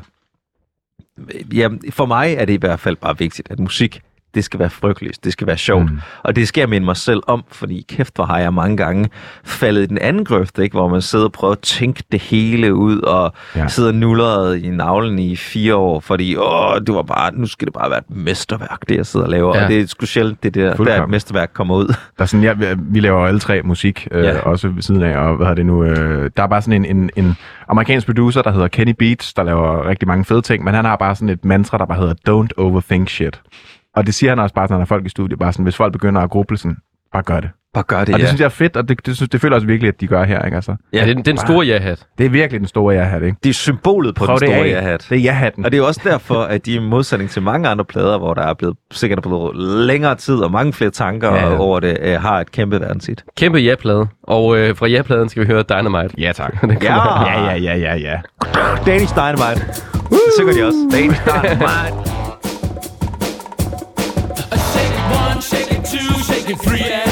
ja, 1.54 1.68
for 1.90 2.06
mig 2.06 2.34
er 2.38 2.44
det 2.44 2.52
i 2.52 2.56
hvert 2.56 2.80
fald 2.80 2.96
bare 2.96 3.18
vigtigt, 3.18 3.50
at 3.50 3.58
musik, 3.58 4.00
det 4.34 4.44
skal 4.44 4.60
være 4.60 4.70
frygteligt, 4.70 5.24
det 5.24 5.32
skal 5.32 5.46
være 5.46 5.56
sjovt. 5.56 5.90
Mm. 5.90 5.98
Og 6.22 6.36
det 6.36 6.48
skal 6.48 6.60
jeg 6.60 6.68
minde 6.68 6.84
mig 6.84 6.96
selv 6.96 7.20
om, 7.26 7.44
fordi 7.52 7.84
kæft, 7.88 8.16
hvor 8.16 8.24
har 8.24 8.38
jeg 8.38 8.54
mange 8.54 8.76
gange 8.76 9.08
faldet 9.44 9.82
i 9.82 9.86
den 9.86 9.98
anden 9.98 10.24
grøft, 10.24 10.58
ikke? 10.58 10.76
hvor 10.76 10.88
man 10.88 11.02
sidder 11.02 11.24
og 11.24 11.32
prøver 11.32 11.52
at 11.52 11.58
tænke 11.58 12.02
det 12.12 12.20
hele 12.20 12.74
ud, 12.74 13.00
og 13.00 13.32
Ja. 13.56 13.68
sidder 13.68 13.92
nulleret 13.92 14.62
i 14.64 14.70
navlen 14.70 15.18
i 15.18 15.36
fire 15.36 15.74
år, 15.74 16.00
fordi 16.00 16.36
åh, 16.36 16.78
det 16.86 16.94
var 16.94 17.02
bare, 17.02 17.34
nu 17.34 17.46
skal 17.46 17.66
det 17.66 17.74
bare 17.74 17.90
være 17.90 17.98
et 17.98 18.16
mesterværk, 18.16 18.88
det 18.88 18.96
jeg 18.96 19.06
sidder 19.06 19.26
og 19.26 19.30
laver. 19.32 19.56
Ja. 19.56 19.62
Og 19.64 19.68
det 19.70 19.80
er 19.80 19.86
sgu 19.86 20.06
sjældent, 20.06 20.42
det 20.42 20.54
der, 20.54 20.76
Fuldkommen. 20.76 21.02
et 21.04 21.10
mesterværk 21.10 21.50
kommer 21.54 21.74
ud. 21.76 21.86
Der 22.18 22.22
er 22.22 22.26
sådan, 22.26 22.44
ja, 22.44 22.52
vi- 22.52 22.66
vi 22.78 23.00
laver 23.00 23.26
alle 23.26 23.40
tre 23.40 23.62
musik, 23.62 24.08
øh, 24.10 24.24
Ja. 24.24 24.38
også 24.40 24.68
ved 24.68 24.82
siden 24.82 25.02
af, 25.02 25.18
og 25.18 25.36
hvad 25.36 25.46
har 25.46 25.54
det 25.54 25.66
nu, 25.66 25.84
øh, 25.84 26.30
der 26.36 26.42
er 26.42 26.46
bare 26.46 26.62
sådan 26.62 26.84
en, 26.84 26.96
en, 26.96 27.10
en 27.16 27.34
amerikansk 27.68 28.06
producer, 28.06 28.42
der 28.42 28.50
hedder 28.50 28.68
Kenny 28.68 28.94
Beats, 28.98 29.34
der 29.34 29.42
laver 29.42 29.88
rigtig 29.88 30.08
mange 30.08 30.24
fede 30.24 30.42
ting, 30.42 30.64
men 30.64 30.74
han 30.74 30.84
har 30.84 30.96
bare 30.96 31.14
sådan 31.14 31.28
et 31.28 31.44
mantra, 31.44 31.78
der 31.78 31.84
bare 31.86 31.98
hedder, 31.98 32.14
don't 32.30 32.62
overthink 32.64 33.08
shit. 33.10 33.40
Og 33.96 34.06
det 34.06 34.14
siger 34.14 34.30
han 34.30 34.38
også 34.38 34.54
bare, 34.54 34.66
når 34.70 34.76
der 34.76 34.82
er 34.82 34.86
folk 34.86 35.06
i 35.06 35.08
studiet, 35.08 35.38
bare 35.38 35.52
sådan, 35.52 35.62
hvis 35.64 35.76
folk 35.76 35.92
begynder 35.92 36.20
at 36.20 36.30
gruble 36.30 36.58
sådan, 36.58 36.76
bare 37.12 37.22
gør 37.22 37.40
det. 37.40 37.50
Bare 37.74 37.84
gør 37.86 38.04
det, 38.04 38.14
Og 38.14 38.18
det 38.18 38.24
ja. 38.24 38.28
synes 38.28 38.40
jeg 38.40 38.44
er 38.44 38.48
fedt, 38.50 38.76
og 38.76 38.88
det, 38.88 39.06
det, 39.06 39.16
synes, 39.16 39.28
det 39.30 39.40
føler 39.40 39.54
også 39.56 39.66
virkelig, 39.66 39.88
at 39.88 40.00
de 40.00 40.06
gør 40.06 40.24
her, 40.24 40.42
ikke 40.44 40.54
altså? 40.54 40.76
Ja, 40.92 41.04
det, 41.04 41.10
er- 41.10 41.14
det 41.14 41.28
er 41.28 41.32
en 41.32 41.38
stor 41.38 41.62
ja-hat. 41.62 42.06
Det 42.18 42.26
er 42.26 42.30
virkelig 42.30 42.60
den 42.60 42.68
store 42.68 42.94
ja-hat, 42.94 43.22
ikke? 43.22 43.36
det 43.42 43.48
er 43.50 43.54
symbolet 43.54 44.14
på 44.14 44.24
Prøv 44.24 44.38
den 44.40 44.48
store 44.48 44.66
ja-hat. 44.68 45.06
Det 45.10 45.16
er 45.18 45.22
ja-hatten. 45.22 45.64
Og 45.64 45.72
det 45.72 45.78
er 45.78 45.82
også 45.82 46.00
derfor, 46.04 46.42
at 46.42 46.66
de 46.66 46.72
i 46.74 46.78
modsætning 46.78 47.30
til 47.30 47.42
mange 47.42 47.68
andre 47.68 47.84
plader, 47.84 48.18
hvor 48.18 48.34
der 48.34 48.42
er 48.42 48.54
blevet 48.54 48.76
sikkert 48.92 49.22
blevet 49.22 49.56
længere 49.86 50.14
tid 50.14 50.34
og 50.36 50.50
mange 50.52 50.72
flere 50.72 50.90
tanker 50.90 51.28
Ja, 51.28 51.34
ja, 51.36 51.46
ja. 51.46 51.52
ja. 51.52 51.58
over 51.58 51.80
det, 51.80 51.98
øh, 52.00 52.20
har 52.22 52.40
et 52.40 52.50
kæmpe 52.52 52.80
verdenshit. 52.80 53.24
Kæmpe 53.36 53.58
ja-plade. 53.58 54.06
Og 54.22 54.58
øh, 54.58 54.76
fra 54.76 54.86
ja-pladen 54.86 55.28
skal 55.28 55.42
vi 55.42 55.46
høre 55.46 55.62
Dynamite. 55.62 56.14
Ja, 56.18 56.32
tak. 56.32 56.60
Den 56.60 56.70
her. 56.70 56.78
Ja, 57.26 57.44
ja, 57.44 57.56
ja, 57.56 57.76
ja, 57.76 57.96
ja. 57.96 58.20
Danish 58.86 59.14
Dynamite. 59.14 59.66
Det 60.10 60.20
synger 60.38 60.52
de 60.54 60.64
også. 60.66 60.88
Danish 60.92 61.20
Dynamite. 61.24 62.09
Two, 66.56 66.76
shake 66.76 67.06
it 67.06 67.09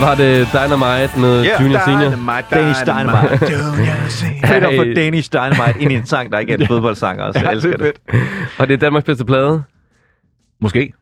var 0.00 0.14
det 0.14 0.48
Dynamite 0.52 1.20
med 1.20 1.42
Ja, 1.44 1.62
Junior 1.62 1.80
Senior. 1.84 2.10
Danish 2.50 2.84
Dynamite. 2.86 3.38
Fedt 4.46 4.64
at 4.64 4.72
få. 4.76 4.84
Danish 4.96 5.32
Dynamite 5.32 5.80
ind 5.80 5.92
i 5.92 5.94
en 5.94 6.06
sang, 6.06 6.32
der 6.32 6.38
ikke 6.38 6.52
er 6.52 6.58
en 6.58 6.66
fodboldsang 6.66 7.20
også. 7.20 7.40
Jeg 7.40 7.52
elsker 7.52 7.76
det. 7.76 7.92
Og 8.58 8.68
det 8.68 8.74
er 8.74 8.78
Danmarks 8.78 9.04
bedste 9.04 9.24
plade. 9.24 9.62
Måske. 10.60 10.92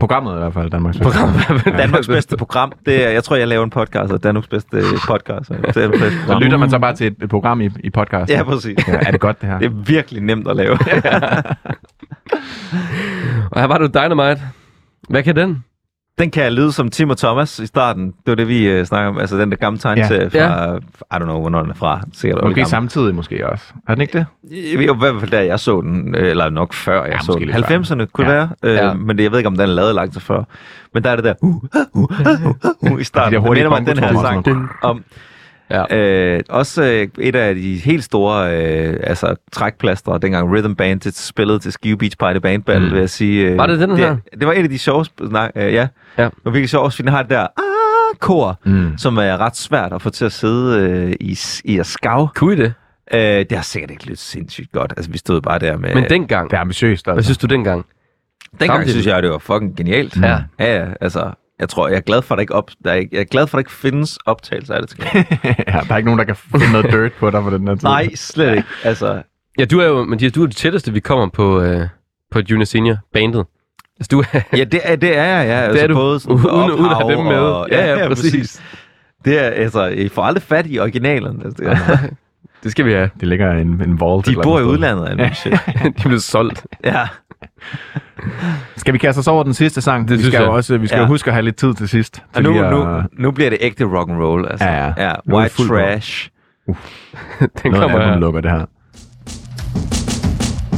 Programmet 0.00 0.34
i 0.34 0.38
hvert 0.38 0.52
fald, 0.54 0.70
Danmarks 0.70 0.98
Program. 0.98 1.30
Danmarks 1.78 2.06
bedste 2.06 2.36
program. 2.36 2.72
Det 2.86 3.06
er, 3.06 3.10
jeg 3.10 3.24
tror, 3.24 3.36
jeg 3.36 3.48
laver 3.48 3.64
en 3.64 3.70
podcast, 3.70 4.12
og 4.12 4.22
Danmarks 4.22 4.48
bedste 4.48 4.82
podcast. 5.06 5.48
Det 5.48 5.76
er 5.76 5.90
det 5.90 5.90
bedste 5.90 6.26
Så 6.26 6.38
lytter 6.38 6.56
man 6.56 6.70
så 6.70 6.78
bare 6.78 6.94
til 6.94 7.06
et, 7.06 7.16
et 7.22 7.30
program 7.30 7.60
i, 7.60 7.68
i 7.84 7.90
podcast. 7.90 8.30
Ja, 8.30 8.42
præcis. 8.42 8.88
Ja, 8.88 8.92
er 8.92 9.10
det 9.10 9.20
godt, 9.20 9.40
det 9.40 9.48
her? 9.48 9.58
Det 9.58 9.66
er 9.66 9.70
virkelig 9.86 10.22
nemt 10.22 10.48
at 10.48 10.56
lave. 10.56 10.72
Og 13.52 13.60
her 13.60 13.66
var 13.66 13.78
du 13.78 13.86
Dynamite. 13.86 14.40
Hvad 15.08 15.22
kan 15.22 15.36
den? 15.36 15.64
Den 16.18 16.30
kan 16.30 16.52
lyde 16.52 16.72
som 16.72 16.90
Tim 16.90 17.10
og 17.10 17.18
Thomas 17.18 17.58
i 17.58 17.66
starten. 17.66 18.06
Det 18.06 18.14
var 18.26 18.34
det, 18.34 18.48
vi 18.48 18.80
uh, 18.80 18.84
snakker 18.86 19.08
om. 19.10 19.18
Altså 19.18 19.38
den 19.38 19.50
der 19.50 19.56
gamle 19.56 19.78
tegneserie 19.78 20.30
Ja. 20.34 20.48
fra... 20.48 20.76
I 20.76 21.14
don't 21.20 21.24
know, 21.24 21.40
hvornår 21.40 21.62
den 21.62 21.70
er 21.70 21.74
fra. 21.74 22.00
Sikkert 22.12 22.44
Måske 22.44 22.64
samtidig 22.64 23.14
måske 23.14 23.48
også. 23.48 23.64
Er 23.88 23.94
den 23.94 24.00
ikke 24.02 24.18
det? 24.18 24.26
Jeg 24.72 24.78
ved 24.78 24.84
i 24.94 24.98
hvert 24.98 25.20
fald, 25.20 25.30
da 25.30 25.44
jeg 25.46 25.60
så 25.60 25.80
den, 25.80 26.14
øh, 26.14 26.30
eller 26.30 26.50
nok 26.50 26.72
før 26.72 27.04
jeg 27.04 27.12
Ja, 27.12 27.18
så 27.20 27.32
den. 27.32 27.40
lidt 27.42 27.66
før. 27.66 27.78
90'erne 27.78 28.04
kunne 28.12 28.26
Ja. 28.26 28.32
være, 28.32 28.48
øh, 28.62 28.74
Ja. 28.74 28.86
ja. 28.86 28.94
men 28.94 29.16
det, 29.18 29.24
jeg 29.24 29.30
ved 29.30 29.38
ikke, 29.38 29.48
om 29.48 29.54
den 29.56 29.62
er 29.62 29.66
lavet 29.74 29.94
lang 29.94 30.12
tid 30.12 30.20
før. 30.20 30.42
Men 30.94 31.04
der 31.04 31.10
er 31.10 31.16
det 31.16 31.24
der, 31.24 31.34
uh, 31.42 31.54
uh, 31.54 31.60
uh, 31.94 32.02
uh, 32.84 32.92
uh, 32.92 33.00
i 33.00 33.04
starten. 33.04 33.32
Det 33.32 33.40
hurtige 33.40 33.64
minder 33.64 33.80
mig 33.80 33.96
den 33.96 34.04
her 34.04 34.12
sang 34.20 34.68
om. 34.82 35.04
Ja. 35.70 35.96
Øh, 35.96 36.40
også 36.48 36.82
øh, 36.84 37.08
et 37.18 37.36
af 37.36 37.54
de 37.54 37.76
helt 37.76 38.04
store 38.04 38.56
øh, 38.62 38.96
altså, 39.02 39.34
trækplaster, 39.52 40.18
dengang 40.18 40.52
Rhythm 40.56 40.74
Bandit 40.74 41.16
spillede 41.16 41.58
til 41.58 41.72
Skive 41.72 41.96
Beach 41.98 42.16
Party 42.16 42.38
Band 42.38 42.62
Battle, 42.62 42.86
Mm. 42.88 42.92
vil 42.92 43.00
jeg 43.00 43.10
sige. 43.10 43.46
Øh, 43.46 43.58
Var 43.58 43.66
det 43.66 43.80
den 43.80 43.96
her? 43.96 44.10
Det, 44.10 44.20
det 44.40 44.46
var 44.46 44.52
et 44.52 44.62
af 44.62 44.68
de 44.68 44.78
sjove, 44.78 45.04
nej, 45.20 45.52
øh, 45.56 45.72
ja. 45.72 45.88
Ja. 46.18 46.24
Det 46.24 46.32
var 46.44 46.50
virkelig 46.50 46.70
sjovt, 46.70 46.94
fordi 46.94 47.02
den 47.06 47.12
har 47.12 47.22
det 47.22 47.30
der 47.30 47.40
ah, 47.40 48.18
kor, 48.18 48.58
Mm. 48.64 48.98
som 48.98 49.16
er 49.16 49.36
ret 49.36 49.56
svært 49.56 49.92
at 49.92 50.02
få 50.02 50.10
til 50.10 50.24
at 50.24 50.32
sidde 50.32 50.80
øh, 50.90 51.12
i, 51.20 51.38
i 51.64 51.78
at 51.78 51.86
skav. 51.86 52.28
Kunne 52.34 52.52
I 52.52 52.56
det? 52.56 52.74
Øh, 53.14 53.20
det 53.20 53.52
har 53.52 53.62
sikkert 53.62 53.90
ikke 53.90 54.04
lyttet 54.04 54.18
sindssygt 54.18 54.72
godt. 54.72 54.92
Altså, 54.96 55.10
vi 55.10 55.18
stod 55.18 55.40
bare 55.40 55.58
der 55.58 55.76
med... 55.76 55.94
Men 55.94 56.04
dengang. 56.10 56.50
Det 56.50 56.56
er 56.56 56.60
ambitiøst. 56.60 57.06
Hvad 57.06 57.14
Altså. 57.14 57.28
synes 57.28 57.38
du 57.38 57.46
dengang? 57.46 57.84
dengang 58.60 58.70
samtidig- 58.78 58.90
synes 58.92 59.06
jeg, 59.06 59.22
det 59.22 59.30
var 59.30 59.38
fucking 59.38 59.76
genialt. 59.76 60.16
Ja, 60.16 60.38
ja, 60.58 60.86
altså... 61.00 61.30
Jeg 61.60 61.68
tror, 61.68 61.88
jeg 61.88 61.96
er 61.96 62.00
glad 62.00 62.22
for, 62.22 62.34
at 62.34 62.36
der 62.36 62.40
ikke, 62.40 62.54
op, 62.54 62.70
der 62.84 62.90
er, 62.90 62.94
ikke- 62.94 63.16
jeg 63.16 63.20
er 63.20 63.24
glad 63.24 63.46
for, 63.46 63.58
at 63.58 63.58
der 63.58 63.68
ikke 63.68 63.72
findes 63.72 64.16
optagelser 64.26 64.74
af 64.74 64.80
det. 64.82 64.90
Til 64.90 64.98
ja, 65.04 65.80
der 65.88 65.92
er 65.92 65.96
ikke 65.96 66.04
nogen, 66.06 66.18
der 66.18 66.24
kan 66.24 66.36
finde 66.36 66.72
noget 66.72 66.90
dirt 66.92 67.12
på 67.12 67.30
dig 67.30 67.42
på 67.42 67.50
den 67.50 67.68
her 67.68 67.74
tid. 67.74 67.82
Nej, 67.82 68.14
slet 68.14 68.56
ikke. 68.56 68.68
Altså, 68.84 69.22
Ja, 69.58 69.64
du 69.64 69.80
er 69.80 69.86
jo, 69.86 70.04
Mathias, 70.04 70.32
du 70.32 70.42
er 70.42 70.46
det 70.46 70.56
tætteste, 70.56 70.92
vi 70.92 71.00
kommer 71.00 71.28
på, 71.28 71.60
øh, 71.60 71.88
på 72.30 72.40
Junior 72.50 72.64
Senior 72.64 72.96
bandet. 73.12 73.46
Altså, 74.00 74.08
du 74.10 74.20
er, 74.20 74.40
ja, 74.56 74.64
det 74.64 74.80
er, 74.84 74.96
det 74.96 75.16
er 75.16 75.24
jeg, 75.24 75.46
ja. 75.46 75.60
Altså, 75.66 75.82
er 75.84 75.86
du. 75.86 75.94
Både 75.94 76.20
sådan 76.20 76.34
Uden- 76.36 76.70
uden 76.72 76.90
at 76.90 76.96
have 76.96 77.12
dem 77.16 77.24
med. 77.24 77.36
Og, 77.38 77.68
Ja, 77.70 77.96
ja, 77.98 78.08
præcis. 78.08 78.62
Det 79.24 79.38
er, 79.38 79.42
altså, 79.50 79.86
I 79.86 80.08
får 80.08 80.22
aldrig 80.22 80.42
fat 80.42 80.66
i 80.68 80.78
originalerne. 80.78 81.44
Altså, 81.44 81.62
det 81.62 81.72
er, 81.72 81.98
det 82.62 82.70
skal 82.72 82.84
vi 82.84 82.92
have. 82.92 83.10
Det 83.20 83.28
ligger 83.28 83.52
en, 83.52 83.68
en 83.68 84.00
vault. 84.00 84.26
de 84.26 84.30
eller 84.30 84.42
bor 84.42 84.60
i 84.60 84.62
udlandet, 84.62 85.36
shit. 85.36 85.52
De 86.02 86.08
blev 86.08 86.18
solgt. 86.18 86.66
Ja. 86.84 87.06
Skal 88.76 88.94
vi 88.94 88.98
kaste 88.98 89.18
os 89.18 89.28
over 89.28 89.42
den 89.44 89.54
sidste 89.54 89.80
sang? 89.80 90.08
Det 90.08 90.18
vi 90.18 90.22
skal 90.24 90.36
jo 90.38 90.42
jeg. 90.44 90.50
også, 90.52 90.78
vi 90.78 90.86
skal 90.86 90.98
Ja. 91.00 91.06
huske 91.06 91.28
at 91.30 91.34
have 91.34 91.42
lidt 91.44 91.56
tid 91.56 91.74
til 91.74 91.88
sidst. 91.88 92.22
Til 92.34 92.44
nu, 92.44 92.62
at- 92.64 92.70
nu, 92.72 93.02
nu 93.18 93.30
bliver 93.30 93.50
det 93.50 93.58
ægte 93.60 93.84
rock 93.84 94.10
and 94.10 94.18
roll. 94.22 94.46
Altså. 94.50 94.64
Ja, 94.66 94.86
ja. 94.86 94.92
ja 94.98 95.12
white 95.28 95.54
trash. 95.68 96.28
Den 97.62 97.72
Noget 97.72 97.82
kommer 97.82 97.98
af 97.98 98.08
her. 98.12 98.18
lukker 98.18 98.40
det 98.40 98.50
her. 98.50 98.64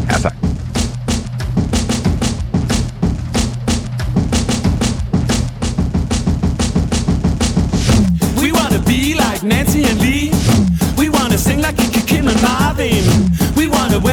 Ja, 0.09 0.13
tak. 0.23 0.35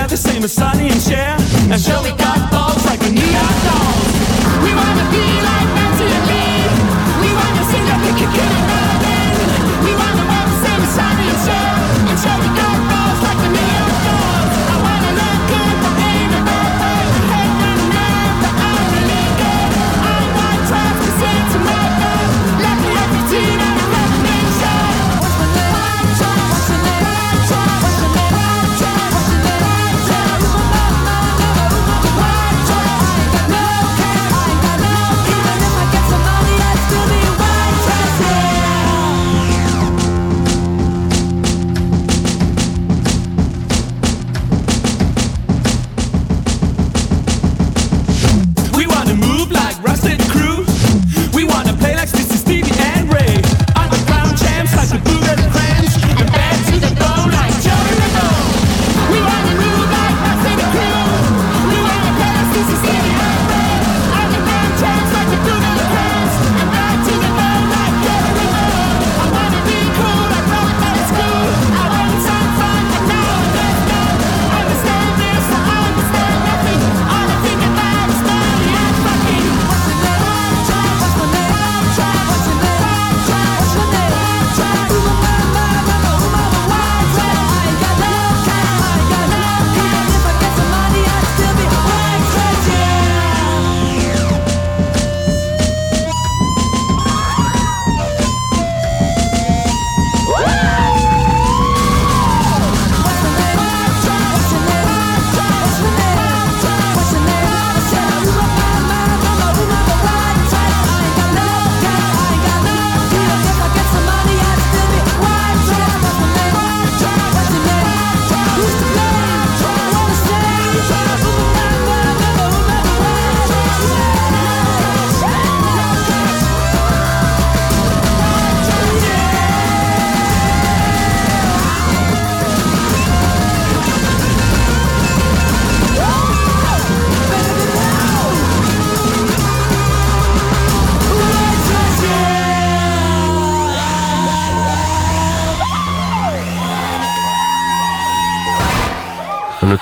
The 0.09 0.17
same 0.17 0.43
as 0.43 0.53
Sonny 0.53 0.89
and 0.89 1.01
Cher. 1.01 1.37
And 1.69 1.79
we 2.01 2.11
got 2.17 2.51
balls 2.51 2.83
like 2.85 2.99
the 2.99 3.11
Neon 3.11 3.55
Dolls. 3.65 4.07
We 4.63 4.73
wanna 4.73 5.05
be 5.11 5.41
like 5.43 5.58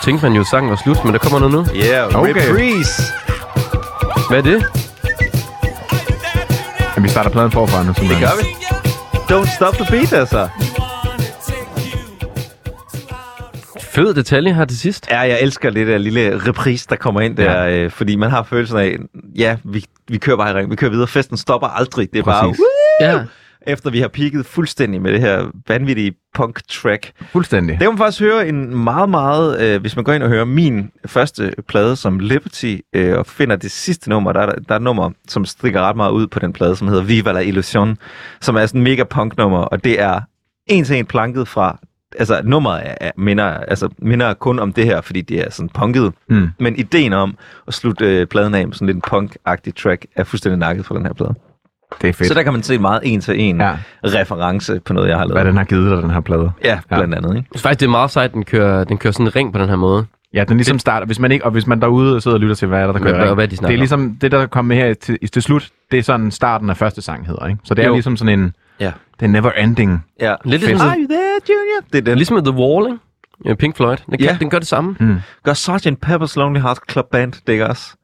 tænkte 0.08 0.26
man 0.26 0.34
jo, 0.36 0.42
at 0.42 0.48
sangen 0.48 0.70
var 0.70 0.80
slut, 0.84 1.04
men 1.06 1.14
der 1.14 1.20
kommer 1.20 1.40
noget 1.40 1.54
nu. 1.54 1.66
Yeah, 1.76 2.16
Okay. 2.16 2.34
reprise. 2.36 3.02
Hvad 4.30 4.38
er 4.38 4.42
det? 4.42 4.64
Ja, 6.98 7.02
vi 7.02 7.08
starter 7.10 7.30
pladen 7.30 7.52
forfra 7.52 7.84
nu. 7.84 7.90
Det 7.90 8.20
gør 8.20 8.36
vi. 8.42 8.44
Don't 9.34 9.56
stop 9.56 9.74
the 9.74 9.86
beat, 9.92 10.14
altså. 10.14 10.50
Fed 13.82 14.14
detalje 14.14 14.54
her 14.54 14.66
til 14.66 14.80
sidst. 14.80 15.08
Ja, 15.12 15.20
jeg 15.20 15.42
elsker 15.42 15.70
det 15.70 15.88
der 15.88 15.98
lille 15.98 16.48
reprise, 16.48 16.86
der 16.90 16.96
kommer 16.96 17.22
ind 17.22 17.38
der, 17.38 17.64
ja. 17.64 17.78
øh, 17.78 17.92
fordi 17.92 18.16
man 18.16 18.30
har 18.30 18.44
følelsen 18.44 18.78
af, 18.78 18.96
ja, 19.36 19.58
vi, 19.64 19.86
vi 20.08 20.18
kører 20.18 20.38
bare 20.38 20.52
i 20.52 20.54
ring, 20.54 20.72
vi 20.72 20.76
kører 20.76 20.92
videre, 20.92 21.08
festen 21.08 21.38
stopper 21.38 21.68
aldrig, 21.68 22.10
det 22.14 22.20
er 22.20 22.24
Præcis. 22.24 22.60
bare, 23.02 23.12
Ja. 23.12 23.20
Efter 23.68 23.90
vi 23.90 24.00
har 24.00 24.08
peaked 24.08 24.44
fuldstændig 24.44 25.02
med 25.02 25.14
det 25.14 25.22
her 25.22 25.52
vanvittige 25.68 26.14
punk-track. 26.36 27.12
Fuldstændig. 27.32 27.74
Det 27.74 27.80
kan 27.80 27.90
man 27.90 27.98
faktisk 27.98 28.22
høre 28.22 28.48
en 28.48 28.76
meget, 28.76 29.10
meget... 29.10 29.62
Øh, 29.62 29.82
hvis 29.82 29.96
man 29.96 30.06
går 30.06 30.14
ind 30.14 30.24
og 30.24 30.30
hører 30.30 30.46
min 30.46 30.92
første 31.06 31.54
plade 31.68 31.96
som 31.96 32.20
Liberty, 32.20 32.76
øh, 32.94 33.18
og 33.18 33.26
finder 33.26 33.56
det 33.56 33.72
sidste 33.72 34.10
nummer, 34.10 34.34
der 34.34 34.40
er, 34.40 34.52
der 34.52 34.72
er 34.72 34.76
et 34.76 34.82
nummer, 34.82 35.12
som 35.28 35.46
stikker 35.46 35.82
ret 35.82 35.96
meget 35.96 36.12
ud 36.12 36.28
på 36.28 36.40
den 36.40 36.54
plade, 36.54 36.76
som 36.76 36.88
hedder 36.88 37.04
Viva 37.04 37.32
la 37.32 37.40
Illusion, 37.40 37.98
som 38.42 38.56
er 38.56 38.66
sådan 38.66 38.80
en 38.80 38.84
mega 38.84 39.04
punk-nummer, 39.04 39.60
og 39.60 39.84
det 39.84 40.02
er 40.02 40.22
en 40.68 40.84
til 40.84 40.98
en 40.98 41.06
planket 41.06 41.48
fra... 41.48 41.80
Altså, 42.20 42.42
nummeret 42.44 42.82
er, 42.86 42.96
er, 43.02 43.12
minder, 43.18 43.46
altså, 43.46 43.90
minder 43.98 44.34
kun 44.34 44.60
om 44.60 44.74
det 44.74 44.86
her, 44.86 45.02
fordi 45.02 45.22
det 45.22 45.40
er 45.40 45.50
sådan 45.50 45.70
punket. 45.70 46.14
Mm. 46.30 46.50
Men 46.60 46.76
ideen 46.76 47.14
om 47.14 47.38
at 47.68 47.74
slutte 47.74 48.06
øh, 48.06 48.28
pladen 48.28 48.54
af 48.54 48.68
med 48.68 48.74
sådan 48.74 48.86
lidt 48.86 48.96
en 48.96 49.04
punk-agtig 49.08 49.74
track, 49.84 50.06
er 50.16 50.24
fuldstændig 50.24 50.58
nakket 50.58 50.86
fra 50.86 50.96
den 50.96 51.06
her 51.06 51.14
plade. 51.14 51.36
Det 52.02 52.10
er 52.10 52.14
fedt. 52.14 52.28
Så 52.28 52.34
der 52.34 52.44
kan 52.44 52.54
man 52.54 52.64
se 52.64 52.76
en 52.76 52.82
meget 52.82 53.00
en-til-en 53.04 53.58
Ja. 53.62 53.68
ja. 53.68 53.78
reference 54.04 54.80
på 54.86 54.94
noget, 54.94 55.10
jeg 55.10 55.18
har 55.18 55.26
lavet. 55.26 55.36
Hvad 55.42 55.46
den 55.46 55.58
har 55.58 55.64
givet 55.64 55.92
dig, 55.92 56.02
den 56.04 56.10
her 56.12 56.20
plade. 56.20 56.52
Ja, 56.64 56.80
blandt 56.88 57.16
andet. 57.16 57.36
Ikke? 57.38 57.48
Synes 57.52 57.62
faktisk, 57.62 57.80
det 57.80 57.86
er 57.86 57.90
meget 57.92 58.12
sejt, 58.12 58.34
den 58.34 58.44
kører, 58.46 58.84
den 58.84 58.98
kører 58.98 59.12
sådan 59.12 59.26
en 59.26 59.36
ring 59.36 59.54
på 59.54 59.60
den 59.60 59.70
her 59.70 59.76
måde. 59.76 60.06
Ja, 60.34 60.44
den 60.44 60.58
ligesom 60.58 60.80
starter, 60.80 61.06
hvis 61.06 61.20
man 61.20 61.32
ikke, 61.32 61.46
og 61.46 61.52
hvis 61.52 61.68
man 61.68 61.82
derude 61.82 62.22
sidder 62.22 62.36
og 62.36 62.42
lytter 62.42 62.56
til, 62.56 62.68
hvad 62.68 62.80
er 62.82 62.86
der, 62.86 62.92
der 62.94 63.00
kører 63.00 63.16
hvad- 63.16 63.26
ring. 63.26 63.36
hvad 63.36 63.48
de 63.48 63.56
snakker 63.58 63.70
Det 63.72 63.74
er 63.76 63.80
ligesom 63.80 64.18
det, 64.22 64.32
der 64.32 64.46
kommer 64.48 64.76
her 64.76 64.94
til, 64.94 65.18
til 65.34 65.42
slut, 65.42 65.70
det 65.92 66.00
er 66.00 66.04
sådan 66.04 66.32
starten 66.32 66.70
af 66.70 66.78
første 66.78 67.02
sang 67.02 67.28
hedder, 67.28 67.48
ikke? 67.48 67.60
Så 67.64 67.74
det 67.74 67.84
er 67.84 67.88
Jo. 67.88 67.94
ligesom 67.94 68.18
sådan 68.18 68.40
en, 68.40 68.54
Ja. 68.80 68.92
det 69.20 69.26
er 69.26 69.30
never 69.30 69.52
ending. 69.52 70.06
Ja. 70.22 70.36
Lidt 70.46 70.62
ligesom, 70.68 70.88
Are 70.88 70.96
you 71.00 71.08
there, 71.08 71.40
Junior? 71.50 71.82
Det 71.92 71.98
er 71.98 72.02
den. 72.02 72.18
ligesom 72.18 72.44
The 72.46 72.54
Wall, 72.54 72.86
ikke? 72.86 72.98
Ja, 73.46 73.54
Pink 73.54 73.76
Floyd. 73.78 73.98
Den, 74.06 74.18
kan, 74.18 74.22
Ja. 74.28 74.38
den 74.40 74.50
gør 74.50 74.60
det 74.60 74.68
samme. 74.68 75.22
Gør 75.44 75.54
Sgt. 75.54 75.88
Pepper's 76.06 76.34
Lonely 76.40 76.60
Hearts 76.60 76.82
Club 76.92 77.06
Band, 77.12 77.34
det 77.48 77.54
ikke 77.54 77.68
også? 77.68 77.96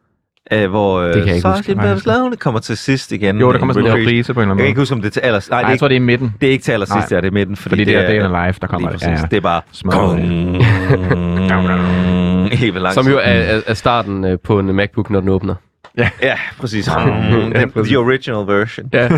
Æh, 0.51 0.69
hvor 0.69 0.99
øh, 0.99 1.13
kan 1.13 1.27
jeg 1.27 1.35
ikke 1.35 1.39
Sgt. 1.39 1.47
huske, 1.57 1.71
Pepper's 1.71 1.85
faktisk. 1.87 2.05
Lonely 2.05 2.35
kommer 2.35 2.59
til 2.59 2.77
sidst 2.77 3.11
igen. 3.11 3.39
Jo, 3.39 3.51
der 3.53 3.59
kommer 3.59 3.73
sådan 3.73 3.89
en 3.91 3.97
reprise. 3.97 4.33
på 4.33 4.41
en 4.41 4.49
eller 4.49 4.49
Jeg 4.49 4.51
anden 4.51 4.57
kan 4.57 4.63
måde. 4.63 4.67
ikke 4.67 4.81
huske, 4.81 4.93
om 4.93 5.01
det 5.01 5.07
er 5.07 5.11
til 5.11 5.19
aller... 5.19 5.39
Nej, 5.49 5.49
Nej, 5.49 5.59
det 5.59 5.63
er 5.63 5.67
jeg 5.67 5.73
ikke, 5.73 5.79
tror, 5.79 5.87
det 5.87 5.95
er 5.95 5.99
i 5.99 6.03
midten. 6.03 6.33
det 6.41 6.47
er 6.47 6.51
ikke 6.51 6.63
til 6.63 6.71
allersidst, 6.71 6.95
Nej. 6.95 7.05
det 7.09 7.17
er 7.17 7.21
det 7.21 7.27
i 7.27 7.31
midten. 7.33 7.55
Fordi, 7.55 7.69
Fordi 7.71 7.83
det 7.83 7.95
er 7.95 8.07
Day 8.07 8.13
in 8.13 8.21
the 8.33 8.47
Life, 8.47 8.59
der 8.61 8.67
kommer. 8.67 8.89
Lige 8.89 8.99
præcis. 8.99 9.21
Ja. 9.21 9.27
Det 9.31 9.37
er 9.37 9.41
bare... 9.41 9.61
Vildt 12.73 12.93
Som 12.93 13.07
jo 13.07 13.17
er, 13.17 13.21
er, 13.21 13.61
er 13.67 13.73
starten 13.73 14.25
øh, 14.25 14.37
på 14.43 14.59
en 14.59 14.75
MacBook, 14.75 15.09
når 15.09 15.19
den 15.19 15.29
åbner. 15.29 15.55
Ja, 15.97 16.09
præcis. 16.59 16.87
Ja, 16.93 16.93
The, 16.93 17.67
præcis. 17.67 17.89
the 17.89 17.99
original 17.99 18.47
version. 18.47 18.89
Ja. 18.93 19.09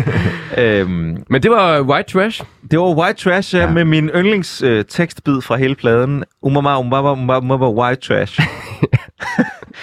Øhm, 0.80 1.16
Men 1.30 1.42
det 1.42 1.50
var 1.50 1.80
White 1.82 2.12
Trash. 2.12 2.42
det 2.70 2.78
var 2.78 2.94
White 3.02 3.22
Trash, 3.24 3.54
ja, 3.54 3.60
Ja. 3.60 3.70
med 3.70 3.84
min 3.84 4.08
yndlings 4.08 4.62
øh, 4.62 4.84
tekstbid 4.88 5.40
fra 5.40 5.56
hele 5.56 5.74
pladen. 5.74 6.24
Umama, 6.42 6.78
umama, 6.78 7.12
umama, 7.12 7.38
umama, 7.38 7.68
White 7.70 8.00
Trash. 8.08 8.40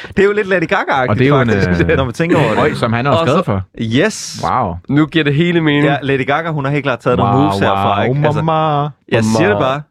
Det 0.07 0.19
er 0.19 0.23
jo 0.23 0.31
lidt 0.31 0.47
Lady 0.47 0.63
Gaga-agtigt, 0.73 1.09
Og 1.09 1.15
det 1.19 1.25
er 1.25 1.29
jo 1.29 1.41
en, 1.41 1.49
faktisk, 1.49 1.81
øh, 1.89 1.97
når 1.97 2.03
man 2.05 2.13
tænker 2.13 2.37
over 2.37 2.67
det. 2.67 2.77
som 2.77 2.93
han 2.93 3.05
er 3.05 3.09
også 3.09 3.21
Og 3.21 3.27
så- 3.27 3.43
skrevet 3.43 3.45
for. 3.45 3.61
Yes. 4.05 4.43
Wow. 4.51 4.75
Nu 4.89 5.05
giver 5.05 5.23
det 5.23 5.35
hele 5.35 5.61
mening. 5.61 5.83
Ja, 5.85 5.97
Lady 6.01 6.25
Gaga, 6.25 6.49
hun 6.49 6.65
har 6.65 6.71
helt 6.71 6.83
klart 6.83 6.99
taget 6.99 7.17
nogle 7.17 7.33
wow, 7.33 7.41
moves 7.41 7.59
herfra. 7.59 8.03
Ikke? 8.03 8.21
Altså, 8.25 8.41
mama. 8.41 8.89
jeg 9.11 9.23
siger 9.23 9.49
det 9.49 9.57
bare. 9.59 9.81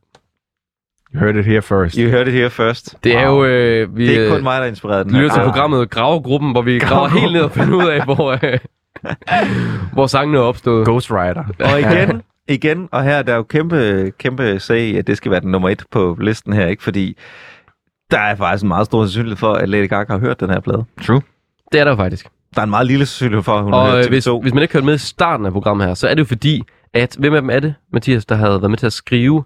You 1.14 1.20
heard 1.20 1.36
it 1.36 1.44
here 1.44 1.62
first. 1.62 1.94
You 1.96 2.10
heard 2.10 2.26
it 2.26 2.32
here 2.34 2.50
first. 2.50 2.94
Det 3.04 3.16
er 3.16 3.28
Wow. 3.28 3.44
jo... 3.44 3.44
Øh, 3.44 3.96
vi 3.96 4.02
Det 4.06 4.08
er 4.08 4.10
ikke 4.20 4.24
øh, 4.26 4.32
kun 4.32 4.42
mig, 4.42 4.60
der 4.60 4.66
inspirerede 4.66 5.04
den 5.04 5.14
her. 5.14 5.20
lytter 5.22 5.34
til 5.36 5.42
programmet 5.44 5.90
Gravegruppen, 5.90 6.52
hvor 6.52 6.62
vi 6.62 6.78
graver 6.78 7.08
helt 7.08 7.32
ned 7.32 7.40
og 7.40 7.50
finder 7.50 7.76
ud 7.76 7.88
af, 7.88 8.04
hvor, 8.04 8.30
øh, 8.42 8.58
hvor 9.94 10.06
sangene 10.06 10.38
er 10.38 10.42
opstået. 10.42 10.86
Ghost 10.86 11.10
Rider. 11.10 11.44
Og 11.72 11.80
igen, 11.80 12.22
igen, 12.48 12.88
og 12.92 13.04
her 13.04 13.14
er 13.14 13.22
der 13.22 13.36
jo 13.36 13.42
kæmpe, 13.42 14.12
kæmpe 14.18 14.60
sag, 14.60 14.98
at 14.98 15.06
det 15.06 15.16
skal 15.16 15.30
være 15.30 15.40
den 15.40 15.50
nummer 15.50 15.68
et 15.68 15.84
på 15.90 16.16
listen 16.20 16.52
her, 16.52 16.66
ikke? 16.66 16.82
Fordi 16.82 17.16
der 18.12 18.18
er 18.18 18.34
faktisk 18.36 18.62
en 18.62 18.68
meget 18.68 18.86
stor 18.86 19.04
sandsynlighed 19.04 19.36
for, 19.36 19.52
at 19.52 19.68
Lady 19.68 19.88
Gaga 19.88 20.12
har 20.12 20.18
hørt 20.20 20.40
den 20.40 20.50
her 20.50 20.60
plade. 20.60 20.84
True. 21.02 21.22
Det 21.72 21.80
er 21.80 21.84
der 21.84 21.90
jo 21.90 21.96
faktisk. 21.96 22.26
Der 22.54 22.60
er 22.60 22.64
en 22.64 22.70
meget 22.70 22.86
lille 22.86 23.06
sandsynlighed 23.06 23.42
for, 23.42 23.52
at 23.52 23.64
hun 23.64 23.72
har 23.72 23.80
Og 23.80 23.90
hørt 23.92 24.04
øh, 24.04 24.08
hvis, 24.10 24.26
TV2. 24.28 24.40
hvis 24.42 24.54
man 24.54 24.62
ikke 24.62 24.72
hørte 24.74 24.86
med 24.86 24.94
i 24.94 24.98
starten 24.98 25.46
af 25.46 25.52
programmet 25.52 25.86
her, 25.86 25.94
så 25.94 26.08
er 26.08 26.14
det 26.14 26.20
jo 26.20 26.24
fordi, 26.26 26.62
at 26.94 27.16
hvem 27.18 27.34
af 27.34 27.40
dem 27.40 27.50
er 27.50 27.60
det, 27.60 27.74
Mathias, 27.92 28.26
der 28.26 28.34
havde 28.34 28.50
været 28.60 28.70
med 28.70 28.78
til 28.78 28.86
at 28.86 28.92
skrive 28.92 29.44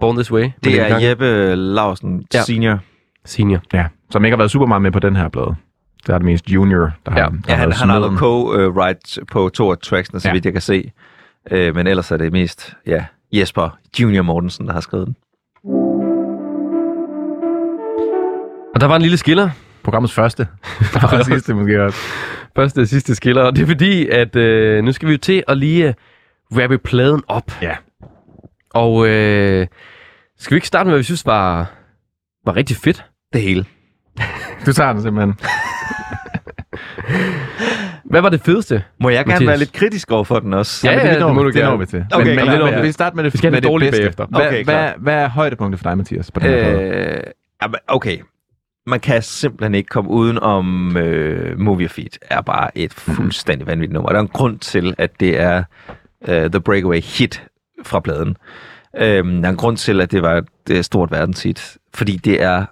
Born 0.00 0.16
This 0.16 0.32
Way? 0.32 0.50
Det 0.64 0.80
er? 0.80 0.98
Jeppe 1.08 1.54
Lausen, 1.54 2.24
Ja. 2.34 2.42
senior. 2.42 2.78
Senior. 3.24 3.60
Ja, 3.72 3.86
som 4.10 4.24
ikke 4.24 4.32
har 4.32 4.38
været 4.38 4.50
super 4.50 4.66
meget 4.66 4.82
med 4.82 4.90
på 4.92 4.98
den 4.98 5.16
her 5.16 5.28
plade. 5.28 5.54
Det 6.06 6.12
er 6.14 6.18
det 6.18 6.24
mest 6.24 6.50
junior, 6.50 6.90
der 7.06 7.12
Ja. 7.16 7.22
har, 7.22 7.28
der 7.28 7.36
Ja, 7.48 7.54
han, 7.54 7.72
han 7.72 7.88
har 7.88 7.98
noget 7.98 8.18
co-write 8.18 9.24
på 9.32 9.48
to 9.48 9.70
af 9.70 9.78
tracksene, 9.78 10.20
så 10.20 10.28
Ja. 10.28 10.32
vidt 10.32 10.44
jeg 10.44 10.52
kan 10.52 10.62
se. 10.62 10.92
Øh, 11.50 11.74
men 11.74 11.86
ellers 11.86 12.10
er 12.10 12.16
det 12.16 12.32
mest 12.32 12.74
ja, 12.86 13.04
Jesper 13.32 13.78
Junior 14.00 14.22
Mortensen, 14.22 14.66
der 14.66 14.72
har 14.72 14.80
skrevet 14.80 15.06
den. 15.06 15.16
Og 18.74 18.80
der 18.80 18.86
var 18.86 18.96
en 18.96 19.02
lille 19.02 19.16
skiller. 19.16 19.50
Programmets 19.82 20.14
første. 20.14 20.48
Og 21.18 21.24
sidste 21.24 21.54
måske 21.54 21.82
også. 21.82 21.98
Første 22.56 22.80
og 22.80 22.86
sidste 22.86 23.14
skiller. 23.14 23.42
Og 23.42 23.56
det 23.56 23.62
er 23.62 23.66
fordi, 23.66 24.08
at 24.08 24.36
øh, 24.36 24.84
nu 24.84 24.92
skal 24.92 25.08
vi 25.08 25.12
jo 25.12 25.18
til 25.18 25.44
at 25.48 25.58
lige 25.58 25.88
øh, 25.88 25.94
rappe 26.62 26.78
pladen 26.78 27.22
op. 27.28 27.52
Ja. 27.62 27.76
Og 28.74 29.08
øh, 29.08 29.66
skal 30.38 30.54
vi 30.54 30.56
ikke 30.56 30.66
starte 30.66 30.84
med, 30.84 30.92
hvad 30.92 30.98
vi 30.98 31.04
synes 31.04 31.26
var, 31.26 31.70
var 32.44 32.56
rigtig 32.56 32.76
fedt? 32.76 33.04
Det 33.32 33.42
hele. 33.42 33.64
Du 34.66 34.72
tager 34.72 34.92
den 34.92 35.02
simpelthen. 35.02 35.34
Hvad 38.04 38.20
var 38.20 38.28
det 38.28 38.40
fedeste? 38.40 38.82
Må 39.00 39.08
jeg 39.08 39.18
gerne 39.24 39.28
Mathias. 39.32 39.48
være 39.48 39.58
lidt 39.58 39.72
kritisk 39.72 40.10
over 40.10 40.24
for 40.24 40.38
den 40.38 40.54
også? 40.54 40.88
Ja, 40.90 40.96
men 40.96 41.06
ja, 41.06 41.18
når 41.18 41.26
det 41.26 41.34
må 41.36 41.42
du 41.42 41.50
det 41.50 41.64
når 41.64 41.76
vi 41.76 41.86
til. 41.86 42.06
Okay, 42.12 42.26
men, 42.26 42.36
men, 42.36 42.44
klar. 42.44 42.70
men, 42.70 42.82
vi 42.82 42.92
starter 42.92 43.16
med 43.16 43.24
det, 43.24 43.32
Vi 43.32 43.38
skal 43.38 43.52
med 43.52 43.60
det 43.60 43.68
dårlige 43.68 43.90
bedste. 43.90 44.02
bagefter. 44.02 44.26
Hvad, 44.26 44.46
Okay, 44.46 44.64
hvad, 44.64 44.92
hvad 44.98 45.14
er 45.14 45.28
højdepunktet 45.28 45.80
for 45.80 45.90
dig, 45.90 45.96
Mathias, 45.96 46.30
på 46.30 46.40
den 46.40 46.48
her? 46.50 46.80
Øh, 46.80 47.20
jamen, 47.62 47.76
okay. 47.88 48.18
Man 48.88 49.00
kan 49.00 49.22
simpelthen 49.22 49.74
ikke 49.74 49.88
komme 49.88 50.10
uden 50.10 50.38
om 50.38 50.96
øh, 50.96 51.60
Movie 51.60 51.88
Feed. 51.88 52.18
er 52.30 52.40
bare 52.40 52.78
et 52.78 52.94
fuldstændig 52.94 53.66
vanvittigt 53.66 53.92
nummer. 53.92 54.10
Der 54.10 54.16
er 54.16 54.22
en 54.22 54.28
grund 54.28 54.58
til, 54.58 54.94
at 54.98 55.20
det 55.20 55.40
er 55.40 55.62
øh, 56.28 56.50
The 56.50 56.60
Breakaway 56.60 57.00
hit 57.00 57.44
fra 57.82 58.00
pladen. 58.00 58.36
Øh, 58.96 59.24
der 59.24 59.44
er 59.44 59.48
en 59.48 59.56
grund 59.56 59.76
til, 59.76 60.00
at 60.00 60.12
det 60.12 60.22
var 60.22 60.44
et 60.70 60.84
stort 60.84 61.10
verdenshit. 61.10 61.76
Fordi 61.94 62.16
det 62.16 62.42
er 62.42 62.64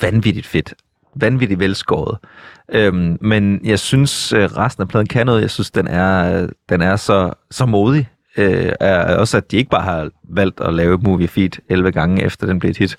vanvittigt 0.00 0.46
fedt. 0.46 0.74
Vanvittigt 1.14 1.60
velskåret. 1.60 2.18
Øhm, 2.72 3.18
men 3.20 3.60
jeg 3.64 3.78
synes, 3.78 4.32
øh, 4.32 4.44
resten 4.44 4.82
af 4.82 4.88
pladen 4.88 5.06
kan 5.06 5.26
noget. 5.26 5.42
Jeg 5.42 5.50
synes, 5.50 5.70
den 5.70 5.86
er, 5.86 6.48
den 6.68 6.80
er 6.80 6.96
så, 6.96 7.32
så 7.50 7.66
modig. 7.66 8.08
Øh, 8.36 8.72
er 8.80 9.16
også, 9.16 9.36
at 9.36 9.50
de 9.50 9.56
ikke 9.56 9.70
bare 9.70 9.82
har 9.82 10.10
valgt 10.28 10.60
at 10.60 10.74
lave 10.74 10.98
Movie 10.98 11.28
Feed 11.28 11.50
11 11.68 11.92
gange, 11.92 12.24
efter 12.24 12.46
den 12.46 12.58
blev 12.58 12.70
et 12.70 12.78
hit. 12.78 12.96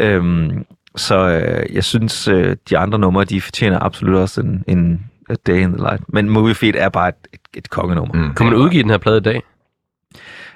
Øhm, 0.00 0.64
så 0.96 1.28
øh, 1.28 1.74
jeg 1.74 1.84
synes, 1.84 2.28
øh, 2.28 2.56
de 2.70 2.78
andre 2.78 2.98
numre, 2.98 3.24
de 3.24 3.40
fortjener 3.40 3.78
absolut 3.82 4.16
også 4.16 4.40
en, 4.40 4.64
en 4.66 5.06
A 5.30 5.34
Day 5.46 5.56
in 5.60 5.68
the 5.72 5.76
Light. 5.76 6.02
Men 6.08 6.30
Movie 6.30 6.54
Feed 6.54 6.74
er 6.76 6.88
bare 6.88 7.08
et, 7.08 7.14
et, 7.32 7.40
et 7.54 7.70
kongenummer. 7.70 8.14
Mm. 8.14 8.34
Kan 8.34 8.46
man 8.46 8.54
udgive 8.54 8.82
den 8.82 8.90
her 8.90 8.98
plade 8.98 9.16
i 9.16 9.20
dag? 9.20 9.42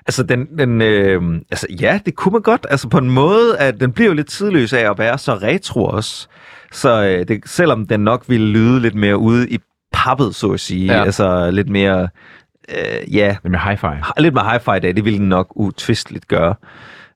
Altså, 0.07 0.23
den, 0.23 0.59
den, 0.59 0.83
øh, 0.83 1.23
altså, 1.51 1.67
ja, 1.81 2.01
det 2.07 2.15
kunne 2.15 2.33
man 2.33 2.43
godt. 2.43 2.67
Altså, 2.71 2.89
på 2.89 2.99
en 2.99 3.11
måde, 3.11 3.59
at 3.59 3.81
den 3.81 3.93
bliver 3.93 4.09
jo 4.09 4.15
lidt 4.15 4.29
tidløs 4.29 4.73
af 4.73 4.91
at 4.91 4.99
være 4.99 5.19
så 5.19 5.35
retro 5.35 5.85
også. 5.85 6.29
Så 6.73 7.03
øh, 7.05 7.29
det, 7.29 7.41
selvom 7.47 7.87
den 7.87 8.01
nok 8.01 8.25
ville 8.29 8.47
lyde 8.47 8.81
lidt 8.81 8.95
mere 8.95 9.19
ude 9.19 9.49
i 9.51 9.59
pappet, 9.93 10.35
så 10.35 10.51
at 10.51 10.61
sige. 10.61 10.95
Ja. 10.95 11.05
Altså, 11.05 11.51
lidt 11.51 11.69
mere, 11.69 12.09
øh, 12.69 13.15
ja, 13.15 13.37
Det 13.43 13.51
med 13.51 13.59
hi-fi. 13.59 14.12
lidt 14.19 14.35
mere 14.35 14.53
hi-fi 14.53 14.77
i 14.77 14.81
dag, 14.81 14.97
det 14.97 15.05
ville 15.05 15.19
den 15.19 15.29
nok 15.29 15.53
utvisteligt 15.57 16.29
gøre. 16.29 16.55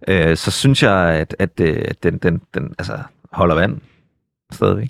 Øh, 0.08 0.36
så 0.36 0.50
synes 0.50 0.82
jeg, 0.82 0.96
at, 0.96 1.36
at, 1.38 1.60
øh, 1.60 1.82
at 1.88 2.02
den, 2.02 2.18
den, 2.18 2.40
den 2.54 2.74
altså, 2.78 2.98
holder 3.34 3.54
vand 3.54 3.80
stadigvæk. 4.52 4.88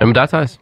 Jamen 0.00 0.14
der, 0.14 0.26
Thijs. 0.26 0.60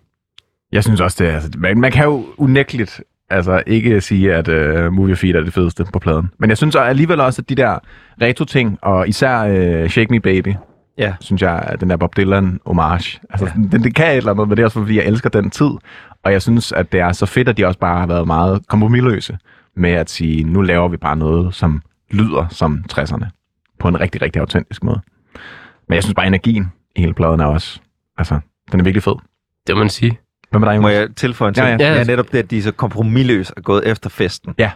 Jeg 0.73 0.85
synes 0.85 1.01
også, 1.01 1.25
det 1.25 1.31
er... 1.31 1.35
Altså, 1.35 1.51
man, 1.59 1.81
man 1.81 1.93
kan 1.93 2.05
jo 2.05 2.25
unægteligt 2.37 3.03
altså, 3.31 3.63
ikke 3.67 4.01
sige, 4.01 4.35
at 4.35 4.49
uh, 4.49 4.93
Movie 4.93 5.17
Feed 5.17 5.35
er 5.35 5.41
det 5.41 5.53
fedeste 5.53 5.85
på 5.93 5.99
pladen. 5.99 6.31
Men 6.39 6.51
jeg 6.51 6.57
synes 6.57 6.77
alligevel 6.77 7.21
også, 7.21 7.43
at 7.43 7.49
de 7.49 7.55
der 7.55 7.79
retro-ting, 8.23 8.79
og 8.83 9.09
især 9.09 9.45
uh, 9.83 9.89
Shake 9.89 10.11
Me 10.11 10.21
Baby, 10.21 10.55
Ja. 10.99 11.15
synes 11.21 11.43
jeg, 11.43 11.63
at 11.67 11.81
den 11.81 11.91
der 11.91 11.97
Bob 11.97 12.17
Dylan 12.17 12.61
homage. 12.67 13.21
Altså, 13.31 13.47
ja. 13.47 13.53
den, 13.73 13.85
det 13.85 13.95
kan 13.95 14.11
et 14.11 14.17
eller 14.17 14.31
andet, 14.33 14.49
men 14.49 14.57
det 14.57 14.63
er 14.63 14.67
også 14.67 14.81
fordi, 14.81 14.97
jeg 14.97 15.05
elsker 15.05 15.31
den 15.31 15.51
tid. 15.51 15.71
Og 16.23 16.33
jeg 16.33 16.43
synes, 16.43 16.73
at 16.73 16.93
det 16.93 17.01
er 17.01 17.13
så 17.13 17.27
fedt, 17.27 17.49
at 17.49 17.57
de 17.57 17.67
også 17.67 17.79
bare 17.79 18.01
har 18.01 18.07
været 18.07 18.27
meget 18.27 18.67
kompromilløse 18.69 19.39
med 19.77 19.91
at 19.91 20.11
sige, 20.11 20.45
nu 20.45 20.61
laver 20.61 20.89
vi 20.89 20.97
bare 20.97 21.17
noget, 21.17 21.55
som 21.55 21.83
lyder 22.11 22.47
som 22.51 22.85
60'erne. 22.93 23.27
På 23.79 23.89
en 23.89 24.01
rigtig, 24.01 24.23
rigtig 24.23 24.41
autentisk 24.41 24.85
måde. 24.85 25.01
Men 25.89 25.95
jeg 25.95 26.03
synes 26.03 26.15
bare, 26.15 26.27
energien 26.27 26.73
i 26.99 27.01
hele 27.01 27.15
pladen 27.15 27.41
er 27.41 27.45
også... 27.47 27.81
Altså, 28.19 28.41
den 28.73 28.81
er 28.81 28.85
virkelig 28.85 29.03
fed. 29.03 29.15
Det 29.67 29.77
må 29.77 29.79
man 29.79 29.89
sige. 29.91 30.19
Hvad 30.51 30.61
med 30.61 30.69
dig, 30.69 30.81
Må 30.81 30.89
jeg 30.89 31.09
tilføje 31.17 31.49
en 31.49 31.55
Ja, 31.57 31.69
ting? 31.69 31.81
ja. 31.81 31.91
Ja. 31.93 31.97
ja, 31.99 32.05
netop 32.05 32.33
det, 32.33 32.39
at 32.39 32.51
de 32.51 32.59
er 32.59 32.63
så 32.63 32.73
kompromilløs 32.73 33.53
er 33.57 33.61
gået 33.61 33.87
efter 33.87 34.11
festen. 34.11 34.55
Ja. 34.59 34.71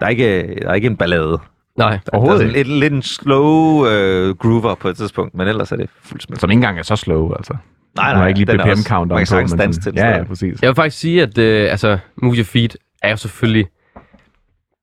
Der 0.00 0.06
er 0.06 0.10
ikke, 0.10 0.58
der 0.62 0.68
er 0.68 0.74
ikke 0.74 0.86
en 0.86 0.96
ballade. 0.96 1.38
Nej. 1.78 1.98
Overhovedet 2.12 2.40
der 2.40 2.46
er 2.46 2.52
lidt, 2.52 2.68
lidt 2.68 2.92
en 2.92 3.02
slow 3.02 3.44
uh, 3.80 4.36
groover 4.36 4.74
på 4.74 4.88
et 4.88 4.96
tidspunkt, 4.96 5.34
men 5.34 5.48
ellers 5.48 5.72
er 5.72 5.76
det 5.76 5.90
fuldt 6.02 6.40
Som 6.40 6.50
ikke 6.50 6.58
engang 6.58 6.78
er 6.78 6.82
så 6.82 6.96
slow, 6.96 7.32
altså. 7.32 7.56
Nej, 7.96 8.12
har 8.14 8.18
jeg 8.20 8.28
ikke 8.28 8.40
lige 8.40 8.52
den 8.52 8.60
er 8.60 8.70
også- 8.70 8.82
BPM-counteren 8.82 9.08
Man 9.08 9.18
kan 9.18 9.26
sagtens 9.26 9.52
danse 9.52 9.80
til 9.80 9.92
det. 9.92 9.98
Ja, 10.00 10.16
ja, 10.16 10.24
præcis. 10.24 10.62
Jeg 10.62 10.68
vil 10.68 10.74
faktisk 10.74 10.98
sige, 10.98 11.22
at 11.22 11.38
øh, 11.38 11.70
altså, 11.70 11.98
Movie 12.22 12.44
Feed 12.44 12.68
er 13.02 13.10
jo 13.10 13.16
selvfølgelig 13.16 13.66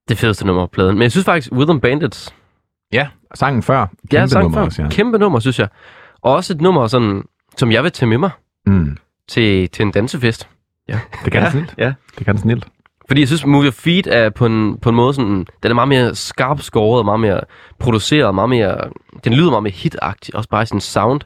det 0.10 0.18
fedeste 0.18 0.48
nummer 0.48 0.66
på 0.66 0.70
pladen. 0.74 0.96
Men 0.96 1.02
jeg 1.02 1.12
synes 1.12 1.26
faktisk, 1.26 1.52
Rhythm 1.52 1.80
Bandits, 1.80 2.34
Ja, 2.94 3.08
sangen 3.36 3.64
før. 3.64 3.80
ja, 3.80 3.86
Kæmpe 4.12 4.30
sang 4.30 4.44
nummer 4.44 4.58
før, 4.58 4.66
også, 4.66 4.82
ja. 4.84 4.90
kæmpe 4.90 5.18
nummer, 5.18 5.40
synes 5.40 5.60
jeg. 5.60 5.68
Og 6.22 6.34
også 6.36 6.54
et 6.54 6.62
nummer, 6.62 6.88
sådan, 6.88 7.24
som 7.58 7.72
jeg 7.72 7.84
vil 7.84 7.92
tage 7.92 8.10
med 8.10 8.18
mig 8.18 8.30
Mm. 8.66 8.98
til, 9.28 9.70
til 9.70 9.84
en 9.84 9.92
dansefest. 9.92 10.48
Det 11.24 11.32
kan 11.32 11.42
Ja, 11.42 11.44
ja. 11.46 11.52
snilt. 11.52 11.74
ja. 11.78 11.94
Det 12.18 12.26
kan 12.26 12.38
snilt. 12.38 12.68
Fordi 13.08 13.20
jeg 13.22 13.28
synes, 13.28 13.46
Move 13.46 13.64
Your 13.64 13.72
Feet 13.72 14.08
er 14.08 14.30
på 14.30 14.46
en, 14.46 14.78
på 14.78 14.90
en 14.90 14.96
måde 14.96 15.14
sådan... 15.14 15.46
Den 15.64 15.72
er 15.72 15.74
meget 15.74 15.88
mere 15.90 16.16
skarp 16.16 16.62
skåret, 16.62 17.00
og 17.00 17.06
meget 17.06 17.20
mere 17.20 17.42
produceret, 17.80 18.36
meget 18.36 18.50
mere... 18.50 18.78
Den 19.24 19.34
lyder 19.34 19.50
meget 19.50 19.64
mere 19.64 19.74
hitagtig, 19.74 20.36
også 20.36 20.50
bare 20.50 20.64
i 20.64 20.66
sin 20.66 20.80
sound. 20.82 21.22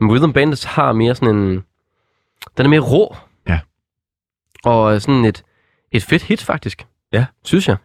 Men 0.00 0.12
Rhythm 0.12 0.32
Bandits 0.32 0.64
har 0.64 0.92
mere 0.92 1.14
sådan 1.14 1.36
en... 1.36 1.64
Den 2.56 2.66
er 2.66 2.68
mere 2.68 2.80
rå. 2.80 3.16
Ja. 3.48 3.60
Og 4.64 5.02
sådan 5.02 5.24
et, 5.24 5.42
et 5.92 6.02
fedt 6.02 6.22
hit, 6.22 6.42
faktisk. 6.42 6.86
Ja. 7.12 7.26
Synes 7.44 7.68
jeg. 7.68 7.76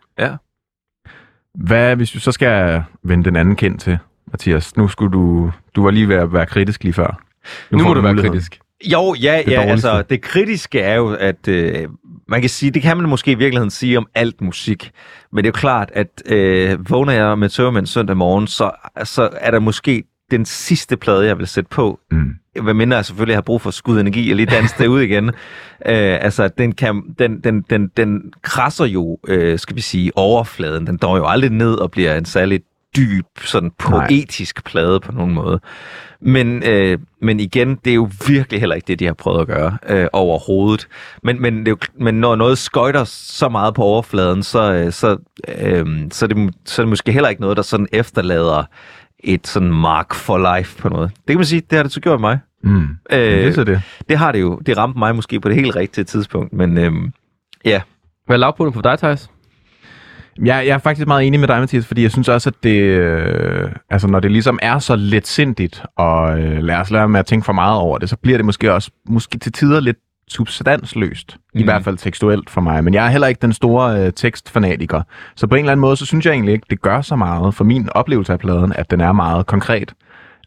Hvad, 1.55 1.95
hvis 1.95 2.11
du 2.11 2.19
så 2.19 2.31
skal 2.31 2.83
vende 3.03 3.23
den 3.23 3.35
anden 3.35 3.55
kendt 3.55 3.81
til, 3.81 3.97
Mathias? 4.33 4.77
Nu 4.77 4.87
skulle 4.87 5.11
du... 5.13 5.51
Du 5.75 5.83
var 5.83 5.91
lige 5.91 6.07
ved 6.09 6.15
at 6.15 6.33
være 6.33 6.45
kritisk 6.45 6.83
lige 6.83 6.93
før. 6.93 7.21
Nu, 7.71 7.77
nu 7.77 7.83
må 7.83 7.93
du 7.93 8.01
være 8.01 8.11
muligheden. 8.13 8.31
kritisk. 8.33 8.59
Jo, 8.91 9.15
ja, 9.21 9.41
Det 9.45 9.51
ja 9.51 9.55
dårligste. 9.57 9.71
altså 9.89 10.03
det 10.09 10.21
kritiske 10.21 10.79
er 10.79 10.95
jo, 10.95 11.13
at 11.13 11.47
øh, 11.47 11.87
man 12.27 12.41
kan 12.41 12.49
sige, 12.49 12.71
det 12.71 12.81
kan 12.81 12.97
man 12.97 13.09
måske 13.09 13.31
i 13.31 13.35
virkeligheden 13.35 13.69
sige 13.71 13.97
om 13.97 14.07
alt 14.15 14.41
musik, 14.41 14.91
men 15.31 15.43
det 15.43 15.47
er 15.49 15.51
jo 15.57 15.59
klart, 15.59 15.89
at 15.93 16.07
øh, 16.25 16.89
vågner 16.89 17.13
jeg 17.13 17.37
med 17.39 17.49
tørmænd 17.49 17.85
søndag 17.85 18.17
morgen, 18.17 18.47
så, 18.47 18.71
så 19.03 19.29
er 19.33 19.51
der 19.51 19.59
måske 19.59 20.03
den 20.31 20.45
sidste 20.45 20.97
plade, 20.97 21.25
jeg 21.25 21.37
vil 21.37 21.47
sætte 21.47 21.69
på, 21.69 21.99
Mm. 22.11 22.29
hvad 22.63 22.73
mindre 22.73 22.97
jeg 22.97 23.05
selvfølgelig 23.05 23.35
har 23.35 23.41
brug 23.41 23.61
for 23.61 23.71
skud 23.71 23.99
energi 23.99 24.31
og 24.31 24.35
lige 24.35 24.45
danse 24.45 24.75
det 24.79 24.87
ud 24.87 25.01
igen. 25.01 25.27
Øh, 25.27 25.33
altså, 26.21 26.47
den, 26.57 26.71
kan, 26.71 27.01
den, 27.19 27.39
den, 27.43 27.61
den, 27.69 27.87
den 27.97 28.33
krasser 28.41 28.85
jo, 28.85 29.17
øh, 29.27 29.59
skal 29.59 29.75
vi 29.75 29.81
sige, 29.81 30.11
overfladen. 30.15 30.87
Den 30.87 30.97
dår 30.97 31.17
jo 31.17 31.25
aldrig 31.27 31.51
ned 31.51 31.73
og 31.73 31.91
bliver 31.91 32.15
en 32.17 32.25
særlig 32.25 32.59
dyb, 32.95 33.25
sådan 33.45 33.71
poetisk 33.79 34.65
plade 34.65 34.99
på 34.99 35.11
nogen 35.11 35.33
måde. 35.33 35.59
Men, 36.21 36.63
øh, 36.63 36.99
men 37.21 37.39
igen, 37.39 37.75
det 37.75 37.91
er 37.91 37.95
jo 37.95 38.09
virkelig 38.27 38.59
heller 38.59 38.75
ikke 38.75 38.87
det, 38.87 38.99
de 38.99 39.05
har 39.05 39.13
prøvet 39.13 39.41
at 39.41 39.47
gøre 39.47 39.77
øh, 39.89 40.07
overhovedet. 40.13 40.87
Men, 41.23 41.41
men, 41.41 41.59
det 41.59 41.67
er 41.67 41.71
jo, 41.71 41.77
men 41.99 42.15
når 42.15 42.35
noget 42.35 42.57
skøjter 42.57 43.03
så 43.03 43.49
meget 43.49 43.73
på 43.73 43.83
overfladen, 43.83 44.43
så, 44.43 44.73
øh, 44.73 44.91
så, 44.91 45.17
øh, 45.47 45.85
så, 46.11 46.25
er 46.25 46.27
det, 46.27 46.55
så 46.65 46.81
er 46.81 46.83
det 46.83 46.89
måske 46.89 47.11
heller 47.11 47.29
ikke 47.29 47.41
noget, 47.41 47.57
der 47.57 47.63
sådan 47.63 47.87
efterlader 47.91 48.63
et 49.19 49.47
sådan 49.47 49.73
mark 49.73 50.13
for 50.13 50.57
life 50.57 50.81
på 50.81 50.89
noget. 50.89 51.09
Det 51.09 51.27
kan 51.27 51.37
man 51.37 51.45
sige, 51.45 51.61
det 51.69 51.75
har 51.75 51.83
det 51.83 51.91
så 51.91 51.99
gjort 51.99 52.19
mig. 52.19 52.39
Mm. 52.63 52.87
Øh, 53.11 53.19
det 53.19 53.55
så 53.55 53.63
det. 53.63 53.81
det 54.09 54.17
har 54.17 54.31
det 54.31 54.41
jo. 54.41 54.59
Det 54.65 54.77
ramte 54.77 54.99
mig 54.99 55.15
måske 55.15 55.39
på 55.39 55.49
det 55.49 55.55
helt 55.55 55.75
rigtige 55.75 56.03
tidspunkt, 56.03 56.53
men 56.53 56.77
øhm, 56.77 57.13
ja. 57.65 57.81
Hvad 58.25 58.35
er 58.35 58.39
lavpunkten 58.39 58.73
for 58.73 58.81
dig, 58.81 58.99
Thijs? 58.99 59.29
Jeg, 60.37 60.45
jeg 60.67 60.73
er 60.73 60.77
faktisk 60.77 61.07
meget 61.07 61.27
enig 61.27 61.39
med 61.39 61.47
dig, 61.47 61.59
Mathias, 61.59 61.85
fordi 61.87 62.03
jeg 62.03 62.11
synes 62.11 62.29
også, 62.29 62.49
at 62.49 62.63
det, 62.63 62.79
øh, 62.79 63.71
altså 63.89 64.07
når 64.07 64.19
det 64.19 64.31
ligesom 64.31 64.59
er 64.61 64.79
så 64.79 64.95
letsindigt, 64.95 65.83
og 65.97 66.39
øh, 66.39 66.63
lad 66.63 66.75
os 66.75 66.91
lade 66.91 67.07
med 67.07 67.19
at 67.19 67.25
tænke 67.25 67.45
for 67.45 67.53
meget 67.53 67.79
over 67.79 67.97
det, 67.97 68.09
så 68.09 68.17
bliver 68.17 68.37
det 68.37 68.45
måske 68.45 68.73
også 68.73 68.91
måske 69.09 69.37
til 69.37 69.51
tider 69.51 69.79
lidt 69.79 69.97
substansløst. 70.27 71.37
Mm. 71.53 71.59
I 71.59 71.63
hvert 71.63 71.83
fald 71.83 71.97
tekstuelt 71.97 72.49
for 72.49 72.61
mig. 72.61 72.83
Men 72.83 72.93
jeg 72.93 73.05
er 73.05 73.09
heller 73.09 73.27
ikke 73.27 73.41
den 73.41 73.53
store 73.53 74.05
øh, 74.05 74.13
tekstfanatiker. 74.13 75.01
Så 75.35 75.47
på 75.47 75.55
en 75.55 75.59
eller 75.59 75.71
anden 75.71 75.81
måde, 75.81 75.97
så 75.97 76.05
synes 76.05 76.25
jeg 76.25 76.31
egentlig 76.31 76.53
ikke, 76.53 76.67
det 76.69 76.81
gør 76.81 77.01
så 77.01 77.15
meget 77.15 77.55
for 77.55 77.63
min 77.63 77.89
oplevelse 77.91 78.33
af 78.33 78.39
pladen, 78.39 78.73
at 78.75 78.91
den 78.91 79.01
er 79.01 79.11
meget 79.11 79.45
konkret. 79.45 79.93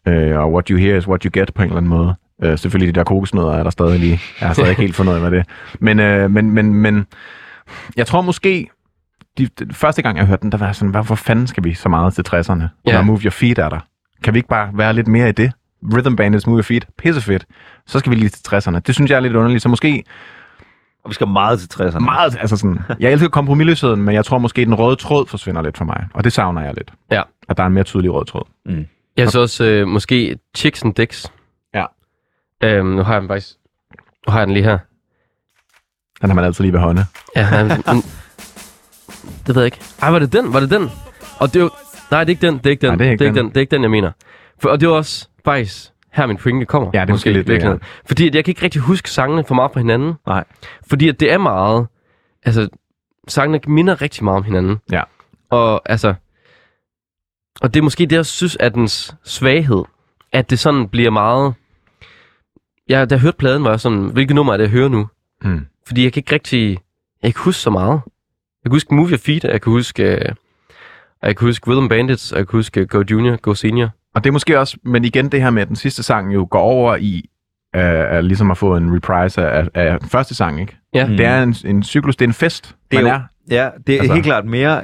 Øh, 0.07 0.39
og 0.39 0.53
what 0.53 0.67
you 0.67 0.77
hear 0.77 0.97
is 0.97 1.07
what 1.07 1.23
you 1.23 1.31
get 1.33 1.53
på 1.53 1.61
en 1.61 1.67
eller 1.67 1.77
anden 1.77 1.89
måde. 1.89 2.15
Øh, 2.43 2.57
selvfølgelig 2.57 2.95
de 2.95 2.99
der 2.99 3.03
kokosnødder 3.03 3.51
er 3.51 3.63
der 3.63 3.69
stadig 3.69 3.99
lige. 3.99 4.19
Jeg 4.39 4.47
har 4.47 4.53
stadig 4.53 4.69
ikke 4.69 4.81
helt 4.81 4.95
fundet 4.95 5.11
ud 5.11 5.17
af 5.17 5.31
med 5.31 5.37
det. 5.37 5.45
Men, 5.79 5.99
øh, 5.99 6.31
men, 6.31 6.51
men, 6.51 6.73
men 6.73 7.05
jeg 7.97 8.07
tror 8.07 8.21
måske, 8.21 8.67
de, 9.37 9.45
de, 9.45 9.73
første 9.73 10.01
gang 10.01 10.17
jeg 10.17 10.25
hørte 10.25 10.41
den, 10.41 10.51
der 10.51 10.57
var 10.57 10.65
jeg 10.65 10.75
sådan, 10.75 10.89
hvorfor 10.89 11.15
fanden 11.15 11.47
skal 11.47 11.63
vi 11.63 11.73
så 11.73 11.89
meget 11.89 12.13
til 12.13 12.25
60'erne? 12.29 12.63
Ja. 12.85 12.93
Når 12.93 13.01
Move 13.01 13.19
Your 13.23 13.29
Feet 13.31 13.57
er 13.59 13.69
der. 13.69 13.79
Kan 14.23 14.33
vi 14.33 14.39
ikke 14.39 14.49
bare 14.49 14.69
være 14.73 14.93
lidt 14.93 15.07
mere 15.07 15.29
i 15.29 15.31
det? 15.31 15.51
Rhythm 15.93 16.15
Bandits 16.15 16.47
Move 16.47 16.57
Your 16.57 16.63
Feet, 16.63 16.87
pissefedt. 16.97 17.45
Så 17.87 17.99
skal 17.99 18.09
vi 18.09 18.15
lige 18.15 18.29
til 18.29 18.55
60'erne. 18.55 18.79
Det 18.79 18.95
synes 18.95 19.11
jeg 19.11 19.15
er 19.17 19.19
lidt 19.19 19.35
underligt. 19.35 19.63
Så 19.63 19.69
måske 19.69 20.03
Og 21.03 21.09
vi 21.09 21.13
skal 21.13 21.27
meget 21.27 21.59
til 21.59 21.67
60'erne. 21.83 21.99
meget, 21.99 22.37
altså 22.39 22.57
sådan, 22.57 22.79
jeg 22.99 23.11
elsker 23.11 23.29
kompromisløsheden, 23.29 24.01
men 24.01 24.15
jeg 24.15 24.25
tror 24.25 24.37
måske, 24.37 24.65
den 24.65 24.75
røde 24.75 24.95
tråd 24.95 25.27
forsvinder 25.27 25.61
lidt 25.61 25.77
for 25.77 25.85
mig. 25.85 26.07
Og 26.13 26.23
det 26.23 26.33
savner 26.33 26.61
jeg 26.61 26.73
lidt. 26.77 26.93
Ja. 27.11 27.21
At 27.49 27.57
der 27.57 27.63
er 27.63 27.67
en 27.67 27.73
mere 27.73 27.83
tydelig 27.83 28.13
rød 28.13 28.25
tråd. 28.25 28.43
Jeg 29.17 29.29
synes 29.29 29.35
også 29.35 29.63
øh, 29.65 29.87
måske 29.87 30.37
Chicks 30.57 30.83
and 30.83 30.93
Dicks. 30.93 31.31
Ja. 31.73 31.85
Øhm, 32.63 32.87
nu 32.87 33.03
har 33.03 33.13
jeg 33.13 33.21
den 33.21 33.29
faktisk... 33.29 33.49
Nu 34.27 34.31
har 34.31 34.39
jeg 34.39 34.47
den 34.47 34.53
lige 34.53 34.63
her. 34.63 34.77
Den 36.21 36.29
har 36.29 36.35
man 36.35 36.45
altid 36.45 36.63
lige 36.63 36.73
ved 36.73 36.79
hånde. 36.79 37.05
Ja, 37.35 37.63
men, 37.63 37.71
det 39.47 39.55
ved 39.55 39.61
jeg 39.61 39.65
ikke. 39.65 39.79
Ej, 40.01 40.09
var 40.11 40.19
det 40.19 40.33
den? 40.33 40.53
Var 40.53 40.59
det 40.59 40.69
den? 40.69 40.89
Og 41.39 41.47
det 41.47 41.55
er 41.55 41.63
jo... 41.63 41.69
Nej, 42.11 42.23
det 42.23 42.29
er 42.29 42.35
ikke 42.35 42.47
den. 42.47 42.57
Det 42.57 42.65
er 42.65 42.69
ikke 42.69 42.81
den. 42.81 42.89
Nej, 42.89 42.97
det 42.97 43.07
er 43.07 43.11
ikke 43.11 43.19
det 43.19 43.25
er 43.25 43.29
ikke 43.29 43.37
den. 43.37 43.45
den. 43.45 43.49
Det 43.49 43.57
er 43.57 43.61
ikke 43.61 43.71
den, 43.71 43.81
jeg 43.81 43.91
mener. 43.91 44.11
For, 44.59 44.69
og 44.69 44.79
det 44.79 44.87
er 44.87 44.91
også 44.91 45.27
faktisk 45.45 45.91
her 46.13 46.25
min 46.25 46.37
pointe 46.37 46.65
kommer. 46.65 46.89
Ja, 46.93 47.01
det 47.01 47.09
er 47.09 47.13
måske 47.13 47.31
lidt 47.31 47.47
i 47.47 47.51
virkeligheden. 47.51 47.81
Fordi 48.05 48.27
at 48.27 48.35
jeg 48.35 48.45
kan 48.45 48.51
ikke 48.51 48.63
rigtig 48.63 48.81
huske 48.81 49.11
sangene 49.11 49.43
for 49.47 49.55
meget 49.55 49.71
fra 49.73 49.79
hinanden. 49.79 50.13
Nej. 50.27 50.43
Fordi 50.89 51.09
at 51.09 51.19
det 51.19 51.31
er 51.31 51.37
meget... 51.37 51.87
Altså, 52.45 52.69
sangene 53.27 53.59
minder 53.67 54.01
rigtig 54.01 54.23
meget 54.23 54.37
om 54.37 54.43
hinanden. 54.43 54.77
Ja. 54.91 55.01
Og 55.49 55.81
altså... 55.85 56.13
Og 57.61 57.73
det 57.73 57.79
er 57.79 57.83
måske 57.83 58.05
det, 58.05 58.15
jeg 58.15 58.25
synes 58.25 58.57
er 58.59 58.69
dens 58.69 59.15
svaghed. 59.23 59.83
At 60.31 60.49
det 60.49 60.59
sådan 60.59 60.89
bliver 60.89 61.09
meget... 61.09 61.53
Ja, 62.89 63.05
da 63.05 63.15
jeg 63.15 63.21
hørte 63.21 63.37
pladen, 63.37 63.63
var 63.63 63.69
jeg 63.69 63.79
sådan, 63.79 64.05
hvilket 64.05 64.35
nummer 64.35 64.53
er 64.53 64.57
det, 64.57 64.63
jeg 64.63 64.71
hører 64.71 64.89
nu? 64.89 65.07
Mm. 65.43 65.65
Fordi 65.87 66.03
jeg 66.03 66.13
kan 66.13 66.19
ikke 66.19 66.33
rigtig... 66.33 66.69
Jeg 66.69 66.77
kan 67.21 67.27
ikke 67.27 67.39
huske 67.39 67.61
så 67.61 67.69
meget. 67.69 68.01
Jeg 68.65 68.69
kan 68.71 68.75
huske 68.75 68.95
Move 68.95 69.09
Your 69.09 69.17
Feet, 69.17 69.43
jeg 69.43 69.61
kan 69.61 69.71
huske... 69.71 70.03
øh, 70.03 70.31
og 71.21 71.27
jeg 71.27 71.37
kan 71.37 71.47
huske 71.47 71.71
Rhythm 71.71 71.87
Bandits, 71.87 72.31
og 72.31 72.37
jeg 72.37 72.47
kan 72.47 72.57
huske 72.57 72.85
Go 72.85 73.03
Junior, 73.11 73.35
Go 73.35 73.53
Senior. 73.53 73.89
Og 74.13 74.23
det 74.23 74.29
er 74.29 74.31
måske 74.33 74.59
også, 74.59 74.77
men 74.83 75.05
igen 75.05 75.29
det 75.29 75.41
her 75.41 75.49
med, 75.49 75.61
at 75.61 75.67
den 75.67 75.75
sidste 75.75 76.03
sang 76.03 76.33
jo 76.33 76.47
går 76.51 76.59
over 76.59 76.95
i, 76.95 77.29
øh, 77.75 77.81
at 78.17 78.25
ligesom 78.25 78.51
at 78.51 78.57
få 78.57 78.75
en 78.75 78.95
reprise 78.95 79.41
af, 79.47 79.67
af 79.73 79.99
den 79.99 80.09
første 80.09 80.35
sang, 80.35 80.61
ikke? 80.61 80.77
Ja. 80.93 81.07
Mm. 81.07 81.17
Det 81.17 81.25
er 81.25 81.43
en, 81.43 81.55
en 81.65 81.83
cyklus, 81.83 82.15
det 82.15 82.25
er 82.25 82.29
en 82.29 82.33
fest, 82.33 82.75
Det 82.91 82.97
er 82.99 83.03
man 83.03 83.11
jo- 83.11 83.15
er. 83.17 83.21
Ja, 83.49 83.69
det 83.87 83.95
er 83.95 83.99
altså, 83.99 84.13
helt 84.13 84.25
klart 84.25 84.45
mere... 84.45 84.83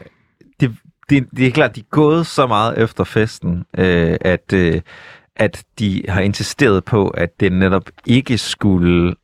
Det, 0.59 0.75
det, 1.09 1.27
det 1.37 1.47
er 1.47 1.51
klart, 1.51 1.75
de 1.75 1.79
er 1.79 1.85
gået 1.91 2.27
så 2.27 2.47
meget 2.47 2.77
efter 2.83 3.03
festen, 3.03 3.65
øh, 3.77 4.15
at, 4.21 4.53
øh, 4.53 4.81
at 5.35 5.63
de 5.79 6.03
har 6.09 6.21
insisteret 6.21 6.83
på, 6.85 7.07
at 7.07 7.29
det 7.39 7.51
netop 7.51 7.83
ikke 8.05 8.37
skulle... 8.37 9.15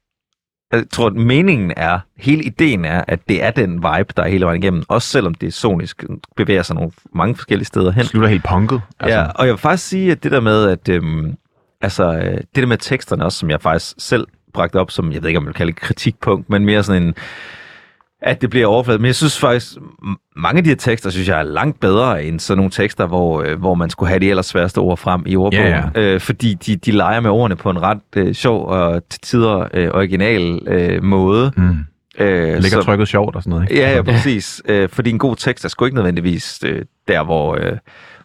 Jeg 0.71 0.83
tror, 0.91 1.07
at 1.07 1.13
meningen 1.13 1.73
er, 1.77 1.99
hele 2.17 2.43
ideen 2.43 2.85
er, 2.85 3.03
at 3.07 3.19
det 3.29 3.43
er 3.43 3.51
den 3.51 3.73
vibe, 3.73 4.13
der 4.17 4.23
er 4.23 4.27
hele 4.27 4.45
vejen 4.45 4.63
igennem. 4.63 4.83
Også 4.87 5.07
selvom 5.07 5.33
det 5.33 5.53
sonisk 5.53 6.03
bevæger 6.35 6.63
sig 6.63 6.75
nogle 6.75 6.91
mange 7.15 7.35
forskellige 7.35 7.65
steder 7.65 7.91
hen. 7.91 8.05
Slutter 8.05 8.29
helt 8.29 8.45
punket. 8.49 8.81
Altså. 8.99 9.19
Ja, 9.19 9.25
og 9.25 9.45
jeg 9.45 9.53
vil 9.53 9.59
faktisk 9.59 9.87
sige, 9.89 10.11
at 10.11 10.23
det 10.23 10.31
der 10.31 10.39
med, 10.39 10.69
at 10.69 10.89
øhm, 10.89 11.35
altså, 11.81 12.13
øh, 12.13 12.37
det 12.37 12.55
der 12.55 12.65
med 12.65 12.77
teksterne 12.77 13.25
også, 13.25 13.39
som 13.39 13.49
jeg 13.49 13.61
faktisk 13.61 13.95
selv 13.97 14.27
bragte 14.53 14.79
op 14.79 14.91
som, 14.91 15.11
jeg 15.11 15.21
ved 15.21 15.29
ikke, 15.29 15.37
om 15.37 15.43
jeg 15.43 15.47
vil 15.47 15.55
kalde 15.55 15.71
det 15.71 15.81
kritikpunkt, 15.81 16.49
men 16.49 16.65
mere 16.65 16.83
sådan 16.83 17.03
en, 17.03 17.15
at 18.21 18.41
det 18.41 18.49
bliver 18.49 18.67
overfladet. 18.67 19.01
Men 19.01 19.05
jeg 19.07 19.15
synes 19.15 19.39
faktisk, 19.39 19.71
mange 20.35 20.57
af 20.57 20.63
de 20.63 20.69
her 20.69 20.75
tekster, 20.77 21.09
synes 21.09 21.27
jeg 21.27 21.39
er 21.39 21.43
langt 21.43 21.79
bedre 21.79 22.23
end 22.23 22.39
sådan 22.39 22.57
nogle 22.57 22.71
tekster, 22.71 23.07
hvor, 23.07 23.41
øh, 23.41 23.59
hvor 23.59 23.75
man 23.75 23.89
skulle 23.89 24.09
have 24.09 24.19
de 24.19 24.29
ellers 24.29 24.45
sværeste 24.45 24.77
ord 24.77 24.97
frem 24.97 25.23
i 25.25 25.35
ordbogen. 25.35 25.67
Ja, 25.67 25.83
Øh, 25.95 26.19
fordi 26.19 26.53
de, 26.53 26.75
de 26.75 26.91
leger 26.91 27.19
med 27.19 27.29
ordene 27.29 27.55
på 27.55 27.69
en 27.69 27.81
ret 27.81 27.99
øh, 28.15 28.33
sjov 28.33 28.67
og 28.67 29.09
til 29.09 29.21
tider 29.21 29.67
øh, 29.73 29.89
original 29.93 30.59
øh, 30.67 31.03
måde. 31.03 31.51
Mm. 31.57 31.75
Øh, 32.19 32.53
Ligger 32.53 32.69
så- 32.69 32.81
trykket 32.81 33.07
sjovt 33.07 33.35
og 33.35 33.43
sådan 33.43 33.49
noget, 33.51 33.69
ikke? 33.71 33.81
Ja, 33.83 33.95
ja, 33.95 34.01
præcis. 34.11 34.61
Øh, 34.67 34.89
fordi 34.89 35.09
en 35.09 35.19
god 35.19 35.35
tekst 35.35 35.65
er 35.65 35.69
sgu 35.69 35.85
ikke 35.85 35.95
nødvendigvis 35.95 36.59
øh, 36.65 36.85
der, 37.07 37.23
hvor, 37.23 37.55
øh, 37.61 37.71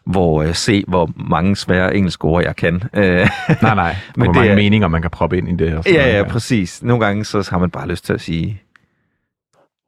hvor 0.07 0.43
øh, 0.43 0.55
se, 0.55 0.85
hvor 0.89 1.11
mange 1.29 1.57
svære 1.57 1.97
engelske 1.97 2.25
ord 2.25 2.43
jeg 2.45 2.57
kan. 2.57 2.83
Øh, 2.95 3.29
Nej, 3.63 3.75
nej. 3.75 3.97
Men 4.17 4.25
hvor 4.27 4.33
det 4.33 4.35
mange 4.37 4.51
er- 4.51 4.55
meninger, 4.57 4.89
man 4.89 5.03
kan 5.03 5.11
proppe 5.11 5.39
ind 5.39 5.49
i 5.49 5.65
det. 5.65 5.75
Og 5.77 5.85
sådan 5.85 5.99
ja, 6.01 6.07
noget, 6.13 6.19
ja, 6.27 6.29
præcis. 6.33 6.83
Nogle 6.83 7.05
gange 7.05 7.25
så 7.25 7.49
har 7.51 7.59
man 7.59 7.71
bare 7.71 7.89
lyst 7.89 8.05
til 8.07 8.13
at 8.13 8.21
sige, 8.21 8.63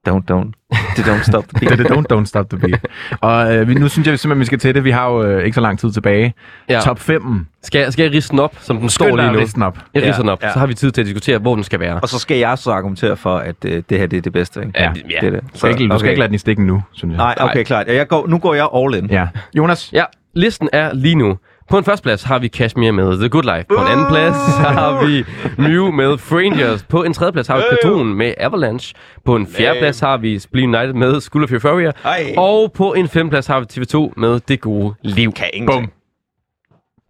don't, 0.09 0.25
don't, 0.33 0.51
det 0.97 1.05
don't 1.05 1.23
stop 1.23 1.45
the 1.49 1.61
Det 1.69 1.73
er 1.73 1.77
det, 1.77 1.87
don't, 1.87 2.17
don't 2.19 2.25
stop 2.25 2.51
the 2.51 2.59
beat. 2.59 2.87
Og 3.21 3.57
øh, 3.57 3.69
vi, 3.69 3.75
nu 3.75 3.89
synes 3.89 4.09
jeg 4.09 4.19
simpelthen, 4.19 4.41
vi 4.41 4.45
skal 4.45 4.59
til 4.59 4.75
det. 4.75 4.85
Vi 4.85 4.91
har 4.91 5.09
jo 5.11 5.23
øh, 5.23 5.45
ikke 5.45 5.55
så 5.55 5.61
lang 5.61 5.79
tid 5.79 5.93
tilbage. 5.93 6.35
Ja. 6.69 6.75
Ja. 6.75 6.81
Top 6.81 6.99
5. 7.01 7.47
Skal, 7.63 7.79
jeg, 7.81 7.93
skal 7.93 8.03
jeg 8.03 8.13
ridse 8.13 8.31
den 8.31 8.39
op, 8.39 8.57
som 8.61 8.79
den 8.79 8.89
står 8.89 9.17
lige 9.17 9.33
nu? 9.33 9.39
Listen 9.39 9.63
op. 9.63 9.79
Jeg 9.95 10.03
ridser 10.03 10.15
Ja, 10.17 10.21
den 10.23 10.29
op, 10.29 10.43
ja. 10.43 10.53
så 10.53 10.59
har 10.59 10.67
vi 10.67 10.75
tid 10.75 10.91
til 10.91 11.01
at 11.01 11.07
diskutere, 11.07 11.39
hvor 11.39 11.55
den 11.55 11.65
skal 11.65 11.81
være. 11.81 12.01
Og 12.01 12.09
så 12.09 12.19
skal 12.19 12.37
jeg 12.39 12.59
så 12.59 12.71
argumentere 12.71 13.17
for, 13.17 13.37
at 13.37 13.57
øh, 13.65 13.83
det 13.91 13.99
her 13.99 14.07
det 14.07 14.17
er 14.17 14.21
det 14.23 14.33
bedste. 14.33 14.61
Ikke? 14.61 14.73
Ja, 14.83 14.93
Det 14.95 15.27
er 15.27 15.31
det. 15.31 15.41
Du 15.53 15.59
skal, 15.59 15.71
ikke, 15.71 15.89
du 15.89 15.99
skal 15.99 16.11
ikke 16.11 16.19
lade 16.21 16.29
den 16.29 16.35
i 16.35 16.39
stikken 16.39 16.67
nu, 16.67 16.83
synes 16.93 17.13
jeg. 17.13 17.17
Nej, 17.17 17.35
okay, 17.51 17.65
klart. 17.65 17.87
Jeg 17.87 18.09
går, 18.09 18.27
nu 18.29 18.39
går 18.39 18.55
jeg 18.55 18.69
all 18.77 18.95
in. 18.95 19.11
Ja. 19.11 19.27
Jonas? 19.57 19.91
Ja, 19.93 20.05
listen 20.35 20.69
er 20.73 20.95
lige 20.95 21.15
nu. 21.15 21.37
På 21.71 21.79
en 21.79 21.85
første 21.85 22.03
plads 22.03 22.23
har 22.23 22.39
vi 22.39 22.49
Kashmir 22.49 22.91
med 22.93 23.19
The 23.19 23.29
Good 23.29 23.43
Life. 23.57 23.65
På 23.69 23.75
en 23.75 23.87
anden 23.87 24.07
plads 24.07 24.37
har 24.59 25.07
vi 25.07 25.25
Mew 25.59 25.91
med 25.91 26.19
Frangers. 26.19 26.83
På 26.83 27.03
en 27.03 27.13
tredje 27.13 27.33
plads 27.33 27.47
har 27.49 27.57
vi 27.57 27.63
Platoon 27.71 28.15
med 28.15 28.35
Avalanche. 28.41 28.95
På 29.25 29.37
en 29.37 29.47
fjerde 29.47 29.79
plads 29.79 30.01
har 30.01 30.17
vi 30.17 30.39
Spleen 30.39 30.75
United 30.75 30.95
med 30.95 31.21
School 31.21 31.45
of 31.45 31.53
Euphoria. 31.53 31.93
Og 32.37 32.73
på 32.73 32.93
en 32.95 33.09
femte 33.09 33.31
plads 33.31 33.47
har 33.47 33.61
vi 33.61 33.67
TV2 33.73 34.13
med 34.17 34.41
Det 34.49 34.61
Gode 34.61 34.95
Liv. 35.03 35.33
Kan 35.33 35.47
ingenting. 35.55 35.83
Bum. 35.87 36.04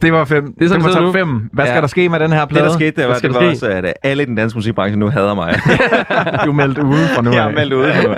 Det 0.03 0.13
var 0.13 0.25
fem. 0.25 0.55
Det 0.59 0.65
er 0.71 0.75
det 0.75 0.83
var 0.83 0.89
det 0.89 0.97
top 0.97 1.03
nu. 1.03 1.13
5. 1.13 1.49
Hvad 1.53 1.67
skal 1.67 1.75
Ja. 1.75 1.81
der 1.81 1.87
ske 1.87 2.09
med 2.09 2.21
den 2.21 2.33
her 2.33 2.41
Det, 2.41 2.49
plade? 2.49 2.65
der 2.65 2.73
skete, 2.73 3.01
det 3.01 3.09
var, 3.09 3.15
det 3.19 3.35
var 3.35 3.49
også, 3.51 3.67
at 3.67 3.85
øh, 3.85 3.93
alle 4.03 4.23
i 4.23 4.27
den 4.27 4.35
danske 4.35 4.57
musikbranche 4.59 4.99
nu 4.99 5.09
hader 5.09 5.35
mig. 5.35 5.55
Du 6.45 6.51
er 6.51 6.53
meldt 6.53 6.79
ude 6.79 7.07
fra 7.15 7.23
nu 7.23 7.33
Jeg 7.33 7.47
er 7.47 7.53
meldt 7.53 7.73
ude 7.73 7.93
nu. 8.05 8.15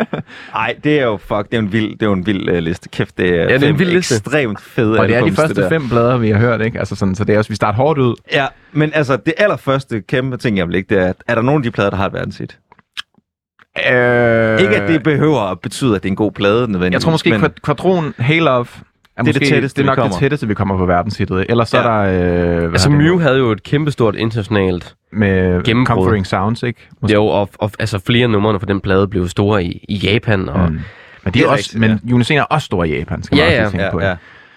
Nej, 0.54 0.74
det 0.84 1.00
er 1.00 1.04
jo 1.04 1.16
fuck, 1.16 1.44
det 1.50 1.54
er 1.54 1.56
jo 1.56 1.62
en 1.66 1.72
vild, 1.72 1.90
det 1.92 2.02
er 2.02 2.06
jo 2.06 2.12
en 2.12 2.26
vild 2.26 2.50
uh, 2.50 2.56
liste. 2.58 2.88
Kæft, 2.88 3.18
det 3.18 3.40
er, 3.40 3.46
det 3.58 3.62
er 3.62 3.68
en 3.68 3.78
vild 3.78 3.90
liste. 3.90 4.14
ekstremt 4.14 4.60
fede 4.60 4.98
Og 5.00 5.08
det 5.08 5.16
er 5.16 5.24
de 5.24 5.32
første 5.32 5.54
der. 5.54 5.68
fem 5.68 5.88
plader, 5.88 6.16
vi 6.18 6.30
har 6.30 6.38
hørt, 6.38 6.60
ikke? 6.60 6.78
Altså 6.78 6.96
sådan, 6.96 7.14
så 7.14 7.24
det 7.24 7.34
er 7.34 7.38
også, 7.38 7.48
vi 7.48 7.54
starter 7.56 7.76
hårdt 7.76 7.98
ud. 7.98 8.14
Ja, 8.32 8.46
men 8.72 8.90
altså, 8.94 9.16
det 9.16 9.34
allerførste 9.38 10.00
kæmpe 10.00 10.36
ting, 10.36 10.58
jeg 10.58 10.66
vil 10.66 10.72
lægge, 10.72 10.94
det 10.94 11.04
er, 11.08 11.12
er 11.28 11.34
der 11.34 11.42
nogen 11.42 11.58
af 11.60 11.62
de 11.62 11.70
plader, 11.70 11.90
der 11.90 11.96
har 11.96 12.06
et 12.06 12.12
verdenshit? 12.12 12.58
Øh, 13.92 14.60
Ikke 14.60 14.76
at 14.76 14.88
det 14.88 15.02
behøver 15.02 15.40
at 15.40 15.60
betyde, 15.60 15.96
at 15.96 16.02
det 16.02 16.08
er 16.08 16.12
en 16.12 16.16
god 16.16 16.32
plade 16.32 16.54
nødvendigvis. 16.60 16.92
Jeg 16.92 17.00
tror 17.00 17.10
måske, 17.10 17.30
men. 17.30 17.50
Kvadron, 17.62 18.14
Hail 18.18 18.48
of, 18.48 18.78
er 19.16 19.22
det 19.22 19.34
måske, 19.34 19.46
tætteste, 19.54 19.82
det 19.82 19.88
er 19.90 19.96
nok 19.96 20.10
det 20.10 20.18
tætteste, 20.18 20.48
vi 20.48 20.54
kommer 20.54 20.76
på 20.78 20.86
verdenshittet. 20.86 21.46
Ellers 21.48 21.68
så 21.68 21.78
Ja. 21.78 21.84
er 21.84 22.04
der... 22.06 22.62
Øh, 22.64 22.72
Altså, 22.72 22.88
det? 22.88 22.98
Mew 22.98 23.18
havde 23.18 23.38
jo 23.38 23.50
et 23.50 23.62
kæmpestort 23.62 24.14
internationalt 24.14 24.94
med 25.12 25.62
gennembrud. 25.62 25.86
Comforting 25.96 26.26
Sounds, 26.26 26.62
ikke? 26.62 26.88
Det 27.02 27.10
er 27.10 27.14
jo, 27.14 27.26
og, 27.26 27.48
og, 27.58 27.70
altså 27.78 27.98
flere 27.98 28.28
numre 28.28 28.60
fra 28.60 28.66
den 28.66 28.80
plade 28.80 29.08
blev 29.08 29.28
store 29.28 29.64
i, 29.64 29.84
i 29.88 29.94
Japan. 29.96 30.48
Og, 30.48 30.68
Mm. 30.72 30.80
Men, 31.24 31.34
de 31.34 31.38
Det 31.38 31.44
er 31.44 31.48
er 31.48 31.52
også, 31.52 31.58
rigtigt, 31.58 31.80
men 31.80 32.00
ja. 32.08 32.14
Unison 32.14 32.36
er 32.36 32.42
også 32.42 32.64
stor 32.66 32.84
i 32.84 32.98
Japan, 32.98 33.22
skal 33.22 33.36
man 33.38 33.44
Ja, 33.44 33.50
også 33.50 33.62
ja, 33.62 33.68
tænke 33.70 33.84
ja, 33.84 33.90
på. 33.90 34.00
ja. 34.00 34.14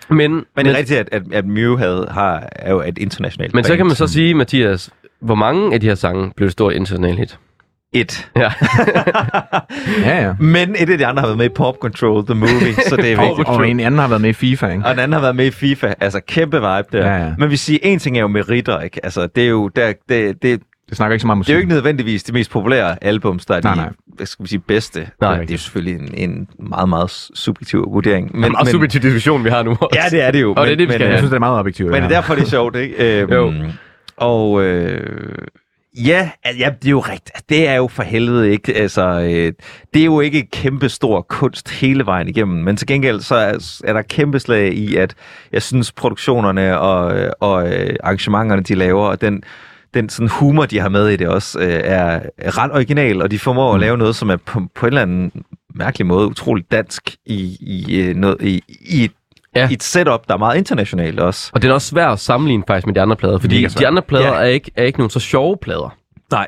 Men, 0.09 0.31
Men 0.55 0.65
det 0.65 0.73
er 0.73 0.77
rigtigt, 0.77 0.99
at, 0.99 1.09
at, 1.11 1.23
at 1.31 1.45
Mew 1.45 1.77
havde, 1.77 2.07
har, 2.11 2.47
er 2.51 2.71
jo 2.71 2.81
et 2.81 2.97
internationalt 2.97 3.53
men 3.53 3.63
så 3.63 3.69
band, 3.69 3.77
kan 3.77 3.85
man 3.85 3.95
så 3.95 4.07
sige, 4.07 4.33
Mathias, 4.33 4.89
hvor 5.21 5.35
mange 5.35 5.73
af 5.73 5.79
de 5.79 5.87
her 5.87 5.95
sange 5.95 6.31
blev 6.35 6.45
et 6.45 6.51
stort 6.51 6.73
internationalt 6.73 7.19
hit? 7.19 7.37
Et. 7.93 8.29
Ja. 8.35 8.41
ja, 10.05 10.25
ja. 10.27 10.33
Men 10.39 10.75
et 10.79 10.89
af 10.89 10.97
de 10.97 11.05
andre 11.05 11.19
har 11.21 11.27
været 11.27 11.37
med 11.37 11.45
i 11.45 11.49
Pop 11.49 11.75
Control, 11.81 12.25
The 12.25 12.33
Movie, 12.35 12.73
så 12.89 12.95
det 12.95 13.11
er 13.11 13.27
vigtigt. 13.27 13.47
og 13.47 13.67
en 13.69 13.79
anden 13.79 13.99
har 13.99 14.07
været 14.07 14.21
med 14.21 14.29
i 14.29 14.33
FIFA, 14.33 14.67
ikke? 14.67 14.85
Og 14.85 14.91
den 14.91 14.99
anden 14.99 15.13
har 15.13 15.21
været 15.21 15.35
med 15.35 15.45
i 15.45 15.51
FIFA. 15.51 15.93
Altså, 15.99 16.19
kæmpe 16.27 16.57
vibe 16.57 16.97
der. 16.97 17.07
Ja, 17.15 17.23
ja. 17.25 17.33
Men 17.37 17.49
vi 17.49 17.57
siger, 17.57 17.79
en 17.83 17.99
ting 17.99 18.17
er 18.17 18.21
jo 18.21 18.27
meritter, 18.27 18.79
ikke? 18.79 18.99
Altså, 19.05 19.27
det 19.35 19.43
er 19.43 19.47
jo, 19.49 19.67
der, 19.67 19.87
det, 19.87 19.99
det, 20.09 20.41
det 20.43 20.59
Det 20.89 20.97
snakker 20.97 21.13
ikke 21.13 21.21
så 21.21 21.27
meget 21.27 21.37
musik. 21.37 21.51
er 21.51 21.55
jo 21.55 21.59
ikke 21.59 21.73
nødvendigvis 21.73 22.23
de 22.23 22.33
mest 22.33 22.51
populære 22.51 23.03
albums, 23.03 23.45
der 23.45 23.55
er 23.55 23.61
Nej, 23.63 23.73
de, 23.73 23.79
nej. 23.79 23.89
hvad 24.15 24.25
skal 24.25 24.43
vi 24.43 24.49
sige, 24.49 24.59
bedste. 24.59 25.07
Nej. 25.21 25.37
det 25.39 25.49
er 25.49 25.53
jo 25.53 25.57
selvfølgelig 25.57 25.95
en, 26.17 26.29
en 26.31 26.47
meget, 26.59 26.89
meget 26.89 27.11
subjektiv 27.33 27.85
vurdering. 27.91 28.31
Men, 28.31 28.41
Men, 28.41 28.55
og 28.55 28.67
subjektiv 28.67 29.01
diskussion, 29.01 29.43
vi 29.43 29.49
har 29.49 29.63
nu 29.63 29.71
også. 29.71 29.87
Ja, 30.03 30.17
det 30.17 30.23
er 30.27 30.31
det 30.31 30.41
jo. 30.41 30.53
Og 30.57 30.65
det 30.65 30.71
er 30.73 30.77
det, 30.77 30.87
vi 30.87 30.93
skal 30.93 31.05
men, 31.05 31.11
Jeg 31.11 31.19
synes, 31.19 31.29
det 31.29 31.35
er 31.35 31.39
meget 31.39 31.59
objektivt. 31.59 31.91
Men 31.91 32.03
det 32.03 32.11
er 32.11 32.15
derfor, 32.15 32.35
det 32.35 32.43
er 32.43 32.47
sjovt, 32.47 32.75
ikke? 32.75 33.21
Øhm, 33.21 33.31
Jo. 33.33 33.53
Og 34.17 34.63
øh, 34.63 35.35
ja, 36.05 36.31
ja, 36.45 36.69
det 36.81 36.87
er 36.87 36.91
jo 36.91 36.99
rigtigt. 36.99 37.49
Det 37.49 37.67
er 37.67 37.75
jo 37.75 37.87
for 37.87 38.03
helvede 38.03 38.51
ikke. 38.51 38.73
Altså, 38.73 39.01
øh, 39.01 39.53
det 39.93 40.01
er 40.01 40.05
jo 40.05 40.19
ikke 40.19 40.47
kæmpe 40.51 40.89
stor 40.89 41.21
kunst 41.21 41.69
hele 41.69 42.05
vejen 42.05 42.27
igennem. 42.27 42.63
Men 42.63 42.77
til 42.77 42.87
gengæld 42.87 43.21
så 43.21 43.35
er, 43.35 43.79
er 43.83 43.93
der 43.93 44.01
kæmpe 44.01 44.39
slag 44.39 44.73
i, 44.73 44.95
at 44.95 45.15
jeg 45.51 45.61
synes, 45.61 45.91
produktionerne 45.91 46.79
og, 46.79 47.17
øh, 47.17 47.31
og 47.39 47.73
øh, 47.73 47.95
arrangementerne, 48.03 48.61
de 48.61 48.75
laver, 48.75 49.05
og 49.07 49.21
den, 49.21 49.43
den 49.93 50.09
sådan 50.09 50.29
humor, 50.29 50.65
de 50.65 50.79
har 50.79 50.89
med 50.89 51.07
i 51.07 51.15
det 51.15 51.27
også, 51.27 51.59
er 51.83 52.19
ret 52.39 52.71
original, 52.71 53.21
og 53.21 53.31
de 53.31 53.39
formår 53.39 53.73
at 53.73 53.79
lave 53.79 53.97
noget, 53.97 54.15
som 54.15 54.29
er 54.29 54.37
på, 54.37 54.61
på 54.75 54.85
en 54.85 54.87
eller 54.87 55.01
anden 55.01 55.31
mærkelig 55.75 56.07
måde 56.07 56.27
utroligt 56.27 56.71
dansk 56.71 57.15
i, 57.25 57.57
i, 57.61 58.13
noget, 58.13 58.37
i, 58.41 58.63
i, 58.67 59.03
et, 59.03 59.11
Ja. 59.55 59.69
i 59.69 59.73
et 59.73 59.83
setup, 59.83 60.27
der 60.27 60.33
er 60.33 60.37
meget 60.37 60.57
internationalt 60.57 61.19
også. 61.19 61.51
Og 61.53 61.61
det 61.61 61.69
er 61.69 61.73
også 61.73 61.87
svært 61.87 62.11
at 62.11 62.19
sammenligne 62.19 62.63
faktisk 62.67 62.85
med 62.87 62.95
de 62.95 63.01
andre 63.01 63.15
plader, 63.15 63.37
fordi 63.37 63.65
de 63.65 63.87
andre 63.87 64.01
plader 64.01 64.27
Ja. 64.33 64.39
er, 64.39 64.43
ikke, 64.43 64.71
er 64.75 64.83
ikke 64.83 64.99
nogen 64.99 65.09
så 65.09 65.19
sjove 65.19 65.57
plader. 65.61 65.95
Nej. 66.31 66.47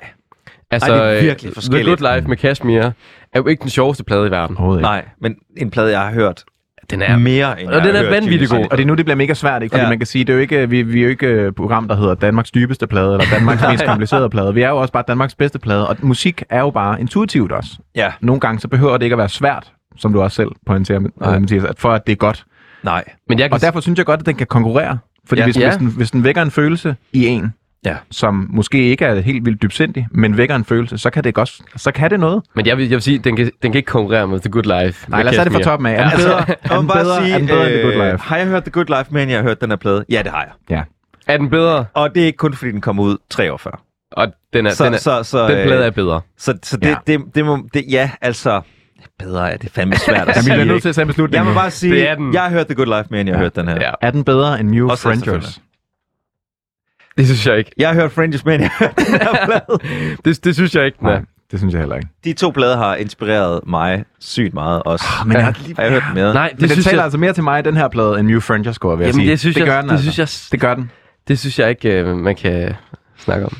Altså, 0.71 0.93
Ej, 0.95 1.09
det 1.09 1.17
er 1.17 1.21
virkelig 1.23 1.49
øh, 1.49 1.53
forskelligt. 1.53 1.97
The 1.97 2.05
Good 2.07 2.15
Life 2.15 2.27
med 2.29 2.37
Kashmir 2.37 2.81
er 2.81 2.91
jo 3.35 3.47
ikke 3.47 3.61
den 3.61 3.69
sjoveste 3.69 4.03
plade 4.03 4.27
i 4.27 4.31
verden. 4.31 4.57
Ikke. 4.71 4.81
Nej, 4.81 5.05
men 5.21 5.35
en 5.57 5.69
plade, 5.71 5.91
jeg 5.91 6.01
har 6.01 6.11
hørt 6.11 6.43
Den 6.89 7.01
er... 7.01 7.17
mere 7.17 7.61
end 7.61 7.69
Og 7.69 7.81
den 7.83 7.95
er 7.95 8.09
vanvittig 8.09 8.49
god. 8.49 8.65
Og 8.71 8.77
det 8.77 8.83
er 8.83 8.87
nu, 8.87 8.93
det 8.93 9.05
bliver 9.05 9.15
mega 9.15 9.33
svært, 9.33 9.63
ikke? 9.63 9.73
Fordi 9.73 9.83
Ja. 9.83 9.89
man 9.89 9.99
kan 9.99 10.05
sige, 10.07 10.23
det 10.25 10.29
er 10.29 10.33
jo 10.35 10.39
ikke, 10.41 10.69
vi, 10.69 10.81
vi 10.81 10.99
er 10.99 11.03
jo 11.03 11.09
ikke 11.09 11.27
et 11.47 11.55
program, 11.55 11.87
der 11.87 11.95
hedder 11.95 12.15
Danmarks 12.15 12.51
dybeste 12.51 12.87
plade, 12.87 13.11
eller 13.13 13.25
Danmarks 13.33 13.61
mest 13.71 13.85
komplicerede 13.85 14.29
plade. 14.29 14.53
Vi 14.53 14.61
er 14.61 14.69
jo 14.69 14.77
også 14.77 14.93
bare 14.93 15.03
Danmarks 15.07 15.35
bedste 15.35 15.59
plade, 15.59 15.87
og 15.87 15.97
musik 16.01 16.43
er 16.49 16.59
jo 16.59 16.69
bare 16.69 16.99
intuitivt 16.99 17.51
også. 17.51 17.69
Ja, 17.95 18.11
Nogle 18.21 18.39
gange 18.39 18.59
så 18.59 18.67
behøver 18.67 18.97
det 18.97 19.03
ikke 19.05 19.13
at 19.13 19.17
være 19.19 19.29
svært, 19.29 19.71
som 19.97 20.13
du 20.13 20.21
også 20.21 20.35
selv 20.35 20.49
pointerer, 20.67 20.99
Nej. 20.99 21.35
øh, 21.35 21.41
Mathias, 21.41 21.63
at 21.63 21.79
for 21.79 21.91
at 21.91 22.07
det 22.07 22.11
er 22.13 22.17
godt. 22.17 22.43
Nej. 22.83 23.03
Men 23.29 23.39
jeg 23.39 23.49
kan 23.49 23.53
Og 23.53 23.61
derfor 23.61 23.79
synes 23.79 23.97
jeg 23.97 24.05
godt, 24.05 24.19
at 24.19 24.25
den 24.25 24.35
kan 24.35 24.47
konkurrere. 24.47 24.97
Fordi 25.27 25.41
Ja. 25.41 25.45
hvis, 25.45 25.57
Ja. 25.57 25.67
hvis, 25.69 25.77
den, 25.77 25.87
hvis 25.87 26.11
den 26.11 26.23
vækker 26.23 26.41
en 26.41 26.51
følelse 26.51 26.95
i 27.13 27.25
en, 27.27 27.53
Ja. 27.85 27.95
som 28.11 28.47
måske 28.49 28.77
ikke 28.89 29.05
er 29.05 29.21
helt 29.21 29.45
vildt 29.45 29.61
dybsindig, 29.61 30.07
men 30.11 30.37
vækker 30.37 30.55
en 30.55 30.65
følelse, 30.65 30.97
så 30.97 31.09
kan 31.09 31.23
det 31.23 31.33
godt, 31.33 31.59
så 31.75 31.91
kan 31.91 32.09
det 32.11 32.19
noget. 32.19 32.43
Men 32.55 32.65
jeg 32.65 32.77
vil, 32.77 32.83
jeg 32.83 32.95
vil 32.95 33.01
sige, 33.01 33.17
den 33.19 33.35
kan, 33.35 33.45
den 33.61 33.71
kan 33.71 33.79
ikke 33.79 33.87
konkurrere 33.87 34.27
med 34.27 34.39
The 34.39 34.49
Good 34.49 34.83
Life. 34.83 35.09
Nej, 35.09 35.23
lad 35.23 35.29
os 35.29 35.35
tage 35.35 35.45
det 35.45 35.53
fra 35.53 35.61
toppen 35.61 35.85
af. 35.85 35.93
Er 35.99 36.09
den 36.09 36.17
bedre, 36.17 36.39
er 36.49 36.55
Jeg 36.69 36.77
den 36.79 36.87
bedre, 36.87 37.21
sige, 37.23 37.33
er 37.33 37.37
den 37.37 37.47
bedre 37.47 37.63
end 37.67 37.73
The 37.73 37.81
Good 37.83 37.93
øh, 38.05 38.11
Life? 38.11 38.23
har 38.23 38.37
jeg 38.37 38.47
hørt 38.47 38.63
The 38.63 38.71
Good 38.71 38.85
Life 38.97 39.05
mere, 39.13 39.23
end 39.23 39.31
jeg 39.31 39.39
har 39.39 39.43
hørt 39.47 39.61
den 39.61 39.69
her 39.69 39.75
plade? 39.77 40.05
Ja, 40.09 40.21
det 40.23 40.31
har 40.31 40.41
jeg. 40.41 40.77
Ja. 40.77 40.83
Er 41.33 41.37
den 41.37 41.49
bedre? 41.49 41.85
Og 41.93 42.15
det 42.15 42.21
er 42.21 42.25
ikke 42.25 42.37
kun, 42.37 42.53
fordi 42.53 42.71
den 42.71 42.81
kom 42.81 42.99
ud 42.99 43.17
tre 43.29 43.53
år 43.53 43.57
før. 43.57 43.81
Og 44.11 44.27
den, 44.53 44.65
er, 44.65 44.69
Så, 44.69 44.85
den, 44.85 44.93
er, 44.93 44.97
så, 44.97 45.23
så, 45.23 45.47
den 45.47 45.57
øh, 45.57 45.65
plade 45.65 45.85
er 45.85 45.89
bedre. 45.91 46.21
Så, 46.37 46.57
så 46.63 46.77
det, 46.77 46.87
Ja. 46.89 46.95
det, 47.07 47.21
det, 47.35 47.45
må, 47.45 47.67
det, 47.73 47.85
ja, 47.89 48.11
altså, 48.21 48.61
bedre 49.19 49.51
er 49.53 49.57
det 49.57 49.71
fandme 49.71 49.95
svært 49.95 50.29
at 50.29 50.35
Ja, 50.35 50.39
vi 50.39 50.43
sige. 50.43 50.53
bliver 50.53 50.65
nødt 50.65 50.81
til 50.81 50.89
at 50.89 50.95
tage 50.95 51.03
en 51.03 51.07
beslutning. 51.07 51.45
Jeg 51.45 51.53
må 51.53 51.59
bare 51.59 51.71
sige, 51.71 51.93
Det 51.95 52.09
er 52.09 52.15
den. 52.15 52.33
jeg 52.33 52.41
har 52.41 52.49
hørt 52.49 52.67
The 52.67 52.75
Good 52.75 52.85
Life 52.87 53.19
end 53.19 53.29
jeg 53.29 53.35
har 53.35 53.39
Ja. 53.41 53.43
hørt 53.45 53.55
den 53.55 53.67
her. 53.67 53.75
Ja. 53.81 53.91
Er 54.01 54.11
den 54.11 54.23
bedre 54.23 54.59
end 54.59 54.69
New 54.69 54.89
Også 54.89 55.03
Frangers? 55.03 55.61
Det 57.17 57.25
synes 57.25 57.47
jeg 57.47 57.57
ikke. 57.57 57.71
Jeg 57.77 57.87
har 57.89 57.95
hørt 57.95 58.11
Fringes 58.11 58.41
end 58.41 58.51
jeg 58.51 58.69
har 58.69 58.85
hørt 58.85 58.97
den 58.97 59.05
her 59.05 59.45
plade. 59.45 59.79
Det, 60.25 60.43
det 60.45 60.55
synes 60.55 60.75
jeg 60.75 60.85
ikke, 60.85 60.97
den 60.99 61.07
er. 61.07 61.11
Nej, 61.11 61.21
det 61.51 61.59
synes 61.59 61.73
jeg 61.73 61.81
heller 61.81 61.95
ikke. 61.95 62.07
De 62.23 62.33
to 62.33 62.49
plader 62.49 62.77
har 62.77 62.95
inspireret 62.95 63.59
mig 63.67 64.03
sygt 64.19 64.53
meget 64.53 64.83
også. 64.83 65.05
men 65.25 65.31
jeg 65.33 65.39
Ja. 65.39 65.45
har 65.45 65.55
lige- 65.63 65.75
har 65.75 65.83
jeg 65.83 65.91
hørt 65.91 66.03
den 66.07 66.13
mere? 66.13 66.33
Nej, 66.33 66.47
Det 66.49 66.59
men 66.59 66.61
den 66.61 66.69
synes 66.69 66.85
taler 66.85 66.97
jeg... 66.97 67.03
altså 67.03 67.17
mere 67.17 67.33
til 67.33 67.43
mig, 67.43 67.65
den 67.65 67.77
her 67.77 67.87
plade, 67.87 68.19
end 68.19 68.27
New 68.27 68.39
Frangers 68.39 68.75
score, 68.75 68.97
vil 68.97 69.05
jeg 69.05 69.13
Jamen, 69.13 69.21
sige. 69.25 69.31
det 69.31 69.39
synes 69.39 69.55
det 69.55 69.61
jeg, 69.61 69.67
gør 69.67 69.81
den 69.81 69.89
det 69.89 69.91
altså. 69.95 70.11
synes 70.11 70.19
jeg, 70.19 70.51
Det 70.51 70.59
gør 70.59 70.75
den. 70.75 70.91
det 71.27 71.39
synes 71.39 71.59
jeg 71.59 71.69
ikke, 71.69 71.99
øh, 71.99 72.15
man 72.17 72.35
kan 72.35 72.73
snakke 73.17 73.45
om. 73.45 73.57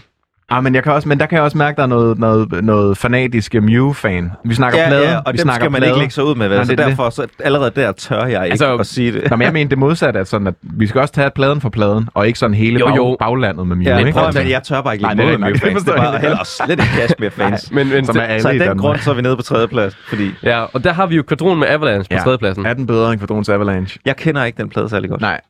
Ah, 0.52 0.64
men, 0.64 0.76
jeg 0.76 0.84
kan 0.84 0.92
også, 0.92 1.08
men 1.08 1.20
der 1.20 1.26
kan 1.26 1.36
jeg 1.36 1.44
også 1.44 1.58
mærke, 1.58 1.76
der 1.76 1.84
er 1.84 1.88
noget, 1.88 2.20
noget, 2.20 2.64
noget 2.64 2.98
fanatisk 2.98 3.54
Mew-fan. 3.54 4.32
Vi 4.46 4.54
snakker 4.56 4.80
Ja, 4.80 4.88
plade, 4.88 5.10
ja, 5.10 5.18
og 5.18 5.24
vi 5.34 5.38
dem 5.38 5.44
snakker 5.44 5.62
skal 5.66 5.72
man 5.72 5.84
ikke 5.84 5.98
lægge 5.98 6.14
sig 6.14 6.24
ud 6.24 6.36
med, 6.36 6.48
vel? 6.48 6.58
Nej, 6.58 6.66
så 6.66 6.72
det 6.72 6.80
er 6.80 6.88
derfor, 6.88 7.10
så 7.10 7.28
allerede 7.44 7.72
der 7.76 7.92
tør 7.92 8.26
jeg 8.26 8.44
ikke 8.46 8.52
Altså, 8.52 8.78
at 8.78 8.88
sige 8.88 9.12
det. 9.12 9.30
Nå, 9.30 9.36
men 9.36 9.46
jeg 9.46 9.54
mener 9.54 9.70
det 9.70 9.78
modsatte, 9.78 10.20
at, 10.20 10.28
sådan, 10.28 10.48
at 10.48 10.54
vi 10.62 10.88
skal 10.88 11.02
også 11.02 11.14
tage 11.14 11.30
pladen 11.36 11.62
for 11.62 11.70
pladen, 11.70 12.10
og 12.14 12.28
ikke 12.28 12.40
sådan 12.40 12.54
hele 12.54 12.80
Jo, 12.80 12.86
bag, 12.88 12.96
jo. 12.98 13.18
baglandet 13.20 13.68
med 13.68 13.76
Mew. 13.76 13.86
Ja, 13.86 13.98
ikke? 13.98 14.12
prøv 14.12 14.22
at, 14.22 14.26
Altså, 14.28 14.42
men 14.42 14.50
jeg 14.52 14.64
tør 14.64 14.82
bare 14.82 14.94
ikke 14.94 15.08
lægge 15.08 15.24
mig 15.26 15.34
ud 15.34 15.38
med 15.38 15.54
Det 15.54 15.62
fans. 15.62 15.84
Det 15.84 15.94
er 15.94 15.98
bare 15.98 16.20
heller 16.20 16.44
slet 16.44 16.70
ikke 16.70 16.84
Kashmir-fans. 16.84 17.72
Men, 17.72 17.90
men 17.90 18.06
Som 18.06 18.18
er 18.18 18.22
alle 18.22 18.42
Så 18.42 18.50
af 18.50 18.54
i 18.56 18.60
den 18.60 18.78
grund, 18.78 18.98
så 19.00 19.12
er 19.12 19.16
vi 19.16 19.22
nede 19.22 19.36
på 19.36 19.42
tredje 19.42 19.68
plads, 19.68 19.96
fordi 20.10 20.32
Ja, 20.44 20.64
og 20.74 20.84
der 20.84 20.94
har 20.94 21.06
vi 21.08 21.16
jo 21.16 21.24
Kvadron 21.24 21.60
med 21.60 21.68
Avalanche 21.68 22.10
på 22.10 22.14
Ja. 22.16 22.24
tredjepladsen. 22.24 22.66
Er 22.66 22.74
den 22.74 22.88
bedre 22.88 23.12
end 23.12 23.20
Quadrons 23.20 23.50
Avalanche? 23.50 24.00
jeg 24.06 24.16
kender 24.16 24.44
ikke 24.44 24.58
den 24.58 24.70
plade 24.70 24.90
særlig 24.90 25.10
godt. 25.10 25.22
Nej. 25.22 25.42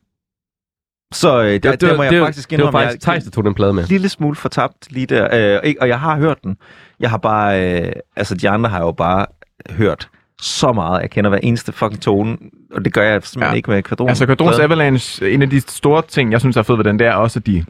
Så 1.12 1.42
øh, 1.42 1.46
der, 1.46 1.52
det, 1.52 1.64
der, 1.64 1.72
det, 1.72 1.82
der 1.82 1.96
må 1.98 2.04
jeg 2.04 2.12
det, 2.12 2.20
var- 2.20 2.26
faktisk 2.28 2.50
det 2.50 2.58
var 2.58 2.64
indrømme, 2.68 2.86
faktisk 2.88 3.02
Thijs, 3.02 3.24
der 3.24 3.32
tog 3.32 3.44
den 3.44 3.54
plade 3.54 3.74
med. 3.74 3.84
en 3.84 3.90
lille 3.90 4.10
smule 4.10 4.36
fortabt 4.36 4.76
lige 4.90 5.06
der. 5.06 5.56
Øh, 5.56 5.60
ikke, 5.64 5.82
og 5.82 5.88
jeg 5.88 6.00
har 6.00 6.18
hørt 6.18 6.38
den. 6.44 6.58
Jeg 7.00 7.10
har 7.10 7.18
bare... 7.18 7.82
Øh, 7.82 7.92
altså, 8.16 8.36
de 8.36 8.50
andre 8.50 8.70
har 8.70 8.80
jo 8.80 8.92
bare 8.92 9.26
hørt 9.70 10.10
så 10.42 10.72
meget. 10.74 11.02
Jeg 11.02 11.10
kender 11.10 11.30
hver 11.30 11.40
eneste 11.44 11.72
fucking 11.72 12.02
tone, 12.02 12.38
og 12.76 12.86
det 12.86 12.94
gør 12.94 13.02
jeg 13.04 13.24
simpelthen 13.24 13.54
Ja. 13.54 13.56
ikke 13.56 13.72
med 13.72 13.84
Quadron. 13.84 14.10
Altså, 14.10 14.26
Pladen. 14.26 14.62
Avalanche, 14.62 15.32
en 15.32 15.42
af 15.42 15.50
de 15.50 15.62
store 15.62 16.02
ting, 16.08 16.32
jeg 16.32 16.40
synes 16.40 16.58
er 16.58 16.64
fedt 16.64 16.78
ved 16.78 16.86
den, 16.86 17.00
det 17.00 17.08
er 17.08 17.14
også, 17.14 17.40
at 17.40 17.46
de 17.46 17.66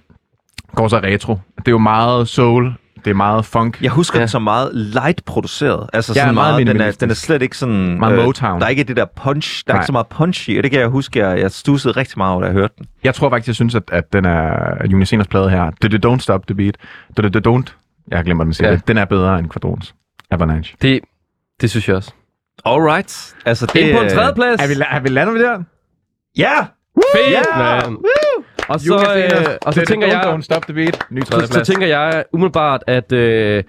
går 0.76 0.88
så 0.88 0.98
retro. 0.98 1.34
Det 1.58 1.68
er 1.68 1.72
jo 1.72 1.78
meget 1.78 2.28
soul, 2.28 2.74
det 3.06 3.12
er 3.12 3.16
meget 3.16 3.46
funk. 3.46 3.82
Jeg 3.82 3.92
husker 3.92 4.18
Ja. 4.18 4.22
den 4.22 4.28
som 4.30 4.42
meget 4.42 4.70
light 4.76 5.26
produceret. 5.26 5.90
Altså 5.94 6.14
Ja, 6.16 6.20
sådan 6.22 6.34
meget 6.34 6.54
meget, 6.54 6.68
den, 6.68 6.82
er, 6.82 6.92
den 6.92 7.10
er 7.10 7.14
slet 7.14 7.42
ikke 7.42 7.58
sådan... 7.58 8.00
Meget 8.00 8.26
Motown. 8.26 8.60
Der 8.60 8.66
er 8.66 8.70
ikke 8.70 8.84
det 8.84 8.98
der 8.98 9.06
punch. 9.24 9.64
Der 9.68 9.74
er 9.74 9.76
Nej. 9.76 9.82
ikke 9.82 9.86
så 9.86 9.92
meget 9.92 10.08
punch 10.08 10.50
i, 10.50 10.58
og 10.58 10.64
det 10.64 10.72
kan 10.72 10.80
jeg 10.80 10.88
huske, 10.88 11.20
jeg, 11.20 11.40
jeg 11.40 11.52
stussede 11.52 11.98
rigtig 11.98 12.18
meget 12.18 12.32
over, 12.34 12.42
da 12.42 12.48
jeg 12.48 12.54
hørte 12.54 12.74
den. 12.78 12.86
Jeg 13.04 13.16
tror 13.16 13.30
faktisk, 13.30 13.48
jeg 13.48 13.56
synes, 13.56 13.76
at, 13.76 13.84
at 13.92 14.14
den 14.14 14.26
er 14.26 14.76
Uniceners 14.94 15.28
plade 15.28 15.50
her. 15.50 15.72
The, 15.82 15.98
the 15.98 16.10
Don't 16.14 16.20
Stop 16.20 16.48
the 16.48 16.56
Beat. 16.56 16.76
The, 17.18 17.30
the, 17.30 17.42
the 17.42 17.52
Don't. 17.52 17.74
Jeg 18.12 18.24
glemmer 18.26 18.44
den 18.44 18.54
sige 18.54 18.68
Ja. 18.68 18.74
det. 18.76 18.88
Den 18.88 18.98
er 18.98 19.06
bedre 19.06 19.40
end 19.40 19.50
Quadrons 19.50 19.96
Avalanche. 20.32 20.76
Det, 20.82 21.00
det 21.62 21.70
synes 21.70 21.88
jeg 21.88 21.96
også. 21.96 22.12
Alright. 22.66 23.36
Altså, 23.46 23.66
det, 23.66 23.80
Ind 23.80 23.98
på 23.98 24.04
en 24.04 24.10
tredjeplads. 24.10 24.62
Er 24.62 24.68
vi, 24.68 24.74
er 24.92 25.00
vi 25.00 25.10
landet 25.10 25.36
ved 25.36 25.44
der? 25.44 25.64
Ja! 26.38 26.58
Fedt, 27.16 27.32
Ja! 27.32 27.58
mand. 27.58 27.98
Og 28.74 28.80
så, 28.80 28.94
øh, 29.18 29.56
og 29.62 29.74
så 29.74 29.82
tænker 29.88 30.08
jeg... 30.08 30.22
Don't 30.36 30.42
Stop 30.42 30.62
the 30.62 30.74
Beat. 30.74 31.00
Ny 31.12 31.22
Så, 31.22 31.48
så 31.52 31.62
tænker 31.66 31.88
jeg 31.88 32.24
umiddelbart, 32.34 32.84
at, 32.88 33.12
øh, 33.12 33.64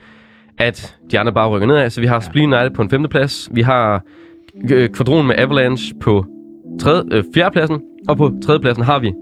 at 0.58 0.94
de 1.10 1.18
andre 1.18 1.32
bare 1.32 1.48
rykker 1.48 1.66
nedad. 1.68 1.90
Så 1.90 2.00
vi 2.00 2.06
har 2.06 2.20
Spleen 2.20 2.52
United 2.54 2.70
på 2.70 2.82
en 2.82 2.90
femteplads. 2.90 3.48
Vi 3.52 3.62
har 3.62 4.02
øh, 4.70 4.88
Kvadron 4.88 5.26
med 5.26 5.34
Avalanche 5.38 5.94
på 6.02 6.24
tredje, 6.80 7.02
øh, 7.12 7.24
fjerdepladsen. 7.34 7.80
Og 8.08 8.16
på 8.16 8.30
tredjepladsen 8.46 8.84
har 8.84 8.98
vi... 8.98 9.12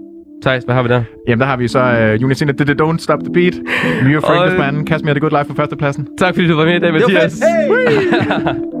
Thijs, 0.45 0.63
hvad 0.63 0.75
har 0.75 0.81
vi 0.83 0.89
der? 0.89 1.03
Jamen, 1.27 1.39
der 1.39 1.45
har 1.45 1.57
vi 1.57 1.67
så 1.67 2.15
uh, 2.19 2.25
Unicener 2.25 2.53
The, 2.53 2.65
the 2.65 2.75
Don't 2.83 2.97
Stop 2.97 3.19
the 3.19 3.33
Beat. 3.33 3.53
Og- 4.15 4.23
Frank 4.23 4.57
Band. 4.57 4.85
Kashmir 4.85 5.13
The 5.13 5.19
Good 5.19 5.31
Life 5.39 5.45
på 5.49 5.55
førstepladsen. 5.55 6.07
Tak 6.19 6.35
fordi 6.35 6.47
du 6.47 6.55
var 6.55 6.65
med 6.65 6.75
i 6.75 6.79
dag, 6.79 6.93
Det 6.93 7.01
var 7.01 7.07
Mathias. 7.09 7.33
fedt. 7.33 8.53
Hey! 8.55 8.55